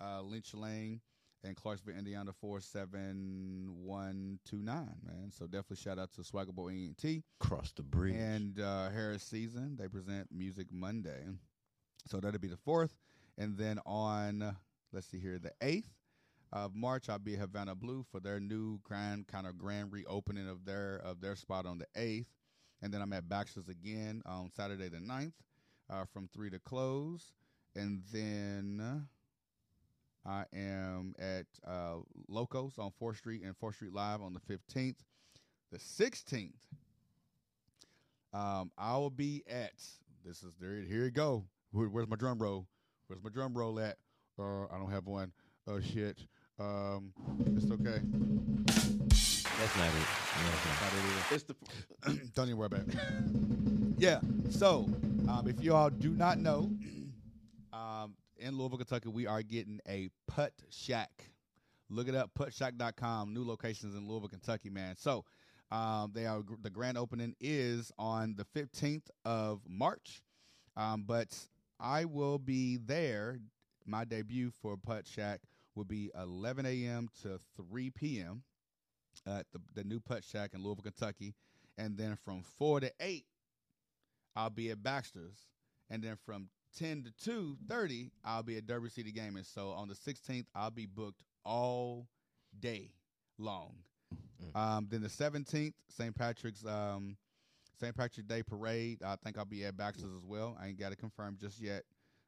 uh, 0.00 0.20
Lynch 0.22 0.54
Lane 0.54 1.00
in 1.44 1.54
Clarksville, 1.54 1.94
Indiana 1.96 2.32
four 2.32 2.60
seven 2.60 3.68
one 3.84 4.38
two 4.44 4.62
nine. 4.62 4.96
Man, 5.04 5.30
so 5.30 5.46
definitely 5.46 5.76
shout 5.76 5.98
out 5.98 6.12
to 6.14 6.24
Swagger 6.24 6.52
Boy 6.52 6.70
ENT. 6.70 7.22
Cross 7.38 7.72
the 7.76 7.82
bridge. 7.82 8.14
And 8.14 8.60
uh, 8.60 8.90
Harris 8.90 9.22
Season, 9.22 9.76
they 9.78 9.88
present 9.88 10.28
Music 10.32 10.66
Monday. 10.72 11.24
So 12.06 12.18
that'll 12.18 12.40
be 12.40 12.48
the 12.48 12.56
fourth. 12.56 12.94
And 13.38 13.56
then 13.56 13.78
on, 13.86 14.56
let's 14.92 15.08
see 15.08 15.18
here, 15.18 15.38
the 15.38 15.52
eighth 15.60 15.90
of 16.52 16.74
March, 16.74 17.08
I'll 17.08 17.18
be 17.18 17.34
at 17.34 17.40
Havana 17.40 17.74
Blue 17.74 18.04
for 18.10 18.20
their 18.20 18.40
new 18.40 18.78
grand 18.82 19.26
kind 19.26 19.46
of 19.46 19.58
grand 19.58 19.92
reopening 19.92 20.48
of 20.48 20.64
their 20.64 21.00
of 21.04 21.20
their 21.20 21.36
spot 21.36 21.66
on 21.66 21.78
the 21.78 21.86
eighth. 21.96 22.30
And 22.82 22.92
then 22.92 23.00
I'm 23.00 23.12
at 23.12 23.28
Baxter's 23.28 23.68
again 23.68 24.22
on 24.26 24.50
Saturday 24.50 24.88
the 24.88 24.98
9th 24.98 25.32
uh, 25.90 26.04
from 26.12 26.28
three 26.28 26.50
to 26.50 26.58
close. 26.58 27.32
And 27.74 28.02
then 28.12 29.06
I 30.26 30.44
am 30.54 31.14
at 31.18 31.46
uh, 31.66 31.96
Locos 32.28 32.78
on 32.78 32.90
4th 33.00 33.18
Street 33.18 33.42
and 33.42 33.54
4th 33.58 33.74
Street 33.74 33.92
Live 33.92 34.22
on 34.22 34.32
the 34.32 34.40
15th. 34.40 34.96
The 35.70 35.78
16th, 35.78 36.52
um, 38.32 38.70
I 38.78 38.96
will 38.96 39.10
be 39.10 39.42
at 39.48 39.72
this 40.24 40.42
is 40.42 40.54
there. 40.58 40.80
Here 40.80 41.04
you 41.04 41.10
go. 41.10 41.44
Where, 41.72 41.88
where's 41.88 42.08
my 42.08 42.16
drum 42.16 42.38
roll? 42.38 42.66
Where's 43.08 43.22
my 43.22 43.28
drum 43.28 43.52
roll 43.52 43.78
at? 43.78 43.96
Uh, 44.38 44.64
I 44.64 44.78
don't 44.78 44.90
have 44.90 45.06
one. 45.06 45.32
Oh 45.66 45.80
shit. 45.80 46.18
Um, 46.58 47.12
it's 47.46 47.70
okay. 47.70 48.00
That's 49.58 49.76
not 49.76 49.88
it. 49.88 50.06
No, 50.40 50.50
it's 50.50 50.64
not. 50.64 51.32
It's 51.32 51.44
the 51.44 52.30
don't 52.34 52.46
even 52.46 52.56
worry 52.56 52.66
about 52.66 52.80
it. 52.80 52.94
Yeah. 53.98 54.20
So, 54.50 54.88
um, 55.28 55.44
if 55.46 55.62
you 55.62 55.74
all 55.74 55.90
do 55.90 56.10
not 56.10 56.38
know, 56.38 56.70
um, 57.72 58.14
in 58.44 58.58
Louisville, 58.58 58.78
Kentucky, 58.78 59.08
we 59.08 59.26
are 59.26 59.42
getting 59.42 59.80
a 59.88 60.10
putt 60.28 60.52
shack. 60.68 61.30
Look 61.88 62.08
it 62.08 62.14
up, 62.14 62.30
puttshack.com. 62.38 63.32
New 63.32 63.44
locations 63.44 63.94
in 63.94 64.06
Louisville, 64.06 64.28
Kentucky, 64.28 64.68
man. 64.68 64.96
So, 64.96 65.24
um, 65.70 66.12
they 66.14 66.26
are 66.26 66.42
the 66.62 66.70
grand 66.70 66.98
opening 66.98 67.34
is 67.40 67.90
on 67.98 68.36
the 68.36 68.44
15th 68.44 69.08
of 69.24 69.62
March. 69.66 70.22
Um, 70.76 71.04
but 71.06 71.34
I 71.80 72.04
will 72.04 72.38
be 72.38 72.76
there. 72.76 73.38
My 73.86 74.04
debut 74.04 74.50
for 74.62 74.76
Putt 74.76 75.06
Shack 75.06 75.40
will 75.74 75.84
be 75.84 76.10
11 76.18 76.66
a.m. 76.66 77.08
to 77.22 77.38
3 77.56 77.90
p.m. 77.90 78.42
at 79.26 79.46
the, 79.52 79.60
the 79.74 79.84
new 79.84 80.00
Putt 80.00 80.22
Shack 80.22 80.50
in 80.52 80.62
Louisville, 80.62 80.84
Kentucky. 80.84 81.34
And 81.78 81.96
then 81.96 82.16
from 82.22 82.42
4 82.58 82.80
to 82.80 82.92
8, 83.00 83.24
I'll 84.36 84.50
be 84.50 84.70
at 84.70 84.82
Baxter's. 84.82 85.46
And 85.90 86.02
then 86.02 86.16
from 86.24 86.48
10 86.74 87.12
to 87.24 87.30
2.30, 87.68 88.10
I'll 88.24 88.42
be 88.42 88.56
at 88.56 88.66
Derby 88.66 88.88
City 88.88 89.12
Gaming. 89.12 89.44
So 89.44 89.70
on 89.70 89.88
the 89.88 89.94
16th, 89.94 90.46
I'll 90.54 90.70
be 90.70 90.86
booked 90.86 91.22
all 91.44 92.08
day 92.58 92.90
long. 93.38 93.74
Um, 94.54 94.86
then 94.90 95.02
the 95.02 95.08
17th, 95.08 95.74
St. 95.88 96.14
Patrick's 96.14 96.64
um, 96.64 97.16
St. 97.80 97.96
Patrick's 97.96 98.28
Day 98.28 98.42
Parade. 98.42 99.02
I 99.02 99.16
think 99.16 99.36
I'll 99.36 99.44
be 99.44 99.64
at 99.64 99.76
Baxter's 99.76 100.14
as 100.16 100.24
well. 100.24 100.56
I 100.60 100.68
ain't 100.68 100.78
got 100.78 100.92
it 100.92 100.98
confirmed 100.98 101.38
just 101.40 101.60
yet. 101.60 101.82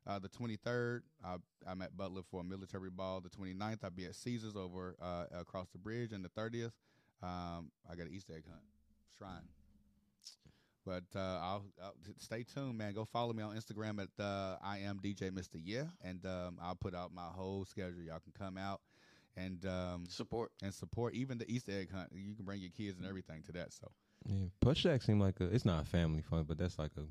Uh, 0.06 0.18
the 0.18 0.28
23rd, 0.28 1.00
I, 1.24 1.36
I'm 1.66 1.82
at 1.82 1.96
Butler 1.96 2.22
for 2.30 2.40
a 2.40 2.44
military 2.44 2.90
ball. 2.90 3.20
The 3.20 3.28
29th, 3.28 3.78
I'll 3.82 3.90
be 3.90 4.06
at 4.06 4.14
Caesars 4.14 4.56
over 4.56 4.96
uh, 5.02 5.24
across 5.36 5.68
the 5.70 5.78
bridge. 5.78 6.12
And 6.12 6.24
the 6.24 6.28
30th, 6.28 6.72
um, 7.22 7.70
I 7.90 7.96
got 7.96 8.06
an 8.06 8.12
Easter 8.12 8.34
egg 8.34 8.44
hunt 8.48 8.62
shrine. 9.16 9.48
But 10.86 11.02
uh, 11.16 11.18
I'll, 11.18 11.64
I'll 11.82 11.94
stay 12.18 12.44
tuned, 12.44 12.78
man. 12.78 12.94
Go 12.94 13.04
follow 13.04 13.32
me 13.32 13.42
on 13.42 13.56
Instagram 13.56 14.00
at 14.00 14.22
uh, 14.24 14.56
I 14.62 14.78
am 14.78 15.00
DJ 15.00 15.32
Mister 15.34 15.58
Yeah, 15.58 15.84
and 16.02 16.24
um, 16.24 16.58
I'll 16.62 16.76
put 16.76 16.94
out 16.94 17.12
my 17.12 17.26
whole 17.34 17.64
schedule. 17.64 18.00
Y'all 18.06 18.20
can 18.20 18.32
come 18.38 18.56
out 18.56 18.80
and 19.36 19.66
um, 19.66 20.04
support 20.08 20.52
and 20.62 20.72
support 20.72 21.14
even 21.14 21.38
the 21.38 21.50
Easter 21.50 21.72
egg 21.72 21.90
hunt. 21.92 22.10
You 22.14 22.34
can 22.36 22.44
bring 22.44 22.60
your 22.60 22.70
kids 22.70 22.96
and 22.98 23.06
everything 23.06 23.42
to 23.46 23.52
that. 23.52 23.72
So 23.72 23.90
Yeah, 24.26 24.46
Putt 24.60 24.76
Shack 24.78 25.02
seemed 25.02 25.20
like 25.20 25.40
a. 25.40 25.44
It's 25.52 25.64
not 25.64 25.82
a 25.82 25.86
family 25.86 26.22
fun, 26.22 26.44
but 26.48 26.56
that's 26.56 26.78
like 26.78 26.92
a. 26.96 27.02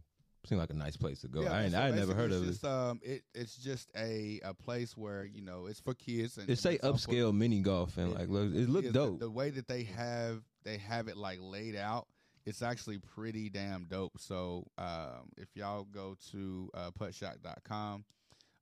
Seemed 0.48 0.62
like 0.62 0.70
a 0.70 0.74
nice 0.76 0.96
place 0.96 1.22
to 1.22 1.28
go. 1.28 1.44
I 1.48 1.64
ain't, 1.64 1.72
so 1.72 1.80
I 1.80 1.90
never 1.90 2.14
basically 2.14 2.16
heard 2.16 2.32
it's 2.32 2.38
of 2.38 2.44
it. 2.44 2.48
just, 2.52 2.66
Um, 2.66 3.00
it 3.04 3.24
it's 3.34 3.56
just 3.58 3.90
a, 3.98 4.40
a 4.44 4.54
place 4.54 4.96
where 4.96 5.26
you 5.26 5.42
know 5.42 5.66
it's 5.66 5.80
for 5.80 5.96
kids. 5.96 6.38
And 6.38 6.48
It 6.50 6.60
say 6.60 6.76
it's 6.76 6.84
also- 6.86 7.12
upscale 7.12 7.34
mini 7.34 7.62
golf 7.62 7.98
and 7.98 8.14
like 8.14 8.30
look, 8.30 8.54
it 8.54 8.70
look 8.70 8.86
is. 8.86 8.94
dope. 8.94 9.18
The, 9.20 9.26
the 9.26 9.32
way 9.32 9.50
that 9.50 9.68
they 9.68 9.84
have 9.84 10.44
they 10.64 10.78
have 10.78 11.08
it 11.08 11.18
like 11.18 11.40
laid 11.42 11.76
out, 11.76 12.06
it's 12.46 12.62
actually 12.62 13.00
pretty 13.00 13.50
damn 13.50 13.86
dope. 13.86 14.14
So 14.18 14.66
um, 14.78 15.30
if 15.38 15.50
y'all 15.56 15.84
go 15.84 16.16
to 16.32 16.70
uh, 16.74 16.92
puttshack.com, 17.00 18.06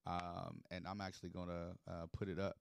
um, 0.05 0.61
and 0.71 0.85
I'm 0.87 1.01
actually 1.01 1.29
gonna 1.29 1.73
uh, 1.89 2.05
put 2.11 2.27
it 2.29 2.39
up. 2.39 2.57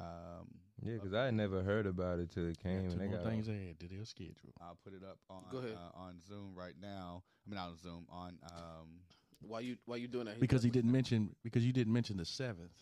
Um, 0.00 0.48
yeah, 0.82 0.94
because 0.94 1.14
I 1.14 1.26
had 1.26 1.34
never 1.34 1.62
heard 1.62 1.86
about 1.86 2.18
it 2.18 2.30
till 2.30 2.48
it 2.48 2.58
came. 2.62 2.84
Two 2.84 2.92
and 2.92 3.00
they 3.00 3.06
more 3.06 3.18
got 3.18 3.26
things 3.26 3.48
ahead 3.48 3.80
to 3.80 3.88
their 3.88 4.04
schedule. 4.04 4.52
I'll 4.60 4.78
put 4.84 4.92
it 4.92 5.02
up 5.02 5.18
on 5.30 5.42
Go 5.50 5.58
ahead. 5.58 5.76
Uh, 5.76 5.98
on 5.98 6.20
Zoom 6.26 6.52
right 6.54 6.74
now. 6.80 7.22
I 7.46 7.50
mean, 7.50 7.56
not 7.56 7.68
on 7.68 7.76
Zoom 7.78 8.06
on. 8.10 8.38
Um, 8.50 9.00
Why 9.40 9.60
you 9.60 9.76
why 9.86 9.96
you 9.96 10.08
doing 10.08 10.26
that? 10.26 10.40
Because 10.40 10.62
he 10.62 10.70
didn't 10.70 10.92
mention 10.92 11.34
because 11.42 11.64
you 11.64 11.72
didn't 11.72 11.92
mention 11.92 12.16
the 12.16 12.24
seventh. 12.24 12.72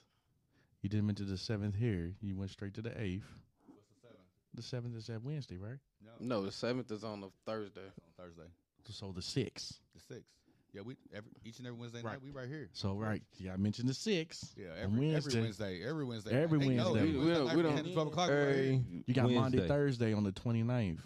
You 0.83 0.89
didn't 0.89 1.07
mention 1.07 1.29
the 1.29 1.39
seventh 1.39 1.75
here. 1.77 2.13
You 2.21 2.37
went 2.37 2.51
straight 2.51 2.75
to 2.75 2.83
the 2.83 2.91
eighth. 3.01 3.25
What's 3.67 3.87
the 3.89 4.01
seventh? 4.03 4.21
The 4.55 4.63
seventh 4.63 4.97
is 4.97 5.07
that 5.07 5.23
Wednesday, 5.23 5.57
right? 5.57 5.79
No, 6.05 6.13
No, 6.21 6.43
the 6.45 6.53
seventh 6.53 6.91
is 6.91 7.05
on 7.05 7.23
a 7.23 7.29
Thursday. 7.47 7.81
on 7.81 8.11
Thursday, 8.17 8.49
So 8.91 9.13
the 9.13 9.23
sixth. 9.23 9.81
the 9.95 10.01
sixth. 10.01 10.31
Yeah, 10.73 10.81
we 10.83 10.97
every 11.15 11.31
each 11.45 11.59
and 11.59 11.67
every 11.69 11.79
Wednesday 11.79 12.03
Right. 12.03 12.15
night 12.15 12.23
we 12.23 12.31
right 12.31 12.49
here. 12.49 12.69
So 12.73 12.95
right, 12.95 13.23
yeah, 13.39 13.53
I 13.53 13.57
mentioned 13.57 13.89
the 13.89 13.95
sixth. 13.95 14.55
Yeah, 14.57 14.75
every, 14.77 15.13
Wednesday. 15.13 15.17
every 15.31 15.43
Wednesday, 15.43 15.83
every 15.85 16.05
Wednesday, 16.05 16.43
Every 16.43 16.59
Hey, 16.61 16.75
no, 16.77 16.93
Wednesday. 16.93 17.01
every 17.09 17.13
We- 17.21 17.25
we 17.27 17.31
don't- 17.33 17.47
night 17.47 17.57
we 17.57 17.63
don't- 17.63 17.93
12 17.93 18.09
o'clock. 18.09 18.29
we 18.31 18.35
right 18.37 18.85
You 19.07 19.15
got 19.15 19.31
Monday, 19.31 19.69
Thursday 19.69 20.13
on 20.13 20.25
the 20.25 20.33
29th. 20.33 21.01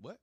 What? 0.00 0.18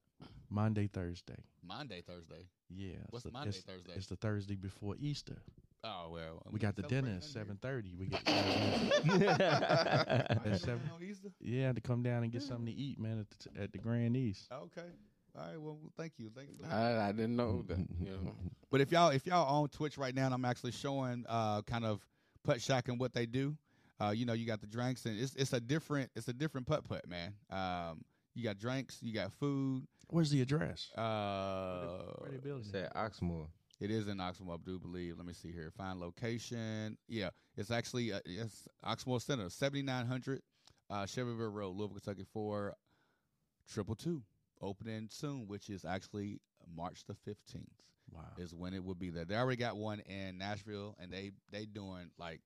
Monday, 0.49 0.87
Thursday. 0.87 1.37
Monday, 1.61 2.01
Thursday. 2.01 2.49
Yeah. 2.69 2.95
What's 3.09 3.23
the- 3.23 3.31
Monday, 3.31 3.49
it's- 3.51 3.63
Thursday? 3.63 3.93
It's 3.95 4.07
the 4.07 4.17
Thursday 4.17 4.55
before 4.55 4.95
Easter. 4.99 5.41
Oh 5.85 6.07
well, 6.11 6.41
We 6.51 6.59
got 6.59 6.75
the 6.77 6.83
dinner 6.83 7.15
at 7.17 7.23
seven 7.23 7.57
thirty. 7.61 7.93
We 7.95 8.07
get 8.07 8.21
at 8.27 10.59
seven. 10.61 10.81
on 10.93 11.03
Easter? 11.03 11.29
Yeah, 11.41 11.73
to 11.73 11.81
come 11.81 12.03
down 12.03 12.23
and 12.23 12.31
get 12.31 12.41
something 12.41 12.65
to 12.67 12.71
eat, 12.71 12.99
man, 12.99 13.19
at 13.19 13.53
the, 13.53 13.61
at 13.63 13.71
the 13.73 13.79
Grand 13.79 14.15
East. 14.15 14.47
Okay. 14.51 14.87
All 15.37 15.47
right. 15.47 15.59
Well, 15.59 15.77
thank 15.97 16.13
you. 16.17 16.29
Thank 16.35 16.49
you. 16.49 16.65
I, 16.69 17.09
I 17.09 17.11
didn't 17.11 17.35
know 17.35 17.63
that. 17.67 17.77
You 17.99 18.11
know. 18.11 18.31
But 18.71 18.81
if 18.81 18.91
y'all 18.91 19.09
if 19.09 19.27
y'all 19.27 19.61
on 19.61 19.69
Twitch 19.69 19.99
right 19.99 20.15
now, 20.15 20.25
and 20.25 20.33
I'm 20.33 20.45
actually 20.45 20.71
showing 20.71 21.25
uh 21.29 21.61
kind 21.61 21.85
of 21.85 21.99
putt 22.43 22.59
shack 22.61 22.87
and 22.87 22.99
what 22.99 23.13
they 23.13 23.25
do. 23.27 23.55
Uh, 24.01 24.09
you 24.09 24.25
know, 24.25 24.33
you 24.33 24.47
got 24.47 24.61
the 24.61 24.67
drinks 24.67 25.05
and 25.05 25.19
it's 25.19 25.35
it's 25.35 25.53
a 25.53 25.59
different 25.59 26.09
it's 26.15 26.27
a 26.27 26.33
different 26.33 26.65
putt 26.65 26.83
putt, 26.89 27.07
man. 27.07 27.35
Um, 27.51 28.03
you 28.33 28.43
got 28.43 28.57
drinks, 28.57 28.97
you 29.03 29.13
got 29.13 29.31
food. 29.33 29.85
Where's 30.09 30.31
the 30.31 30.41
address? 30.41 30.89
Uh, 30.97 31.99
Where 32.17 32.31
they 32.31 32.37
building 32.37 32.65
It's 32.65 32.73
it? 32.73 32.85
at 32.85 32.95
Oxmoor. 32.95 33.45
It 33.83 33.91
is 33.91 34.07
in 34.07 34.19
Oxmoor, 34.19 34.53
I 34.53 34.57
do 34.65 34.79
believe. 34.79 35.17
Let 35.17 35.25
me 35.25 35.33
see 35.33 35.51
here. 35.51 35.69
Find 35.75 35.99
location. 35.99 36.97
Yeah, 37.09 37.31
it's 37.57 37.69
actually 37.69 38.13
uh, 38.13 38.19
it's 38.23 38.65
Oxmoor 38.81 39.21
Center, 39.21 39.49
seventy 39.49 39.81
nine 39.81 40.05
hundred, 40.05 40.41
uh, 40.89 41.05
Shelbyville 41.05 41.49
Road, 41.49 41.75
Louisville, 41.75 41.99
Kentucky, 42.01 42.25
for 42.31 42.75
triple 43.69 43.95
two 43.95 44.21
opening 44.61 45.09
soon, 45.11 45.47
which 45.47 45.69
is 45.69 45.83
actually 45.83 46.39
March 46.73 47.03
the 47.05 47.13
fifteenth 47.13 47.67
Wow. 48.09 48.21
is 48.37 48.55
when 48.55 48.73
it 48.73 48.81
will 48.85 48.95
be 48.95 49.09
there. 49.09 49.25
They 49.25 49.35
already 49.35 49.57
got 49.57 49.75
one 49.75 49.99
in 49.99 50.37
Nashville, 50.37 50.95
and 50.97 51.11
they 51.11 51.31
they 51.51 51.65
doing 51.65 52.09
like 52.17 52.39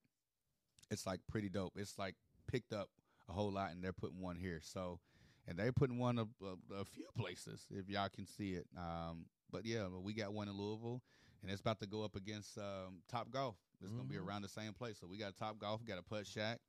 it's 0.90 1.06
like 1.06 1.20
pretty 1.30 1.50
dope. 1.50 1.74
It's 1.76 2.00
like 2.00 2.16
picked 2.48 2.74
up 2.74 2.90
a 3.30 3.34
whole 3.34 3.52
lot, 3.52 3.74
and 3.74 3.84
they're 3.84 3.94
putting 3.94 4.22
one 4.22 4.38
here. 4.38 4.60
So, 4.64 5.00
and 5.48 5.56
they're 5.60 5.72
putting 5.72 6.00
one 6.00 6.18
a, 6.18 6.24
a, 6.44 6.80
a 6.82 6.86
few 6.86 7.06
places 7.16 7.62
if 7.70 7.88
y'all 7.90 8.10
can 8.10 8.26
see 8.26 8.54
it. 8.54 8.66
Um, 8.76 9.26
but 9.52 9.66
yeah, 9.66 9.86
we 10.02 10.16
got 10.16 10.34
one 10.34 10.48
in 10.48 10.58
Louisville, 10.58 11.04
and 11.48 11.54
it's 11.54 11.62
about 11.62 11.80
to 11.80 11.88
go 11.88 12.04
up 12.04 12.18
against 12.18 12.58
um, 12.58 13.00
Top 13.10 13.32
Golf. 13.32 13.56
It's 13.82 13.94
gonna 13.94 14.04
be 14.04 14.18
around 14.18 14.42
the 14.42 14.50
same 14.50 14.74
place. 14.74 14.98
So 15.00 15.08
we 15.08 15.18
got 15.18 15.30
a 15.30 15.36
Top 15.36 15.58
Golf, 15.58 15.80
we 15.80 15.88
got 15.88 15.98
a 15.98 16.04
putt 16.04 16.28
shack. 16.28 16.60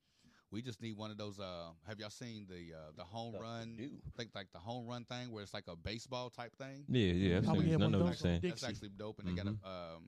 We 0.53 0.63
just 0.63 0.81
need 0.81 0.97
one 0.97 1.11
of 1.11 1.19
those. 1.19 1.41
Uh, 1.41 1.71
have 1.89 1.99
y'all 1.99 2.11
seen 2.11 2.47
the 2.49 2.77
uh, 2.77 2.93
the 2.97 3.03
home 3.03 3.35
run? 3.41 3.77
Think 4.17 4.31
like 4.37 4.47
the 4.53 4.61
home 4.61 4.87
run 4.87 5.05
thing 5.05 5.33
where 5.33 5.43
it's 5.43 5.53
like 5.53 5.67
a 5.67 5.75
baseball 5.75 6.31
type 6.31 6.57
thing. 6.57 6.85
Yeah, 6.89 7.13
yeah. 7.13 7.39
I've 7.39 7.57
we 7.57 7.65
seen 7.65 7.79
none 7.79 7.93
of 7.95 8.01
of 8.01 8.07
those 8.07 8.09
on 8.11 8.15
saying. 8.17 8.41
Dick- 8.41 8.51
That's 8.53 8.65
actually 8.65 8.91
dope, 8.97 9.19
and 9.19 9.29
they 9.29 9.33
got 9.33 9.47
a 9.47 9.69
um, 9.69 10.05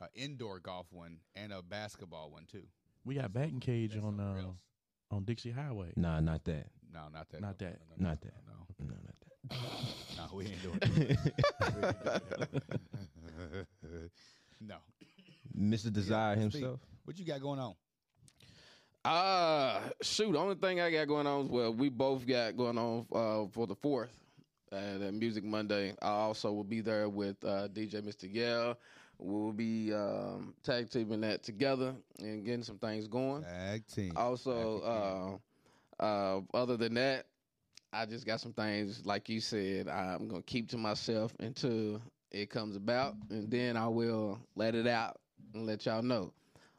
a 0.00 0.08
indoor 0.14 0.60
golf 0.60 0.86
one 0.90 1.16
and 1.34 1.52
a 1.52 1.62
basketball 1.62 2.30
one 2.30 2.44
too. 2.44 2.64
We 3.04 3.14
got 3.14 3.32
batting 3.32 3.60
cage 3.60 3.96
on 3.96 4.20
uh, 4.20 5.14
on 5.14 5.24
Dixie 5.24 5.50
Highway. 5.50 5.94
Nah, 5.96 6.20
not 6.20 6.44
that. 6.44 6.66
No, 6.92 7.08
not 7.12 7.28
that. 7.30 7.40
Not 7.40 7.60
no, 7.60 7.66
that. 7.66 7.80
No, 7.88 7.96
no, 7.96 8.08
Not 8.08 8.20
that. 8.20 8.34
No, 8.46 8.86
No, 8.86 8.94
not 8.94 9.20
that. 9.20 9.23
no, 9.50 9.56
no 10.16 10.34
we 10.34 10.46
ain't 10.46 10.62
doing 10.62 10.78
that. 10.78 12.22
no. 14.60 14.76
Mr. 15.58 15.92
Desire 15.92 16.34
Steve, 16.34 16.52
himself. 16.52 16.80
What 17.04 17.18
you 17.18 17.24
got 17.24 17.40
going 17.40 17.60
on? 17.60 17.74
Uh 19.04 19.80
shoot, 20.00 20.32
the 20.32 20.38
only 20.38 20.54
thing 20.54 20.80
I 20.80 20.90
got 20.90 21.06
going 21.08 21.26
on 21.26 21.44
is 21.44 21.50
well, 21.50 21.74
we 21.74 21.90
both 21.90 22.26
got 22.26 22.56
going 22.56 22.78
on 22.78 23.06
uh, 23.12 23.46
for 23.52 23.66
the 23.66 23.74
fourth 23.74 24.16
and 24.72 25.04
uh, 25.04 25.12
Music 25.12 25.44
Monday. 25.44 25.94
I 26.00 26.08
also 26.08 26.52
will 26.52 26.64
be 26.64 26.80
there 26.80 27.08
with 27.08 27.36
uh, 27.44 27.68
DJ 27.68 28.02
Mr. 28.02 28.32
Yell. 28.32 28.78
We'll 29.18 29.52
be 29.52 29.92
um, 29.92 30.54
tag 30.62 30.90
teaming 30.90 31.20
that 31.20 31.42
together 31.42 31.94
and 32.18 32.44
getting 32.44 32.64
some 32.64 32.78
things 32.78 33.06
going. 33.06 33.44
Tag 33.44 33.86
team. 33.86 34.12
Also, 34.16 35.40
uh, 36.00 36.02
uh, 36.02 36.40
other 36.52 36.76
than 36.76 36.94
that, 36.94 37.26
I 37.94 38.06
just 38.06 38.26
got 38.26 38.40
some 38.40 38.52
things 38.52 39.02
like 39.04 39.28
you 39.28 39.40
said. 39.40 39.88
I'm 39.88 40.26
gonna 40.26 40.42
keep 40.42 40.68
to 40.70 40.78
myself 40.78 41.32
until 41.38 42.02
it 42.32 42.50
comes 42.50 42.74
about, 42.74 43.14
and 43.30 43.48
then 43.48 43.76
I 43.76 43.86
will 43.86 44.40
let 44.56 44.74
it 44.74 44.88
out 44.88 45.20
and 45.54 45.64
let 45.64 45.86
y'all 45.86 46.02
know. 46.02 46.32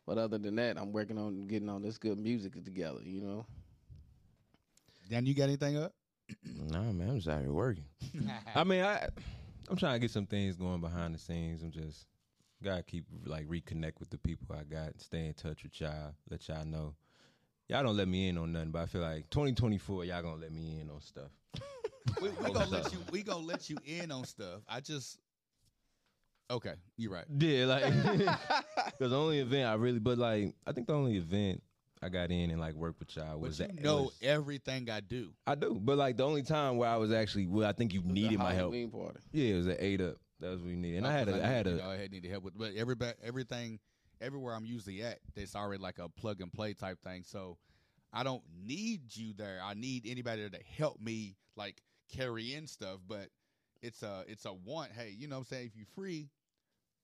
But 0.05 0.17
other 0.17 0.37
than 0.37 0.55
that, 0.57 0.77
I'm 0.77 0.91
working 0.91 1.17
on 1.17 1.47
getting 1.47 1.69
on 1.69 1.81
this 1.81 1.97
good 1.97 2.19
music 2.19 2.53
together. 2.65 2.99
You 3.03 3.21
know. 3.21 3.45
Dan, 5.09 5.25
you 5.25 5.33
got 5.33 5.45
anything 5.45 5.77
up? 5.77 5.93
Nah, 6.67 6.91
man, 6.91 7.09
I'm 7.11 7.15
just 7.17 7.29
out 7.29 7.41
here 7.41 7.51
working. 7.51 7.85
I 8.55 8.63
mean, 8.63 8.83
I 8.83 9.07
I'm 9.69 9.77
trying 9.77 9.93
to 9.93 9.99
get 9.99 10.11
some 10.11 10.25
things 10.25 10.55
going 10.55 10.81
behind 10.81 11.13
the 11.13 11.19
scenes. 11.19 11.61
I'm 11.63 11.71
just 11.71 12.07
gotta 12.63 12.83
keep 12.83 13.05
like 13.25 13.47
reconnect 13.47 13.99
with 13.99 14.09
the 14.09 14.17
people 14.17 14.55
I 14.59 14.63
got, 14.63 14.99
stay 14.99 15.27
in 15.27 15.33
touch 15.33 15.63
with 15.63 15.79
y'all, 15.79 16.13
let 16.29 16.47
y'all 16.47 16.65
know. 16.65 16.95
Y'all 17.67 17.83
don't 17.83 17.97
let 17.97 18.07
me 18.07 18.27
in 18.29 18.37
on 18.37 18.51
nothing, 18.51 18.69
but 18.71 18.83
I 18.83 18.85
feel 18.85 19.01
like 19.01 19.29
2024, 19.31 20.05
y'all 20.05 20.21
gonna 20.21 20.35
let 20.41 20.51
me 20.51 20.79
in 20.79 20.89
on 20.89 21.01
stuff. 21.01 21.31
we, 22.21 22.29
we 22.29 22.51
gonna 22.53 22.67
let 22.69 22.93
you. 22.93 22.99
We 23.11 23.23
gonna 23.23 23.43
let 23.45 23.69
you 23.69 23.77
in 23.85 24.11
on 24.11 24.23
stuff. 24.25 24.61
I 24.67 24.79
just. 24.81 25.17
Okay, 26.51 26.73
you're 26.97 27.11
right. 27.11 27.25
Yeah, 27.39 27.65
like 27.65 27.85
because 28.85 29.09
the 29.11 29.17
only 29.19 29.39
event 29.39 29.67
I 29.67 29.73
really, 29.73 29.97
but 29.99 30.19
like 30.19 30.53
I 30.67 30.71
think 30.73 30.85
the 30.85 30.93
only 30.93 31.17
event 31.17 31.63
I 32.03 32.09
got 32.09 32.29
in 32.29 32.51
and 32.51 32.59
like 32.59 32.75
worked 32.75 32.99
with 32.99 33.15
y'all 33.15 33.39
was 33.39 33.57
But 33.57 33.69
you 33.69 33.75
that 33.77 33.83
know 33.83 34.03
was- 34.03 34.19
everything 34.21 34.87
I 34.91 34.99
do. 34.99 35.31
I 35.47 35.55
do, 35.55 35.79
but 35.81 35.97
like 35.97 36.17
the 36.17 36.23
only 36.25 36.43
time 36.43 36.77
where 36.77 36.87
I 36.89 36.97
was 36.97 37.11
actually, 37.11 37.47
well, 37.47 37.67
I 37.67 37.71
think 37.71 37.95
you 37.95 38.03
needed 38.03 38.37
my 38.37 38.53
help. 38.53 38.73
Halloween 38.73 38.91
party. 38.91 39.19
Yeah, 39.31 39.53
it 39.55 39.57
was 39.57 39.67
an 39.67 39.77
eight 39.79 40.01
up. 40.01 40.17
That 40.39 40.51
was 40.51 40.59
what 40.59 40.67
we 40.67 40.75
needed, 40.75 40.97
and 40.97 41.07
I 41.07 41.09
Not 41.09 41.17
had 41.17 41.27
'cause 41.29 41.37
a, 41.41 41.43
I 41.43 41.47
had 41.47 41.65
need- 41.65 41.71
a, 41.71 41.75
you 41.77 41.99
had 42.01 42.11
needed 42.11 42.29
help 42.31 42.43
with, 42.43 42.57
but 42.57 42.75
everybody, 42.75 43.13
everything, 43.23 43.79
everywhere 44.21 44.53
I'm 44.55 44.65
usually 44.65 45.01
at, 45.03 45.19
it's 45.35 45.55
already 45.55 45.81
like 45.81 45.99
a 45.99 46.09
plug 46.09 46.41
and 46.41 46.51
play 46.51 46.73
type 46.73 46.99
thing. 47.03 47.23
So 47.25 47.57
I 48.13 48.23
don't 48.23 48.43
need 48.65 49.01
you 49.15 49.33
there. 49.33 49.59
I 49.63 49.73
need 49.73 50.05
anybody 50.07 50.49
to 50.49 50.59
help 50.77 50.99
me 51.01 51.35
like 51.55 51.81
carry 52.11 52.53
in 52.53 52.67
stuff. 52.67 52.99
But 53.07 53.29
it's 53.81 54.03
a 54.03 54.23
it's 54.27 54.45
a 54.45 54.53
want. 54.53 54.91
Hey, 54.91 55.13
you 55.17 55.27
know 55.27 55.35
what 55.35 55.39
I'm 55.41 55.45
saying? 55.45 55.67
If 55.67 55.75
you 55.77 55.85
free, 55.95 56.29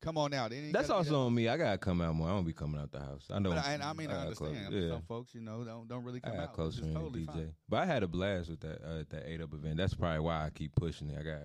come 0.02 0.18
on 0.18 0.34
out. 0.34 0.52
That's 0.72 0.90
also 0.90 1.26
on 1.26 1.34
me. 1.36 1.48
I 1.48 1.58
gotta 1.58 1.78
come 1.78 2.02
out 2.02 2.16
more. 2.16 2.28
I 2.28 2.32
don't 2.32 2.44
be 2.46 2.54
coming 2.54 2.80
out 2.80 2.92
the 2.92 3.00
house. 3.00 3.28
I 3.30 3.40
know. 3.40 3.50
But 3.52 3.66
I, 3.66 3.74
and 3.74 3.84
I 3.84 3.94
mean, 3.94 4.10
I, 4.10 4.14
got 4.14 4.20
understand. 4.22 4.56
close- 4.56 4.68
I 4.68 4.70
mean, 4.70 4.84
yeah. 4.84 4.90
Some 4.90 5.02
folks, 5.04 5.36
you 5.36 5.42
know, 5.42 5.64
don't 5.64 5.88
don't 5.88 6.04
really 6.04 6.22
I 6.24 6.28
come 6.30 6.38
got 6.38 6.50
out. 6.50 6.54
close 6.54 6.76
which 6.76 6.92
friend 6.92 6.98
is 6.98 7.04
with 7.04 7.14
totally 7.14 7.26
DJ, 7.28 7.46
fine. 7.46 7.54
but 7.70 7.78
I 7.78 7.86
had 7.86 8.04
a 8.04 8.08
blast 8.08 8.50
with 8.50 8.60
that 8.62 8.82
uh, 8.84 9.04
that 9.10 9.24
eight 9.28 9.42
up 9.42 9.54
event. 9.54 9.78
That's 9.78 9.94
probably 9.94 10.20
why 10.22 10.46
I 10.46 10.50
keep 10.50 10.76
pushing 10.76 11.10
it. 11.10 11.18
I 11.20 11.24
got 11.24 11.40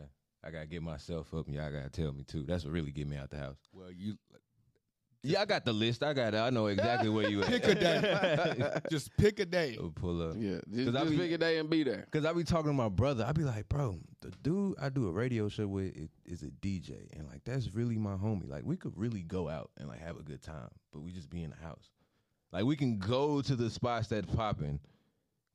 I 0.44 0.50
gotta 0.50 0.66
get 0.66 0.82
myself 0.82 1.34
up, 1.34 1.46
and 1.46 1.54
y'all 1.56 1.70
gotta 1.72 1.90
tell 1.90 2.12
me 2.12 2.22
too. 2.24 2.44
That's 2.46 2.64
what 2.64 2.72
really 2.72 2.92
get 2.92 3.08
me 3.08 3.16
out 3.16 3.30
the 3.30 3.38
house. 3.38 3.58
Well, 3.72 3.90
you 3.92 4.16
Yeah, 5.22 5.40
I 5.40 5.44
got 5.44 5.64
the 5.64 5.72
list. 5.72 6.02
I 6.04 6.12
got 6.12 6.34
it. 6.34 6.38
I 6.38 6.50
know 6.50 6.66
exactly 6.66 7.08
where 7.08 7.28
you 7.28 7.42
at. 7.42 7.48
pick 7.48 7.64
a 7.66 7.74
day. 7.74 8.80
just 8.90 9.10
pick 9.16 9.40
a 9.40 9.44
day. 9.46 9.76
I'll 9.80 9.90
pull 9.90 10.22
up. 10.22 10.36
Yeah, 10.38 10.60
just, 10.72 10.86
'Cause 10.86 10.94
I 10.94 11.00
just 11.00 11.10
be- 11.10 11.16
pick 11.18 11.32
a 11.32 11.38
day 11.38 11.58
and 11.58 11.68
be 11.68 11.82
there. 11.82 12.06
Cause 12.12 12.24
I 12.24 12.32
be 12.32 12.44
talking 12.44 12.70
to 12.70 12.74
my 12.74 12.88
brother. 12.88 13.24
I 13.26 13.32
be 13.32 13.42
like, 13.42 13.68
bro, 13.68 13.98
the 14.20 14.30
dude 14.42 14.76
I 14.80 14.88
do 14.88 15.08
a 15.08 15.10
radio 15.12 15.48
show 15.48 15.66
with 15.66 15.94
i- 15.96 16.08
is 16.24 16.42
a 16.42 16.50
DJ, 16.64 17.08
and 17.16 17.26
like 17.26 17.42
that's 17.44 17.74
really 17.74 17.98
my 17.98 18.14
homie. 18.14 18.48
Like 18.48 18.64
we 18.64 18.76
could 18.76 18.96
really 18.96 19.22
go 19.22 19.48
out 19.48 19.70
and 19.78 19.88
like 19.88 20.00
have 20.00 20.16
a 20.16 20.22
good 20.22 20.42
time, 20.42 20.68
but 20.92 21.00
we 21.00 21.10
just 21.12 21.28
be 21.28 21.42
in 21.42 21.50
the 21.50 21.56
house. 21.56 21.90
Like 22.52 22.64
we 22.64 22.76
can 22.76 22.98
go 22.98 23.42
to 23.42 23.56
the 23.56 23.68
spots 23.68 24.06
that 24.08 24.32
popping, 24.36 24.78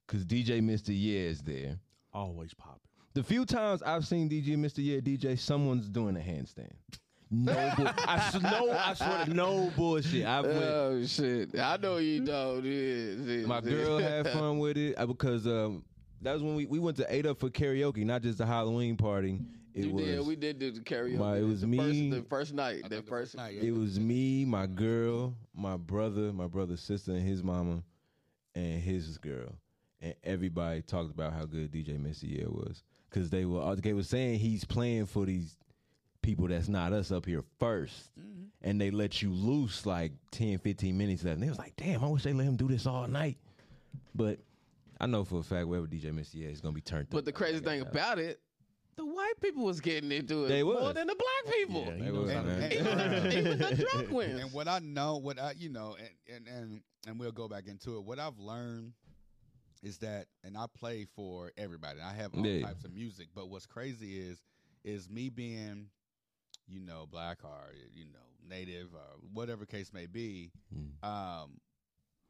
cause 0.08 0.26
DJ 0.26 0.62
Mister 0.62 0.92
Yeah 0.92 1.30
is 1.30 1.42
there. 1.42 1.80
Always 2.14 2.54
popping. 2.54 2.82
The 3.14 3.24
few 3.24 3.46
times 3.46 3.82
I've 3.84 4.06
seen 4.06 4.30
DJ 4.30 4.58
Mister 4.58 4.82
Yeah 4.82 5.00
DJ, 5.00 5.40
someone's 5.40 5.88
doing 5.88 6.18
a 6.18 6.20
handstand. 6.20 6.74
No, 7.34 7.54
bull- 7.78 7.88
I 8.08 8.16
s- 8.18 8.42
no, 8.42 8.72
I 8.72 8.94
swear 8.94 9.26
to 9.26 9.34
no 9.34 9.72
bullshit. 9.78 10.26
I 10.26 10.42
went, 10.42 10.54
Oh 10.58 11.06
shit! 11.06 11.58
I 11.58 11.78
know 11.78 11.98
you 11.98 12.20
don't. 12.26 12.64
Yeah, 12.66 13.36
yeah, 13.38 13.48
my 13.48 13.56
yeah. 13.56 13.62
girl 13.62 13.98
had 14.00 14.28
fun 14.34 14.60
with 14.60 14.76
it 14.78 14.96
uh, 14.98 15.06
because 15.06 15.48
um, 15.48 15.86
that 16.22 16.34
was 16.34 16.44
when 16.44 16.56
we, 16.56 16.66
we 16.66 16.78
went 16.80 16.98
to 16.98 17.06
eight 17.14 17.26
up 17.26 17.40
for 17.40 17.50
karaoke, 17.50 18.04
not 18.06 18.22
just 18.22 18.38
the 18.40 18.46
Halloween 18.46 18.98
party. 18.98 19.40
It 19.74 19.86
You 19.86 19.94
was 19.94 20.04
did. 20.06 20.28
We 20.28 20.36
did 20.36 20.60
do 20.60 20.72
the 20.72 20.82
karaoke. 20.82 21.18
My- 21.18 21.38
it 21.38 21.44
was 21.44 21.62
the 21.62 21.68
me. 21.68 21.78
First, 21.78 22.22
the 22.24 22.30
first 22.30 22.54
night. 22.54 22.82
I 22.84 22.88
The 22.90 22.96
thought 22.98 23.06
the 23.06 23.10
first. 23.10 23.36
night, 23.38 23.56
it 23.64 23.72
was 23.72 23.98
me, 23.98 24.44
my 24.44 24.68
girl, 24.68 25.34
my 25.56 25.78
brother, 25.78 26.34
my 26.34 26.48
brother's 26.48 26.82
sister, 26.82 27.14
and 27.14 27.22
his 27.26 27.42
mama, 27.42 27.82
and 28.56 28.82
his 28.82 29.18
girl, 29.18 29.56
and 30.02 30.14
everybody 30.26 30.82
talked 30.82 31.12
about 31.12 31.32
how 31.32 31.46
good 31.46 31.72
DJ 31.72 31.98
Missy 31.98 32.28
Yeah 32.40 32.48
was 32.50 32.84
because 33.10 33.30
they 33.30 33.46
were 33.46 33.74
they 33.78 33.94
were 33.94 34.04
saying 34.04 34.40
he's 34.40 34.66
playing 34.66 35.06
for 35.06 35.26
these 35.26 35.56
people 36.22 36.48
that's 36.48 36.68
not 36.68 36.94
us 36.94 37.12
up 37.12 37.26
here 37.26 37.44
1st 37.60 38.10
mm-hmm. 38.20 38.44
and 38.62 38.80
they 38.80 38.92
let 38.92 39.22
you 39.22 39.32
loose 39.32 39.86
like 39.86 40.12
10, 40.32 40.60
15 40.60 40.98
minutes 40.98 41.24
left. 41.24 41.36
And 41.36 41.44
they 41.44 41.50
was 41.50 41.58
like, 41.58 41.76
damn, 41.76 42.04
I 42.04 42.08
wish 42.08 42.24
they 42.24 42.34
let 42.34 42.46
him 42.46 42.56
do 42.56 42.68
this 42.68 42.86
all 42.86 43.08
night. 43.08 43.38
But 44.14 44.40
I 45.00 45.08
know 45.08 45.24
for 45.24 45.40
a 45.40 45.44
fact 45.44 45.68
wherever 45.68 45.88
DJ 45.88 46.14
Missy 46.14 46.40
Yeah 46.40 46.50
is 46.50 46.62
gonna 46.62 46.74
be 46.74 46.82
turned 46.82 47.06
up. 47.06 47.12
But 47.12 47.26
the 47.26 47.32
crazy 47.32 47.60
thing 47.60 47.82
about 47.82 48.20
it, 48.20 48.40
the 48.98 49.06
white 49.06 49.34
people 49.42 49.64
was 49.64 49.80
getting 49.80 50.12
into 50.12 50.46
it 50.46 50.50
They 50.50 50.64
more 50.64 50.76
was. 50.76 50.94
than 50.94 51.08
the 51.08 51.16
black 51.16 51.56
people. 51.56 51.86
Yeah, 51.88 51.96
he 51.96 52.02
They 52.04 52.12
was, 52.12 52.32
how 52.32 52.42
to 52.44 52.50
And- 52.50 53.34
Even 53.34 53.58
the 53.58 53.88
drunk 53.92 54.12
ones. 54.12 54.40
And 54.42 54.52
what 54.54 54.68
I 54.68 54.80
know, 54.80 55.18
what 55.18 55.40
I 55.40 55.54
you 55.58 55.70
know, 55.70 55.96
and 56.00 56.36
and 56.36 56.48
and 56.48 56.82
and 57.08 57.20
we'll 57.20 57.32
go 57.32 57.48
back 57.48 57.68
into 57.68 57.98
it. 57.98 58.04
What 58.04 58.20
I've 58.20 58.38
learned 58.38 58.94
is 59.82 59.98
that, 60.00 60.28
and 60.44 60.56
I 60.56 60.66
play 60.78 61.08
for 61.16 61.52
everybody. 61.58 62.00
I 62.00 62.14
have 62.14 62.36
all 62.36 62.46
Yeah. 62.46 62.68
types 62.68 62.84
of 62.84 62.94
music, 62.94 63.30
but 63.34 63.50
what's 63.50 63.66
crazy 63.66 64.20
is 64.20 64.44
is 64.84 65.10
me 65.10 65.30
being, 65.30 65.88
you 66.72 66.80
know, 66.80 67.06
black 67.12 67.40
or 67.44 67.74
you 67.94 68.06
know, 68.06 68.50
native 68.56 68.88
or 68.94 69.20
whatever 69.34 69.66
case 69.66 69.92
may 69.94 70.06
be. 70.06 70.52
Mm. 70.76 71.08
Um, 71.08 71.60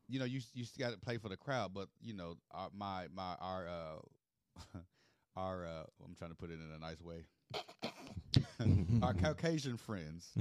you 0.09 0.19
know, 0.19 0.25
you 0.25 0.41
you 0.53 0.65
got 0.77 0.91
to 0.91 0.97
play 0.99 1.17
for 1.17 1.29
the 1.29 1.37
crowd, 1.37 1.73
but 1.73 1.87
you 2.01 2.13
know, 2.13 2.35
our, 2.51 2.69
my 2.75 3.05
my 3.13 3.35
our 3.39 3.67
uh, 3.67 4.77
our 5.37 5.65
uh, 5.65 5.83
I'm 6.05 6.15
trying 6.15 6.31
to 6.31 6.35
put 6.35 6.49
it 6.49 6.55
in 6.59 6.71
a 6.75 6.79
nice 6.79 7.01
way. 7.01 7.25
our 9.01 9.13
Caucasian 9.13 9.77
friends. 9.77 10.29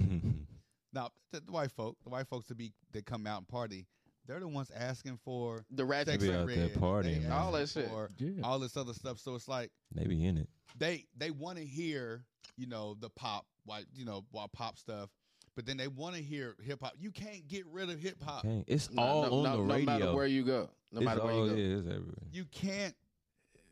Now, 0.93 1.11
the, 1.31 1.39
the 1.39 1.53
white 1.53 1.71
folk, 1.71 1.97
the 2.03 2.11
white 2.11 2.27
folks 2.27 2.49
to 2.49 2.57
be 2.57 2.73
that 2.91 3.07
come 3.07 3.25
out 3.25 3.39
and 3.39 3.47
party, 3.47 3.87
they're 4.27 4.41
the 4.41 4.49
ones 4.49 4.73
asking 4.77 5.21
for 5.25 5.65
The 5.71 5.85
ratchet 5.85 6.15
sex 6.15 6.25
be 6.25 6.31
and 6.31 6.39
out 6.41 6.49
there 6.49 6.67
red. 6.67 6.75
partying, 6.75 7.23
man. 7.23 7.31
All 7.31 7.53
that 7.53 7.69
shit. 7.69 7.89
for 7.89 8.11
Yeah. 8.19 8.43
all 8.43 8.59
this 8.59 8.77
other 8.77 8.93
stuff. 8.93 9.21
So 9.21 9.37
it's 9.37 9.47
like 9.47 9.71
they 9.95 10.07
be 10.09 10.27
in 10.27 10.37
it. 10.37 10.49
they 10.77 11.07
they 11.17 11.31
want 11.31 11.59
to 11.59 11.65
hear, 11.65 12.25
you 12.57 12.67
know, 12.67 12.97
the 12.99 13.09
pop, 13.09 13.47
white, 13.65 13.87
you 13.95 14.05
know, 14.05 14.25
white 14.31 14.53
pop 14.53 14.79
stuff, 14.79 15.11
but 15.57 15.67
then 15.67 15.77
they 15.77 15.89
want 15.89 16.15
to 16.17 16.23
hear 16.23 16.57
hip 16.63 16.81
hop. 16.83 16.93
You 16.99 17.11
can't 17.11 17.47
get 17.49 17.67
rid 17.67 17.91
of 17.91 18.01
hip 18.01 18.23
hop. 18.23 18.45
It's 18.67 18.91
No- 18.91 19.03
all 19.03 19.23
no, 19.23 19.33
on 19.33 19.43
no, 19.45 19.51
the 19.51 19.57
no 19.65 19.75
radio. 19.75 19.85
matter 19.87 20.15
where 20.15 20.27
you 20.27 20.45
go. 20.45 20.71
No 20.93 21.01
it's 21.01 21.05
matter 21.05 21.23
where 21.25 21.33
all, 21.33 21.47
you 21.47 21.51
go. 21.51 21.57
Yeah, 21.57 21.77
it's 21.79 21.87
everywhere. 21.87 22.15
You 22.33 22.45
can't, 22.47 22.95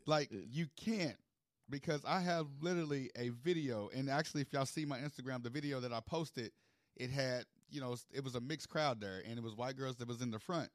like, 0.05 0.29
you 0.31 0.67
can't. 0.75 1.17
Because 1.69 2.03
I 2.03 2.21
have 2.21 2.47
literally 2.61 3.11
a 3.15 3.29
video, 3.29 3.91
and 3.93 4.09
actually, 4.09 4.41
if 4.41 4.51
y'all 4.51 4.65
see 4.65 4.85
my 4.85 4.97
Instagram, 4.97 5.43
the 5.43 5.51
video 5.51 5.79
that 5.81 5.93
I 5.93 5.99
posted, 5.99 6.51
it 6.95 7.11
had, 7.11 7.45
you 7.69 7.79
know, 7.79 7.95
it 8.11 8.23
was 8.23 8.33
a 8.33 8.41
mixed 8.41 8.69
crowd 8.69 8.99
there, 8.99 9.21
and 9.23 9.37
it 9.37 9.43
was 9.43 9.55
white 9.55 9.75
girls 9.77 9.97
that 9.97 10.07
was 10.07 10.19
in 10.21 10.31
the 10.31 10.39
front. 10.39 10.69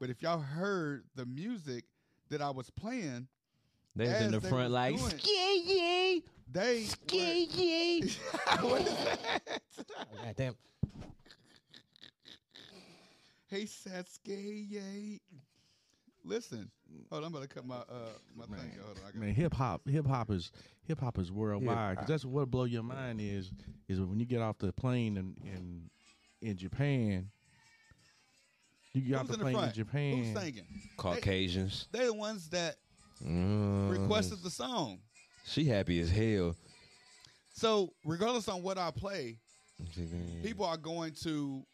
But 0.00 0.08
if 0.08 0.22
y'all 0.22 0.38
heard 0.40 1.04
the 1.14 1.26
music 1.26 1.84
that 2.30 2.40
I 2.40 2.48
was 2.48 2.70
playing, 2.70 3.28
They 3.98 4.06
was 4.06 4.22
in 4.22 4.30
the 4.30 4.38
they 4.38 4.48
front 4.48 4.64
was 4.64 4.72
like, 4.72 4.96
doing- 4.96 5.18
"Ski 5.18 6.22
they 6.50 6.86
yee, 7.12 8.00
what 8.60 8.80
is 8.80 8.94
that? 8.94 9.62
Goddamn. 10.24 10.54
hey 13.48 13.66
said, 13.66 14.08
"Skate." 14.08 15.20
Listen, 16.24 16.70
hold 17.10 17.24
on, 17.24 17.28
I'm 17.28 17.34
about 17.34 17.48
to 17.48 17.54
cut 17.54 17.66
my 17.66 17.76
uh 17.76 18.10
my 18.36 18.44
thing. 18.44 18.70
Hold 18.84 18.98
on, 18.98 19.02
I 19.02 19.10
got 19.10 19.14
Man, 19.16 19.34
hip 19.34 19.52
hop, 19.52 19.86
hip 19.88 20.06
hop 20.06 20.30
is 20.30 20.52
hip 20.84 21.00
hop 21.00 21.18
is 21.18 21.32
worldwide. 21.32 21.96
Because 21.96 22.08
that's 22.08 22.24
what 22.24 22.50
blow 22.50 22.64
your 22.64 22.82
mind 22.84 23.20
is 23.20 23.50
is 23.88 24.00
when 24.00 24.20
you 24.20 24.26
get 24.26 24.40
off 24.40 24.58
the 24.58 24.72
plane 24.72 25.16
in 25.16 25.34
in 25.44 25.90
in 26.40 26.56
Japan. 26.56 27.30
You 28.94 29.02
get 29.02 29.16
off 29.16 29.26
Who's 29.26 29.28
the 29.28 29.34
in 29.34 29.38
the 29.38 29.44
plane 29.44 29.54
in 29.54 29.60
front? 29.60 29.74
Japan. 29.74 30.24
Who's 30.24 30.42
singing? 30.42 30.64
Caucasians. 30.96 31.88
They're 31.92 32.06
the 32.06 32.14
ones 32.14 32.48
that 32.50 32.76
Mm. 33.24 33.90
requested 33.90 34.42
the 34.42 34.50
song. 34.50 34.98
She 35.46 35.64
happy 35.64 36.00
as 36.00 36.10
hell. 36.10 36.54
So 37.54 37.92
regardless 38.04 38.48
on 38.48 38.62
what 38.62 38.78
I 38.78 38.90
play, 38.90 39.38
people 40.42 40.64
are 40.64 40.76
going 40.76 41.12
to 41.22 41.64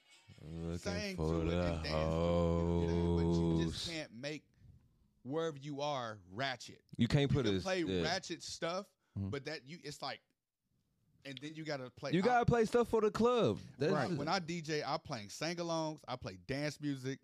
Looking 0.42 0.78
sing 0.78 1.16
to 1.16 1.40
it 1.48 1.52
and 1.54 1.82
dance 1.82 1.88
to 1.88 2.82
it. 2.82 2.92
You 2.92 3.16
but 3.16 3.58
you 3.58 3.64
just 3.70 3.90
can't 3.90 4.10
make 4.14 4.42
wherever 5.22 5.56
you 5.60 5.80
are 5.80 6.18
ratchet. 6.32 6.80
You 6.96 7.08
can't 7.08 7.30
You 7.30 7.36
put 7.36 7.46
can 7.46 7.56
a 7.56 7.60
play 7.60 7.80
yeah. 7.82 8.02
ratchet 8.02 8.42
stuff, 8.42 8.86
Mhm. 9.18 9.30
but 9.30 9.44
that 9.46 9.60
you 9.66 9.78
it's 9.82 10.02
like, 10.02 10.20
and 11.24 11.38
then 11.40 11.52
you 11.54 11.64
gotta 11.64 11.90
play. 11.90 12.12
You 12.12 12.20
gotta 12.22 12.44
play 12.44 12.66
stuff 12.66 12.88
for 12.88 13.00
the 13.00 13.10
club. 13.10 13.58
That's 13.78 13.92
right. 13.92 14.10
When 14.10 14.28
I 14.28 14.38
DJ, 14.38 14.82
I 14.86 14.98
playing 14.98 15.30
sing-alongs. 15.30 16.00
I 16.06 16.16
play 16.16 16.36
dance 16.46 16.78
music, 16.80 17.18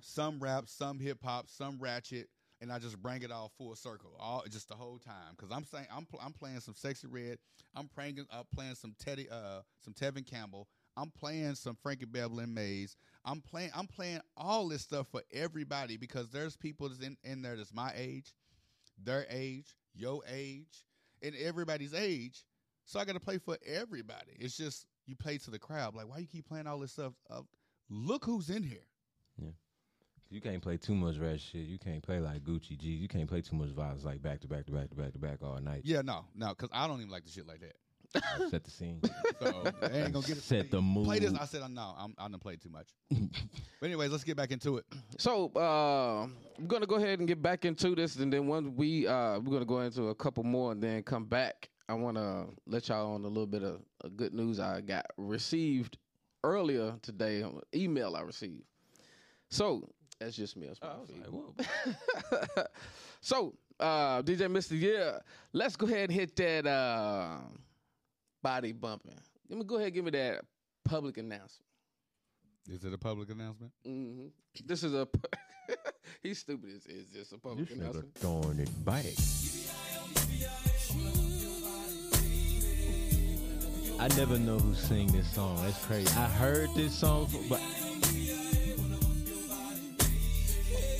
some 0.00 0.40
rap, 0.40 0.68
some 0.68 0.98
hip 0.98 1.22
hop, 1.22 1.48
some 1.48 1.78
ratchet, 1.78 2.28
and 2.60 2.72
I 2.72 2.78
just 2.78 3.00
bring 3.00 3.22
it 3.22 3.32
all 3.32 3.50
full 3.56 3.74
circle, 3.74 4.16
all 4.18 4.44
just 4.50 4.68
the 4.68 4.74
whole 4.74 4.98
time. 4.98 5.34
Cause 5.36 5.50
I'm 5.52 5.64
saying 5.64 5.86
I'm 5.94 6.04
pl- 6.04 6.20
I'm 6.22 6.32
playing 6.32 6.60
some 6.60 6.74
Sexyy 6.74 7.06
Red. 7.08 7.38
I'm 7.74 7.88
playing 7.88 8.18
uh, 8.30 8.42
playing 8.54 8.74
some 8.74 8.94
Teddy 8.98 9.28
uh 9.30 9.60
some 9.80 9.94
Tevin 9.94 10.26
Campbell. 10.26 10.68
I'm 10.96 11.10
playing 11.10 11.54
some 11.54 11.76
Frankie 11.82 12.04
Beverly 12.04 12.46
Maze. 12.46 12.96
I'm 13.24 13.40
playing 13.40 13.70
I'm 13.74 13.86
playing 13.86 14.20
all 14.36 14.68
this 14.68 14.82
stuff 14.82 15.06
for 15.10 15.22
everybody 15.32 15.96
because 15.96 16.30
there's 16.30 16.56
people 16.56 16.88
that's 16.88 17.00
in, 17.02 17.16
in 17.24 17.42
there 17.42 17.56
that's 17.56 17.72
my 17.72 17.92
age, 17.96 18.34
their 19.02 19.26
age, 19.30 19.74
your 19.94 20.22
age, 20.30 20.84
and 21.22 21.34
everybody's 21.36 21.94
age. 21.94 22.44
So 22.84 22.98
I 22.98 23.04
got 23.04 23.12
to 23.12 23.20
play 23.20 23.38
for 23.38 23.56
everybody. 23.64 24.32
It's 24.38 24.56
just 24.56 24.86
you 25.06 25.14
play 25.16 25.38
to 25.38 25.50
the 25.50 25.58
crowd. 25.58 25.94
Like, 25.94 26.08
why 26.08 26.18
you 26.18 26.26
keep 26.26 26.46
playing 26.48 26.66
all 26.66 26.78
this 26.80 26.92
stuff? 26.92 27.12
Uh, 27.30 27.42
look 27.88 28.24
who's 28.24 28.50
in 28.50 28.62
here. 28.64 28.86
You 30.30 30.40
can't 30.40 30.62
play 30.62 30.76
too 30.76 30.94
much 30.94 31.16
red 31.18 31.40
shit. 31.40 31.62
You 31.62 31.78
can't 31.78 32.02
play 32.02 32.20
like 32.20 32.44
Gucci 32.44 32.78
G. 32.78 32.86
You 32.88 33.08
can't 33.08 33.28
play 33.28 33.40
too 33.40 33.56
much 33.56 33.70
vibes 33.70 34.04
like 34.04 34.22
back 34.22 34.40
to 34.42 34.48
back 34.48 34.64
to 34.66 34.72
back 34.72 34.88
to 34.90 34.94
back 34.94 35.12
to 35.12 35.18
back 35.18 35.42
all 35.42 35.60
night. 35.60 35.82
Yeah, 35.84 36.02
no, 36.02 36.24
no, 36.36 36.50
because 36.50 36.68
I 36.72 36.86
don't 36.86 36.98
even 36.98 37.10
like 37.10 37.24
the 37.24 37.30
shit 37.30 37.48
like 37.48 37.60
that. 37.60 37.74
Set 38.50 38.64
the 38.64 38.70
scene. 38.70 39.00
So 39.40 39.64
they 39.80 40.02
ain't 40.02 40.12
gonna 40.12 40.26
get 40.26 40.36
it. 40.36 40.42
Set 40.42 40.70
the 40.70 40.82
mood. 40.82 41.06
Play 41.06 41.18
this. 41.18 41.32
I 41.32 41.46
said, 41.46 41.62
no, 41.70 41.94
I'm, 41.96 42.14
I 42.18 42.28
done 42.28 42.38
played 42.38 42.60
too 42.60 42.68
much. 42.68 42.88
but 43.10 43.86
anyways, 43.86 44.10
let's 44.10 44.22
get 44.22 44.36
back 44.36 44.50
into 44.50 44.76
it. 44.76 44.84
So 45.18 45.50
uh, 45.56 46.24
I'm 46.58 46.66
gonna 46.66 46.86
go 46.86 46.96
ahead 46.96 47.18
and 47.18 47.26
get 47.26 47.42
back 47.42 47.64
into 47.64 47.94
this, 47.94 48.16
and 48.16 48.32
then 48.32 48.46
once 48.46 48.68
we 48.76 49.06
uh, 49.06 49.38
we're 49.40 49.52
gonna 49.52 49.64
go 49.64 49.80
into 49.80 50.08
a 50.08 50.14
couple 50.14 50.44
more, 50.44 50.72
and 50.72 50.82
then 50.82 51.02
come 51.02 51.24
back. 51.24 51.70
I 51.88 51.94
want 51.94 52.16
to 52.18 52.46
let 52.66 52.88
y'all 52.88 53.14
on 53.14 53.24
a 53.24 53.28
little 53.28 53.46
bit 53.48 53.64
of, 53.64 53.80
of 54.02 54.16
good 54.16 54.32
news 54.32 54.60
I 54.60 54.80
got 54.80 55.06
received 55.16 55.98
earlier 56.44 56.94
today. 57.02 57.40
an 57.42 57.60
Email 57.74 58.14
I 58.14 58.20
received. 58.20 58.62
So 59.48 59.88
that's 60.20 60.36
just 60.36 60.56
me. 60.56 60.66
That's 60.68 60.80
my 60.80 60.94
feed. 61.06 61.24
so 63.20 63.54
uh, 63.78 64.22
DJ 64.22 64.50
Mister, 64.50 64.74
yeah, 64.76 65.18
let's 65.52 65.76
go 65.76 65.86
ahead 65.86 66.10
and 66.10 66.12
hit 66.12 66.36
that 66.36 66.66
uh, 66.66 67.38
body 68.42 68.72
bumping. 68.72 69.14
Let 69.48 69.58
me 69.58 69.64
go 69.64 69.76
ahead 69.76 69.86
and 69.86 69.94
give 69.94 70.04
me 70.04 70.10
that 70.12 70.42
public 70.84 71.16
announcement. 71.18 71.66
Is 72.68 72.84
it 72.84 72.92
a 72.92 72.98
public 72.98 73.30
announcement? 73.30 73.72
hmm 73.84 74.26
This 74.64 74.82
is 74.84 74.92
a. 74.94 75.08
he's 76.22 76.38
stupid. 76.38 76.70
Is 76.70 76.86
is 76.86 77.06
this 77.12 77.32
a 77.32 77.38
public 77.38 77.68
This 77.68 77.78
nigga 77.78 77.80
announcement? 77.82 78.14
throwing 78.16 78.58
it 78.60 78.84
back. 78.84 79.06
I 83.98 84.08
never 84.16 84.38
know 84.38 84.58
who 84.58 84.74
sing 84.74 85.08
this 85.12 85.30
song. 85.34 85.58
That's 85.62 85.84
crazy. 85.84 86.08
I 86.16 86.26
heard 86.26 86.70
this 86.74 86.94
song, 86.94 87.28
but 87.50 87.60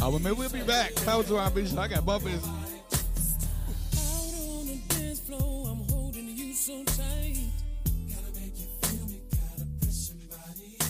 Oh, 0.02 0.18
maybe 0.18 0.34
we'll 0.34 0.48
be 0.48 0.62
back. 0.62 0.94
Power 1.04 1.22
to 1.24 1.36
our 1.36 1.50
bitch. 1.50 1.76
I 1.76 1.86
got 1.86 2.06
bumpers. 2.06 2.42
on 2.46 2.52
the 4.66 4.80
dance 4.88 5.20
floor, 5.20 5.68
I'm 5.70 5.86
holding 5.90 6.26
you 6.28 6.54
so 6.54 6.82
tight. 6.84 7.36
Gotta 8.08 8.32
make 8.40 8.58
you 8.58 8.66
feel 8.80 9.06
me, 9.06 9.20
gotta 9.30 9.66
press 9.80 10.12
your 10.14 10.30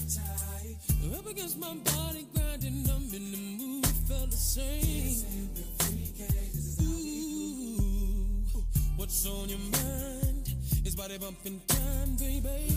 tight. 0.09 1.19
Up 1.19 1.27
against 1.27 1.59
my 1.59 1.75
body, 1.75 2.27
grinding, 2.35 2.89
I'm 2.89 3.13
in 3.13 3.33
the 3.33 3.39
mood, 3.59 3.87
felt 4.09 4.31
the 4.31 4.37
same. 4.37 5.25
Ooh, 6.83 8.63
what's 8.97 9.27
on 9.27 9.49
your 9.49 9.59
mind? 9.59 10.55
It's 10.85 10.95
body 10.95 11.19
bumping 11.19 11.61
time, 11.67 12.15
baby. 12.17 12.77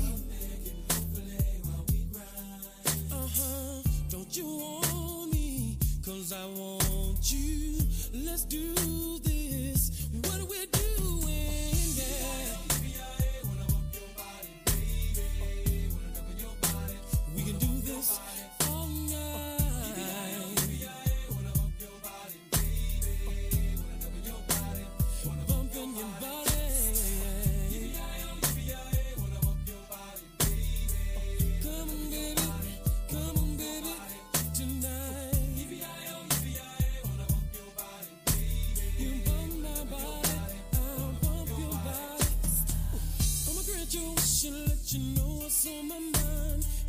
Uh 3.11 3.27
huh. 3.35 3.81
Don't 4.10 4.35
you 4.35 4.45
want 4.45 5.31
me? 5.31 5.43
Cause 6.06 6.34
I 6.34 6.46
want 6.48 7.32
you. 7.32 7.80
Let's 8.26 8.44
do 8.44 9.20
this. 9.20 9.93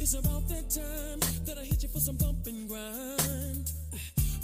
It's 0.04 0.12
about 0.12 0.46
that 0.48 0.68
time 0.68 1.20
that 1.46 1.56
I 1.56 1.64
hit 1.64 1.82
you 1.82 1.88
for 1.88 1.98
some 1.98 2.16
bump 2.16 2.46
and 2.46 2.68
grind. 2.68 3.72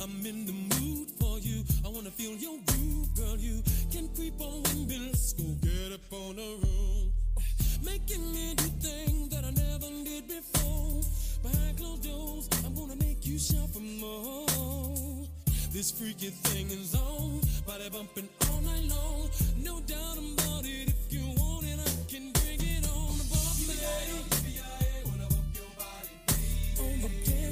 I'm 0.00 0.24
in 0.24 0.46
the 0.46 0.56
mood 0.80 1.10
for 1.20 1.38
you. 1.38 1.62
I 1.84 1.88
wanna 1.88 2.10
feel 2.10 2.32
your 2.32 2.56
groove, 2.64 3.14
girl. 3.14 3.36
You 3.36 3.62
can 3.92 4.08
creep 4.16 4.40
on 4.40 4.62
me. 4.88 4.98
Let's 5.08 5.34
go 5.34 5.44
get 5.60 5.92
up 5.92 6.12
on 6.12 6.36
the 6.36 6.56
room. 6.64 7.12
Making 7.84 8.32
me 8.32 8.54
do 8.54 8.64
things 8.80 9.28
that 9.34 9.44
I 9.44 9.50
never 9.50 9.90
did 10.02 10.28
before. 10.28 11.02
Behind 11.42 11.76
closed 11.76 12.04
doors, 12.04 12.48
I'm 12.64 12.74
gonna 12.74 12.96
make 12.96 13.26
you 13.26 13.38
shout 13.38 13.68
for 13.68 13.80
more. 13.80 15.28
This 15.74 15.90
freaky 15.90 16.30
thing 16.30 16.70
is 16.70 16.94
on, 16.94 17.38
body 17.66 17.90
bumping 17.90 18.30
all 18.48 18.62
night 18.62 18.88
long. 18.88 19.28
No 19.58 19.78
doubt 19.80 20.16
about 20.16 20.64
it. 20.64 20.88
If 20.88 21.12
you 21.12 21.39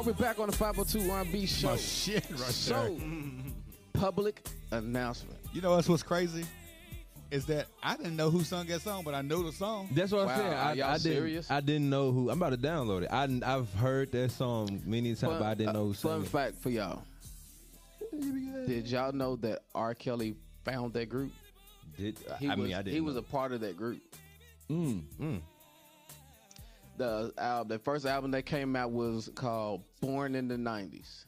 y'all. 0.00 0.06
We're 0.06 0.12
back 0.18 0.38
on 0.38 0.46
the 0.48 0.56
502 0.56 1.10
R&B 1.10 1.46
show. 1.46 1.68
My 1.70 1.76
shit 1.76 2.24
right 2.30 2.38
so, 2.40 2.96
public 3.92 4.46
announcement. 4.70 5.38
You 5.52 5.60
know 5.62 5.70
what's 5.72 5.88
what's 5.88 6.02
crazy? 6.02 6.44
Is 7.30 7.46
that 7.46 7.66
I 7.82 7.96
didn't 7.96 8.16
know 8.16 8.28
who 8.28 8.42
sung 8.42 8.66
that 8.66 8.80
song, 8.82 9.02
but 9.04 9.14
I 9.14 9.22
know 9.22 9.44
the 9.44 9.52
song. 9.52 9.88
That's 9.92 10.10
what 10.10 10.26
Wow, 10.26 10.34
I 10.34 10.36
said. 10.36 10.52
are 10.52 10.56
I, 10.56 10.72
y'all 10.72 10.86
I 10.88 10.92
didn't. 10.94 11.00
serious? 11.12 11.50
I 11.50 11.60
didn't 11.60 11.88
know 11.88 12.10
who. 12.10 12.28
I'm 12.30 12.42
about 12.42 12.50
to 12.50 12.58
download 12.58 13.02
it. 13.02 13.08
I, 13.12 13.54
I've 13.56 13.72
heard 13.74 14.10
that 14.12 14.32
song 14.32 14.82
many 14.84 15.14
times, 15.14 15.34
but 15.38 15.42
I 15.42 15.54
didn't 15.54 15.74
know 15.74 15.86
who 15.86 15.94
sang 15.94 16.10
Fun 16.10 16.22
it. 16.22 16.28
fact 16.28 16.56
for 16.56 16.70
y'all. 16.70 17.02
Did 18.66 18.88
y'all 18.88 19.12
know 19.12 19.36
that 19.36 19.60
R. 19.74 19.94
Kelly 19.94 20.34
found 20.64 20.92
that 20.94 21.08
group? 21.08 21.30
Did 21.96 22.18
He 22.40 22.48
I 22.48 22.54
was, 22.56 22.64
mean 22.66 22.74
I 22.74 22.78
didn't. 22.82 22.94
he 22.94 23.00
was 23.00 23.14
a 23.16 23.22
part 23.22 23.52
of 23.52 23.60
that 23.60 23.76
group. 23.76 24.00
Mm, 24.68 25.02
mm. 25.20 25.40
The 27.00 27.32
album, 27.38 27.68
the 27.68 27.78
first 27.78 28.04
album 28.06 28.30
that 28.32 28.44
came 28.44 28.76
out 28.76 28.90
was 28.92 29.30
called 29.34 29.84
"Born 30.00 30.34
in 30.34 30.48
the 30.48 30.56
'90s." 30.56 31.24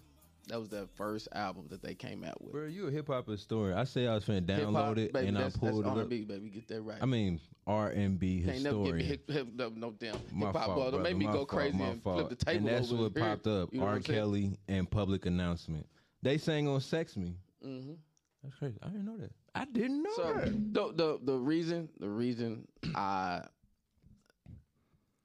That 0.49 0.59
was 0.59 0.69
the 0.69 0.87
first 0.97 1.29
album 1.33 1.67
that 1.71 1.83
they 1.83 1.95
came 1.95 2.25
out 2.25 2.43
with. 2.43 2.53
Bro, 2.53 2.67
you 2.67 2.89
a 2.89 2.91
hip 2.91 3.07
hop 3.07 3.27
historian. 3.29 3.79
I 3.79 3.85
say 3.85 4.07
I 4.07 4.15
was 4.15 4.25
finna 4.25 4.43
download 4.45 4.99
it 4.99 5.13
baby, 5.13 5.29
and 5.29 5.39
I 5.39 5.49
pulled 5.51 5.85
that's 5.85 5.87
it 5.87 5.87
up. 5.87 5.97
R&B, 5.99 6.25
baby. 6.25 6.49
Get 6.51 6.69
that 6.69 6.83
right. 6.83 6.99
I 7.01 7.07
mean 7.07 7.41
R 7.67 7.89
and 7.91 8.19
B 8.19 8.43
Can't 8.45 8.63
never 8.63 8.85
give 8.85 8.97
me 8.97 9.03
historian. 9.05 9.07
hip, 9.07 9.31
hip, 9.31 9.47
no, 9.55 9.69
no 9.75 9.91
damn 9.93 10.15
hip 10.15 10.23
hop 10.41 10.53
fault, 10.53 10.67
ball. 10.67 10.77
Don't 10.77 10.91
brother. 10.91 11.03
make 11.05 11.17
me 11.17 11.25
go 11.27 11.33
fault, 11.33 11.49
crazy 11.49 11.81
and 11.81 12.03
fault. 12.03 12.19
flip 12.27 12.39
the 12.39 12.45
table 12.45 12.59
And 12.59 12.77
that's 12.77 12.93
over 12.93 13.03
what 13.05 13.13
here. 13.17 13.23
popped 13.25 13.47
up. 13.47 13.73
You 13.73 13.81
know 13.81 13.87
R. 13.87 14.01
Kelly 14.01 14.59
and 14.69 14.91
public 14.91 15.25
announcement. 15.27 15.87
They 16.23 16.37
sang 16.39 16.69
on 16.69 16.81
"Sex 16.81 17.17
Me." 17.17 17.37
Mhm. 17.65 17.97
That's 18.43 18.55
crazy. 18.57 18.77
I 18.83 18.89
didn't 18.89 19.05
know 19.07 19.17
that. 19.19 19.31
I 19.55 19.65
didn't 19.67 20.03
know 20.03 20.11
So 20.17 20.35
that. 20.35 20.75
the 20.75 20.93
the 20.93 21.19
the 21.23 21.39
reason 21.39 21.89
the 22.01 22.09
reason 22.11 22.67
I 22.97 23.43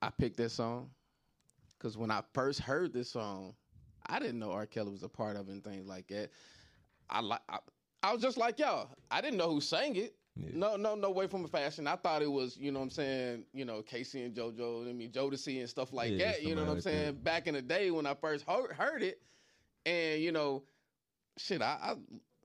I 0.02 0.10
picked 0.10 0.38
this 0.38 0.54
song 0.54 0.90
because 1.78 1.98
when 1.98 2.12
I 2.12 2.22
first 2.34 2.60
heard 2.60 2.94
this 2.94 3.10
song, 3.10 3.56
I 4.06 4.20
didn't 4.20 4.40
know 4.40 4.52
R. 4.52 4.66
Kelly 4.66 4.92
was 4.92 5.04
a 5.04 5.10
part 5.10 5.36
of 5.36 5.50
it 5.50 5.52
and 5.52 5.64
things 5.64 5.88
like 5.88 6.08
that. 6.08 6.32
I 7.10 7.22
like 7.22 7.42
I, 7.50 7.60
I 8.04 8.14
was 8.14 8.22
just 8.22 8.38
like 8.38 8.60
y'all. 8.60 8.90
I 9.10 9.22
didn't 9.22 9.38
know 9.38 9.50
who 9.50 9.62
sang 9.62 9.96
it. 9.96 10.16
Yeah. 10.36 10.50
No, 10.54 10.76
no, 10.76 10.94
no 10.94 11.10
way 11.10 11.26
from 11.26 11.46
a 11.46 11.48
fashion. 11.48 11.88
I 11.88 11.96
thought 11.96 12.22
it 12.22 12.32
was, 12.32 12.58
you 12.58 12.72
know 12.72 12.80
what 12.80 12.86
I'm 12.86 12.90
saying, 12.92 13.46
you 13.54 13.66
know, 13.66 13.82
K-Ci 13.82 14.22
and 14.22 14.36
JoJo, 14.36 14.88
I 14.88 14.94
mean 14.94 15.12
Jodeci 15.12 15.60
and 15.60 15.70
stuff 15.70 15.94
like 15.94 16.12
Yeah, 16.12 16.28
that. 16.32 16.44
You 16.44 16.54
know 16.54 16.62
what 16.62 16.70
I'm 16.70 16.76
like 16.76 16.84
saying? 16.84 17.16
Back 17.24 17.48
in 17.48 17.56
the 17.56 17.62
day 17.62 17.90
when 17.90 18.06
I 18.06 18.14
first 18.14 18.46
heard, 18.48 18.72
heard 18.72 19.02
it, 19.02 19.20
and 19.86 20.22
you 20.22 20.32
know, 20.32 20.64
shit, 21.38 21.62
I, 21.62 21.78
I 21.82 21.96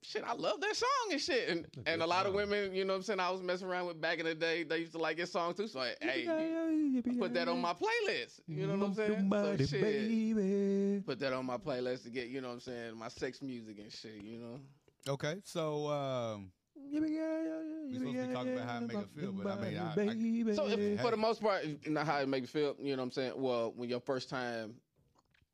shit, 0.02 0.22
I 0.24 0.34
love 0.34 0.60
that 0.60 0.76
song 0.76 0.88
and 1.10 1.20
shit. 1.20 1.48
And 1.48 1.66
and 1.86 2.02
a 2.02 2.06
lot 2.06 2.26
of 2.26 2.34
women, 2.34 2.74
you 2.74 2.84
know 2.84 2.92
what 2.92 2.98
I'm 2.98 3.02
saying, 3.02 3.20
I 3.20 3.30
was 3.30 3.42
messing 3.42 3.68
around 3.68 3.86
with 3.86 4.00
back 4.00 4.18
in 4.18 4.26
the 4.26 4.34
day, 4.34 4.62
they 4.64 4.78
used 4.78 4.92
to 4.92 4.98
like 4.98 5.16
this 5.16 5.32
song 5.32 5.54
too. 5.54 5.68
So 5.68 5.80
I, 5.80 5.94
hey, 6.00 6.22
you 6.22 7.02
put 7.18 7.34
that 7.34 7.48
on 7.48 7.60
my 7.60 7.72
playlist. 7.72 8.40
You 8.46 8.66
know 8.66 8.76
what 8.76 8.86
I'm 8.88 8.94
saying? 8.94 9.30
So 9.30 9.56
shit. 9.64 9.80
baby. 9.80 11.02
Put 11.06 11.20
that 11.20 11.32
on 11.32 11.46
my 11.46 11.56
playlist 11.56 12.04
to 12.04 12.10
get, 12.10 12.28
you 12.28 12.40
know 12.40 12.48
what 12.48 12.54
I'm 12.54 12.60
saying, 12.60 12.96
my 12.96 13.08
sex 13.08 13.42
music 13.42 13.78
and 13.78 13.92
shit, 13.92 14.22
you 14.22 14.38
know. 14.38 14.60
Okay, 15.08 15.36
so 15.44 15.88
um, 15.88 16.52
we 16.76 16.98
supposed 17.98 18.16
to 18.16 18.26
be 18.26 18.34
talking 18.34 18.54
about 18.54 18.68
how 18.68 18.76
it 18.78 18.86
make 18.86 18.96
us 18.96 19.04
feel, 19.18 19.32
but 19.32 19.46
I 19.46 19.60
mean, 19.60 19.78
I, 19.78 20.50
I, 20.50 20.54
So 20.54 20.68
if, 20.68 21.00
for 21.00 21.10
the 21.10 21.16
most 21.16 21.42
part, 21.42 21.64
you 21.64 21.78
know 21.90 22.04
how 22.04 22.18
it 22.18 22.28
make 22.28 22.42
you 22.42 22.46
feel, 22.46 22.76
you 22.80 22.96
know 22.96 23.02
what 23.02 23.06
I'm 23.06 23.10
saying? 23.12 23.32
Well, 23.36 23.72
when 23.74 23.88
your 23.88 24.00
first 24.00 24.28
time, 24.28 24.74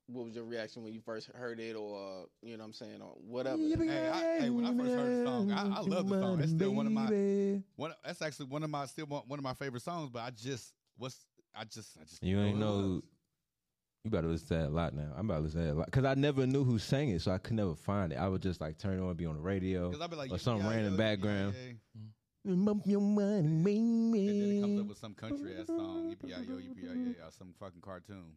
what 0.09 0.25
was 0.25 0.35
your 0.35 0.45
reaction 0.45 0.83
when 0.83 0.93
you 0.93 1.01
first 1.01 1.29
heard 1.35 1.61
it 1.61 1.77
or, 1.77 2.27
you 2.43 2.57
know 2.57 2.63
what 2.63 2.67
I'm 2.67 2.73
saying, 2.73 3.01
or 3.03 3.13
whatever? 3.27 3.59
hey, 3.59 4.09
I, 4.09 4.41
hey, 4.41 4.51
when 4.51 4.65
I 4.65 4.75
first 4.75 4.95
heard 4.95 5.21
the 5.21 5.25
song, 5.25 5.53
I, 5.53 5.63
I 5.63 5.81
love 5.81 6.09
the 6.09 6.21
song. 6.21 6.39
That's 6.39 6.51
still 6.51 6.75
one 6.75 6.87
of 6.87 6.93
my 6.93 7.61
one. 7.77 7.93
That's 8.05 8.23
actually 8.23 8.47
one 8.47 8.63
of 8.63 8.71
my 8.71 8.87
still 8.87 9.07
one 9.07 9.23
one 9.27 9.39
of 9.39 9.43
my 9.43 9.55
favorite 9.55 9.83
songs. 9.83 10.11
But 10.11 10.21
I 10.21 10.31
just 10.31 10.73
what's 10.97 11.27
I 11.55 11.65
just 11.65 11.97
I 12.01 12.05
just 12.05 12.23
You 12.23 12.37
didn't 12.37 12.51
ain't 12.51 12.59
know. 12.59 13.03
You 14.05 14.11
better 14.11 14.29
listen 14.29 14.49
to 14.49 14.55
that 14.55 14.69
a 14.69 14.71
lot 14.71 14.95
now. 14.95 15.13
I'm 15.17 15.29
about 15.29 15.39
to 15.39 15.43
listen 15.43 15.61
to 15.61 15.67
that 15.67 15.73
a 15.75 15.79
lot 15.79 15.87
because 15.87 16.05
I 16.05 16.15
never 16.15 16.47
knew 16.47 16.65
who 16.65 16.79
sang 16.79 17.11
it, 17.11 17.21
so 17.21 17.33
I 17.33 17.39
could 17.39 17.57
never 17.57 17.75
find 17.75 18.13
it. 18.13 18.17
I 18.17 18.29
would 18.29 18.41
just 18.41 18.61
like 18.61 18.79
turn 18.79 18.99
it 18.99 19.03
on, 19.03 19.15
be 19.15 19.27
on 19.27 19.35
the 19.35 19.43
radio, 19.43 19.93
I'd 20.01 20.11
be 20.11 20.17
like, 20.17 20.31
or 20.33 20.39
some 20.39 20.61
yippee-yi-yo, 20.61 20.71
random 20.71 20.97
background. 20.97 21.55
yippee-yi-yay. 21.55 22.65
Bump 22.65 22.87
your 22.87 23.01
money, 23.01 23.39
And 23.39 23.67
then 23.67 24.53
it 24.57 24.61
comes 24.63 24.81
up 24.81 24.87
with 24.87 24.99
some 24.99 25.15
country 25.15 25.57
ass 25.61 25.67
song, 25.67 26.15
yippee 26.15 26.31
yo, 26.31 26.37
yippee 26.39 27.17
or 27.19 27.31
some 27.31 27.53
fucking 27.59 27.83
cartoon. 27.83 28.33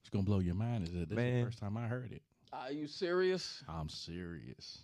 What's 0.00 0.10
gonna 0.10 0.24
blow 0.24 0.38
your 0.38 0.54
mind 0.54 0.84
is 0.88 0.94
that 0.94 1.08
this 1.08 1.10
is 1.10 1.16
Man. 1.16 1.40
the 1.40 1.44
first 1.46 1.58
time 1.58 1.76
I 1.76 1.86
heard 1.86 2.12
it. 2.12 2.22
Are 2.52 2.72
you 2.72 2.86
serious? 2.86 3.62
I'm 3.68 3.88
serious. 3.88 4.78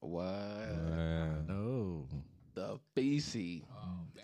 What? 0.00 0.24
Wow. 0.24 1.28
No. 1.46 2.06
The 2.54 2.80
BC. 2.96 3.62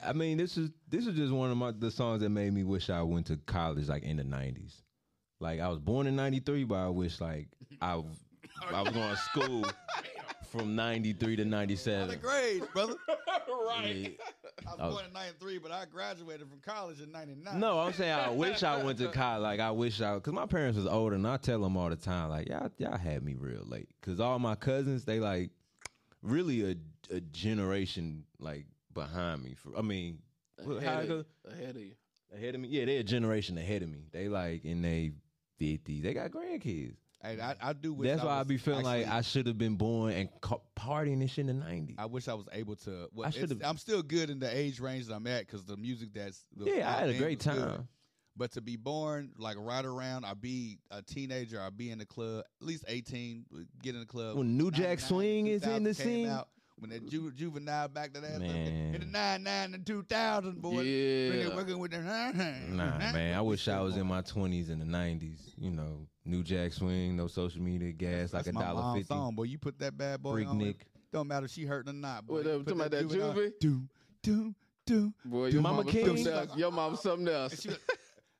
I 0.04 0.12
mean, 0.12 0.38
this 0.38 0.56
is 0.56 0.70
this 0.88 1.06
is 1.06 1.14
just 1.14 1.32
one 1.32 1.50
of 1.50 1.56
my 1.56 1.72
the 1.72 1.90
songs 1.90 2.22
that 2.22 2.30
made 2.30 2.52
me 2.52 2.64
wish 2.64 2.90
I 2.90 3.02
went 3.02 3.26
to 3.26 3.36
college 3.36 3.88
like 3.88 4.02
in 4.02 4.16
the 4.16 4.22
'90s. 4.24 4.80
Like 5.40 5.60
I 5.60 5.68
was 5.68 5.78
born 5.78 6.06
in 6.06 6.16
'93, 6.16 6.64
but 6.64 6.76
I 6.76 6.88
wish 6.88 7.20
like 7.20 7.48
I 7.82 8.02
I 8.72 8.82
was 8.82 8.92
going 8.92 9.10
to 9.10 9.16
school 9.16 9.64
from 10.50 10.74
'93 10.74 11.36
to 11.36 11.44
'97. 11.44 12.18
grades, 12.20 12.66
brother. 12.72 12.94
right. 13.66 14.18
I 14.66 14.70
was 14.70 14.78
Oh. 14.80 14.90
born 14.92 15.04
in 15.04 15.12
'93, 15.12 15.58
but 15.58 15.70
I 15.72 15.84
graduated 15.84 16.48
from 16.48 16.60
college 16.60 17.00
in 17.00 17.12
'99. 17.12 17.60
No, 17.60 17.78
I'm 17.80 17.92
saying 17.92 18.12
I 18.12 18.30
wish 18.30 18.62
I 18.62 18.82
went 18.82 18.98
to 18.98 19.08
college. 19.12 19.42
Like 19.42 19.60
I 19.60 19.70
wish 19.70 20.00
I, 20.00 20.18
cause 20.18 20.32
my 20.32 20.46
parents 20.46 20.76
was 20.76 20.86
older, 20.86 21.14
and 21.16 21.26
I 21.26 21.36
tell 21.36 21.60
them 21.60 21.76
all 21.76 21.90
the 21.90 21.96
time, 21.96 22.30
like 22.30 22.48
y'all, 22.48 22.70
y'all 22.78 22.96
had 22.96 23.22
me 23.22 23.34
real 23.38 23.64
late. 23.66 23.88
Cause 24.02 24.18
all 24.20 24.38
my 24.38 24.54
cousins, 24.54 25.04
they 25.04 25.20
like 25.20 25.50
really 26.22 26.70
a, 26.70 26.76
a 27.14 27.20
generation 27.20 28.24
like 28.38 28.66
behind 28.94 29.42
me. 29.42 29.54
For 29.54 29.76
I 29.76 29.82
mean, 29.82 30.20
what- 30.64 30.82
how 30.82 30.92
Ahead 30.94 31.08
go? 31.08 31.14
of, 31.16 31.26
ahead 31.52 31.76
of 31.76 31.82
you. 31.82 31.92
ahead 32.34 32.54
of 32.54 32.60
me. 32.62 32.68
Yeah, 32.68 32.86
they're 32.86 33.00
a 33.00 33.04
generation 33.04 33.58
ahead 33.58 33.82
of 33.82 33.90
me. 33.90 34.06
They 34.10 34.28
like 34.28 34.64
in 34.64 34.80
they 34.82 35.12
fifties. 35.58 36.02
They 36.02 36.14
got 36.14 36.30
grandkids. 36.30 36.96
Hey, 37.26 37.40
I, 37.40 37.54
I 37.60 37.72
do 37.72 37.92
wish. 37.92 38.08
That's 38.08 38.22
I 38.22 38.24
why 38.24 38.40
I 38.40 38.42
be 38.44 38.56
feeling 38.56 38.84
like 38.84 39.06
I 39.06 39.20
should 39.20 39.46
have 39.46 39.58
been 39.58 39.76
born 39.76 40.12
and 40.12 40.28
ca- 40.40 40.58
partying 40.78 41.20
and 41.20 41.30
shit 41.30 41.48
in 41.48 41.58
the 41.58 41.64
nineties. 41.66 41.96
I 41.98 42.06
wish 42.06 42.28
I 42.28 42.34
was 42.34 42.48
able 42.52 42.76
to. 42.76 43.08
Well, 43.12 43.26
I 43.26 43.30
should 43.30 43.50
have. 43.50 43.60
I'm 43.64 43.78
still 43.78 44.02
good 44.02 44.30
in 44.30 44.38
the 44.38 44.56
age 44.56 44.80
range 44.80 45.06
that 45.06 45.14
I'm 45.14 45.26
at 45.26 45.46
because 45.46 45.64
the 45.64 45.76
music 45.76 46.10
that's 46.14 46.44
the 46.56 46.70
Yeah, 46.70 46.88
I 46.88 47.00
had 47.00 47.08
a 47.10 47.14
great 47.18 47.44
was 47.44 47.54
good. 47.56 47.64
time. 47.68 47.88
But 48.38 48.52
to 48.52 48.60
be 48.60 48.76
born 48.76 49.32
like 49.38 49.56
right 49.58 49.84
around, 49.84 50.26
I 50.26 50.34
be 50.34 50.78
a 50.90 51.00
teenager, 51.00 51.60
I 51.60 51.70
be 51.70 51.90
in 51.90 51.98
the 51.98 52.04
club, 52.04 52.44
at 52.60 52.66
least 52.66 52.84
18, 52.86 53.46
get 53.82 53.94
in 53.94 54.00
the 54.00 54.06
club. 54.06 54.36
When 54.36 54.58
New 54.58 54.70
Jack 54.70 55.00
Swing 55.00 55.46
is 55.46 55.62
in 55.62 55.84
the 55.84 55.94
scene. 55.94 56.28
out, 56.28 56.48
when 56.78 56.90
that 56.90 57.08
ju- 57.08 57.32
juvenile 57.32 57.88
back 57.88 58.12
to 58.12 58.20
that 58.20 58.34
in 58.34 58.40
the 58.42 59.08
Man. 59.08 59.10
99 59.42 59.74
and 59.74 59.86
2000, 59.86 60.60
boy. 60.60 60.82
Yeah. 60.82 61.56
Working 61.56 61.78
with 61.78 61.92
the 61.92 61.98
Nah, 62.68 62.98
man. 62.98 63.34
I 63.34 63.40
wish 63.40 63.66
I 63.68 63.80
was 63.80 63.96
in 63.96 64.06
my 64.06 64.20
twenties 64.20 64.68
in 64.68 64.80
the 64.80 64.84
nineties. 64.84 65.40
You 65.56 65.70
know, 65.70 66.06
New 66.26 66.42
Jack 66.42 66.72
Swing, 66.72 67.16
no 67.16 67.26
social 67.28 67.62
media, 67.62 67.92
gas 67.92 68.32
like 68.32 68.44
That's 68.44 68.48
a 68.48 68.52
my 68.52 68.62
dollar 68.62 68.82
mom's 68.82 68.98
fifty. 69.00 69.14
song, 69.14 69.34
boy. 69.34 69.44
You 69.44 69.58
put 69.58 69.78
that 69.78 69.96
bad 69.96 70.22
boy 70.22 70.32
Freak 70.34 70.48
on. 70.48 70.58
Nick. 70.58 70.86
Don't 71.12 71.28
matter 71.28 71.46
if 71.46 71.52
she 71.52 71.64
hurting 71.64 71.90
or 71.90 71.94
not. 71.96 72.26
Boy. 72.26 72.34
What, 72.34 72.44
You 72.44 72.50
uh, 72.50 72.58
talking 72.58 72.72
about 72.74 72.90
that 72.90 73.02
juvenile- 73.08 73.32
juvie? 73.34 73.52
Do, 73.60 73.82
do, 74.22 74.54
do. 74.86 75.12
Boy, 75.24 75.46
your 75.46 75.62
Mama 75.62 75.78
mama, 75.78 75.90
King? 75.90 76.06
something 76.06 76.26
else. 76.26 76.56
Your 76.56 76.70
mama 76.72 76.96
something 76.96 77.28
else. 77.28 77.66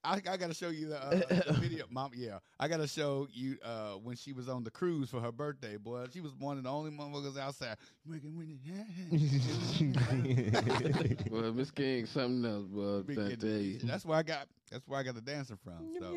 She 0.07 0.13
was- 0.17 0.23
I, 0.27 0.33
I 0.33 0.37
gotta 0.37 0.55
show 0.55 0.69
you 0.69 0.89
the, 0.89 1.03
uh, 1.03 1.11
the 1.47 1.53
video, 1.61 1.85
mom. 1.91 2.11
Yeah, 2.15 2.39
I 2.61 2.69
gotta 2.69 2.87
show 2.87 3.27
you 3.33 3.57
uh, 3.65 3.93
when 3.95 4.17
she 4.17 4.33
was 4.33 4.49
on 4.49 4.65
the 4.65 4.71
cruise 4.71 5.11
for 5.11 5.21
her 5.21 5.33
birthday, 5.33 5.77
boy. 5.77 6.07
She 6.13 6.21
was 6.21 6.35
one 6.35 6.59
of 6.59 6.65
the 6.65 6.71
only 6.71 6.91
motherfuckers 6.91 7.39
outside. 7.39 7.77
Making 8.07 8.37
with. 8.37 8.47
Well, 11.31 11.53
Miss 11.53 11.71
King, 11.71 12.07
something 12.07 12.51
else, 12.51 12.67
boy. 12.67 13.03
Big 13.03 13.19
I 13.19 13.29
kid. 13.31 13.41
tell 13.41 13.51
you. 13.51 13.79
That's 13.83 14.05
where 14.05 14.19
I 14.19 14.23
got. 14.23 14.47
That's 14.71 14.87
where 14.89 14.99
I 14.99 15.03
got 15.03 15.15
the 15.15 15.21
dancing 15.21 15.59
from. 15.63 15.93
So 15.99 16.13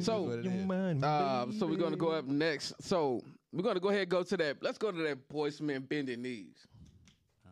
So, 0.00 0.22
what 0.22 0.38
it 0.40 0.46
is. 0.46 1.02
Uh, 1.02 1.46
so 1.58 1.66
we're 1.66 1.76
gonna 1.76 1.96
go 1.96 2.10
up 2.12 2.26
next. 2.26 2.74
So 2.82 3.22
we're 3.52 3.62
gonna 3.62 3.80
go 3.80 3.88
ahead 3.88 4.02
and 4.02 4.10
go 4.10 4.22
to 4.22 4.36
that. 4.36 4.62
Let's 4.62 4.78
go 4.78 4.92
to 4.92 5.02
that 5.02 5.28
boys 5.28 5.60
man 5.60 5.82
bending 5.82 6.22
knees. 6.22 6.66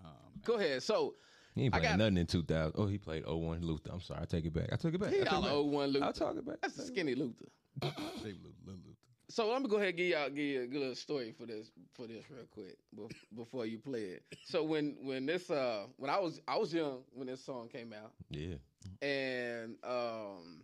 um, 0.05 0.11
Go 0.45 0.55
ahead. 0.55 0.83
So 0.83 1.15
He 1.55 1.65
ain't 1.65 1.75
I 1.75 1.79
played 1.81 1.89
got- 1.91 1.99
nothing 1.99 2.17
in 2.19 2.27
two 2.27 2.43
thousand. 2.43 2.75
Oh, 2.77 2.87
he 2.87 2.99
played 2.99 3.25
01 3.27 3.61
Luther. 3.63 3.91
I'm 3.93 4.01
sorry, 4.01 4.21
I 4.23 4.25
take 4.25 4.45
it 4.47 4.53
back. 4.55 4.69
I 4.73 4.77
took 4.77 4.95
it 4.95 4.99
back. 5.01 5.11
I 5.11 5.13
he 5.13 5.19
took 5.19 5.27
it 5.29 5.33
all 5.33 5.43
back. 5.43 5.53
old 5.53 5.73
one 5.73 5.91
Luther. 5.91 6.05
I'll 6.07 6.13
talk 6.13 6.37
about. 6.39 6.61
That's 6.63 6.75
the 6.75 6.83
skinny 6.85 7.15
Luther. 7.15 7.47
Say 7.83 7.91
Lil- 7.91 8.53
Lil 8.65 8.77
Luther. 8.77 8.97
So 9.29 9.51
let 9.51 9.63
me 9.63 9.69
go 9.69 9.77
ahead 9.77 9.89
and 9.89 9.97
give 9.97 10.07
y'all 10.09 10.29
give 10.29 10.39
you 10.39 10.63
a 10.63 10.67
good 10.67 10.81
little 10.81 10.95
story 10.95 11.33
for 11.39 11.47
this 11.47 11.71
for 11.95 12.07
this 12.07 12.25
real 12.31 12.45
quick 12.51 12.77
before 13.35 13.65
you 13.65 13.79
play 13.79 14.03
it. 14.05 14.23
So 14.45 14.63
when 14.63 14.97
when 15.01 15.25
this 15.27 15.49
uh 15.51 15.87
when 15.97 16.11
I 16.11 16.19
was 16.19 16.41
I 16.47 16.59
was 16.59 16.73
young 16.75 16.99
when 17.15 17.29
this 17.29 17.43
song 17.43 17.69
came 17.69 17.95
out 17.95 18.13
Yeah, 18.29 18.57
and 19.01 19.77
um 19.85 20.63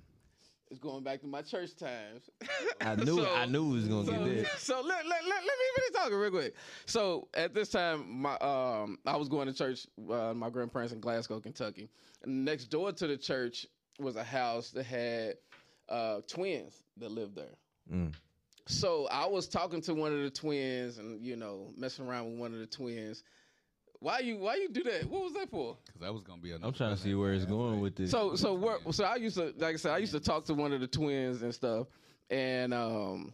it's 0.70 0.78
going 0.78 1.02
back 1.02 1.20
to 1.20 1.26
my 1.26 1.42
church 1.42 1.76
times. 1.76 2.28
I 2.80 2.94
knew. 2.96 3.16
So- 3.16 3.34
I 3.34 3.46
knew 3.46 3.70
he 3.70 3.76
was 3.76 3.88
gonna 3.88 4.04
so, 4.04 4.12
get 4.12 4.24
there. 4.24 4.46
so 4.58 4.74
let, 4.76 4.84
let, 4.84 5.06
let, 5.06 5.24
let 5.24 5.42
me 5.44 5.64
finish 5.76 5.90
talking 5.94 6.16
real 6.16 6.30
quick. 6.30 6.54
So 6.86 7.28
at 7.34 7.54
this 7.54 7.68
time, 7.68 8.20
my 8.22 8.36
um, 8.36 8.98
I 9.06 9.16
was 9.16 9.28
going 9.28 9.46
to 9.46 9.54
church. 9.54 9.86
Uh, 10.10 10.34
my 10.34 10.50
grandparents 10.50 10.92
in 10.92 11.00
Glasgow, 11.00 11.40
Kentucky. 11.40 11.88
And 12.22 12.44
next 12.44 12.66
door 12.66 12.92
to 12.92 13.06
the 13.06 13.16
church 13.16 13.66
was 13.98 14.16
a 14.16 14.24
house 14.24 14.70
that 14.70 14.86
had 14.86 15.34
uh, 15.88 16.20
twins 16.26 16.82
that 16.98 17.10
lived 17.10 17.36
there. 17.36 17.56
Mm. 17.92 18.12
So 18.66 19.08
I 19.10 19.26
was 19.26 19.48
talking 19.48 19.80
to 19.82 19.94
one 19.94 20.12
of 20.12 20.22
the 20.22 20.30
twins, 20.30 20.98
and 20.98 21.24
you 21.24 21.36
know, 21.36 21.68
messing 21.76 22.06
around 22.06 22.30
with 22.30 22.38
one 22.38 22.52
of 22.52 22.58
the 22.60 22.66
twins. 22.66 23.22
Why 24.00 24.20
you 24.20 24.36
Why 24.36 24.56
you 24.56 24.68
do 24.68 24.82
that? 24.84 25.06
What 25.10 25.24
was 25.24 25.32
that 25.34 25.50
for? 25.50 25.76
Because 25.86 26.00
that 26.02 26.12
was 26.12 26.22
gonna 26.22 26.40
be. 26.40 26.52
I'm 26.52 26.72
trying 26.72 26.94
to 26.94 27.00
see 27.00 27.14
where 27.14 27.32
it's 27.32 27.44
going 27.44 27.80
with 27.80 27.96
this. 27.96 28.10
So 28.10 28.36
so 28.36 28.54
where, 28.54 28.76
so 28.92 29.04
I 29.04 29.16
used 29.16 29.36
to 29.36 29.52
like 29.58 29.74
I 29.74 29.76
said 29.76 29.92
I 29.92 29.98
used 29.98 30.12
to 30.12 30.20
talk 30.20 30.44
to 30.46 30.54
one 30.54 30.72
of 30.72 30.80
the 30.80 30.86
twins 30.86 31.42
and 31.42 31.52
stuff, 31.52 31.88
and 32.30 32.72
um, 32.72 33.32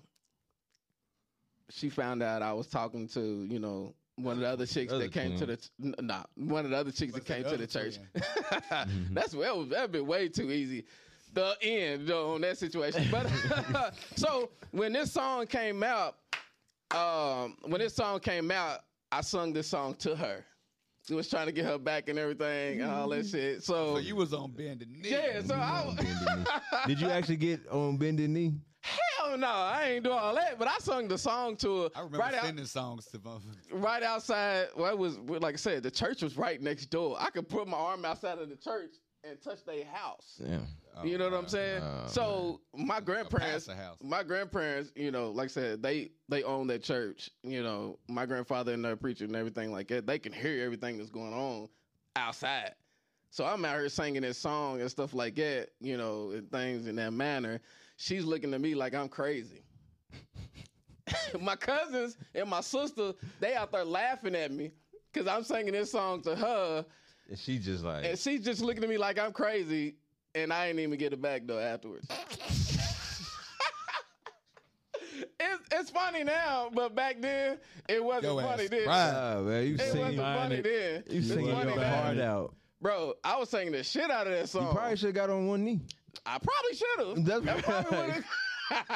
she 1.70 1.90
found 1.90 2.22
out 2.22 2.40
I 2.40 2.52
was 2.54 2.66
talking 2.66 3.08
to 3.08 3.20
you 3.20 3.58
know 3.58 3.94
one 4.16 4.34
of 4.34 4.40
the 4.40 4.48
other 4.48 4.64
chicks 4.64 4.92
Other 4.92 5.04
that 5.04 5.12
came 5.12 5.36
to 5.36 5.46
the 5.46 5.58
n- 5.82 5.94
nah 6.00 6.22
one 6.36 6.64
of 6.64 6.70
the 6.70 6.76
other 6.76 6.92
chicks 6.92 7.12
that 7.12 7.28
What's 7.28 7.28
the 7.28 7.34
came 7.34 7.44
to 7.44 7.56
the 7.58 7.66
church. 7.66 7.98
twin? 8.12 9.04
That's 9.12 9.32
that 9.32 9.56
was 9.56 9.68
that 9.68 9.92
been 9.92 10.06
way 10.06 10.28
too 10.28 10.50
easy. 10.50 10.84
The 11.34 11.56
end 11.60 12.06
though, 12.06 12.34
on 12.34 12.40
that 12.42 12.56
situation. 12.56 13.08
But 13.10 13.92
so 14.14 14.50
when 14.70 14.92
this 14.92 15.12
song 15.12 15.46
came 15.46 15.82
out, 15.82 16.16
um, 16.94 17.56
when 17.66 17.80
this 17.80 17.94
song 17.94 18.20
came 18.20 18.50
out, 18.50 18.80
I 19.10 19.20
sung 19.20 19.52
this 19.52 19.66
song 19.66 19.94
to 19.96 20.14
her. 20.16 20.44
It 21.10 21.14
was 21.14 21.28
trying 21.28 21.46
to 21.46 21.52
get 21.52 21.66
her 21.66 21.78
back 21.78 22.08
and 22.08 22.18
everything 22.18 22.80
and 22.80 22.90
all 22.90 23.08
that 23.10 23.20
mm-hmm. 23.20 23.36
shit. 23.36 23.62
So, 23.62 23.94
So 23.94 23.98
you 23.98 24.16
was 24.16 24.32
on 24.32 24.52
bended 24.52 24.90
knee. 24.90 25.10
yeah, 25.10 25.42
so 25.42 25.54
I 25.54 25.84
was, 25.84 26.86
Did 26.86 27.00
you 27.00 27.10
actually 27.10 27.36
get 27.36 27.66
on 27.68 27.98
bended 27.98 28.30
knee? 28.30 28.54
hell 28.84 29.38
no, 29.38 29.46
I 29.46 29.92
ain't 29.92 30.04
doing 30.04 30.18
all 30.18 30.34
that. 30.34 30.58
But 30.58 30.68
I 30.68 30.78
sung 30.78 31.08
the 31.08 31.18
song 31.18 31.56
to 31.56 31.82
her 31.82 31.88
I 31.94 32.00
remember 32.00 32.18
right 32.18 32.34
out, 32.34 32.66
songs 32.66 33.06
to 33.06 33.18
motherfuckers. 33.18 33.66
right 33.72 34.02
outside. 34.02 34.68
Well, 34.76 34.90
it 34.90 34.98
was 34.98 35.18
like 35.18 35.54
I 35.54 35.56
said, 35.56 35.82
the 35.82 35.90
church 35.90 36.22
was 36.22 36.36
right 36.36 36.60
next 36.60 36.86
door. 36.86 37.16
I 37.18 37.30
could 37.30 37.48
put 37.48 37.66
my 37.66 37.78
arm 37.78 38.04
outside 38.04 38.38
of 38.38 38.48
the 38.48 38.56
church 38.56 38.94
and 39.28 39.40
touch 39.40 39.64
their 39.64 39.84
house. 39.86 40.40
Yeah. 40.44 40.58
you 41.02 41.18
know 41.18 41.24
what 41.24 41.34
I'm 41.34 41.44
oh, 41.44 41.48
saying? 41.48 41.82
Oh, 41.82 42.06
so 42.06 42.60
my 42.76 43.00
grandparents, 43.00 43.66
house. 43.66 43.98
my 44.02 44.22
grandparents, 44.22 44.92
you 44.94 45.10
know, 45.10 45.30
like 45.30 45.46
I 45.46 45.48
said, 45.48 45.82
they 45.82 46.10
they 46.28 46.42
own 46.42 46.66
that 46.68 46.82
church. 46.82 47.30
You 47.42 47.62
know, 47.62 47.98
my 48.08 48.26
grandfather 48.26 48.72
and 48.72 48.84
their 48.84 48.96
preacher 48.96 49.24
and 49.24 49.36
everything 49.36 49.72
like 49.72 49.88
that. 49.88 50.06
They 50.06 50.18
can 50.18 50.32
hear 50.32 50.64
everything 50.64 50.98
that's 50.98 51.10
going 51.10 51.32
on 51.32 51.68
outside. 52.16 52.74
So 53.30 53.44
I'm 53.44 53.64
out 53.64 53.78
here 53.78 53.88
singing 53.88 54.22
this 54.22 54.38
song 54.38 54.80
and 54.80 54.90
stuff 54.90 55.14
like 55.14 55.34
that. 55.36 55.70
You 55.80 55.96
know, 55.96 56.30
and 56.30 56.50
things 56.50 56.86
in 56.86 56.96
that 56.96 57.12
manner. 57.12 57.60
She's 57.96 58.24
looking 58.24 58.52
at 58.54 58.60
me 58.60 58.74
like 58.74 58.94
I'm 58.94 59.08
crazy. 59.08 59.62
my 61.40 61.56
cousins 61.56 62.16
and 62.34 62.48
my 62.48 62.60
sister, 62.60 63.12
they 63.40 63.54
out 63.54 63.72
there 63.72 63.84
laughing 63.84 64.34
at 64.34 64.50
me 64.50 64.72
because 65.12 65.28
I'm 65.28 65.44
singing 65.44 65.72
this 65.72 65.92
song 65.92 66.22
to 66.22 66.34
her. 66.34 66.84
And 67.28 67.38
she 67.38 67.58
just 67.58 67.82
like 67.84 68.04
And 68.04 68.18
she's 68.18 68.40
just 68.44 68.60
looking 68.60 68.82
at 68.84 68.88
me 68.90 68.98
like 68.98 69.18
I'm 69.18 69.32
crazy, 69.32 69.94
and 70.34 70.52
I 70.52 70.66
ain't 70.68 70.78
even 70.78 70.98
get 70.98 71.12
it 71.12 71.22
back 71.22 71.42
though 71.46 71.58
afterwards. 71.58 72.06
it's, 75.40 75.62
it's 75.72 75.90
funny 75.90 76.24
now, 76.24 76.70
but 76.72 76.94
back 76.94 77.20
then 77.20 77.58
it 77.88 78.02
wasn't 78.04 78.24
Your 78.34 78.42
funny 78.42 78.64
ass 78.64 78.70
then. 78.70 78.84
fried. 78.84 79.14
Ah, 79.14 79.40
man, 79.42 79.66
you 79.66 79.74
It 79.74 79.80
singing, 79.80 79.98
wasn't 80.00 80.18
funny 80.18 80.60
then. 80.60 81.04
you 81.08 81.18
It's 81.18 81.28
singing 81.28 81.52
funny 81.54 81.70
your 81.72 81.80
now. 81.80 82.02
heart 82.02 82.18
out. 82.18 82.54
Bro, 82.80 83.14
I 83.24 83.36
was 83.38 83.48
singing 83.48 83.72
the 83.72 83.82
shit 83.82 84.10
out 84.10 84.26
of 84.26 84.32
that 84.34 84.40
You 84.42 84.46
song. 84.46 84.74
probably 84.74 84.96
should 84.96 85.06
have 85.06 85.14
got 85.14 85.30
on 85.30 85.46
one 85.46 85.64
knee. 85.64 85.80
I 86.26 86.38
probably 86.38 86.76
should 86.76 87.26
have. 87.28 87.44
That's 87.44 87.58
I 87.68 87.82
probably 87.82 87.98
right. 87.98 88.06
would've- 88.08 88.24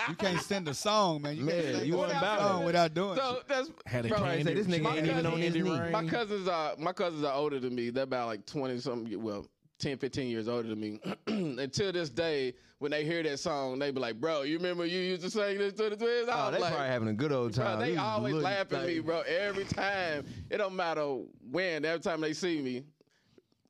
You 0.08 0.14
can't 0.16 0.40
send 0.40 0.68
a 0.68 0.74
song, 0.74 1.22
man. 1.22 1.36
You 1.36 1.44
Man, 1.44 1.62
can't 1.62 1.76
sing 1.76 1.86
you 1.86 1.94
a 1.96 2.00
Without 2.00 2.18
about 2.18 2.40
song 2.40 2.62
it. 2.62 2.66
without 2.66 2.94
doing 2.94 3.16
So 3.16 3.34
shit. 3.36 3.48
that's 3.48 3.70
Had 3.86 4.06
a 4.06 4.08
bro, 4.08 4.18
candy, 4.20 4.44
say 4.44 4.54
this 4.54 4.66
nigga 4.66 4.82
my 4.82 4.96
ain't 4.96 5.06
even 5.06 5.26
on 5.26 5.38
his 5.40 5.54
candy 5.54 5.62
ring. 5.70 5.92
My 5.92 6.04
cousins 6.04 6.48
are 6.48 6.74
my 6.78 6.92
cousins 6.92 7.24
are 7.24 7.32
older 7.34 7.58
than 7.60 7.74
me. 7.74 7.90
They're 7.90 8.04
about 8.04 8.26
like 8.28 8.46
20 8.46 8.78
something 8.80 9.22
well, 9.22 9.46
10, 9.78 9.98
15 9.98 10.28
years 10.28 10.48
older 10.48 10.68
than 10.68 10.80
me. 10.80 11.00
Until 11.26 11.92
this 11.92 12.10
day, 12.10 12.54
when 12.78 12.90
they 12.90 13.04
hear 13.04 13.22
that 13.22 13.38
song, 13.38 13.78
they 13.78 13.90
be 13.90 14.00
like, 14.00 14.20
Bro, 14.20 14.42
you 14.42 14.56
remember 14.56 14.84
you 14.86 14.98
used 15.00 15.22
to 15.22 15.30
sing 15.30 15.58
this 15.58 15.72
to 15.74 15.90
the 15.90 15.96
twins? 15.96 16.28
Oh, 16.28 16.32
I 16.32 16.40
Oh, 16.40 16.44
was 16.46 16.54
they 16.54 16.60
like, 16.60 16.72
probably 16.72 16.88
having 16.88 17.08
a 17.08 17.12
good 17.14 17.32
old 17.32 17.54
Bro, 17.54 17.64
time. 17.64 17.78
they 17.80 17.90
was 17.92 17.98
always 18.00 18.34
laugh 18.34 18.72
at 18.72 18.86
me, 18.86 18.98
bro. 19.00 19.20
Every 19.20 19.64
time. 19.64 20.24
It 20.50 20.58
don't 20.58 20.74
matter 20.76 21.04
when. 21.50 21.84
Every 21.84 22.00
time 22.00 22.20
they 22.20 22.32
see 22.32 22.60
me, 22.60 22.84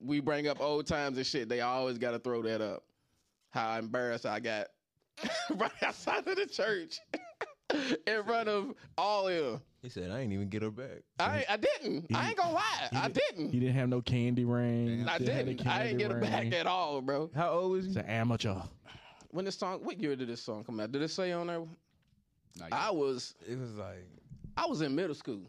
we 0.01 0.21
bring 0.21 0.47
up 0.49 0.61
old 0.61 0.87
times 0.87 1.17
and 1.17 1.27
shit. 1.27 1.49
They 1.49 1.61
always 1.61 1.99
gotta 1.99 2.19
throw 2.19 2.43
that 2.43 2.61
up. 2.61 2.85
How 3.51 3.77
embarrassed 3.79 4.27
I 4.27 4.41
got 4.41 4.69
right 5.57 5.71
outside 5.83 6.27
of 6.27 6.37
the 6.37 6.47
church. 6.47 7.01
In 8.07 8.25
front 8.25 8.49
of 8.49 8.75
all 8.97 9.29
of 9.29 9.35
them. 9.45 9.61
He 9.83 9.91
said, 9.91 10.11
"I 10.11 10.21
ain't 10.21 10.33
even 10.33 10.49
get 10.49 10.63
her 10.63 10.71
back." 10.71 11.03
I 11.21 11.45
I 11.49 11.57
didn't. 11.59 12.07
I 12.15 12.29
ain't 12.29 12.37
gonna 12.39 12.55
lie. 12.55 12.89
I 12.93 13.09
didn't. 13.09 13.51
He 13.51 13.61
didn't 13.61 13.75
have 13.75 13.91
no 13.91 14.01
candy 14.01 14.45
ring. 14.47 15.07
I 15.07 15.17
Still 15.19 15.35
had 15.35 15.47
didn't. 15.47 15.67
I 15.67 15.83
didn't 15.85 15.99
get 15.99 16.11
it 16.11 16.21
back 16.21 16.53
at 16.55 16.67
all, 16.67 17.03
bro. 17.03 17.31
How 17.35 17.51
old 17.51 17.73
was 17.73 17.85
He's 17.85 17.95
he? 17.95 18.01
an 18.01 18.07
amateur. 18.07 18.57
When 19.31 19.45
this 19.45 19.59
song, 19.59 19.81
what 19.85 20.01
year 20.01 20.17
did 20.17 20.29
this 20.29 20.41
song 20.41 20.65
come 20.65 20.81
out? 20.81 20.91
Did 20.93 21.03
it 21.03 21.11
say 21.11 21.33
on 21.33 21.49
there? 21.49 21.63
I 22.73 22.91
was, 22.91 23.35
It 23.49 23.59
was 23.59 23.75
like, 23.75 24.05
I 24.57 24.67
was 24.67 24.81
in 24.81 24.95
middle 24.95 25.15
school, 25.15 25.43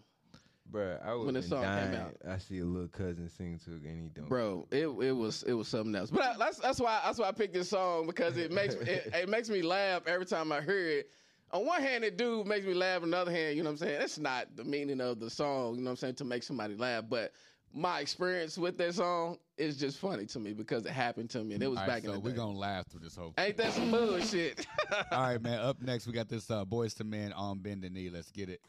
bruh, 0.71 1.05
I 1.05 1.13
was 1.13 1.25
When 1.25 1.35
this 1.35 1.47
song 1.49 1.63
came 1.63 1.95
out. 1.95 2.15
I 2.27 2.37
see 2.37 2.59
a 2.59 2.65
little 2.65 2.87
cousin 2.87 3.29
sing 3.29 3.59
to 3.65 3.71
it 3.75 3.83
and 3.83 4.01
he 4.01 4.09
don't. 4.09 4.27
bro. 4.29 4.67
It 4.71 4.87
it 4.87 5.11
was 5.11 5.43
it 5.43 5.53
was 5.53 5.67
something 5.67 5.95
else. 5.95 6.11
But 6.11 6.21
I, 6.23 6.35
that's 6.37 6.57
that's 6.59 6.79
why 6.79 6.99
that's 7.03 7.19
why 7.19 7.27
I 7.27 7.31
picked 7.31 7.53
this 7.53 7.69
song 7.69 8.05
because 8.07 8.37
it 8.37 8.51
makes 8.51 8.75
it, 8.75 9.09
it 9.13 9.29
makes 9.29 9.49
me 9.49 9.61
laugh 9.61 10.03
every 10.07 10.25
time 10.25 10.51
I 10.51 10.61
hear 10.61 10.87
it. 10.87 11.09
On 11.51 11.65
one 11.65 11.81
hand, 11.81 12.03
it 12.03 12.15
do 12.17 12.43
makes 12.43 12.65
me 12.65 12.73
laugh. 12.75 13.01
On 13.01 13.09
the 13.09 13.17
other 13.17 13.31
hand, 13.31 13.57
you 13.57 13.63
know 13.63 13.69
what 13.69 13.81
I'm 13.81 13.87
saying? 13.87 13.99
That's 13.99 14.19
not 14.19 14.55
the 14.55 14.63
meaning 14.63 15.01
of 15.01 15.19
the 15.19 15.29
song. 15.29 15.75
You 15.75 15.81
know 15.81 15.85
what 15.85 15.91
I'm 15.91 15.97
saying? 15.97 16.15
To 16.15 16.25
make 16.25 16.43
somebody 16.43 16.75
laugh, 16.75 17.05
but. 17.09 17.33
My 17.71 17.99
experience 17.99 18.57
with 18.57 18.79
that 18.79 18.95
song 18.95 19.37
is 19.55 19.77
just 19.77 19.99
funny 19.99 20.25
to 20.25 20.39
me 20.39 20.53
because 20.53 20.87
it 20.87 20.91
happened 20.91 21.29
to 21.29 21.43
me 21.43 21.53
and 21.53 21.61
it 21.61 21.67
was 21.67 21.77
All 21.77 21.85
back 21.85 21.97
right, 21.97 22.03
in 22.05 22.09
so 22.09 22.13
the 22.13 22.19
we're 22.21 22.31
gonna 22.35 22.57
laugh 22.57 22.87
through 22.87 23.01
this 23.01 23.15
whole. 23.15 23.31
Ain't 23.37 23.57
that 23.57 23.73
some 23.73 23.91
bullshit? 23.91 24.65
All 25.11 25.21
right, 25.21 25.39
man. 25.39 25.59
Up 25.61 25.79
next, 25.79 26.07
we 26.07 26.13
got 26.13 26.27
this 26.27 26.49
uh, 26.49 26.65
Boyz 26.65 26.99
II 26.99 27.05
Men 27.05 27.31
on 27.31 27.59
bended 27.59 27.93
knee. 27.93 28.09
Let's 28.09 28.31
get 28.31 28.49
it. 28.49 28.59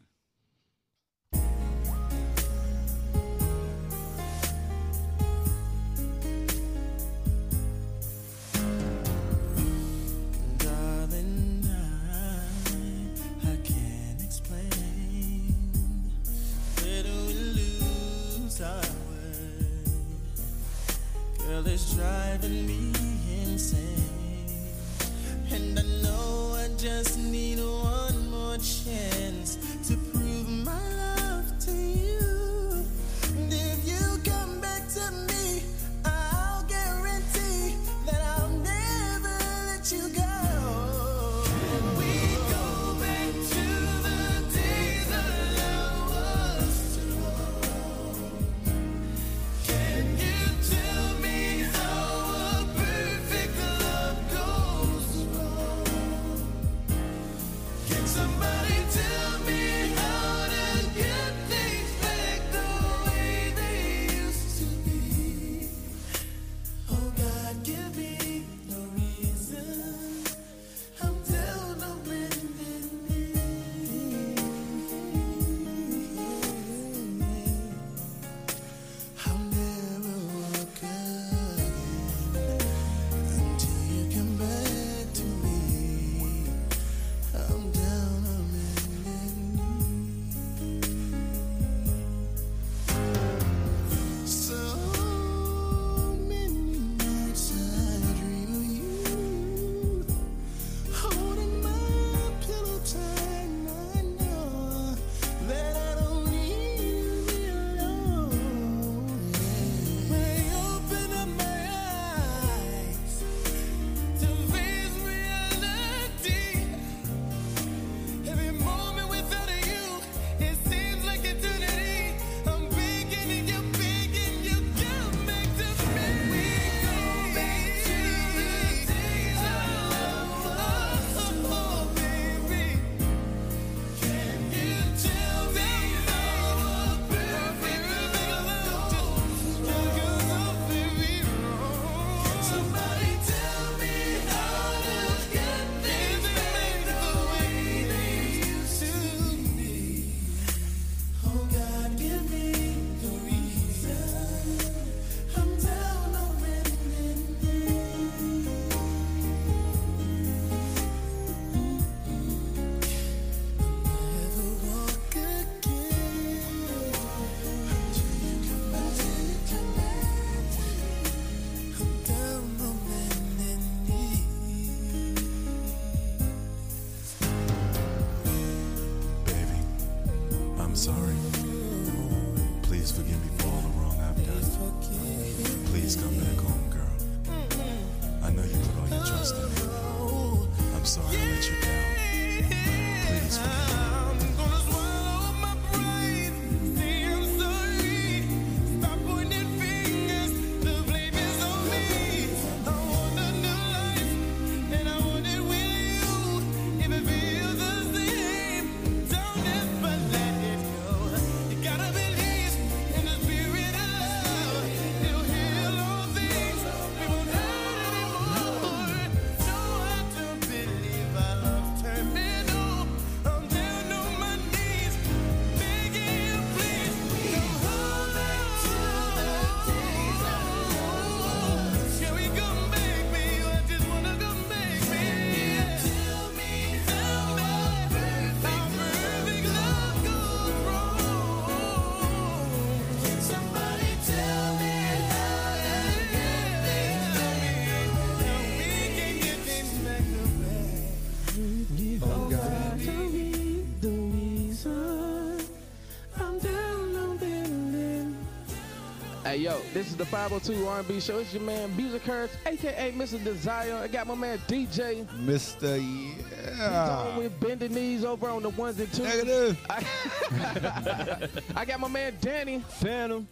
Yo, 259.40 259.58
this 259.72 259.86
is 259.86 259.96
the 259.96 260.04
502 260.04 260.66
R&B 260.68 261.00
show. 261.00 261.18
It's 261.18 261.32
your 261.32 261.42
man 261.42 261.74
Musick 261.74 262.02
Harris, 262.02 262.30
aka 262.44 262.92
Mr. 262.92 263.24
Desire. 263.24 263.74
I 263.74 263.88
got 263.88 264.06
my 264.06 264.14
man 264.14 264.36
DJ. 264.46 265.06
Mr. 265.24 265.78
He's 265.80 266.22
Yeah. 266.58 266.98
on 266.98 267.16
with 267.16 267.40
bending 267.40 267.72
knees 267.72 268.04
over 268.04 268.28
on 268.28 268.42
the 268.42 268.50
ones 268.50 268.78
and 268.78 268.92
twos. 268.92 269.06
Negative. 269.06 269.58
I, 269.70 271.28
I 271.56 271.64
got 271.64 271.80
my 271.80 271.88
man 271.88 272.18
Danny 272.20 272.58
Phantom. 272.68 273.26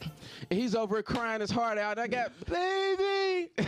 He's 0.48 0.74
over 0.74 0.97
here 0.97 1.02
crying 1.02 1.43
his 1.43 1.51
heart 1.51 1.76
out. 1.76 1.98
I 1.98 2.06
got 2.06 2.32
baby. 2.47 3.51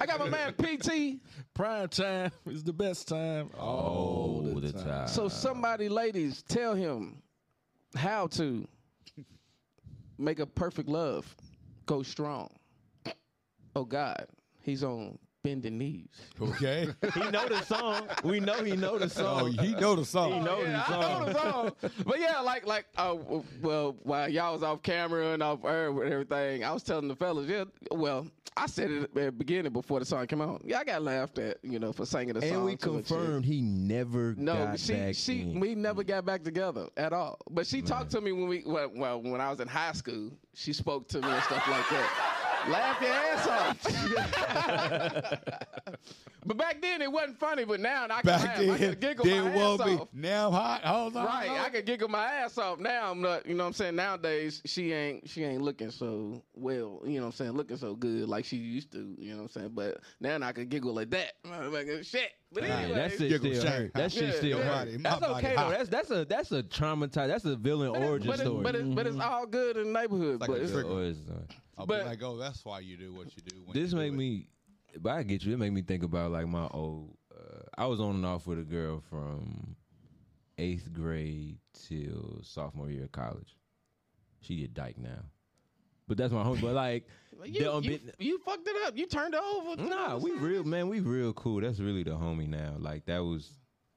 I 0.00 0.06
got 0.06 0.20
my 0.20 0.28
man 0.28 0.52
PT. 0.52 1.18
Prime 1.52 1.88
time 1.88 2.30
is 2.46 2.62
the 2.62 2.72
best 2.72 3.08
time. 3.08 3.50
All 3.58 4.42
the 4.54 4.72
time. 4.72 5.08
So 5.08 5.28
somebody, 5.28 5.88
ladies, 5.88 6.42
tell 6.42 6.76
him 6.76 7.20
how 7.96 8.28
to 8.28 8.68
make 10.20 10.38
a 10.38 10.46
perfect 10.46 10.88
love 10.88 11.34
go 11.86 12.02
strong. 12.02 12.48
Oh 13.74 13.84
God, 13.84 14.26
he's 14.62 14.84
on 14.84 15.18
bending 15.42 15.78
knees. 15.78 16.08
Okay. 16.40 16.88
he 17.14 17.30
know 17.30 17.48
the 17.48 17.60
song. 17.62 18.06
We 18.24 18.40
know 18.40 18.62
he 18.62 18.76
know 18.76 18.98
the 18.98 19.06
Oh, 19.06 19.08
song. 19.08 19.52
he 19.52 19.74
know 19.74 19.96
the 19.96 20.04
song. 20.04 20.32
He 20.34 20.40
know 20.40 20.60
Yeah, 20.60 20.70
the 20.72 20.78
I 20.78 21.00
song. 21.00 21.20
know 21.26 21.32
the 21.32 21.40
song. 21.52 21.72
But 22.06 22.20
yeah, 22.20 22.40
like 22.40 22.66
like 22.66 22.86
uh, 22.96 23.16
well, 23.62 23.96
while 24.02 24.28
y'all 24.28 24.52
was 24.52 24.62
off 24.62 24.82
camera 24.82 25.32
and 25.32 25.42
off 25.42 25.64
air 25.64 25.88
and 25.90 26.12
everything, 26.12 26.64
I 26.64 26.72
was 26.72 26.82
telling 26.82 27.08
the 27.08 27.16
fellas, 27.16 27.48
yeah, 27.48 27.64
well, 27.90 28.26
I 28.56 28.66
said 28.66 28.90
it 28.90 29.02
at 29.04 29.14
the 29.14 29.32
beginning 29.32 29.72
before 29.72 30.00
the 30.00 30.04
song 30.04 30.26
came 30.26 30.42
out. 30.42 30.60
Yeah, 30.64 30.80
I 30.80 30.84
got 30.84 31.02
laughed 31.02 31.38
at, 31.38 31.58
you 31.62 31.78
know, 31.78 31.92
for 31.92 32.04
singing 32.04 32.34
the 32.34 32.42
song. 32.42 32.50
And 32.50 32.64
we 32.64 32.76
to 32.76 32.94
a 32.94 32.96
chick. 32.98 33.06
confirmed 33.06 33.44
he 33.44 33.62
never 33.62 34.34
No, 34.36 34.54
got 34.54 34.78
she 34.80 34.92
back 34.92 35.14
she 35.14 35.42
in. 35.42 35.60
we 35.60 35.74
never 35.74 36.02
got 36.02 36.26
back 36.26 36.42
together 36.42 36.88
at 36.96 37.12
all. 37.12 37.38
But 37.50 37.66
she 37.66 37.80
talked 37.80 38.10
to 38.10 38.20
me 38.20 38.32
when 38.32 38.48
we 38.48 38.62
well, 38.66 38.90
well 38.94 39.22
when 39.22 39.40
I 39.40 39.50
was 39.50 39.60
in 39.60 39.68
high 39.68 39.92
school. 39.92 40.30
She 40.54 40.72
spoke 40.74 41.08
to 41.08 41.20
me 41.22 41.28
and 41.28 41.42
stuff 41.44 41.66
like 41.68 41.88
that. 41.88 42.36
Laugh 42.68 43.00
your 43.00 43.10
ass 43.10 43.46
off. 43.46 43.80
but 46.46 46.56
back 46.56 46.80
then 46.82 47.02
it 47.02 47.10
wasn't 47.10 47.38
funny. 47.38 47.64
But 47.64 47.80
now 47.80 48.04
I 48.04 48.08
can 48.08 48.20
Back 48.24 48.44
laugh. 48.44 48.58
I 48.58 48.64
then, 48.64 48.78
can 48.78 48.94
giggle 49.00 49.24
then 49.24 49.44
my 49.44 49.54
won't 49.54 49.80
ass 49.80 49.86
be. 49.86 49.92
off. 49.94 50.08
Now 50.12 50.46
I'm 50.48 50.52
hot. 50.52 50.84
Hold 50.84 51.16
on. 51.16 51.26
Right, 51.26 51.50
I 51.50 51.68
can 51.70 51.84
giggle 51.84 52.08
my 52.08 52.24
ass 52.24 52.58
off. 52.58 52.78
Now 52.78 53.10
I'm 53.10 53.20
not, 53.20 53.46
you 53.46 53.54
know 53.54 53.64
what 53.64 53.68
I'm 53.68 53.72
saying? 53.74 53.96
Nowadays 53.96 54.62
she 54.66 54.92
ain't 54.92 55.28
she 55.28 55.44
ain't 55.44 55.62
looking 55.62 55.90
so 55.90 56.42
well, 56.54 57.00
you 57.04 57.16
know 57.16 57.22
what 57.22 57.26
I'm 57.26 57.32
saying, 57.32 57.52
looking 57.52 57.76
so 57.76 57.94
good 57.94 58.28
like 58.28 58.44
she 58.44 58.56
used 58.56 58.92
to, 58.92 59.14
you 59.18 59.30
know 59.32 59.42
what 59.42 59.56
I'm 59.56 59.58
saying? 59.62 59.70
But 59.74 59.98
now 60.20 60.38
I 60.42 60.52
can 60.52 60.68
giggle 60.68 60.94
like 60.94 61.10
that. 61.10 61.32
Like, 61.44 61.86
shit. 62.02 62.30
But 62.52 62.64
Yeah, 62.64 62.76
anyway, 62.78 62.98
that 62.98 63.10
shit 63.12 63.28
Giggle 63.28 63.38
still 63.38 63.62
shame. 63.62 63.72
hurt. 63.72 63.94
That 63.94 64.12
shit 64.12 64.22
Yeah, 64.24 64.30
still 64.32 64.58
yeah. 64.58 64.64
hurt. 64.84 65.02
That's 65.02 65.22
okay 65.22 65.54
though. 65.56 65.70
That's 65.70 65.88
that's 65.88 66.10
a 66.10 66.24
that's 66.24 66.50
a 66.52 66.62
traumatized. 66.64 67.28
That's 67.28 67.44
a 67.44 67.54
villain 67.54 67.92
but, 67.92 68.02
it- 68.02 68.08
origin 68.08 68.26
but, 68.28 68.38
it- 68.40 68.42
story. 68.42 68.62
but, 68.64 68.74
it, 68.74 68.94
but 68.94 69.06
it's 69.06 69.16
mm-hmm. 69.16 69.32
all 69.34 69.46
good 69.46 69.76
in 69.76 69.92
the 69.92 70.00
neighborhood. 70.00 70.40
Like 70.40 70.48
but 70.50 70.58
a 70.58 70.62
it's, 70.62 70.72
trigger. 70.72 70.88
Origin 70.88 71.22
story. 71.24 71.44
I'll 71.80 71.86
but- 71.86 72.02
be 72.02 72.08
like, 72.08 72.22
oh, 72.22 72.36
that's 72.36 72.64
why 72.64 72.80
you 72.80 72.96
do 72.96 73.12
what 73.14 73.34
you 73.36 73.42
do. 73.42 73.62
When 73.64 73.74
This 73.74 73.92
you 73.92 73.98
make 73.98 74.12
do 74.12 74.16
me, 74.18 74.46
but 75.00 75.10
I 75.12 75.22
get 75.22 75.44
you. 75.44 75.52
It 75.52 75.58
make 75.58 75.72
me 75.72 75.82
think 75.82 76.02
about 76.02 76.30
like 76.32 76.46
my 76.48 76.66
old. 76.70 77.16
Uh, 77.34 77.62
I 77.78 77.86
was 77.86 78.00
on 78.00 78.16
and 78.16 78.26
off 78.26 78.46
with 78.46 78.58
a 78.58 78.64
girl 78.64 79.02
from 79.08 79.76
eighth 80.58 80.92
grade 80.92 81.58
till 81.72 82.40
sophomore 82.42 82.90
year 82.90 83.04
of 83.04 83.12
college. 83.12 83.56
She 84.42 84.56
did 84.60 84.74
dyke 84.74 84.98
now, 84.98 85.24
but 86.08 86.16
that's 86.16 86.32
my 86.32 86.42
homie. 86.42 86.60
But 86.60 86.74
like, 86.74 87.06
you, 87.44 87.62
you, 87.64 87.70
unbit- 87.72 88.14
you 88.18 88.38
fucked 88.44 88.66
it 88.66 88.76
up. 88.86 88.96
You 88.96 89.06
turned 89.06 89.34
it 89.34 89.40
over. 89.40 89.82
nah, 89.82 90.16
we 90.16 90.32
real 90.32 90.64
man. 90.64 90.88
We 90.88 91.00
real 91.00 91.32
cool. 91.34 91.60
That's 91.60 91.78
really 91.78 92.02
the 92.02 92.10
homie 92.12 92.48
now. 92.48 92.74
Like 92.78 93.06
that 93.06 93.18
was 93.20 93.50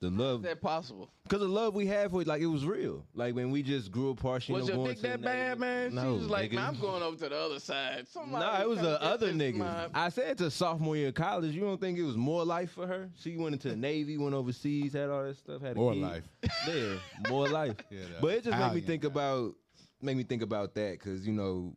the 0.03 0.09
Is 0.09 0.13
love. 0.13 0.41
that 0.43 0.61
possible? 0.61 1.09
Cause 1.29 1.39
the 1.39 1.47
love 1.47 1.73
we 1.73 1.87
had 1.87 2.11
for 2.11 2.21
it, 2.21 2.27
like 2.27 2.41
it 2.41 2.45
was 2.47 2.65
real. 2.65 3.03
Like 3.15 3.33
when 3.35 3.49
we 3.49 3.63
just 3.63 3.91
grew 3.91 4.09
apart. 4.11 4.43
She 4.43 4.53
Was 4.53 4.67
know, 4.67 4.75
your 4.83 4.87
dick 4.89 5.01
that 5.01 5.21
bad, 5.21 5.59
man? 5.59 5.95
No, 5.95 6.01
she 6.03 6.07
was 6.19 6.27
like, 6.29 6.51
nigga. 6.51 6.55
man, 6.55 6.65
I'm 6.75 6.79
going 6.79 7.01
over 7.01 7.15
to 7.17 7.29
the 7.29 7.35
other 7.35 7.59
side. 7.59 8.07
Somebody 8.07 8.45
Nah, 8.45 8.61
it 8.61 8.69
was 8.69 8.79
the 8.81 9.01
other 9.01 9.31
nigga. 9.33 9.55
mob. 9.55 9.91
I 9.93 10.09
said 10.09 10.37
to 10.39 10.51
sophomore 10.51 10.95
year 10.95 11.07
of 11.07 11.15
college, 11.15 11.55
you 11.55 11.61
don't 11.61 11.81
think 11.81 11.97
it 11.97 12.03
was 12.03 12.17
more 12.17 12.45
life 12.45 12.71
for 12.71 12.85
her? 12.85 13.09
She 13.17 13.35
went 13.37 13.53
into 13.53 13.69
the 13.69 13.75
Navy, 13.89 14.17
went 14.17 14.35
overseas, 14.35 14.93
had 14.93 15.09
all 15.09 15.23
that 15.23 15.37
stuff, 15.37 15.61
had 15.61 15.71
a 15.75 15.79
More 15.79 15.93
kid. 15.93 16.01
life. 16.01 16.23
Yeah, 16.67 16.95
more 17.29 17.47
life. 17.49 17.75
Yeah, 17.89 17.99
but 18.21 18.27
it 18.35 18.43
just 18.43 18.57
made 18.57 18.73
me 18.73 18.81
think 18.81 19.01
guy. 19.03 19.07
about, 19.07 19.55
make 20.01 20.17
me 20.17 20.23
think 20.23 20.41
about 20.43 20.73
that 20.75 20.99
because 20.99 21.25
you 21.25 21.33
know, 21.33 21.73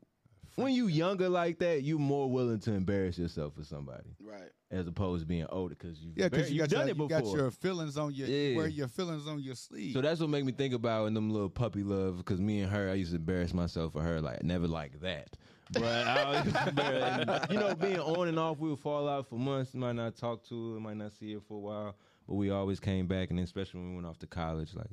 when 0.57 0.75
you 0.75 0.89
younger 0.89 1.29
like 1.29 1.59
that, 1.61 1.83
you 1.83 1.99
more 1.99 2.31
willing 2.31 2.59
to 2.61 2.73
embarrass 2.73 3.19
yourself 3.19 3.55
for 3.55 3.65
somebody 3.65 4.17
Right. 4.21 4.51
as 4.71 4.87
opposed 4.87 5.23
to 5.23 5.27
being 5.27 5.47
older 5.51 5.75
because 5.75 6.01
you've, 6.01 6.17
Yeah, 6.17 6.29
because 6.29 6.51
you 6.51 6.57
you've 6.63 6.71
got 6.71 6.77
done 6.77 6.89
your, 6.89 6.97
it 6.97 6.99
you 6.99 7.09
got 7.09 7.25
your 7.33 7.51
feelings 7.51 7.97
on 7.97 8.13
your 8.15 8.27
Yeah. 8.29 8.57
wear 8.57 8.67
your 8.69 8.89
feelings 8.89 9.27
on 9.29 9.39
your 9.41 9.55
sleeve. 9.55 9.93
So 9.93 10.01
that's 10.01 10.21
what 10.21 10.31
made 10.31 10.45
me 10.45 10.53
think 10.53 10.75
about 10.75 11.07
in 11.07 11.15
them 11.15 11.31
little 11.31 11.51
puppy 11.51 11.83
love 11.83 12.17
because 12.19 12.41
me 12.41 12.61
and 12.61 12.73
her, 12.73 12.91
I 12.91 12.95
used 12.95 13.11
to 13.13 13.17
embarrass 13.17 13.55
myself 13.55 13.93
for 13.93 14.03
her, 14.03 14.21
like 14.21 14.43
never 14.43 14.67
like 14.67 15.01
that. 15.01 15.37
But 15.73 15.83
I 16.07 16.23
always 16.25 17.51
you 17.51 17.59
know, 17.59 17.75
being 17.75 17.99
on 17.99 18.29
and 18.29 18.39
off, 18.39 18.59
we 18.59 18.71
would 18.71 18.79
fall 18.79 19.09
out 19.09 19.27
for 19.29 19.35
months. 19.35 19.75
Might 19.75 19.97
not 19.97 20.17
talk 20.17 20.45
to 20.49 20.75
her, 20.75 20.81
might 20.81 20.97
not 20.97 21.13
see 21.13 21.35
her 21.35 21.41
for 21.41 21.55
a 21.55 21.61
while, 21.61 21.97
but 22.29 22.35
we 22.35 22.51
always 22.51 22.79
came 22.81 23.07
back, 23.07 23.31
and 23.31 23.39
then 23.39 23.45
especially 23.45 23.81
when 23.81 23.91
we 23.91 23.95
went 23.97 24.07
off 24.07 24.19
to 24.21 24.27
college, 24.27 24.75
like. 24.75 24.87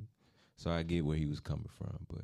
So 0.55 0.71
I 0.71 0.83
get 0.83 1.03
where 1.05 1.17
he 1.17 1.25
was 1.25 1.39
coming 1.39 1.69
from, 1.77 1.97
but 2.09 2.21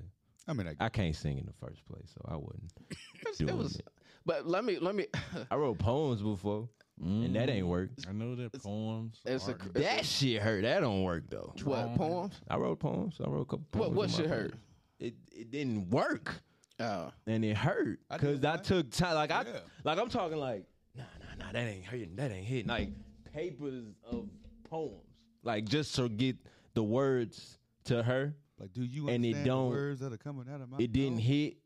I 0.47 0.53
mean, 0.53 0.67
I, 0.67 0.85
I 0.85 0.89
can't 0.89 1.15
sing 1.15 1.37
in 1.37 1.45
the 1.45 1.53
first 1.53 1.85
place, 1.85 2.11
so 2.13 2.21
I 2.27 2.35
wouldn't. 2.35 2.71
It 3.39 3.55
was, 3.55 3.75
it. 3.75 3.87
but 4.25 4.47
let 4.47 4.65
me 4.65 4.79
let 4.79 4.95
me. 4.95 5.05
I 5.51 5.55
wrote 5.55 5.77
poems 5.77 6.21
before, 6.21 6.67
and 7.01 7.35
that 7.35 7.49
ain't 7.49 7.67
worked. 7.67 8.05
I 8.09 8.11
know 8.13 8.35
that 8.35 8.51
poems. 8.63 9.19
It's 9.25 9.47
a, 9.47 9.51
art- 9.51 9.61
it's 9.75 9.79
That 9.85 10.05
shit 10.05 10.41
hurt. 10.41 10.63
That 10.63 10.79
don't 10.79 11.03
work 11.03 11.25
though. 11.29 11.53
a 11.59 11.63
what 11.69 11.95
poems? 11.95 12.33
I 12.49 12.57
wrote 12.57 12.79
poems. 12.79 13.15
I 13.23 13.27
wrote 13.29 13.41
a 13.41 13.45
couple 13.45 13.65
poems. 13.71 13.87
What 13.89 13.93
what 13.95 14.05
in 14.05 14.11
my 14.11 14.17
shit 14.17 14.27
poems. 14.29 14.41
hurt? 14.51 14.53
It 14.99 15.13
it 15.31 15.51
didn't 15.51 15.89
work. 15.89 16.41
Oh, 16.79 17.11
and 17.27 17.43
it 17.45 17.55
hurt 17.57 17.99
because 18.09 18.43
I, 18.43 18.55
mine. 18.55 18.63
took 18.63 18.89
time. 18.91 19.15
Like 19.15 19.31
I, 19.31 19.43
Yeah. 19.43 19.59
like 19.83 19.99
I'm 19.99 20.09
talking 20.09 20.37
like, 20.37 20.65
nah, 20.95 21.03
nah, 21.19 21.45
nah, 21.45 21.51
that 21.51 21.67
ain't 21.67 21.85
hurting. 21.85 22.15
That 22.15 22.31
ain't 22.31 22.47
hitting. 22.47 22.67
Like 22.67 22.89
papers 23.33 23.85
of 24.09 24.27
poems, 24.69 25.03
like 25.43 25.65
just 25.65 25.93
to 25.95 26.09
get 26.09 26.37
the 26.73 26.83
words 26.83 27.57
to 27.85 28.01
her. 28.01 28.33
Like, 28.59 28.73
do 28.73 28.83
you 28.83 29.07
and 29.09 29.23
it 29.25 29.29
understand 29.29 29.45
don't- 29.45 29.69
words 29.69 29.99
that 30.01 30.13
are 30.13 30.17
coming 30.17 30.45
out 30.53 30.61
of 30.61 30.69
my 30.69 30.77
It 30.79 30.91
didn't 30.91 31.19
hit. 31.19 31.57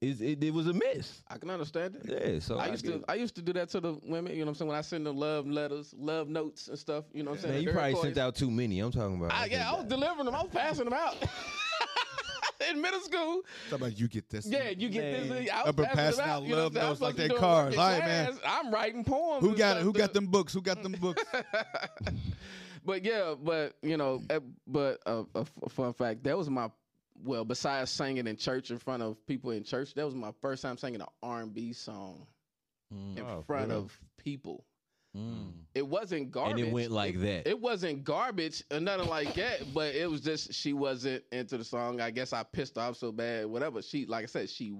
It, 0.00 0.20
it, 0.20 0.42
it 0.42 0.52
was 0.52 0.66
a 0.66 0.72
miss. 0.72 1.22
I 1.28 1.38
can 1.38 1.48
understand 1.48 1.94
it. 1.94 2.02
Yeah. 2.34 2.40
So 2.40 2.58
I 2.58 2.66
used 2.66 2.84
to 2.86 3.04
I 3.08 3.14
used 3.14 3.36
to 3.36 3.42
do 3.42 3.52
that 3.52 3.68
to 3.70 3.80
the 3.80 3.96
women, 4.02 4.32
you 4.32 4.40
know 4.40 4.46
what 4.46 4.48
I'm 4.48 4.54
saying? 4.56 4.68
When 4.68 4.76
I 4.76 4.80
send 4.80 5.06
them 5.06 5.16
love 5.16 5.46
letters, 5.46 5.94
love 5.96 6.28
notes 6.28 6.66
and 6.66 6.76
stuff, 6.76 7.04
you 7.14 7.22
know 7.22 7.30
what 7.30 7.36
I'm 7.36 7.42
saying? 7.42 7.54
Man, 7.54 7.60
you 7.62 7.66
They're 7.66 7.74
probably 7.74 7.90
recorded. 7.92 8.14
sent 8.16 8.26
out 8.26 8.34
too 8.34 8.50
many. 8.50 8.80
I'm 8.80 8.90
talking 8.90 9.16
about. 9.16 9.32
I, 9.32 9.44
yeah, 9.46 9.70
I 9.70 9.76
was 9.76 9.84
delivering 9.84 10.24
them. 10.26 10.34
I 10.34 10.42
was 10.42 10.50
passing 10.50 10.84
them 10.86 10.94
out. 10.94 11.16
In 12.70 12.80
middle 12.80 13.00
school, 13.00 13.42
Talk 13.70 13.80
about 13.80 13.98
you 13.98 14.06
get 14.08 14.28
this. 14.30 14.46
yeah, 14.46 14.70
you 14.70 14.88
get 14.88 15.02
Man. 15.02 15.28
this. 15.28 15.50
I 15.50 15.62
was 15.62 15.68
I've 15.68 15.76
passing, 15.76 15.94
passing 15.96 16.20
out. 16.24 16.28
out 16.28 16.48
love 16.48 16.72
notes 16.74 17.00
like 17.00 17.16
they 17.16 17.28
supposed 17.28 17.28
to 17.28 17.34
be 17.34 17.40
cars. 17.40 17.76
All 17.76 17.90
right, 17.90 17.98
man. 18.04 18.38
I'm 18.46 18.72
writing 18.72 19.02
poems. 19.04 19.44
Who 19.44 19.56
got 19.56 19.78
it? 19.78 19.82
Who 19.82 19.92
got 19.92 20.12
them 20.14 20.26
books? 20.26 20.52
Who 20.52 20.62
got 20.62 20.80
them 20.82 20.92
books? 21.00 21.22
but 22.84 23.04
yeah, 23.04 23.34
but 23.42 23.74
you 23.82 23.96
know, 23.96 24.22
eh, 24.30 24.40
but 24.66 25.00
a, 25.06 25.24
a, 25.34 25.40
f- 25.40 25.52
a 25.64 25.68
fun 25.68 25.92
fact 25.92 26.24
that 26.24 26.36
was 26.36 26.48
my 26.50 26.70
well, 27.24 27.44
besides 27.44 27.90
singing 27.90 28.26
in 28.26 28.36
church 28.36 28.70
in 28.70 28.78
front 28.78 29.02
of 29.02 29.24
people 29.26 29.50
in 29.52 29.62
church, 29.62 29.94
that 29.94 30.04
was 30.04 30.14
my 30.14 30.32
first 30.40 30.62
time 30.62 30.76
singing 30.76 31.00
an 31.00 31.06
R 31.22 31.40
and 31.42 31.54
B 31.54 31.72
song 31.72 32.26
Mm. 32.92 33.16
in 33.18 33.24
Oh, 33.24 33.40
front 33.46 33.70
real? 33.70 33.78
of 33.78 33.98
people. 34.18 34.64
Mm. 35.16 35.52
It 35.74 35.86
wasn't 35.86 36.30
garbage. 36.30 36.60
And 36.60 36.68
it 36.68 36.72
went 36.74 36.90
like 36.90 37.18
that. 37.20 37.46
It 37.48 37.58
wasn't 37.58 38.04
garbage 38.04 38.62
or 38.70 38.80
nothing 38.80 39.08
like 39.08 39.32
that, 39.34 39.72
but 39.72 39.94
it 39.94 40.10
was 40.10 40.20
just 40.20 40.52
she 40.52 40.72
wasn't 40.74 41.22
into 41.32 41.56
the 41.56 41.64
song. 41.64 42.00
I 42.02 42.10
guess 42.10 42.32
I 42.34 42.42
pissed 42.42 42.76
off 42.76 42.96
so 42.98 43.10
bad, 43.12 43.46
whatever. 43.46 43.80
She, 43.82 44.04
like 44.04 44.24
I 44.24 44.26
said, 44.26 44.50
she 44.50 44.74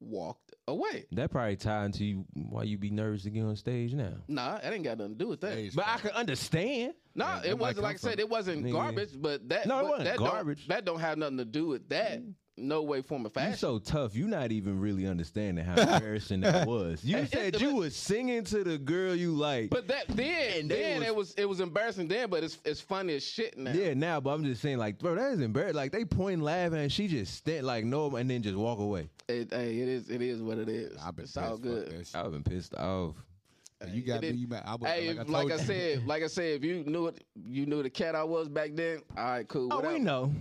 walked 0.00 0.54
away. 0.68 1.06
That 1.12 1.30
probably 1.30 1.56
tied 1.56 1.86
into 1.86 2.04
you 2.04 2.24
why 2.34 2.64
you 2.64 2.76
be 2.76 2.90
nervous 2.90 3.22
to 3.22 3.30
get 3.30 3.44
on 3.44 3.56
stage 3.56 3.94
now. 3.94 4.12
Nah, 4.28 4.58
I 4.62 4.68
didn't 4.70 4.82
got 4.82 4.98
nothing 4.98 5.14
to 5.14 5.18
do 5.18 5.28
with 5.28 5.40
that. 5.42 5.56
Age 5.56 5.74
But 5.74 5.86
I 5.86 5.92
factor. 5.92 6.08
can 6.08 6.16
understand. 6.18 6.94
Nah, 7.14 7.36
that 7.40 7.46
it 7.46 7.58
wasn't 7.58 7.84
like 7.84 7.94
I 7.94 7.98
said. 7.98 8.18
It 8.20 8.28
wasn't 8.28 8.64
Nigga. 8.64 8.72
garbage, 8.72 9.10
but 9.16 9.48
that 9.48 9.66
No, 9.66 9.78
it 9.80 9.84
wasn't 9.84 10.04
that 10.04 10.16
garbage. 10.18 10.66
Don't, 10.66 10.68
that 10.76 10.84
don't 10.84 11.00
have 11.00 11.18
nothing 11.18 11.38
to 11.38 11.44
do 11.44 11.66
with 11.66 11.88
that. 11.90 12.20
Mm. 12.20 12.34
No 12.56 12.82
way, 12.82 13.02
form, 13.02 13.22
or 13.22 13.24
You 13.24 13.30
fashion. 13.30 13.58
so 13.58 13.80
tough. 13.80 14.14
You 14.14 14.28
not 14.28 14.52
even 14.52 14.78
really 14.78 15.08
understanding 15.08 15.64
how 15.64 15.74
embarrassing 15.94 16.40
that 16.42 16.68
was. 16.68 17.02
You 17.04 17.26
said 17.26 17.60
you 17.60 17.74
was 17.74 17.96
singing 17.96 18.44
to 18.44 18.62
the 18.62 18.78
girl 18.78 19.12
you 19.12 19.32
like. 19.32 19.70
But 19.70 19.88
that 19.88 20.06
then, 20.06 20.60
And 20.60 20.70
then 20.70 20.98
was- 21.00 21.08
it 21.08 21.16
was 21.16 21.34
it 21.34 21.44
was 21.48 21.58
embarrassing 21.60 22.06
then, 22.06 22.30
but 22.30 22.44
it's 22.44 22.58
it's 22.64 22.80
funny 22.80 23.16
as 23.16 23.24
shit 23.24 23.58
now. 23.58 23.72
yeah, 23.72 23.94
now, 23.94 24.20
but 24.20 24.30
I'm 24.30 24.44
just 24.44 24.62
saying, 24.62 24.78
like, 24.78 25.00
bro, 25.00 25.16
that 25.16 25.32
is 25.32 25.40
embarrassing. 25.40 25.74
Like, 25.74 25.90
they 25.90 26.04
point 26.04 26.42
laughing, 26.42 26.78
and 26.78 26.92
she 26.92 27.08
just 27.08 27.34
stand 27.34 27.66
like 27.66 27.84
no, 27.84 28.14
and 28.14 28.30
then 28.30 28.40
just 28.40 28.56
walk 28.56 28.78
away. 28.78 29.10
It, 29.28 29.52
hey, 29.52 29.76
it 29.80 29.88
is 29.88 30.08
it 30.08 30.22
is 30.22 30.40
what 30.40 30.58
it 30.58 30.68
is. 30.68 30.96
I've 31.04 31.16
been 31.16 31.24
it's 31.24 31.32
pissed. 31.32 31.48
Fuck 31.48 31.60
good. 31.60 32.06
I've 32.14 32.30
been 32.30 32.44
pissed 32.44 32.74
off. 32.76 33.16
You 33.92 34.02
got 34.02 34.16
It 34.16 34.22
me. 34.22 34.28
is- 34.28 34.36
You, 34.36 34.48
I 34.64 34.74
was, 34.74 34.90
Hey, 34.90 35.12
like 35.12 35.28
I 35.28 35.30
like 35.30 35.52
I 35.52 35.56
said, 35.58 36.06
like 36.06 36.22
I 36.22 36.26
said, 36.28 36.56
if 36.56 36.64
you 36.64 36.84
knew 36.84 37.06
it, 37.08 37.24
you 37.46 37.66
knew 37.66 37.82
the 37.82 37.90
cat 37.90 38.14
I 38.14 38.24
was 38.24 38.48
back 38.48 38.70
then. 38.74 39.00
All 39.16 39.24
right, 39.24 39.48
cool. 39.48 39.68
Oh, 39.72 39.76
whatever. 39.76 39.94
we 39.94 40.00
know. 40.00 40.32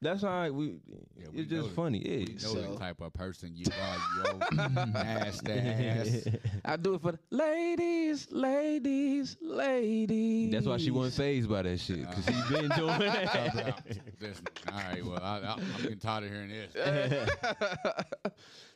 That's 0.00 0.22
all 0.22 0.30
right. 0.30 0.54
We, 0.54 0.76
Yeah, 1.16 1.26
we 1.32 1.40
it's 1.40 1.50
just 1.50 1.68
that- 1.70 1.74
funny. 1.74 1.98
We 2.06 2.32
know 2.34 2.38
So- 2.38 2.54
the 2.72 2.76
type 2.78 3.00
of 3.00 3.12
person 3.14 3.50
you 3.56 3.64
are. 3.82 4.36
You 4.52 4.86
nasty 4.92 5.52
ass. 5.52 6.28
I 6.64 6.76
do 6.76 6.94
it 6.94 7.02
for 7.02 7.12
the 7.12 7.18
ladies, 7.32 8.28
ladies, 8.30 9.36
ladies. 9.40 10.52
That's 10.52 10.66
why 10.66 10.76
she 10.76 10.92
wasn't 10.92 11.14
phased 11.16 11.48
by 11.50 11.62
that 11.62 11.80
shit 11.80 12.08
because 12.08 12.24
she 12.26 12.54
been 12.54 12.68
doing 12.76 12.98
that. 13.00 13.82
Listen, 14.20 14.46
all 14.72 14.78
right, 14.78 15.04
well, 15.04 15.20
I, 15.20 15.38
I, 15.40 15.52
I'm 15.54 15.82
getting 15.82 15.98
tired 15.98 16.24
of 16.24 16.30
hearing 16.30 16.48
this. 16.50 17.30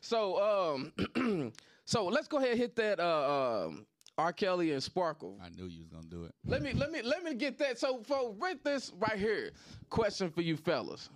so 0.01 0.83
um, 1.15 1.51
so 1.85 2.05
let's 2.07 2.27
go 2.27 2.37
ahead 2.37 2.51
and 2.51 2.59
hit 2.59 2.75
that 2.75 2.99
uh, 2.99 3.65
um, 3.67 3.85
R. 4.17 4.31
Kelly 4.31 4.71
and 4.73 4.83
Sparkle. 4.83 5.39
I 5.43 5.49
knew 5.49 5.65
you 5.65 5.79
was 5.81 5.89
gonna 5.89 6.05
do 6.07 6.23
it. 6.25 6.33
Let 6.45 6.61
me 6.61 6.73
let 6.73 6.91
me 6.91 7.01
let 7.01 7.23
me 7.23 7.33
get 7.33 7.57
that. 7.59 7.79
So 7.79 8.01
for 8.03 8.33
rate 8.39 8.63
this 8.63 8.91
right 8.99 9.17
here. 9.17 9.51
Question 9.89 10.29
for 10.29 10.41
you 10.41 10.55
fellas 10.55 11.09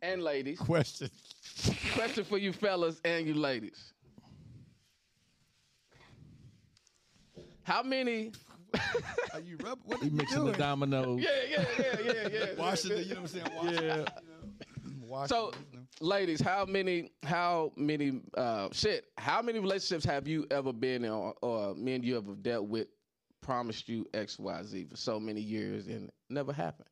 and 0.00 0.22
ladies. 0.22 0.58
Question. 0.58 1.10
Question 1.94 2.24
for 2.24 2.38
you 2.38 2.52
fellas 2.52 3.00
and 3.04 3.26
you 3.26 3.34
ladies. 3.34 3.92
How 7.64 7.82
many? 7.82 8.32
Are 9.32 9.40
you 9.40 9.56
rub? 9.62 9.78
What 9.84 10.00
are 10.00 10.04
He 10.04 10.10
you 10.10 10.16
mixing 10.16 10.38
doing? 10.40 10.52
the 10.52 10.58
dominoes. 10.58 11.20
Yeah, 11.22 11.30
yeah, 11.48 11.64
yeah, 11.78 12.12
yeah, 12.12 12.28
yeah. 12.28 12.46
Washington, 12.58 13.02
you 13.04 13.14
know 13.14 13.20
what 13.20 13.20
I'm 13.20 13.26
saying? 13.28 13.46
Washington. 13.56 13.84
Yeah. 13.84 14.04
So, 15.26 15.52
ladies, 16.00 16.40
how 16.40 16.64
many, 16.64 17.10
how 17.22 17.72
many, 17.76 18.20
uh, 18.36 18.68
shit, 18.72 19.06
how 19.16 19.42
many 19.42 19.58
relationships 19.58 20.04
have 20.04 20.26
you 20.26 20.46
ever 20.50 20.72
been 20.72 21.04
in, 21.04 21.10
or, 21.10 21.34
or 21.42 21.74
men 21.74 22.02
you 22.02 22.16
ever 22.16 22.34
dealt 22.34 22.66
with, 22.66 22.88
promised 23.40 23.88
you 23.88 24.06
X, 24.14 24.38
Y, 24.38 24.62
Z 24.64 24.84
for 24.90 24.96
so 24.96 25.20
many 25.20 25.40
years 25.40 25.86
and 25.86 26.10
never 26.28 26.52
happened? 26.52 26.88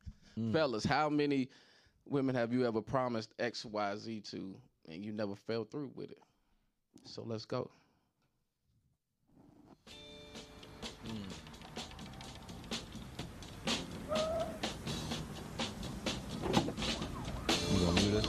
Fellas, 0.51 0.83
how 0.83 1.09
many 1.09 1.49
women 2.05 2.33
have 2.35 2.51
you 2.51 2.65
ever 2.65 2.81
promised 2.81 3.33
X, 3.39 3.65
Y, 3.65 3.95
Z 3.97 4.21
to, 4.31 4.55
and 4.89 5.03
you 5.03 5.11
never 5.11 5.35
fell 5.35 5.63
through 5.63 5.91
with 5.95 6.11
it? 6.11 6.21
So 7.05 7.23
let's 7.23 7.45
go. 7.45 7.69
You 11.03 11.21
gonna 18.13 18.27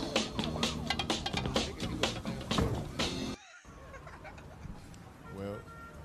well, 5.37 5.57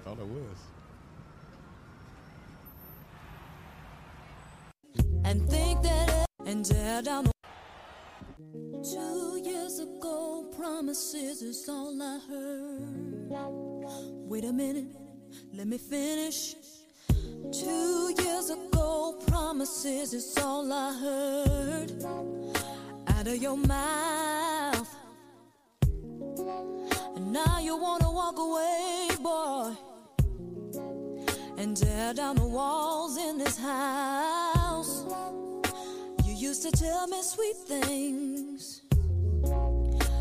thought 0.04 0.20
it 0.20 0.28
was. 0.28 0.58
and 5.26 5.48
think 5.50 5.82
that 5.84 6.26
and 6.46 6.66
tear 6.66 7.02
down 7.02 7.26
the 7.26 7.32
Two 8.82 9.42
years 9.44 9.80
ago, 9.80 10.46
promises 10.58 11.42
is 11.42 11.68
all 11.70 12.02
I 12.02 12.20
heard. 12.30 13.30
Wait 14.28 14.46
a 14.46 14.54
minute, 14.54 14.88
let 15.54 15.68
me 15.68 15.78
finish. 15.78 16.56
Two 17.52 18.14
years 18.24 18.50
ago, 18.50 19.22
promises 19.28 20.14
is 20.14 20.38
all 20.38 20.72
I 20.72 20.94
heard 20.94 21.92
out 23.20 23.28
of 23.28 23.36
your 23.36 23.58
mouth. 23.58 24.96
And 27.16 27.34
now 27.34 27.60
you 27.60 27.76
wanna 27.76 28.10
walk 28.10 28.38
away, 28.40 29.10
boy 29.22 29.76
and 31.58 31.76
tear 31.76 32.14
down 32.14 32.38
the 32.38 32.48
walls 32.48 33.18
in 33.18 33.38
this 33.38 33.58
house. 33.58 35.04
You 36.24 36.34
used 36.34 36.62
to 36.64 36.72
tell 36.72 37.06
me 37.08 37.22
sweet 37.22 37.58
things, 37.68 38.82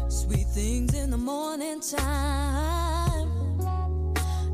sweet 0.08 0.48
things 0.48 0.94
in 0.94 1.10
the 1.10 1.16
morning 1.16 1.80
time. 1.80 3.30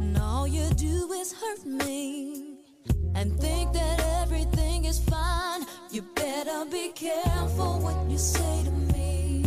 And 0.02 0.18
all 0.18 0.46
you 0.46 0.68
do 0.74 1.10
is 1.12 1.32
hurt 1.32 1.64
me 1.64 2.58
and 3.14 3.40
think 3.40 3.72
that 3.72 4.00
everything 4.20 4.84
is 4.84 4.98
fine. 4.98 5.62
You 5.90 6.02
better 6.14 6.66
be 6.70 6.92
careful 6.94 7.33
you 8.14 8.18
say 8.20 8.62
to 8.62 8.70
me, 8.94 9.44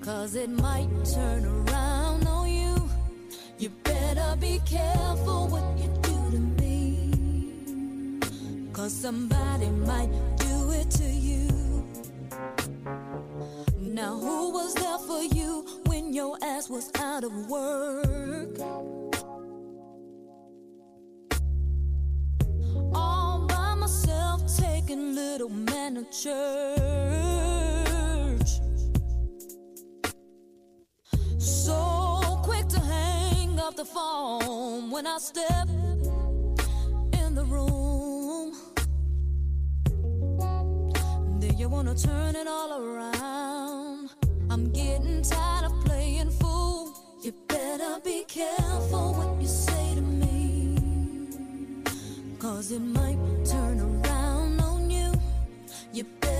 cause 0.00 0.36
it 0.36 0.48
might 0.48 0.88
turn 1.12 1.44
around 1.44 2.24
on 2.24 2.48
you. 2.48 2.88
You 3.58 3.68
better 3.82 4.36
be 4.40 4.60
careful 4.64 5.48
what 5.48 5.64
you 5.76 5.88
do 6.02 6.30
to 6.34 6.38
me. 6.62 8.20
Cause 8.72 8.92
somebody 8.92 9.70
might 9.90 10.12
do 10.36 10.70
it 10.70 10.88
to 11.00 11.08
you. 11.28 11.48
Now, 13.80 14.16
who 14.16 14.52
was 14.52 14.72
there 14.74 14.98
for 14.98 15.22
you 15.34 15.66
when 15.86 16.12
your 16.12 16.38
ass 16.42 16.70
was 16.70 16.92
out 16.94 17.24
of 17.24 17.32
work? 17.50 18.99
Taking 24.58 25.14
little 25.14 25.48
man 25.48 25.94
to 25.94 26.04
church. 26.10 26.40
So 31.38 32.40
quick 32.42 32.66
to 32.68 32.80
hang 32.80 33.58
up 33.60 33.76
the 33.76 33.84
phone 33.84 34.90
when 34.90 35.06
I 35.06 35.18
step 35.18 35.68
in 35.68 37.34
the 37.34 37.44
room. 37.44 38.54
Then 41.40 41.56
you 41.56 41.68
wanna 41.68 41.94
turn 41.94 42.34
it 42.36 42.46
all 42.48 42.82
around. 42.82 44.10
I'm 44.50 44.72
getting 44.72 45.22
tired 45.22 45.66
of 45.66 45.84
playing 45.84 46.30
fool. 46.30 46.92
You 47.22 47.32
better 47.46 48.00
be 48.04 48.24
careful 48.26 49.14
what 49.14 49.40
you 49.40 49.48
say 49.48 49.94
to 49.94 50.00
me. 50.00 50.76
Cause 52.38 52.72
it 52.72 52.80
might 52.80 53.18
turn 53.44 53.80
around 53.80 53.89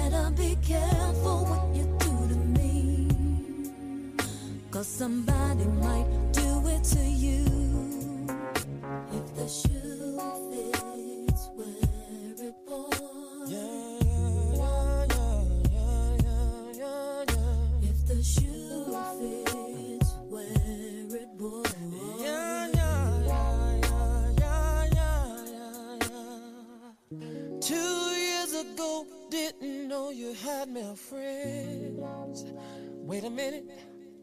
better 0.01 0.31
be 0.31 0.57
careful 0.67 1.39
what 1.51 1.65
you 1.77 1.85
do 2.05 2.13
to 2.33 2.39
me. 2.57 3.09
Cause 4.71 4.87
somebody 4.87 5.67
might 5.87 6.09
do 6.33 6.49
it 6.75 6.83
to 6.95 7.03
you. 7.25 7.45
If 9.19 9.27
the 9.39 9.47
shoe 9.59 10.19
fits, 10.51 11.43
wear 11.57 12.47
it, 12.49 12.57
boy. 12.67 12.91
If 17.91 17.99
the 18.11 18.19
shoe 18.33 18.85
fits, 19.19 20.11
wear 20.33 21.17
it, 21.21 21.31
boy. 21.39 21.65
Two 27.61 27.91
years 28.25 28.53
ago, 28.65 29.07
didn't 29.31 29.87
know 29.89 30.11
you 30.11 30.35
had 30.35 30.69
male 30.69 30.97
friends. 30.97 32.45
Wait 32.89 33.25
a 33.25 33.31
minute, 33.31 33.65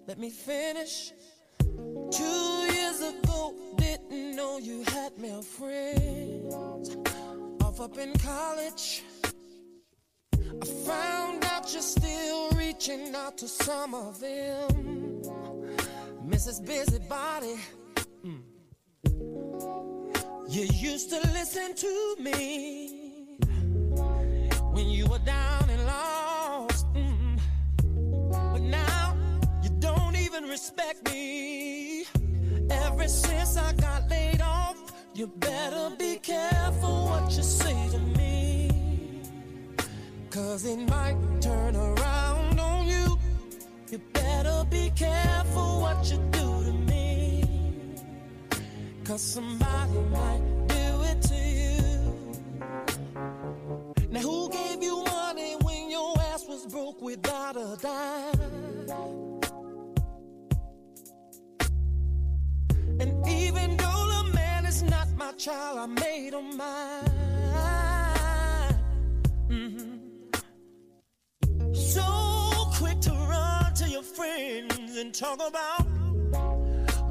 let 0.06 0.20
me 0.20 0.30
finish. 0.30 1.14
Two 2.12 2.68
years 2.74 3.02
ago, 3.02 3.54
didn't 3.78 4.36
know 4.36 4.58
you 4.58 4.84
had 4.84 5.18
male 5.18 5.42
friends. 5.42 6.54
Off 7.64 7.80
up 7.80 7.98
in 7.98 8.14
college, 8.20 9.04
I 10.34 10.66
found 10.86 11.46
out 11.46 11.72
you're 11.72 11.82
still 11.82 12.52
reaching 12.52 13.16
out 13.16 13.38
to 13.38 13.48
some 13.48 13.94
of 13.94 14.20
them. 14.20 15.22
Mrs. 16.28 16.66
Busybody. 16.66 17.56
Mm. 18.26 18.42
You 20.50 20.64
used 20.64 21.10
to 21.12 21.20
listen 21.32 21.76
to 21.76 22.16
me 22.20 22.97
down 25.28 25.70
and 25.70 25.86
lost. 25.86 26.86
Mm. 26.94 27.40
But 28.54 28.62
now 28.62 29.16
you 29.62 29.70
don't 29.88 30.16
even 30.16 30.44
respect 30.46 31.00
me. 31.12 32.06
Ever 32.70 33.08
since 33.08 33.58
I 33.58 33.74
got 33.74 34.10
laid 34.10 34.42
off, 34.42 34.78
you 35.14 35.28
better 35.28 35.96
be 36.00 36.14
careful 36.34 36.96
what 37.12 37.26
you 37.36 37.44
say 37.44 37.78
to 37.96 38.00
me. 38.20 38.72
Cause 40.30 40.66
it 40.66 40.80
might 40.96 41.18
turn 41.42 41.76
around 41.76 42.60
on 42.60 42.88
you. 42.88 43.20
You 43.92 44.00
better 44.14 44.60
be 44.70 44.92
careful 44.96 45.82
what 45.82 46.00
you 46.10 46.18
do 46.40 46.48
to 46.68 46.74
me. 46.92 47.04
Cause 49.04 49.22
somebody 49.22 50.00
might 50.18 50.67
broke 56.88 57.02
without 57.02 57.56
a 57.58 57.78
dime? 57.82 58.40
And 63.00 63.28
even 63.28 63.78
though 63.78 64.08
the 64.08 64.32
man 64.34 64.66
is 64.66 64.84
not 64.84 65.08
my 65.16 65.32
child, 65.34 65.80
I 65.80 65.86
made 65.86 66.34
him 66.34 66.58
mine. 66.58 67.04
Mhm. 69.50 70.00
So 71.76 72.04
quick 72.78 73.00
to 73.02 73.12
run 73.12 73.74
to 73.76 73.90
your 73.90 74.04
friends 74.04 74.98
and 74.98 75.14
talk 75.14 75.40
about 75.46 75.86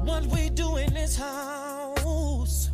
what 0.05 0.25
we 0.27 0.49
do 0.49 0.77
in 0.77 0.93
this 0.93 1.15
house. 1.15 2.69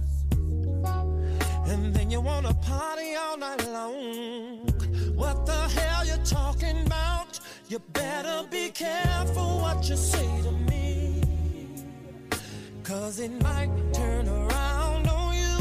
And 1.66 1.94
then 1.94 2.12
you 2.12 2.22
wanna 2.22 2.54
party 2.54 3.16
all 3.16 3.38
night 3.38 3.66
long. 3.68 4.73
You 7.74 7.80
better 7.92 8.48
be 8.52 8.70
careful 8.70 9.58
what 9.58 9.90
you 9.90 9.98
say 9.98 10.30
to 10.44 10.52
me. 10.70 11.24
Cause 12.84 13.20
it 13.20 13.32
might 13.42 13.72
turn 13.92 14.30
around 14.30 15.08
on 15.08 15.36
you. 15.36 15.58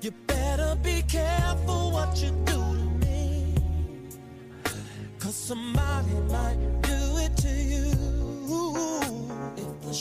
You 0.00 0.12
better 0.28 0.76
be 0.80 1.02
careful 1.08 1.90
what 1.90 2.22
you 2.22 2.30
do 2.44 2.54
to 2.54 2.86
me. 3.04 3.52
Cause 5.18 5.34
somebody 5.34 6.14
might 6.30 6.82
do 6.82 7.16
it 7.24 7.36
to 7.38 7.48
you. 7.48 7.90
If 9.56 9.80
the 9.80 9.92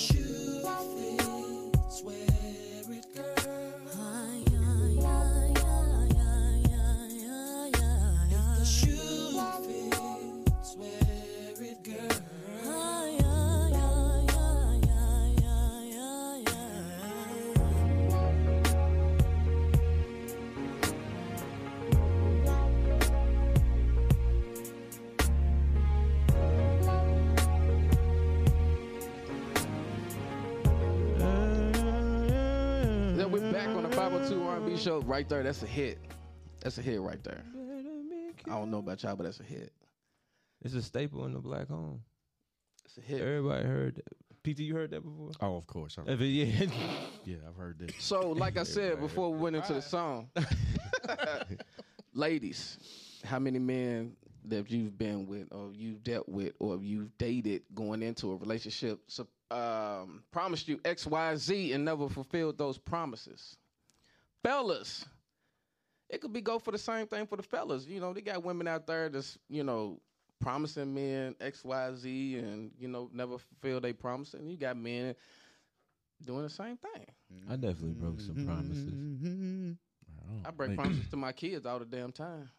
show 34.84 35.00
right 35.02 35.28
there. 35.30 35.44
That's 35.44 35.64
a 35.64 35.68
hit. 35.68 36.00
That's 36.62 36.78
a 36.78 36.82
hit 36.82 37.00
right 37.02 37.24
there. 37.24 37.44
I 38.46 38.50
don't 38.52 38.72
know 38.72 38.80
about 38.80 39.02
y'all, 39.04 39.16
but 39.16 39.24
that's 39.24 39.40
a 39.40 39.44
hit. 39.44 39.72
It's 40.62 40.74
a 40.74 40.82
staple 40.82 41.26
in 41.26 41.34
the 41.34 41.40
black 41.40 41.70
home. 41.70 42.02
It's 42.86 42.98
a 42.98 43.02
hit. 43.02 43.22
Everybody 43.22 43.66
heard 43.66 43.96
that. 43.96 44.08
PT, 44.44 44.60
you 44.60 44.76
heard 44.76 44.92
that 44.92 45.02
before? 45.02 45.32
Oh, 45.40 45.56
of 45.56 45.66
course. 45.68 45.98
I've 45.98 46.10
If 46.10 46.20
it- 46.20 46.26
yeah. 46.26 46.68
yeah, 47.26 47.38
I've 47.48 47.56
heard 47.56 47.80
that. 47.80 47.94
So, 48.00 48.32
like 48.32 48.58
I 48.58 48.64
said 48.64 49.00
before 49.00 49.32
we 49.32 49.40
went 49.40 49.56
into 49.56 49.74
the 49.74 49.82
song, 49.82 50.30
ladies, 52.14 52.78
how 53.24 53.40
many 53.40 53.60
men 53.60 54.18
that 54.46 54.70
you've 54.70 54.98
been 54.98 55.26
with, 55.28 55.48
or 55.52 55.72
you've 55.74 56.04
dealt 56.04 56.28
with, 56.28 56.52
or 56.60 56.78
you've 56.82 57.18
dated 57.18 57.62
going 57.74 58.04
into 58.04 58.32
a 58.34 58.36
relationship, 58.36 59.00
so, 59.08 59.26
um, 59.50 60.24
promised 60.32 60.68
you 60.68 60.78
X, 60.84 61.08
Y, 61.08 61.36
Z, 61.38 61.72
and 61.72 61.86
never 61.86 62.10
fulfilled 62.10 62.58
those 62.58 62.78
promises? 62.78 63.56
Fellas, 64.44 65.06
it 66.10 66.22
could 66.22 66.34
be 66.34 66.42
go 66.42 66.60
for 66.60 66.72
the 66.72 66.78
same 66.78 67.08
thing 67.08 67.26
for 67.26 67.38
the 67.38 67.44
fellas. 67.44 67.88
You 67.88 68.00
know, 68.00 68.14
they 68.14 68.22
got 68.22 68.44
women 68.44 68.68
out 68.68 68.86
there 68.86 69.10
that's 69.10 69.38
you 69.50 69.64
know 69.64 70.00
promising 70.40 70.94
men 70.94 71.36
X, 71.40 71.64
Y, 71.64 71.96
Z, 71.96 72.38
and 72.38 72.72
you 72.78 72.88
know 72.88 73.10
never 73.14 73.38
fulfill 73.38 73.80
their 73.80 73.94
promise, 73.94 74.34
and 74.34 74.52
you 74.52 74.58
got 74.58 74.78
men 74.78 75.16
doing 76.24 76.44
the 76.44 76.50
same 76.50 76.78
thing. 76.78 77.06
I 77.50 77.56
definitely 77.56 77.94
broke 77.94 78.20
some 78.20 78.46
promises. 78.46 79.78
I 80.46 80.52
break 80.52 80.76
promises 80.76 81.10
to 81.10 81.18
my 81.18 81.32
kids 81.32 81.66
all 81.66 81.80
the 81.80 81.86
damn 81.86 82.12
time. 82.12 82.50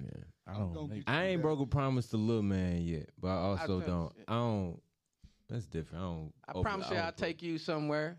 Yeah. 0.00 0.08
I 0.46 0.54
don't. 0.54 1.02
I 1.06 1.24
ain't 1.26 1.42
broke 1.42 1.60
a 1.60 1.66
promise 1.66 2.08
to 2.08 2.16
little 2.16 2.42
man 2.42 2.82
yet, 2.82 3.10
but 3.20 3.28
I 3.28 3.38
also 3.38 3.80
I- 3.80 3.84
don't. 3.84 4.12
I 4.28 4.32
don't. 4.32 4.80
That's 5.48 5.66
different. 5.66 6.02
I 6.02 6.06
don't. 6.06 6.32
I 6.48 6.52
open- 6.52 6.62
promise 6.62 6.90
you, 6.90 6.96
I'll 6.96 7.12
take 7.12 7.42
you 7.42 7.58
somewhere. 7.58 8.16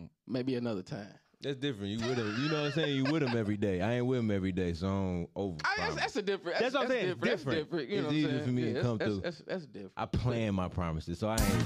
Mm. 0.00 0.08
Maybe 0.26 0.54
another 0.54 0.82
time. 0.82 1.12
That's 1.40 1.56
different. 1.56 2.00
You 2.00 2.08
with 2.08 2.18
him. 2.18 2.34
You 2.42 2.48
know 2.48 2.56
what 2.62 2.66
I'm 2.66 2.72
saying? 2.72 2.96
You 2.96 3.04
with 3.04 3.22
him 3.22 3.36
every 3.36 3.56
day. 3.56 3.80
I 3.80 3.94
ain't 3.94 4.06
with 4.06 4.18
him 4.18 4.30
every 4.30 4.50
day, 4.50 4.72
so 4.72 4.86
I 4.86 4.90
don't 4.90 5.28
over. 5.36 5.56
I, 5.64 5.74
that's, 5.78 5.94
that's 5.94 6.16
a 6.16 6.22
different. 6.22 6.58
That's 6.58 6.74
what 6.74 6.82
I'm 6.84 6.88
saying. 6.88 7.06
Different. 7.06 7.20
That's 7.24 7.42
Different. 7.44 7.70
different. 7.70 7.88
You 7.90 7.96
It's 7.98 8.02
know 8.02 8.08
what 8.22 8.30
saying? 8.30 8.44
for 8.44 8.50
me 8.50 8.72
to 8.72 8.82
come 8.82 8.98
that's, 8.98 9.10
through. 9.12 9.20
That's, 9.20 9.38
that's, 9.46 9.66
different. 9.66 9.92
I 9.96 10.06
plan 10.06 10.54
my 10.54 10.68
promises, 10.68 11.18
so 11.20 11.28
I 11.28 11.34
ain't. 11.36 11.64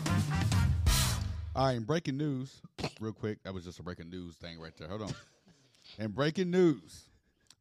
All 1.55 1.67
right, 1.67 1.79
breaking 1.87 2.17
news, 2.19 2.61
real 3.01 3.13
quick. 3.13 3.43
That 3.45 3.55
was 3.55 3.65
just 3.65 3.79
a 3.79 3.83
breaking 3.83 4.11
news 4.11 4.37
thing 4.37 4.59
right 4.59 4.73
there. 4.79 4.89
Hold 4.89 5.03
on. 5.03 5.15
in 5.99 6.11
breaking 6.11 6.51
news, 6.51 7.05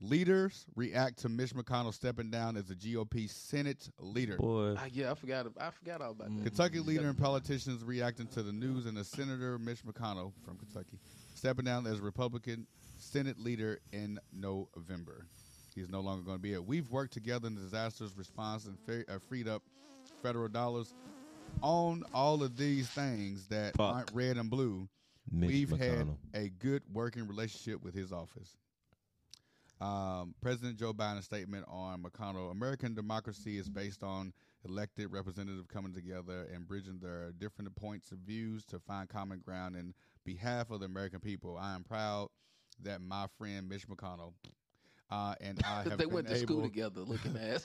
leaders 0.02 0.66
react 0.76 1.20
to 1.20 1.30
Mitch 1.30 1.54
McConnell 1.54 1.94
stepping 1.94 2.30
down 2.30 2.56
as 2.58 2.66
the 2.66 2.76
GOP 2.76 3.30
Senate 3.30 3.90
leader. 4.00 4.36
Boy, 4.38 4.76
Ah, 4.78 4.86
yeah, 4.92 5.12
I 5.12 5.16
forgot. 5.16 5.48
I 5.60 5.70
forgot 5.72 6.02
all 6.02 6.12
about 6.12 6.30
that. 6.36 6.44
Kentucky 6.44 6.80
leader 6.80 7.08
and 7.08 7.18
politicians 7.18 7.84
reacting 7.86 8.28
to 8.28 8.44
the 8.44 8.52
news 8.54 8.86
and 8.86 8.98
the 8.98 9.04
Senator 9.06 9.58
Mitch 9.60 9.84
McConnell 9.86 10.32
from 10.46 10.58
Kentucky 10.58 11.00
stepping 11.42 11.66
down 11.66 11.88
as 11.88 12.00
Republican 12.00 12.68
Senate 13.00 13.40
leader 13.40 13.80
in 13.92 14.20
November. 14.32 15.26
He's 15.74 15.90
no 15.90 16.00
longer 16.00 16.24
going 16.24 16.38
to 16.38 16.42
be 16.42 16.54
it. 16.54 16.64
We've 16.64 16.88
worked 16.92 17.14
together 17.14 17.48
in 17.48 17.56
the 17.56 17.62
disasters 17.62 18.16
response 18.16 18.68
and 18.68 18.78
fe- 18.86 19.12
uh, 19.12 19.18
freed 19.28 19.48
up 19.48 19.64
federal 20.22 20.50
dollars 20.50 20.94
on 21.64 22.04
all 22.14 22.44
of 22.44 22.58
these 22.58 22.88
things 22.90 23.48
that 23.48 23.76
Fuck. 23.76 23.96
aren't 23.96 24.08
red 24.14 24.38
and 24.38 24.52
blue. 24.52 24.88
Mitch 25.32 25.50
We've 25.50 25.72
had 25.72 26.10
a 26.36 26.50
good 26.50 26.84
working 26.94 27.28
relationship 27.28 27.82
with 27.82 27.96
his 27.96 28.12
office. 28.12 28.56
Um, 29.80 30.36
President 30.44 30.78
Joe 30.78 30.94
Biden's 30.94 31.26
statement 31.26 31.66
on 31.68 32.04
McConnell 32.04 32.52
American 32.52 32.94
democracy 32.94 33.58
is 33.58 33.68
based 33.68 34.04
on 34.04 34.32
elected 34.64 35.12
representatives 35.12 35.66
coming 35.66 35.92
together 35.92 36.48
and 36.54 36.68
bridging 36.68 37.00
their 37.00 37.32
different 37.40 37.76
points 37.76 38.12
of 38.12 38.20
views 38.20 38.64
to 38.66 38.78
find 38.78 39.10
common 39.10 39.40
ground 39.40 39.76
in 39.76 39.96
behalf 40.26 40.72
of 40.72 40.80
the 40.80 40.86
American 40.86 41.20
people. 41.20 41.58
I 41.58 41.76
am 41.76 41.84
proud 41.84 42.30
that 42.84 43.02
my 43.02 43.28
friend 43.38 43.68
Mitch 43.70 43.88
McConnell 43.88 44.34
uh, 45.10 45.36
and 45.42 45.60
I 45.66 45.84
have 45.90 45.98
they 45.98 46.06
been 46.06 46.14
went 46.14 46.28
to 46.28 46.36
able, 46.36 46.48
school 46.48 46.62
together, 46.64 47.02
looking 47.02 47.38
ass. 47.38 47.64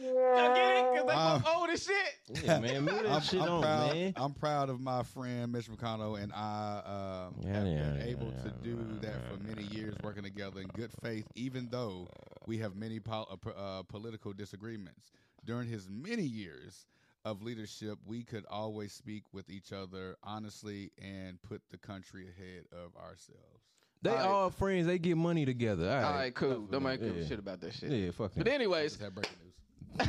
Y'all 0.00 0.54
get 0.54 0.56
it? 0.56 0.94
Cause 0.94 1.06
they 1.06 1.12
Um, 1.12 1.44
old 1.56 1.70
as 1.70 1.82
shit. 1.82 1.94
Yeah, 2.44 2.60
man, 2.60 2.84
move 2.84 3.02
that 3.02 3.12
I'm, 3.12 3.20
shit 3.22 3.40
I'm 3.40 3.48
on, 3.48 3.60
proud, 3.60 3.90
man. 3.92 4.12
I'm 4.16 4.34
proud 4.34 4.70
of 4.70 4.80
my 4.80 5.02
friend 5.02 5.50
Mitch 5.50 5.68
McConnell, 5.68 6.22
and 6.22 6.32
I 6.32 7.26
um, 7.28 7.34
Yeah, 7.44 7.52
have 7.54 7.64
yeah, 7.64 7.82
been 7.82 7.96
yeah, 7.98 8.04
able 8.06 8.26
yeah, 8.28 8.42
to 8.44 8.50
do 8.62 8.76
that 9.00 9.16
for 9.28 9.36
many 9.42 9.64
years, 9.64 9.96
working 10.02 10.22
together 10.22 10.60
in 10.60 10.68
good 10.68 10.92
faith, 11.02 11.26
even 11.34 11.68
though 11.70 12.06
we 12.46 12.58
have 12.58 12.76
many 12.76 13.00
pol- 13.00 13.26
uh, 13.44 13.50
uh, 13.50 13.82
political 13.82 14.32
disagreements. 14.32 15.10
During 15.44 15.68
his 15.68 15.88
many 15.88 16.22
years 16.22 16.86
of 17.24 17.42
leadership, 17.42 17.98
we 18.06 18.22
could 18.22 18.44
always 18.50 18.92
speak 18.92 19.24
with 19.32 19.50
each 19.50 19.72
other 19.72 20.16
honestly 20.22 20.90
and 21.00 21.40
put 21.42 21.60
the 21.70 21.76
country 21.78 22.26
ahead 22.28 22.64
of 22.72 22.96
ourselves. 22.96 23.64
They 24.02 24.10
All 24.10 24.16
right. 24.16 24.26
all 24.26 24.50
friends. 24.50 24.86
They 24.86 24.98
get 24.98 25.16
money 25.18 25.44
together. 25.44 25.88
All 25.88 25.94
right, 25.96 26.04
All 26.04 26.14
right, 26.14 26.34
cool. 26.34 26.60
Don't 26.70 26.82
make 26.82 27.00
yeah. 27.02 27.26
shit 27.28 27.38
about 27.38 27.60
that 27.60 27.74
shit. 27.74 27.90
Yeah, 27.90 28.10
fuck 28.12 28.32
But 28.36 28.46
him. 28.46 28.54
anyways, 28.54 28.92
Just 28.92 29.02
had 29.02 29.14
breaking 29.14 29.36
news. 29.44 30.08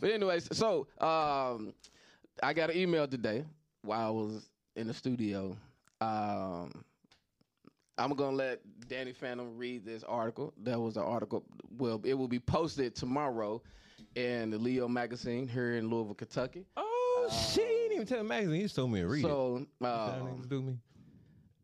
but 0.00 0.10
anyways, 0.10 0.54
so 0.56 0.86
um, 1.00 1.72
I 2.42 2.52
got 2.52 2.70
an 2.70 2.76
email 2.76 3.06
today 3.06 3.44
while 3.82 4.06
I 4.06 4.10
was 4.10 4.50
in 4.76 4.86
the 4.86 4.92
studio. 4.94 5.56
Um, 6.00 6.84
I'm 7.96 8.12
gonna 8.14 8.36
let 8.36 8.60
Danny 8.88 9.12
Phantom 9.12 9.56
read 9.56 9.84
this 9.86 10.02
article. 10.02 10.52
That 10.64 10.78
was 10.78 10.96
an 10.96 11.04
article. 11.04 11.44
Well, 11.78 12.00
it 12.04 12.14
will 12.14 12.28
be 12.28 12.40
posted 12.40 12.94
tomorrow 12.94 13.62
in 14.14 14.50
the 14.50 14.58
Leo 14.58 14.88
magazine 14.88 15.48
here 15.48 15.74
in 15.74 15.88
Louisville, 15.88 16.14
Kentucky. 16.14 16.66
Oh 16.76 17.28
shit! 17.30 17.66
He 17.66 17.74
didn't 17.74 17.92
even 17.94 18.06
tell 18.06 18.18
the 18.18 18.24
magazine. 18.24 18.56
He 18.56 18.62
just 18.62 18.76
told 18.76 18.92
me 18.92 19.00
to 19.00 19.08
read 19.08 19.22
so, 19.22 19.56
it. 19.62 19.68
That 19.80 19.88
um, 19.88 20.44
do 20.48 20.62
me. 20.62 20.78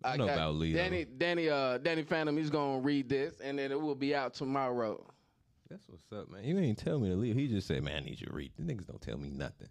I 0.02 0.14
I 0.14 0.16
know 0.16 0.24
about 0.24 0.54
Leo. 0.54 0.76
Danny, 0.76 1.04
Danny, 1.04 1.48
uh, 1.48 1.78
Danny 1.78 2.02
Phantom. 2.02 2.36
He's 2.36 2.50
gonna 2.50 2.80
read 2.80 3.08
this, 3.08 3.40
and 3.40 3.58
then 3.58 3.70
it 3.70 3.80
will 3.80 3.94
be 3.94 4.14
out 4.14 4.34
tomorrow. 4.34 5.04
That's 5.68 5.86
what's 5.88 6.10
up, 6.12 6.30
man. 6.30 6.42
He 6.42 6.52
didn't 6.52 6.78
tell 6.78 6.98
me 6.98 7.10
to 7.10 7.16
leave. 7.16 7.36
He 7.36 7.46
just 7.46 7.68
said, 7.68 7.82
"Man, 7.82 7.96
I 7.96 8.00
need 8.00 8.20
you 8.20 8.26
to 8.26 8.32
read." 8.32 8.52
The 8.56 8.62
niggas 8.62 8.86
don't 8.86 9.00
tell 9.00 9.18
me 9.18 9.30
nothing. 9.30 9.68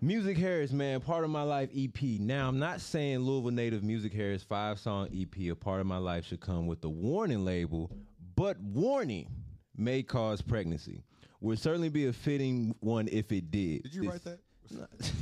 Musick 0.00 0.36
Harris, 0.36 0.72
man, 0.72 1.00
part 1.00 1.24
of 1.24 1.30
my 1.30 1.42
life 1.42 1.70
EP. 1.74 2.20
Now, 2.20 2.48
I'm 2.48 2.58
not 2.58 2.80
saying 2.80 3.20
Louisville 3.20 3.50
native 3.50 3.82
Musick 3.82 4.12
Harris 4.12 4.42
five 4.42 4.78
song 4.78 5.08
EP, 5.14 5.50
a 5.50 5.56
part 5.56 5.80
of 5.80 5.86
my 5.86 5.96
life 5.96 6.26
should 6.26 6.40
come 6.40 6.66
with 6.66 6.82
the 6.82 6.88
warning 6.88 7.44
label, 7.44 7.90
but 8.36 8.60
warning 8.60 9.28
may 9.76 10.02
cause 10.02 10.42
pregnancy. 10.42 11.02
Would 11.46 11.60
certainly 11.60 11.90
be 11.90 12.06
a 12.06 12.12
fitting 12.12 12.74
one 12.80 13.06
if 13.06 13.30
it 13.30 13.52
did. 13.52 13.84
Did 13.84 13.94
you 13.94 14.02
This- 14.02 14.10
write 14.10 14.24
that? 14.24 15.12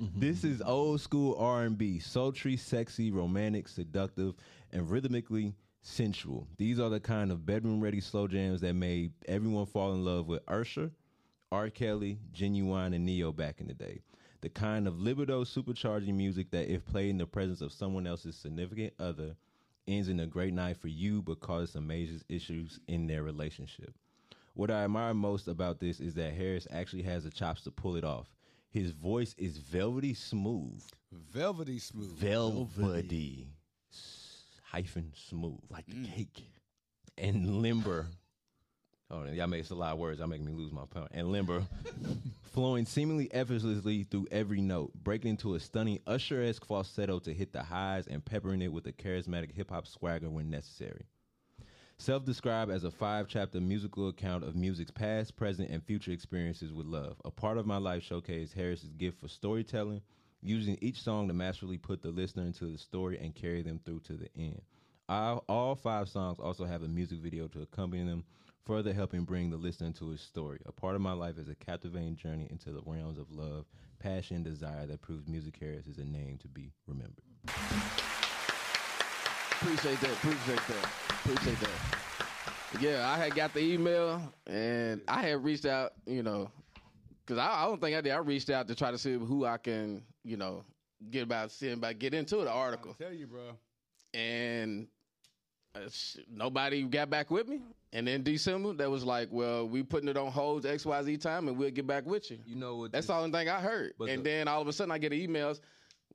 this 0.16 0.42
is 0.42 0.60
old 0.60 1.00
school 1.00 1.36
R&B, 1.36 2.00
sultry, 2.00 2.56
sexy, 2.56 3.12
romantic, 3.12 3.68
seductive, 3.68 4.34
and 4.72 4.90
rhythmically 4.90 5.54
sensual. 5.82 6.48
These 6.58 6.80
are 6.80 6.90
the 6.90 6.98
kind 6.98 7.30
of 7.30 7.46
bedroom-ready 7.46 8.00
slow 8.00 8.26
jams 8.26 8.60
that 8.62 8.74
made 8.74 9.12
everyone 9.28 9.66
fall 9.66 9.92
in 9.92 10.04
love 10.04 10.26
with 10.26 10.42
Usher, 10.48 10.90
R. 11.52 11.70
Kelly, 11.70 12.18
Ginuwine, 12.34 12.92
and 12.92 13.06
Ne-Yo 13.06 13.30
back 13.30 13.60
in 13.60 13.68
the 13.68 13.74
day. 13.74 14.00
The 14.40 14.48
kind 14.48 14.88
of 14.88 14.98
libido 14.98 15.44
supercharging 15.44 16.14
music 16.14 16.50
that, 16.50 16.68
if 16.68 16.84
played 16.84 17.10
in 17.10 17.18
the 17.18 17.26
presence 17.26 17.60
of 17.60 17.70
someone 17.70 18.08
else's 18.08 18.34
significant 18.34 18.92
other, 18.98 19.36
ends 19.86 20.08
in 20.08 20.18
a 20.18 20.26
great 20.26 20.52
night 20.52 20.78
for 20.78 20.88
you 20.88 21.22
but 21.22 21.38
causes 21.38 21.70
some 21.70 21.86
major 21.86 22.18
issues 22.28 22.80
in 22.88 23.06
their 23.06 23.22
relationship. 23.22 23.94
What 24.56 24.70
I 24.70 24.84
admire 24.84 25.12
most 25.12 25.48
about 25.48 25.80
this 25.80 26.00
is 26.00 26.14
that 26.14 26.32
Harris 26.32 26.66
actually 26.70 27.02
has 27.02 27.24
the 27.24 27.30
chops 27.30 27.60
to 27.64 27.70
pull 27.70 27.94
it 27.94 28.04
off. 28.04 28.26
His 28.70 28.90
voice 28.90 29.34
is 29.36 29.58
velvety 29.58 30.14
smooth. 30.14 30.82
Velvety 31.12 31.78
smooth. 31.78 32.16
Velvety. 32.16 33.48
S- 33.92 34.44
Hyphen 34.64 35.12
smooth. 35.14 35.60
Like 35.68 35.84
the 35.86 35.96
mm. 35.96 36.14
cake. 36.14 36.42
And 37.18 37.60
limber. 37.60 38.06
Oh, 39.10 39.24
y'all 39.24 39.46
make 39.46 39.68
a 39.68 39.74
lot 39.74 39.92
of 39.92 39.98
words. 39.98 40.20
Y'all 40.20 40.28
make 40.28 40.40
me 40.40 40.52
lose 40.52 40.72
my 40.72 40.86
point. 40.86 41.08
And 41.12 41.30
limber. 41.30 41.62
flowing 42.54 42.86
seemingly 42.86 43.30
effortlessly 43.34 44.04
through 44.04 44.26
every 44.30 44.62
note, 44.62 44.90
breaking 44.94 45.32
into 45.32 45.54
a 45.54 45.60
stunning 45.60 46.00
Usher-esque 46.06 46.64
falsetto 46.64 47.18
to 47.18 47.34
hit 47.34 47.52
the 47.52 47.62
highs 47.62 48.06
and 48.06 48.24
peppering 48.24 48.62
it 48.62 48.72
with 48.72 48.86
a 48.86 48.92
charismatic 48.92 49.52
hip-hop 49.52 49.86
swagger 49.86 50.30
when 50.30 50.48
necessary. 50.48 51.04
Self-described 51.98 52.70
as 52.70 52.84
a 52.84 52.90
five-chapter 52.90 53.58
musical 53.58 54.08
account 54.08 54.44
of 54.44 54.54
Musick's 54.54 54.90
past, 54.90 55.34
present, 55.34 55.70
and 55.70 55.82
future 55.82 56.12
experiences 56.12 56.72
with 56.72 56.86
love. 56.86 57.16
A 57.24 57.30
part 57.30 57.56
of 57.56 57.66
my 57.66 57.78
life 57.78 58.02
showcased 58.02 58.52
Harris's 58.52 58.92
gift 58.92 59.18
for 59.18 59.28
storytelling, 59.28 60.02
using 60.42 60.76
each 60.82 61.02
song 61.02 61.26
to 61.26 61.34
masterfully 61.34 61.78
put 61.78 62.02
the 62.02 62.10
listener 62.10 62.44
into 62.44 62.66
the 62.66 62.76
story 62.76 63.18
and 63.18 63.34
carry 63.34 63.62
them 63.62 63.80
through 63.84 64.00
to 64.00 64.12
the 64.12 64.28
end. 64.36 64.60
All, 65.08 65.74
five 65.74 66.08
songs 66.08 66.38
also 66.38 66.66
have 66.66 66.82
a 66.82 66.88
music 66.88 67.18
video 67.20 67.48
to 67.48 67.62
accompany 67.62 68.04
them, 68.04 68.24
further 68.66 68.92
helping 68.92 69.24
bring 69.24 69.50
the 69.50 69.56
listener 69.56 69.86
into 69.86 70.10
his 70.10 70.20
story. 70.20 70.60
A 70.66 70.72
part 70.72 70.96
of 70.96 71.00
my 71.00 71.12
life 71.12 71.38
is 71.38 71.48
a 71.48 71.54
captivating 71.54 72.16
journey 72.16 72.46
into 72.50 72.72
the 72.72 72.82
realms 72.84 73.18
of 73.18 73.32
love, 73.32 73.64
passion, 73.98 74.42
desire 74.42 74.86
that 74.86 75.00
proves 75.00 75.26
Musick 75.26 75.56
Harris 75.58 75.86
is 75.86 75.98
a 75.98 76.04
name 76.04 76.36
to 76.42 76.48
be 76.48 76.72
remembered. 76.86 77.24
Appreciate 79.60 80.00
that. 80.00 80.12
Appreciate 80.12 80.60
that. 80.68 80.90
Appreciate 81.24 81.60
that. 81.60 82.80
Yeah, 82.80 83.08
I 83.08 83.16
had 83.16 83.34
got 83.34 83.54
the 83.54 83.60
email 83.60 84.20
and 84.46 85.00
I 85.08 85.22
had 85.22 85.42
reached 85.42 85.64
out, 85.66 85.92
you 86.06 86.22
know, 86.22 86.50
because 87.24 87.38
I, 87.38 87.62
I 87.62 87.66
don't 87.66 87.80
think 87.80 87.96
I 87.96 88.00
did. 88.00 88.12
I 88.12 88.18
reached 88.18 88.50
out 88.50 88.68
to 88.68 88.74
try 88.74 88.90
to 88.90 88.98
see 88.98 89.14
who 89.14 89.44
I 89.46 89.56
can, 89.56 90.02
you 90.24 90.36
know, 90.36 90.62
get 91.10 91.22
about 91.22 91.50
seeing 91.50 91.74
about 91.74 91.98
get 91.98 92.12
into 92.12 92.36
the 92.36 92.50
article. 92.50 92.94
tell 92.98 93.12
you, 93.12 93.26
bro. 93.26 93.40
And 94.12 94.88
uh, 95.74 95.88
sh- 95.90 96.18
nobody 96.30 96.82
got 96.84 97.08
back 97.08 97.30
with 97.30 97.48
me. 97.48 97.60
And 97.92 98.06
then 98.06 98.22
December, 98.22 98.74
that 98.74 98.90
was 98.90 99.04
like, 99.04 99.28
well, 99.30 99.66
we 99.66 99.82
putting 99.82 100.08
it 100.08 100.16
on 100.18 100.30
hold 100.30 100.66
X 100.66 100.84
Y 100.84 101.02
Z 101.02 101.16
time, 101.18 101.48
and 101.48 101.56
we'll 101.56 101.70
get 101.70 101.86
back 101.86 102.04
with 102.04 102.30
you. 102.30 102.38
You 102.46 102.56
know 102.56 102.76
what? 102.76 102.92
That's 102.92 103.06
the 103.06 103.14
only 103.14 103.30
thing 103.30 103.48
I 103.48 103.60
heard. 103.60 103.92
But 103.98 104.10
and 104.10 104.20
the- 104.22 104.30
then 104.30 104.48
all 104.48 104.60
of 104.60 104.68
a 104.68 104.72
sudden, 104.72 104.92
I 104.92 104.98
get 104.98 105.12
emails. 105.12 105.60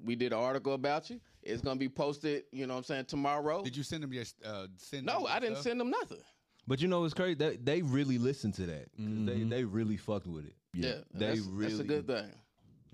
We 0.04 0.16
did 0.16 0.32
an 0.34 0.40
article 0.40 0.74
about 0.74 1.10
you. 1.10 1.20
It's 1.44 1.62
gonna 1.62 1.80
be 1.80 1.90
posted. 1.90 2.44
You 2.52 2.68
know 2.68 2.74
what 2.74 2.80
I'm 2.80 2.84
saying 2.86 3.06
tomorrow. 3.06 3.64
Did 3.64 3.76
you 3.76 3.84
send 3.84 4.04
them 4.04 4.14
your 4.14 4.24
uh, 4.46 4.68
send? 4.78 5.06
No, 5.06 5.20
them 5.20 5.28
I 5.30 5.40
didn't 5.40 5.56
stuff? 5.56 5.64
send 5.64 5.80
them 5.80 5.90
nothing. 5.90 6.20
But 6.68 6.82
you 6.82 6.88
know 6.88 7.04
it's 7.06 7.14
crazy? 7.14 7.34
They, 7.36 7.56
they 7.58 7.82
really 7.82 8.18
listened 8.20 8.54
to 8.56 8.66
that. 8.68 8.90
'Cause 8.96 9.26
They 9.26 9.44
they 9.44 9.64
really 9.64 9.98
fucked 9.98 10.28
with 10.28 10.46
it. 10.46 10.56
Yeah, 10.74 10.96
they 11.14 11.28
that's, 11.28 11.40
really. 11.42 11.70
that's 11.70 11.80
a 11.80 11.84
good 11.84 12.08
thing. 12.08 12.32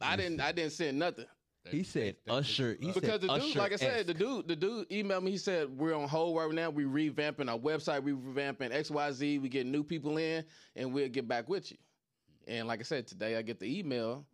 I 0.01 0.15
didn't. 0.15 0.39
I 0.41 0.51
didn't 0.51 0.71
send 0.73 0.97
nothing. 0.99 1.25
He 1.69 1.83
said 1.83 2.15
Usher. 2.29 2.77
He 2.79 2.87
because 2.93 3.01
said 3.01 3.21
the 3.21 3.27
dude, 3.27 3.41
Usher 3.41 3.59
like 3.59 3.73
I 3.73 3.75
said, 3.75 4.07
the 4.07 4.13
dude, 4.13 4.47
the 4.47 4.55
dude 4.55 4.89
emailed 4.89 5.23
me. 5.23 5.31
He 5.31 5.37
said 5.37 5.69
we're 5.69 5.93
on 5.95 6.07
hold 6.07 6.37
right 6.37 6.49
now. 6.53 6.69
We 6.69 6.85
revamping 6.85 7.49
our 7.49 7.59
website. 7.59 8.03
We 8.03 8.13
revamping 8.13 8.71
X 8.71 8.89
Y 8.89 9.11
Z. 9.11 9.39
We 9.39 9.49
get 9.49 9.65
new 9.65 9.83
people 9.83 10.17
in, 10.17 10.45
and 10.77 10.93
we'll 10.93 11.09
get 11.09 11.27
back 11.27 11.49
with 11.49 11.69
you. 11.71 11.77
And 12.47 12.69
like 12.69 12.79
I 12.79 12.83
said, 12.83 13.05
today 13.05 13.35
I 13.35 13.41
get 13.41 13.59
the 13.59 13.79
email, 13.79 14.25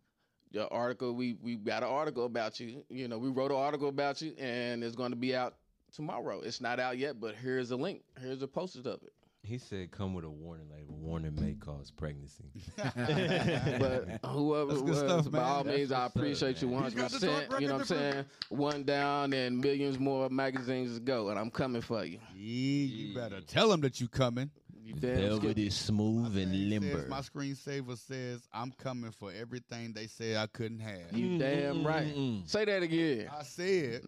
the 0.54 0.68
article. 0.68 1.12
We 1.12 1.36
we 1.42 1.56
got 1.56 1.82
an 1.82 1.90
article 1.90 2.24
about 2.24 2.58
you. 2.60 2.84
You 2.88 3.08
know, 3.08 3.18
we 3.18 3.28
wrote 3.28 3.50
an 3.50 3.58
article 3.58 3.88
about 3.88 4.22
you, 4.22 4.32
and 4.38 4.82
it's 4.82 4.96
going 4.96 5.10
to 5.10 5.16
be 5.16 5.36
out 5.36 5.56
tomorrow. 5.94 6.40
It's 6.40 6.60
not 6.60 6.80
out 6.80 6.96
yet, 6.96 7.20
but 7.20 7.34
here's 7.34 7.70
a 7.72 7.76
link. 7.76 8.02
Here's 8.20 8.42
a 8.42 8.48
poster 8.48 8.80
of 8.80 9.02
it. 9.02 9.12
He 9.42 9.58
said, 9.58 9.90
"Come 9.90 10.14
with 10.14 10.24
a 10.24 10.30
warning 10.30 10.68
label. 10.70 10.94
Warning 10.94 11.34
may 11.38 11.52
cause 11.52 11.90
pregnancy." 11.90 12.44
but 12.76 14.20
whoever 14.24 14.70
That's 14.70 14.80
good 14.80 14.88
was, 14.88 14.98
stuff, 14.98 15.30
by 15.30 15.38
all 15.40 15.64
That's 15.64 15.76
means, 15.76 15.92
I 15.92 16.04
what's 16.04 16.16
up, 16.16 16.16
appreciate 16.16 16.62
you 16.62 16.68
man. 16.68 16.74
one 16.80 16.82
hundred 16.84 17.10
percent. 17.10 17.22
You 17.60 17.66
know 17.68 17.74
what 17.74 17.90
I'm 17.90 17.96
record 17.98 18.14
saying? 18.14 18.24
One 18.48 18.84
down 18.84 19.32
and 19.34 19.58
millions 19.58 19.98
more 19.98 20.30
magazines 20.30 20.94
to 20.94 21.00
go, 21.00 21.28
and 21.28 21.38
I'm 21.38 21.50
coming 21.50 21.82
for 21.82 22.04
you. 22.04 22.20
Yeah, 22.34 22.86
you 22.86 23.14
better 23.14 23.42
tell 23.42 23.68
them 23.68 23.82
that 23.82 24.00
you 24.00 24.08
coming. 24.08 24.50
You 24.84 24.92
damn 24.94 25.16
Velvety, 25.16 25.70
smooth, 25.70 26.36
and 26.36 26.52
Says, 26.52 26.60
limber. 26.70 27.06
my 27.08 27.20
screensaver 27.20 27.96
says 27.96 28.42
I'm 28.52 28.70
coming 28.72 29.12
for 29.12 29.32
everything 29.32 29.94
they 29.94 30.06
said 30.06 30.36
I 30.36 30.46
couldn't 30.46 30.80
have. 30.80 31.12
You 31.12 31.38
damn 31.38 31.86
right. 31.86 32.14
Say 32.44 32.66
that 32.66 32.82
again. 32.82 33.30
I 33.34 33.42
said 33.44 34.02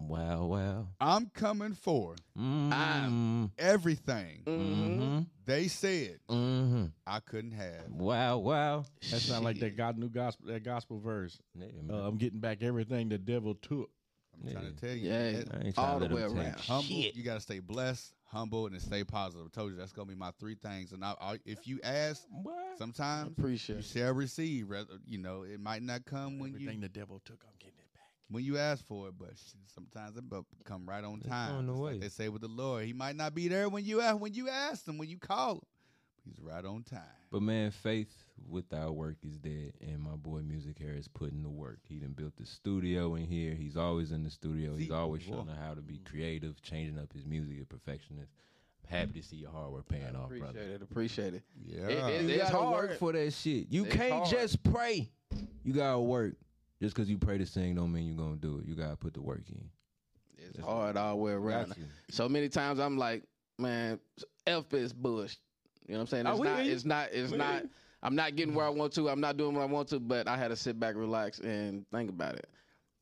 Wow, 0.00 0.44
wow. 0.46 0.86
I'm 1.00 1.26
coming 1.34 1.74
for 1.74 2.14
Mm, 2.38 3.50
everything 3.58 4.42
mm-hmm, 4.46 5.18
they 5.44 5.68
said 5.68 6.20
mm-hmm. 6.30 6.86
I 7.06 7.20
couldn't 7.20 7.52
have. 7.52 7.90
Wow, 7.90 8.38
wow. 8.38 8.84
That 9.10 9.20
sounds 9.20 9.44
like 9.44 9.58
that 9.58 9.76
God 9.76 9.98
new 9.98 10.08
gospel 10.08 10.46
that 10.48 10.62
gospel 10.62 11.00
verse. 11.00 11.38
Yeah, 11.54 11.66
Uh. 11.90 12.06
I'm 12.06 12.16
getting 12.16 12.40
back 12.40 12.62
everything 12.62 13.08
the 13.10 13.18
devil 13.18 13.54
took. 13.56 13.90
I'm 14.34 14.52
trying 14.52 14.72
to 14.74 14.80
tell 14.80 14.94
you. 14.96 15.10
Yeah, 15.10 15.32
that- 15.32 15.54
I 15.54 15.66
ain't 15.66 15.78
all 15.78 15.98
trying 15.98 16.00
to 16.00 16.08
the 16.08 16.14
way 16.14 16.22
let 16.22 16.30
him 16.30 16.36
take 16.36 16.46
around. 16.46 16.60
humble. 16.60 16.82
shit. 16.84 17.16
You 17.16 17.22
got 17.24 17.34
to 17.34 17.40
stay 17.40 17.58
blessed, 17.58 18.12
humble, 18.28 18.66
and 18.66 18.80
stay 18.80 19.04
positive. 19.04 19.46
I 19.46 19.54
told 19.54 19.72
you 19.72 19.76
that's 19.78 19.92
gonna 19.92 20.08
be 20.08 20.14
my 20.14 20.30
three 20.38 20.54
things. 20.54 20.92
And 20.92 21.04
I, 21.04 21.14
I, 21.20 21.38
if 21.44 21.66
you 21.66 21.80
ask, 21.82 22.22
sometimes 22.78 23.32
Appreciate 23.38 23.76
you 23.76 23.82
shall 23.82 24.12
receive. 24.14 24.68
You 25.06 25.18
know, 25.18 25.42
it 25.42 25.60
might 25.60 25.82
not 25.82 26.04
come 26.04 26.38
when 26.38 26.50
Everything 26.54 26.76
you 26.76 26.80
the 26.82 26.88
devil 26.88 27.20
took, 27.24 27.42
I'm 27.44 27.54
getting 27.58 27.78
it 27.78 27.92
back. 27.94 28.02
when 28.30 28.44
you 28.44 28.58
ask 28.58 28.84
for 28.86 29.08
it, 29.08 29.14
but 29.18 29.30
sometimes 29.74 30.16
it 30.16 30.28
bu- 30.28 30.44
come 30.64 30.88
right 30.88 31.04
on 31.04 31.20
time. 31.20 31.54
on 31.56 31.66
the 31.66 31.72
It's 31.72 31.80
like 31.80 31.92
way. 31.94 31.98
they 31.98 32.08
say 32.08 32.28
with 32.28 32.42
the 32.42 32.48
Lord, 32.48 32.84
He 32.84 32.92
might 32.92 33.16
not 33.16 33.34
be 33.34 33.48
there 33.48 33.68
when 33.68 33.84
you 33.84 34.00
ask 34.00 34.20
when 34.20 34.34
you 34.34 34.48
ask 34.48 34.86
Him 34.86 34.98
when 34.98 35.08
you 35.08 35.18
call 35.18 35.54
Him. 35.54 35.60
He's 36.24 36.40
right 36.40 36.64
on 36.64 36.82
time. 36.82 37.00
But 37.30 37.42
man, 37.42 37.70
faith 37.70 38.12
without 38.48 38.94
work 38.96 39.16
is 39.22 39.38
dead, 39.38 39.72
and 39.80 40.00
my 40.00 40.16
boy 40.16 40.40
Musick 40.40 40.78
Harris 40.78 41.08
putting 41.08 41.42
the 41.42 41.48
work. 41.48 41.78
He 41.88 41.96
done 41.98 42.12
built 42.12 42.36
the 42.36 42.46
studio 42.46 43.14
in 43.14 43.26
here. 43.26 43.54
He's 43.54 43.76
always 43.76 44.12
in 44.12 44.22
the 44.24 44.30
studio. 44.30 44.74
He's 44.76 44.90
always 44.90 45.22
showing 45.22 45.48
how 45.48 45.74
to 45.74 45.80
be 45.80 45.94
mm-hmm. 45.94 46.10
creative, 46.10 46.60
changing 46.62 46.98
up 46.98 47.12
his 47.12 47.24
music, 47.26 47.60
a 47.62 47.64
perfectionist. 47.64 48.30
Happy 48.86 49.20
to 49.20 49.22
see 49.26 49.36
your 49.36 49.50
hard 49.50 49.70
work 49.70 49.88
paying 49.88 50.16
off, 50.16 50.30
brother. 50.30 50.60
Appreciate 50.60 50.70
it. 50.70 50.82
Appreciate 50.82 51.34
it. 51.34 51.42
Yeah. 51.66 51.88
It- 51.88 51.90
it- 51.90 52.22
You 52.22 52.28
it's 52.30 52.50
gotta 52.50 52.56
hard. 52.56 52.88
work 52.90 52.98
for 52.98 53.12
that 53.12 53.32
shit. 53.32 53.66
You 53.70 53.84
It's 53.84 53.94
can't 53.94 54.12
hard. 54.12 54.30
just 54.30 54.62
pray. 54.62 55.10
You 55.62 55.72
gotta 55.74 56.00
work. 56.00 56.34
Just 56.80 56.94
because 56.94 57.10
you 57.10 57.18
pray 57.18 57.36
to 57.38 57.44
sing 57.44 57.74
don't 57.74 57.92
mean 57.92 58.06
you're 58.06 58.16
gonna 58.16 58.36
do 58.36 58.58
it. 58.58 58.66
You 58.66 58.74
gotta 58.74 58.96
put 58.96 59.12
the 59.12 59.20
work 59.20 59.42
in. 59.50 59.68
It's 60.38 60.58
hard 60.60 60.96
all 60.96 61.10
the 61.10 61.22
way 61.22 61.32
around. 61.32 61.68
Got 61.68 61.78
you. 61.78 61.84
So 62.10 62.28
many 62.28 62.48
times 62.48 62.78
I'm 62.78 62.96
like, 62.96 63.24
man, 63.58 63.98
F 64.46 64.72
is 64.72 64.92
bush. 64.92 65.36
You 65.86 65.94
know 65.94 65.98
what 65.98 66.02
I'm 66.02 66.06
saying? 66.08 66.26
Oh, 66.26 66.30
It's 66.32 66.40
we 66.40 66.46
not. 66.46 66.56
hear 66.58 66.66
you. 66.66 66.72
It's 66.72 66.84
not. 66.84 67.08
It's 67.12 67.32
We 67.32 67.38
not. 67.38 67.52
hear 67.52 67.62
you. 67.64 67.70
I'm 68.02 68.14
not 68.14 68.36
getting 68.36 68.54
where 68.54 68.66
I 68.66 68.70
mm-hmm. 68.70 68.78
want 68.78 68.92
to. 68.94 69.08
I'm 69.08 69.20
not 69.20 69.36
doing 69.36 69.54
what 69.54 69.62
I 69.62 69.66
want 69.66 69.88
to. 69.88 70.00
But 70.00 70.28
I 70.28 70.36
had 70.36 70.48
to 70.48 70.56
sit 70.56 70.78
back, 70.78 70.94
relax, 70.96 71.38
and 71.40 71.84
think 71.90 72.10
about 72.10 72.34
it. 72.34 72.48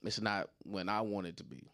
It's 0.03 0.21
not 0.21 0.51
when 0.65 0.89
I 0.89 1.01
want 1.01 1.27
it 1.27 1.37
to 1.39 1.45
be. 1.45 1.65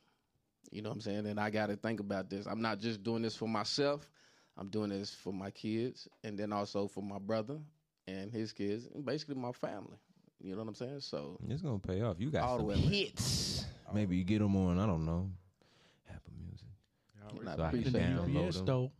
You 0.70 0.82
know 0.82 0.88
what 0.88 0.96
I'm 0.96 1.00
saying? 1.02 1.26
And 1.26 1.38
I 1.38 1.50
got 1.50 1.66
to 1.66 1.76
think 1.76 2.00
about 2.00 2.30
this. 2.30 2.46
I'm 2.46 2.62
not 2.62 2.78
just 2.78 3.02
doing 3.02 3.22
this 3.22 3.36
for 3.36 3.48
myself. 3.48 4.08
I'm 4.56 4.68
doing 4.68 4.90
this 4.90 5.14
for 5.14 5.32
my 5.32 5.50
kids, 5.50 6.08
and 6.24 6.38
then 6.38 6.52
also 6.52 6.86
for 6.86 7.02
my 7.02 7.18
brother 7.18 7.58
and 8.06 8.30
his 8.30 8.52
kids, 8.52 8.88
and 8.94 9.04
basically 9.04 9.34
my 9.34 9.52
family. 9.52 9.96
You 10.40 10.52
know 10.52 10.62
what 10.62 10.68
I'm 10.68 10.74
saying? 10.74 11.00
So 11.00 11.38
It's 11.48 11.62
gonna 11.62 11.78
pay 11.78 12.02
off. 12.02 12.16
You 12.18 12.30
got 12.30 12.42
All 12.42 12.56
the 12.56 12.60
some 12.60 12.68
way 12.68 12.74
around. 12.74 12.92
hits. 12.92 13.64
Maybe 13.94 14.16
you 14.16 14.24
get 14.24 14.40
them 14.40 14.56
on. 14.56 14.78
I 14.78 14.86
don't 14.86 15.04
know. 15.04 15.30
Apple 16.10 16.32
I 17.48 17.56
so 17.56 17.62
I 17.62 17.70
can 17.70 17.82
download 17.84 17.92
them. 17.92 18.34
Fiesto. 18.34 18.90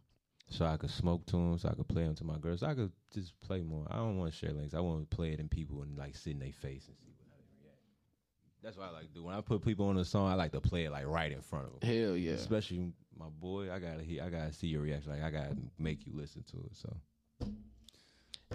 So 0.53 0.67
I 0.67 0.77
could 0.77 0.91
smoke 0.91 1.25
to 1.27 1.33
them, 1.33 1.59
so 1.59 1.69
I 1.71 1.75
could 1.75 1.89
play 1.89 2.05
them 2.05 2.15
to 2.17 2.25
my 2.25 2.37
girls. 2.37 2.61
So 2.61 2.67
I 2.67 2.75
could 2.75 2.93
just 3.13 3.39
play 3.41 3.63
more. 3.63 3.87
I 3.91 3.97
don't 3.97 4.19
want 4.19 4.33
to 4.33 4.39
share 4.39 4.53
links. 4.53 4.75
I 4.75 4.81
want 4.81 5.09
to 5.11 5.17
play 5.17 5.33
it 5.33 5.41
in 5.41 5.49
people 5.49 5.83
and 5.83 5.97
like 5.97 6.15
sit 6.15 6.35
in 6.35 6.41
their 6.41 6.53
face 6.53 6.87
and 6.89 6.97
see 6.99 7.13
what 7.19 7.29
how 7.31 7.37
they 7.39 7.65
react. 7.65 7.79
That's 8.63 8.77
what 8.77 8.89
I 8.89 8.91
like 8.91 9.09
to 9.09 9.15
do. 9.15 9.25
When 9.25 9.35
I 9.35 9.41
put 9.41 9.65
people 9.65 9.87
on 9.87 9.97
a 9.97 10.05
song, 10.05 10.31
I 10.31 10.35
like 10.35 10.53
to 10.53 10.61
play 10.61 10.85
it 10.85 10.93
like 10.93 11.07
right 11.07 11.33
in 11.33 11.41
front 11.41 11.67
of 11.67 11.81
them. 11.81 11.89
Hell 11.89 12.17
yeah. 12.17 12.33
Especially 12.33 12.93
my 13.19 13.29
boy, 13.29 13.73
I 13.73 13.79
gotta 13.79 14.03
hear, 14.03 14.23
I 14.23 14.29
gotta 14.29 14.53
see 14.53 14.67
your 14.67 14.83
reaction. 14.83 15.13
Like 15.13 15.23
I 15.23 15.31
gotta 15.31 15.57
make 15.79 16.07
you 16.07 16.13
listen 16.15 16.45
to 16.51 16.59
it. 16.59 16.77
So 16.77 16.97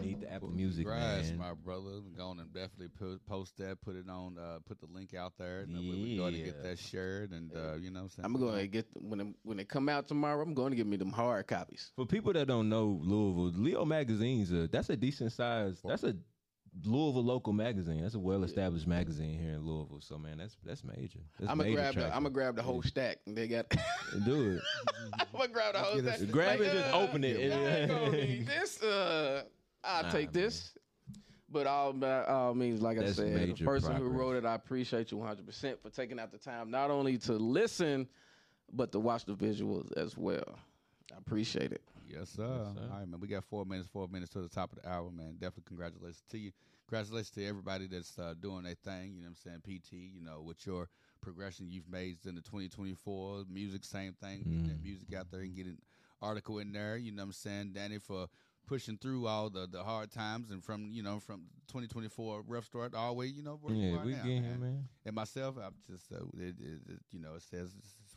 need 0.01 0.21
the 0.21 0.31
Apple 0.31 0.49
Music, 0.49 0.85
Congrats, 0.85 1.29
man. 1.29 1.37
my 1.37 1.53
brother. 1.53 2.01
Go 2.17 2.27
on 2.27 2.39
and 2.39 2.53
definitely 2.53 2.89
put, 2.89 3.25
post 3.25 3.57
that, 3.57 3.81
put 3.81 3.95
it 3.95 4.09
on, 4.09 4.37
uh, 4.37 4.59
put 4.67 4.79
the 4.79 4.87
link 4.87 5.13
out 5.13 5.33
there. 5.37 5.61
And 5.61 5.77
we 5.77 6.03
we 6.03 6.17
go 6.17 6.31
to 6.31 6.37
get 6.37 6.63
that 6.63 6.79
shared, 6.79 7.31
and 7.31 7.51
uh, 7.55 7.75
you 7.75 7.91
know, 7.91 7.99
what 7.99 8.03
I'm 8.03 8.09
saying 8.09 8.25
I'm 8.25 8.33
going 8.39 8.59
to 8.59 8.67
get 8.67 8.87
when 8.93 9.19
it, 9.19 9.27
when 9.43 9.57
they 9.57 9.65
come 9.65 9.89
out 9.89 10.07
tomorrow. 10.07 10.41
I'm 10.41 10.53
going 10.53 10.71
to 10.71 10.75
give 10.75 10.87
me 10.87 10.97
them 10.97 11.11
hard 11.11 11.47
copies. 11.47 11.91
For 11.95 12.05
people 12.05 12.33
that 12.33 12.47
don't 12.47 12.69
know 12.69 12.99
Louisville, 13.01 13.59
Leo 13.61 13.85
Magazine's 13.85 14.51
a 14.51 14.67
that's 14.67 14.89
a 14.89 14.97
decent 14.97 15.31
size. 15.31 15.79
That's 15.83 16.03
a 16.03 16.15
Louisville 16.85 17.23
local 17.23 17.53
magazine. 17.53 18.01
That's 18.01 18.15
a 18.15 18.19
well 18.19 18.43
established 18.43 18.87
magazine 18.87 19.39
here 19.39 19.53
in 19.53 19.65
Louisville. 19.65 20.01
So 20.01 20.17
man, 20.17 20.37
that's 20.37 20.57
that's 20.63 20.83
major. 20.83 21.19
That's 21.39 21.51
I'm 21.51 21.57
gonna 21.57 21.73
grab 21.73 21.95
the. 21.95 22.05
I'm 22.05 22.23
gonna 22.23 22.29
grab 22.29 22.55
the 22.55 22.61
whole 22.61 22.81
stack. 22.81 23.19
And 23.25 23.37
they 23.37 23.47
got. 23.47 23.69
do 24.25 24.51
it. 24.51 24.61
I'm 25.19 25.27
gonna 25.33 25.47
grab 25.47 25.73
the 25.73 25.79
whole 25.79 25.99
stack. 25.99 26.19
Grab 26.31 26.61
it, 26.61 26.71
just 26.71 26.93
uh, 26.93 26.99
open 26.99 27.23
it. 27.23 27.51
I 27.51 27.79
ain't 27.79 27.89
gonna 27.89 28.11
this. 28.59 28.81
Uh, 28.81 29.43
I'll 29.87 30.03
Nah, 30.03 30.09
take 30.11 30.31
this. 30.31 30.73
But 31.49 31.65
all 31.65 31.93
by 31.93 32.25
all 32.25 32.53
means, 32.53 32.81
like 32.81 32.97
I 32.97 33.05
said, 33.05 33.33
the 33.33 33.39
major 33.47 33.65
person 33.65 33.95
who 33.95 34.01
progress. 34.03 34.19
wrote 34.19 34.35
it, 34.35 34.45
I 34.45 34.53
appreciate 34.55 35.11
you 35.11 35.17
100 35.17 35.45
percent 35.45 35.81
for 35.81 35.89
taking 35.89 36.19
out 36.19 36.31
the 36.31 36.37
time 36.37 36.69
not 36.69 36.91
only 36.91 37.17
to 37.19 37.33
listen, 37.33 38.07
but 38.73 38.91
to 38.91 38.99
watch 38.99 39.23
the 39.25 39.33
visuals 39.33 39.91
as 39.97 40.17
well. 40.17 40.59
I 41.13 41.17
appreciate 41.17 41.71
it. 41.71 41.81
Yes, 42.05 42.31
sir. 42.31 42.43
All 42.43 42.97
right, 42.99 43.07
man. 43.07 43.19
We 43.21 43.29
got 43.29 43.45
four 43.45 43.63
minutes, 43.65 43.87
four 43.87 44.07
minutes 44.09 44.31
to 44.33 44.41
the 44.41 44.49
top 44.49 44.73
of 44.73 44.81
the 44.81 44.89
hour, 44.89 45.09
man. 45.09 45.33
Definitely 45.39 45.63
congratulations 45.67 46.23
to 46.31 46.37
you. 46.37 46.51
Congratulations 46.89 47.31
to 47.31 47.45
everybody 47.45 47.87
that's 47.87 48.17
uh, 48.19 48.33
doing 48.39 48.63
their 48.63 48.75
thing. 48.75 49.13
You 49.15 49.23
know 49.23 49.29
what 49.29 49.37
I'm 49.45 49.61
saying? 49.65 49.79
PT, 49.79 49.93
you 49.93 50.21
know, 50.21 50.41
with 50.41 50.65
your 50.65 50.89
progression 51.21 51.69
you've 51.69 51.89
made 51.89 52.17
in 52.25 52.35
the 52.35 52.41
2024 52.41 53.45
music, 53.49 53.83
same 53.85 54.13
thing. 54.13 54.43
Getting 54.49 54.67
that 54.67 54.79
Mm. 54.81 54.83
music 54.83 55.13
out 55.15 55.31
there 55.31 55.41
and 55.41 55.55
getting 55.55 55.77
article 56.21 56.59
in 56.59 56.71
there. 56.73 56.97
You 56.97 57.11
know 57.11 57.23
what 57.23 57.27
I'm 57.27 57.33
saying? 57.33 57.71
Danny 57.73 57.99
for 57.99 58.27
pushing 58.67 58.97
through 58.97 59.25
all 59.25 59.49
the, 59.49 59.65
the 59.65 59.83
hard 59.83 60.11
times 60.11 60.51
and 60.51 60.63
from, 60.63 60.89
you 60.91 61.01
know, 61.01 61.19
from 61.19 61.43
2024 61.69 62.43
rough 62.47 62.65
start 62.65 62.93
all 62.93 63.09
the 63.09 63.13
way, 63.15 63.25
you 63.25 63.41
know, 63.41 63.57
where 63.61 63.73
you 63.73 63.95
are 63.97 64.05
we 64.05 64.11
now, 64.11 64.17
get 64.23 64.43
here, 64.43 64.57
man. 64.59 64.87
And 65.05 65.15
myself, 65.15 65.55
I'm 65.57 65.73
just, 65.89 66.11
uh, 66.11 66.17
it, 66.37 66.55
it, 66.59 66.81
it, 66.89 66.99
you 67.11 67.19
know, 67.19 67.35
it 67.35 67.41
says 67.41 67.73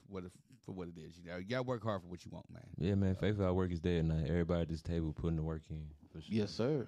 what 0.09 0.25
it, 0.25 0.33
for 0.67 0.73
what 0.73 0.89
it 0.89 0.99
is. 0.99 1.19
You 1.19 1.31
know, 1.31 1.39
you 1.39 1.45
got 1.45 1.59
to 1.59 1.63
work 1.63 1.83
hard 1.83 2.03
for 2.03 2.09
what 2.09 2.25
you 2.25 2.31
want, 2.33 2.47
man. 2.53 2.63
Yeah, 2.77 2.97
man. 2.97 3.15
Faithful 3.15 3.47
our 3.47 3.55
work 3.55 3.73
is 3.73 3.81
day 3.81 3.99
and 3.99 4.09
night. 4.09 4.27
Everybody 4.29 4.63
at 4.63 4.69
this 4.69 4.83
table 4.83 5.13
putting 5.13 5.37
the 5.37 5.43
work 5.43 5.63
in. 5.71 5.87
For 6.13 6.21
sure. 6.21 6.29
Yes, 6.29 6.51
sir. 6.51 6.87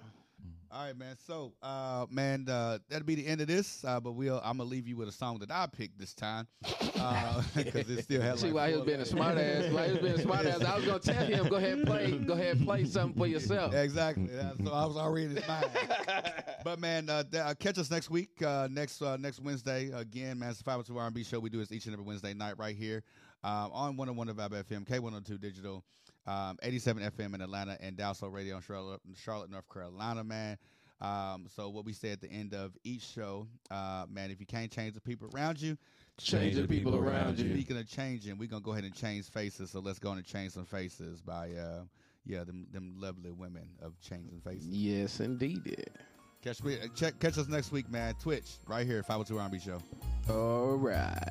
All 0.71 0.85
right, 0.87 0.97
man. 0.97 1.15
So, 1.27 1.53
uh, 1.61 2.07
man, 2.09 2.47
uh, 2.49 2.79
that'll 2.89 3.05
be 3.05 3.13
the 3.13 3.27
end 3.27 3.41
of 3.41 3.47
this. 3.47 3.85
Uh, 3.85 3.99
but 3.99 4.13
we'll, 4.13 4.41
I'm 4.43 4.57
gonna 4.57 4.69
leave 4.69 4.87
you 4.87 4.97
with 4.97 5.07
a 5.07 5.11
song 5.11 5.37
that 5.39 5.51
I 5.51 5.67
picked 5.67 5.99
this 5.99 6.15
time 6.15 6.47
because 7.55 7.89
it 7.91 8.03
still 8.03 8.23
has. 8.23 8.39
See 8.39 8.47
like 8.47 8.55
why 8.55 8.69
he 8.71 8.77
was 8.77 8.85
being 8.85 8.99
a 8.99 9.05
smart 9.05 9.37
ass. 9.37 9.71
Why 9.71 9.85
he 9.85 9.91
was 9.91 10.01
being 10.01 10.13
a 10.15 10.21
smart 10.21 10.47
ass. 10.47 10.63
I 10.63 10.75
was 10.75 10.85
gonna 10.85 10.99
tell 10.99 11.25
him, 11.25 11.47
go 11.47 11.57
ahead 11.57 11.85
play, 11.85 12.17
go 12.17 12.33
ahead 12.33 12.63
play 12.63 12.85
something 12.85 13.15
for 13.19 13.27
yourself. 13.27 13.73
Exactly. 13.75 14.29
So 14.65 14.73
I 14.73 14.85
was 14.85 14.97
already 14.97 15.25
in 15.25 15.35
his 15.35 15.47
mind. 15.47 15.69
but 16.63 16.79
man, 16.79 17.07
uh, 17.07 17.23
th- 17.23 17.43
uh, 17.43 17.53
catch 17.53 17.77
us 17.77 17.91
next 17.91 18.09
week, 18.09 18.41
uh, 18.41 18.67
next 18.71 18.99
uh, 19.03 19.15
next 19.17 19.41
Wednesday. 19.41 19.91
Again, 19.93 20.39
man, 20.39 20.49
it's 20.49 20.57
the 20.57 20.63
502 20.63 20.97
R&B 20.97 21.23
show. 21.23 21.39
We 21.39 21.51
do 21.51 21.59
this 21.59 21.71
each 21.71 21.85
and 21.85 21.93
every 21.93 22.05
Wednesday 22.05 22.33
night 22.33 22.57
right 22.57 22.75
here 22.75 23.03
um, 23.43 23.71
on 23.73 23.97
101 23.97 24.29
of 24.29 24.37
FM, 24.37 24.87
K102 24.87 25.39
Digital, 25.39 25.83
um, 26.27 26.57
87 26.63 27.03
FM 27.03 27.35
in 27.35 27.41
Atlanta, 27.41 27.77
and 27.79 27.97
Dalso 27.97 28.31
Radio 28.31 28.55
in 28.57 28.61
Charlotte, 28.61 29.01
Charlotte, 29.15 29.49
North 29.49 29.69
Carolina, 29.71 30.23
man. 30.23 30.57
Um, 31.01 31.47
so 31.53 31.69
what 31.69 31.85
we 31.85 31.93
say 31.93 32.11
at 32.11 32.21
the 32.21 32.31
end 32.31 32.53
of 32.53 32.77
each 32.83 33.01
show, 33.01 33.47
uh, 33.69 34.05
man, 34.09 34.31
if 34.31 34.39
you 34.39 34.45
can't 34.45 34.71
change 34.71 34.93
the 34.93 35.01
people 35.01 35.29
around 35.33 35.61
you, 35.61 35.77
Change 36.19 36.55
the 36.55 36.67
people 36.67 36.95
around 36.95 37.39
you. 37.39 37.53
Speaking 37.53 37.77
of 37.77 37.87
changing, 37.87 38.37
we're 38.37 38.47
gonna 38.47 38.61
go 38.61 38.71
ahead 38.71 38.83
and 38.83 38.93
change 38.93 39.25
faces. 39.25 39.71
So 39.71 39.79
let's 39.79 39.97
go 39.97 40.09
on 40.09 40.17
and 40.17 40.25
change 40.25 40.51
some 40.51 40.65
faces 40.65 41.21
by 41.21 41.51
uh, 41.51 41.81
yeah, 42.23 42.43
them 42.43 42.67
them 42.71 42.93
lovely 42.99 43.31
women 43.31 43.67
of 43.81 43.99
changing 43.99 44.39
faces. 44.41 44.67
Yes, 44.67 45.19
indeed. 45.19 45.87
Catch 46.43 46.63
me, 46.63 46.75
uh, 46.75 46.87
check, 46.93 47.19
catch 47.19 47.37
us 47.37 47.47
next 47.47 47.71
week, 47.71 47.89
man. 47.89 48.13
Twitch 48.21 48.57
right 48.67 48.85
here, 48.85 49.01
502 49.01 49.39
R&B 49.39 49.59
show. 49.59 49.81
All 50.29 50.75
right. 50.75 51.29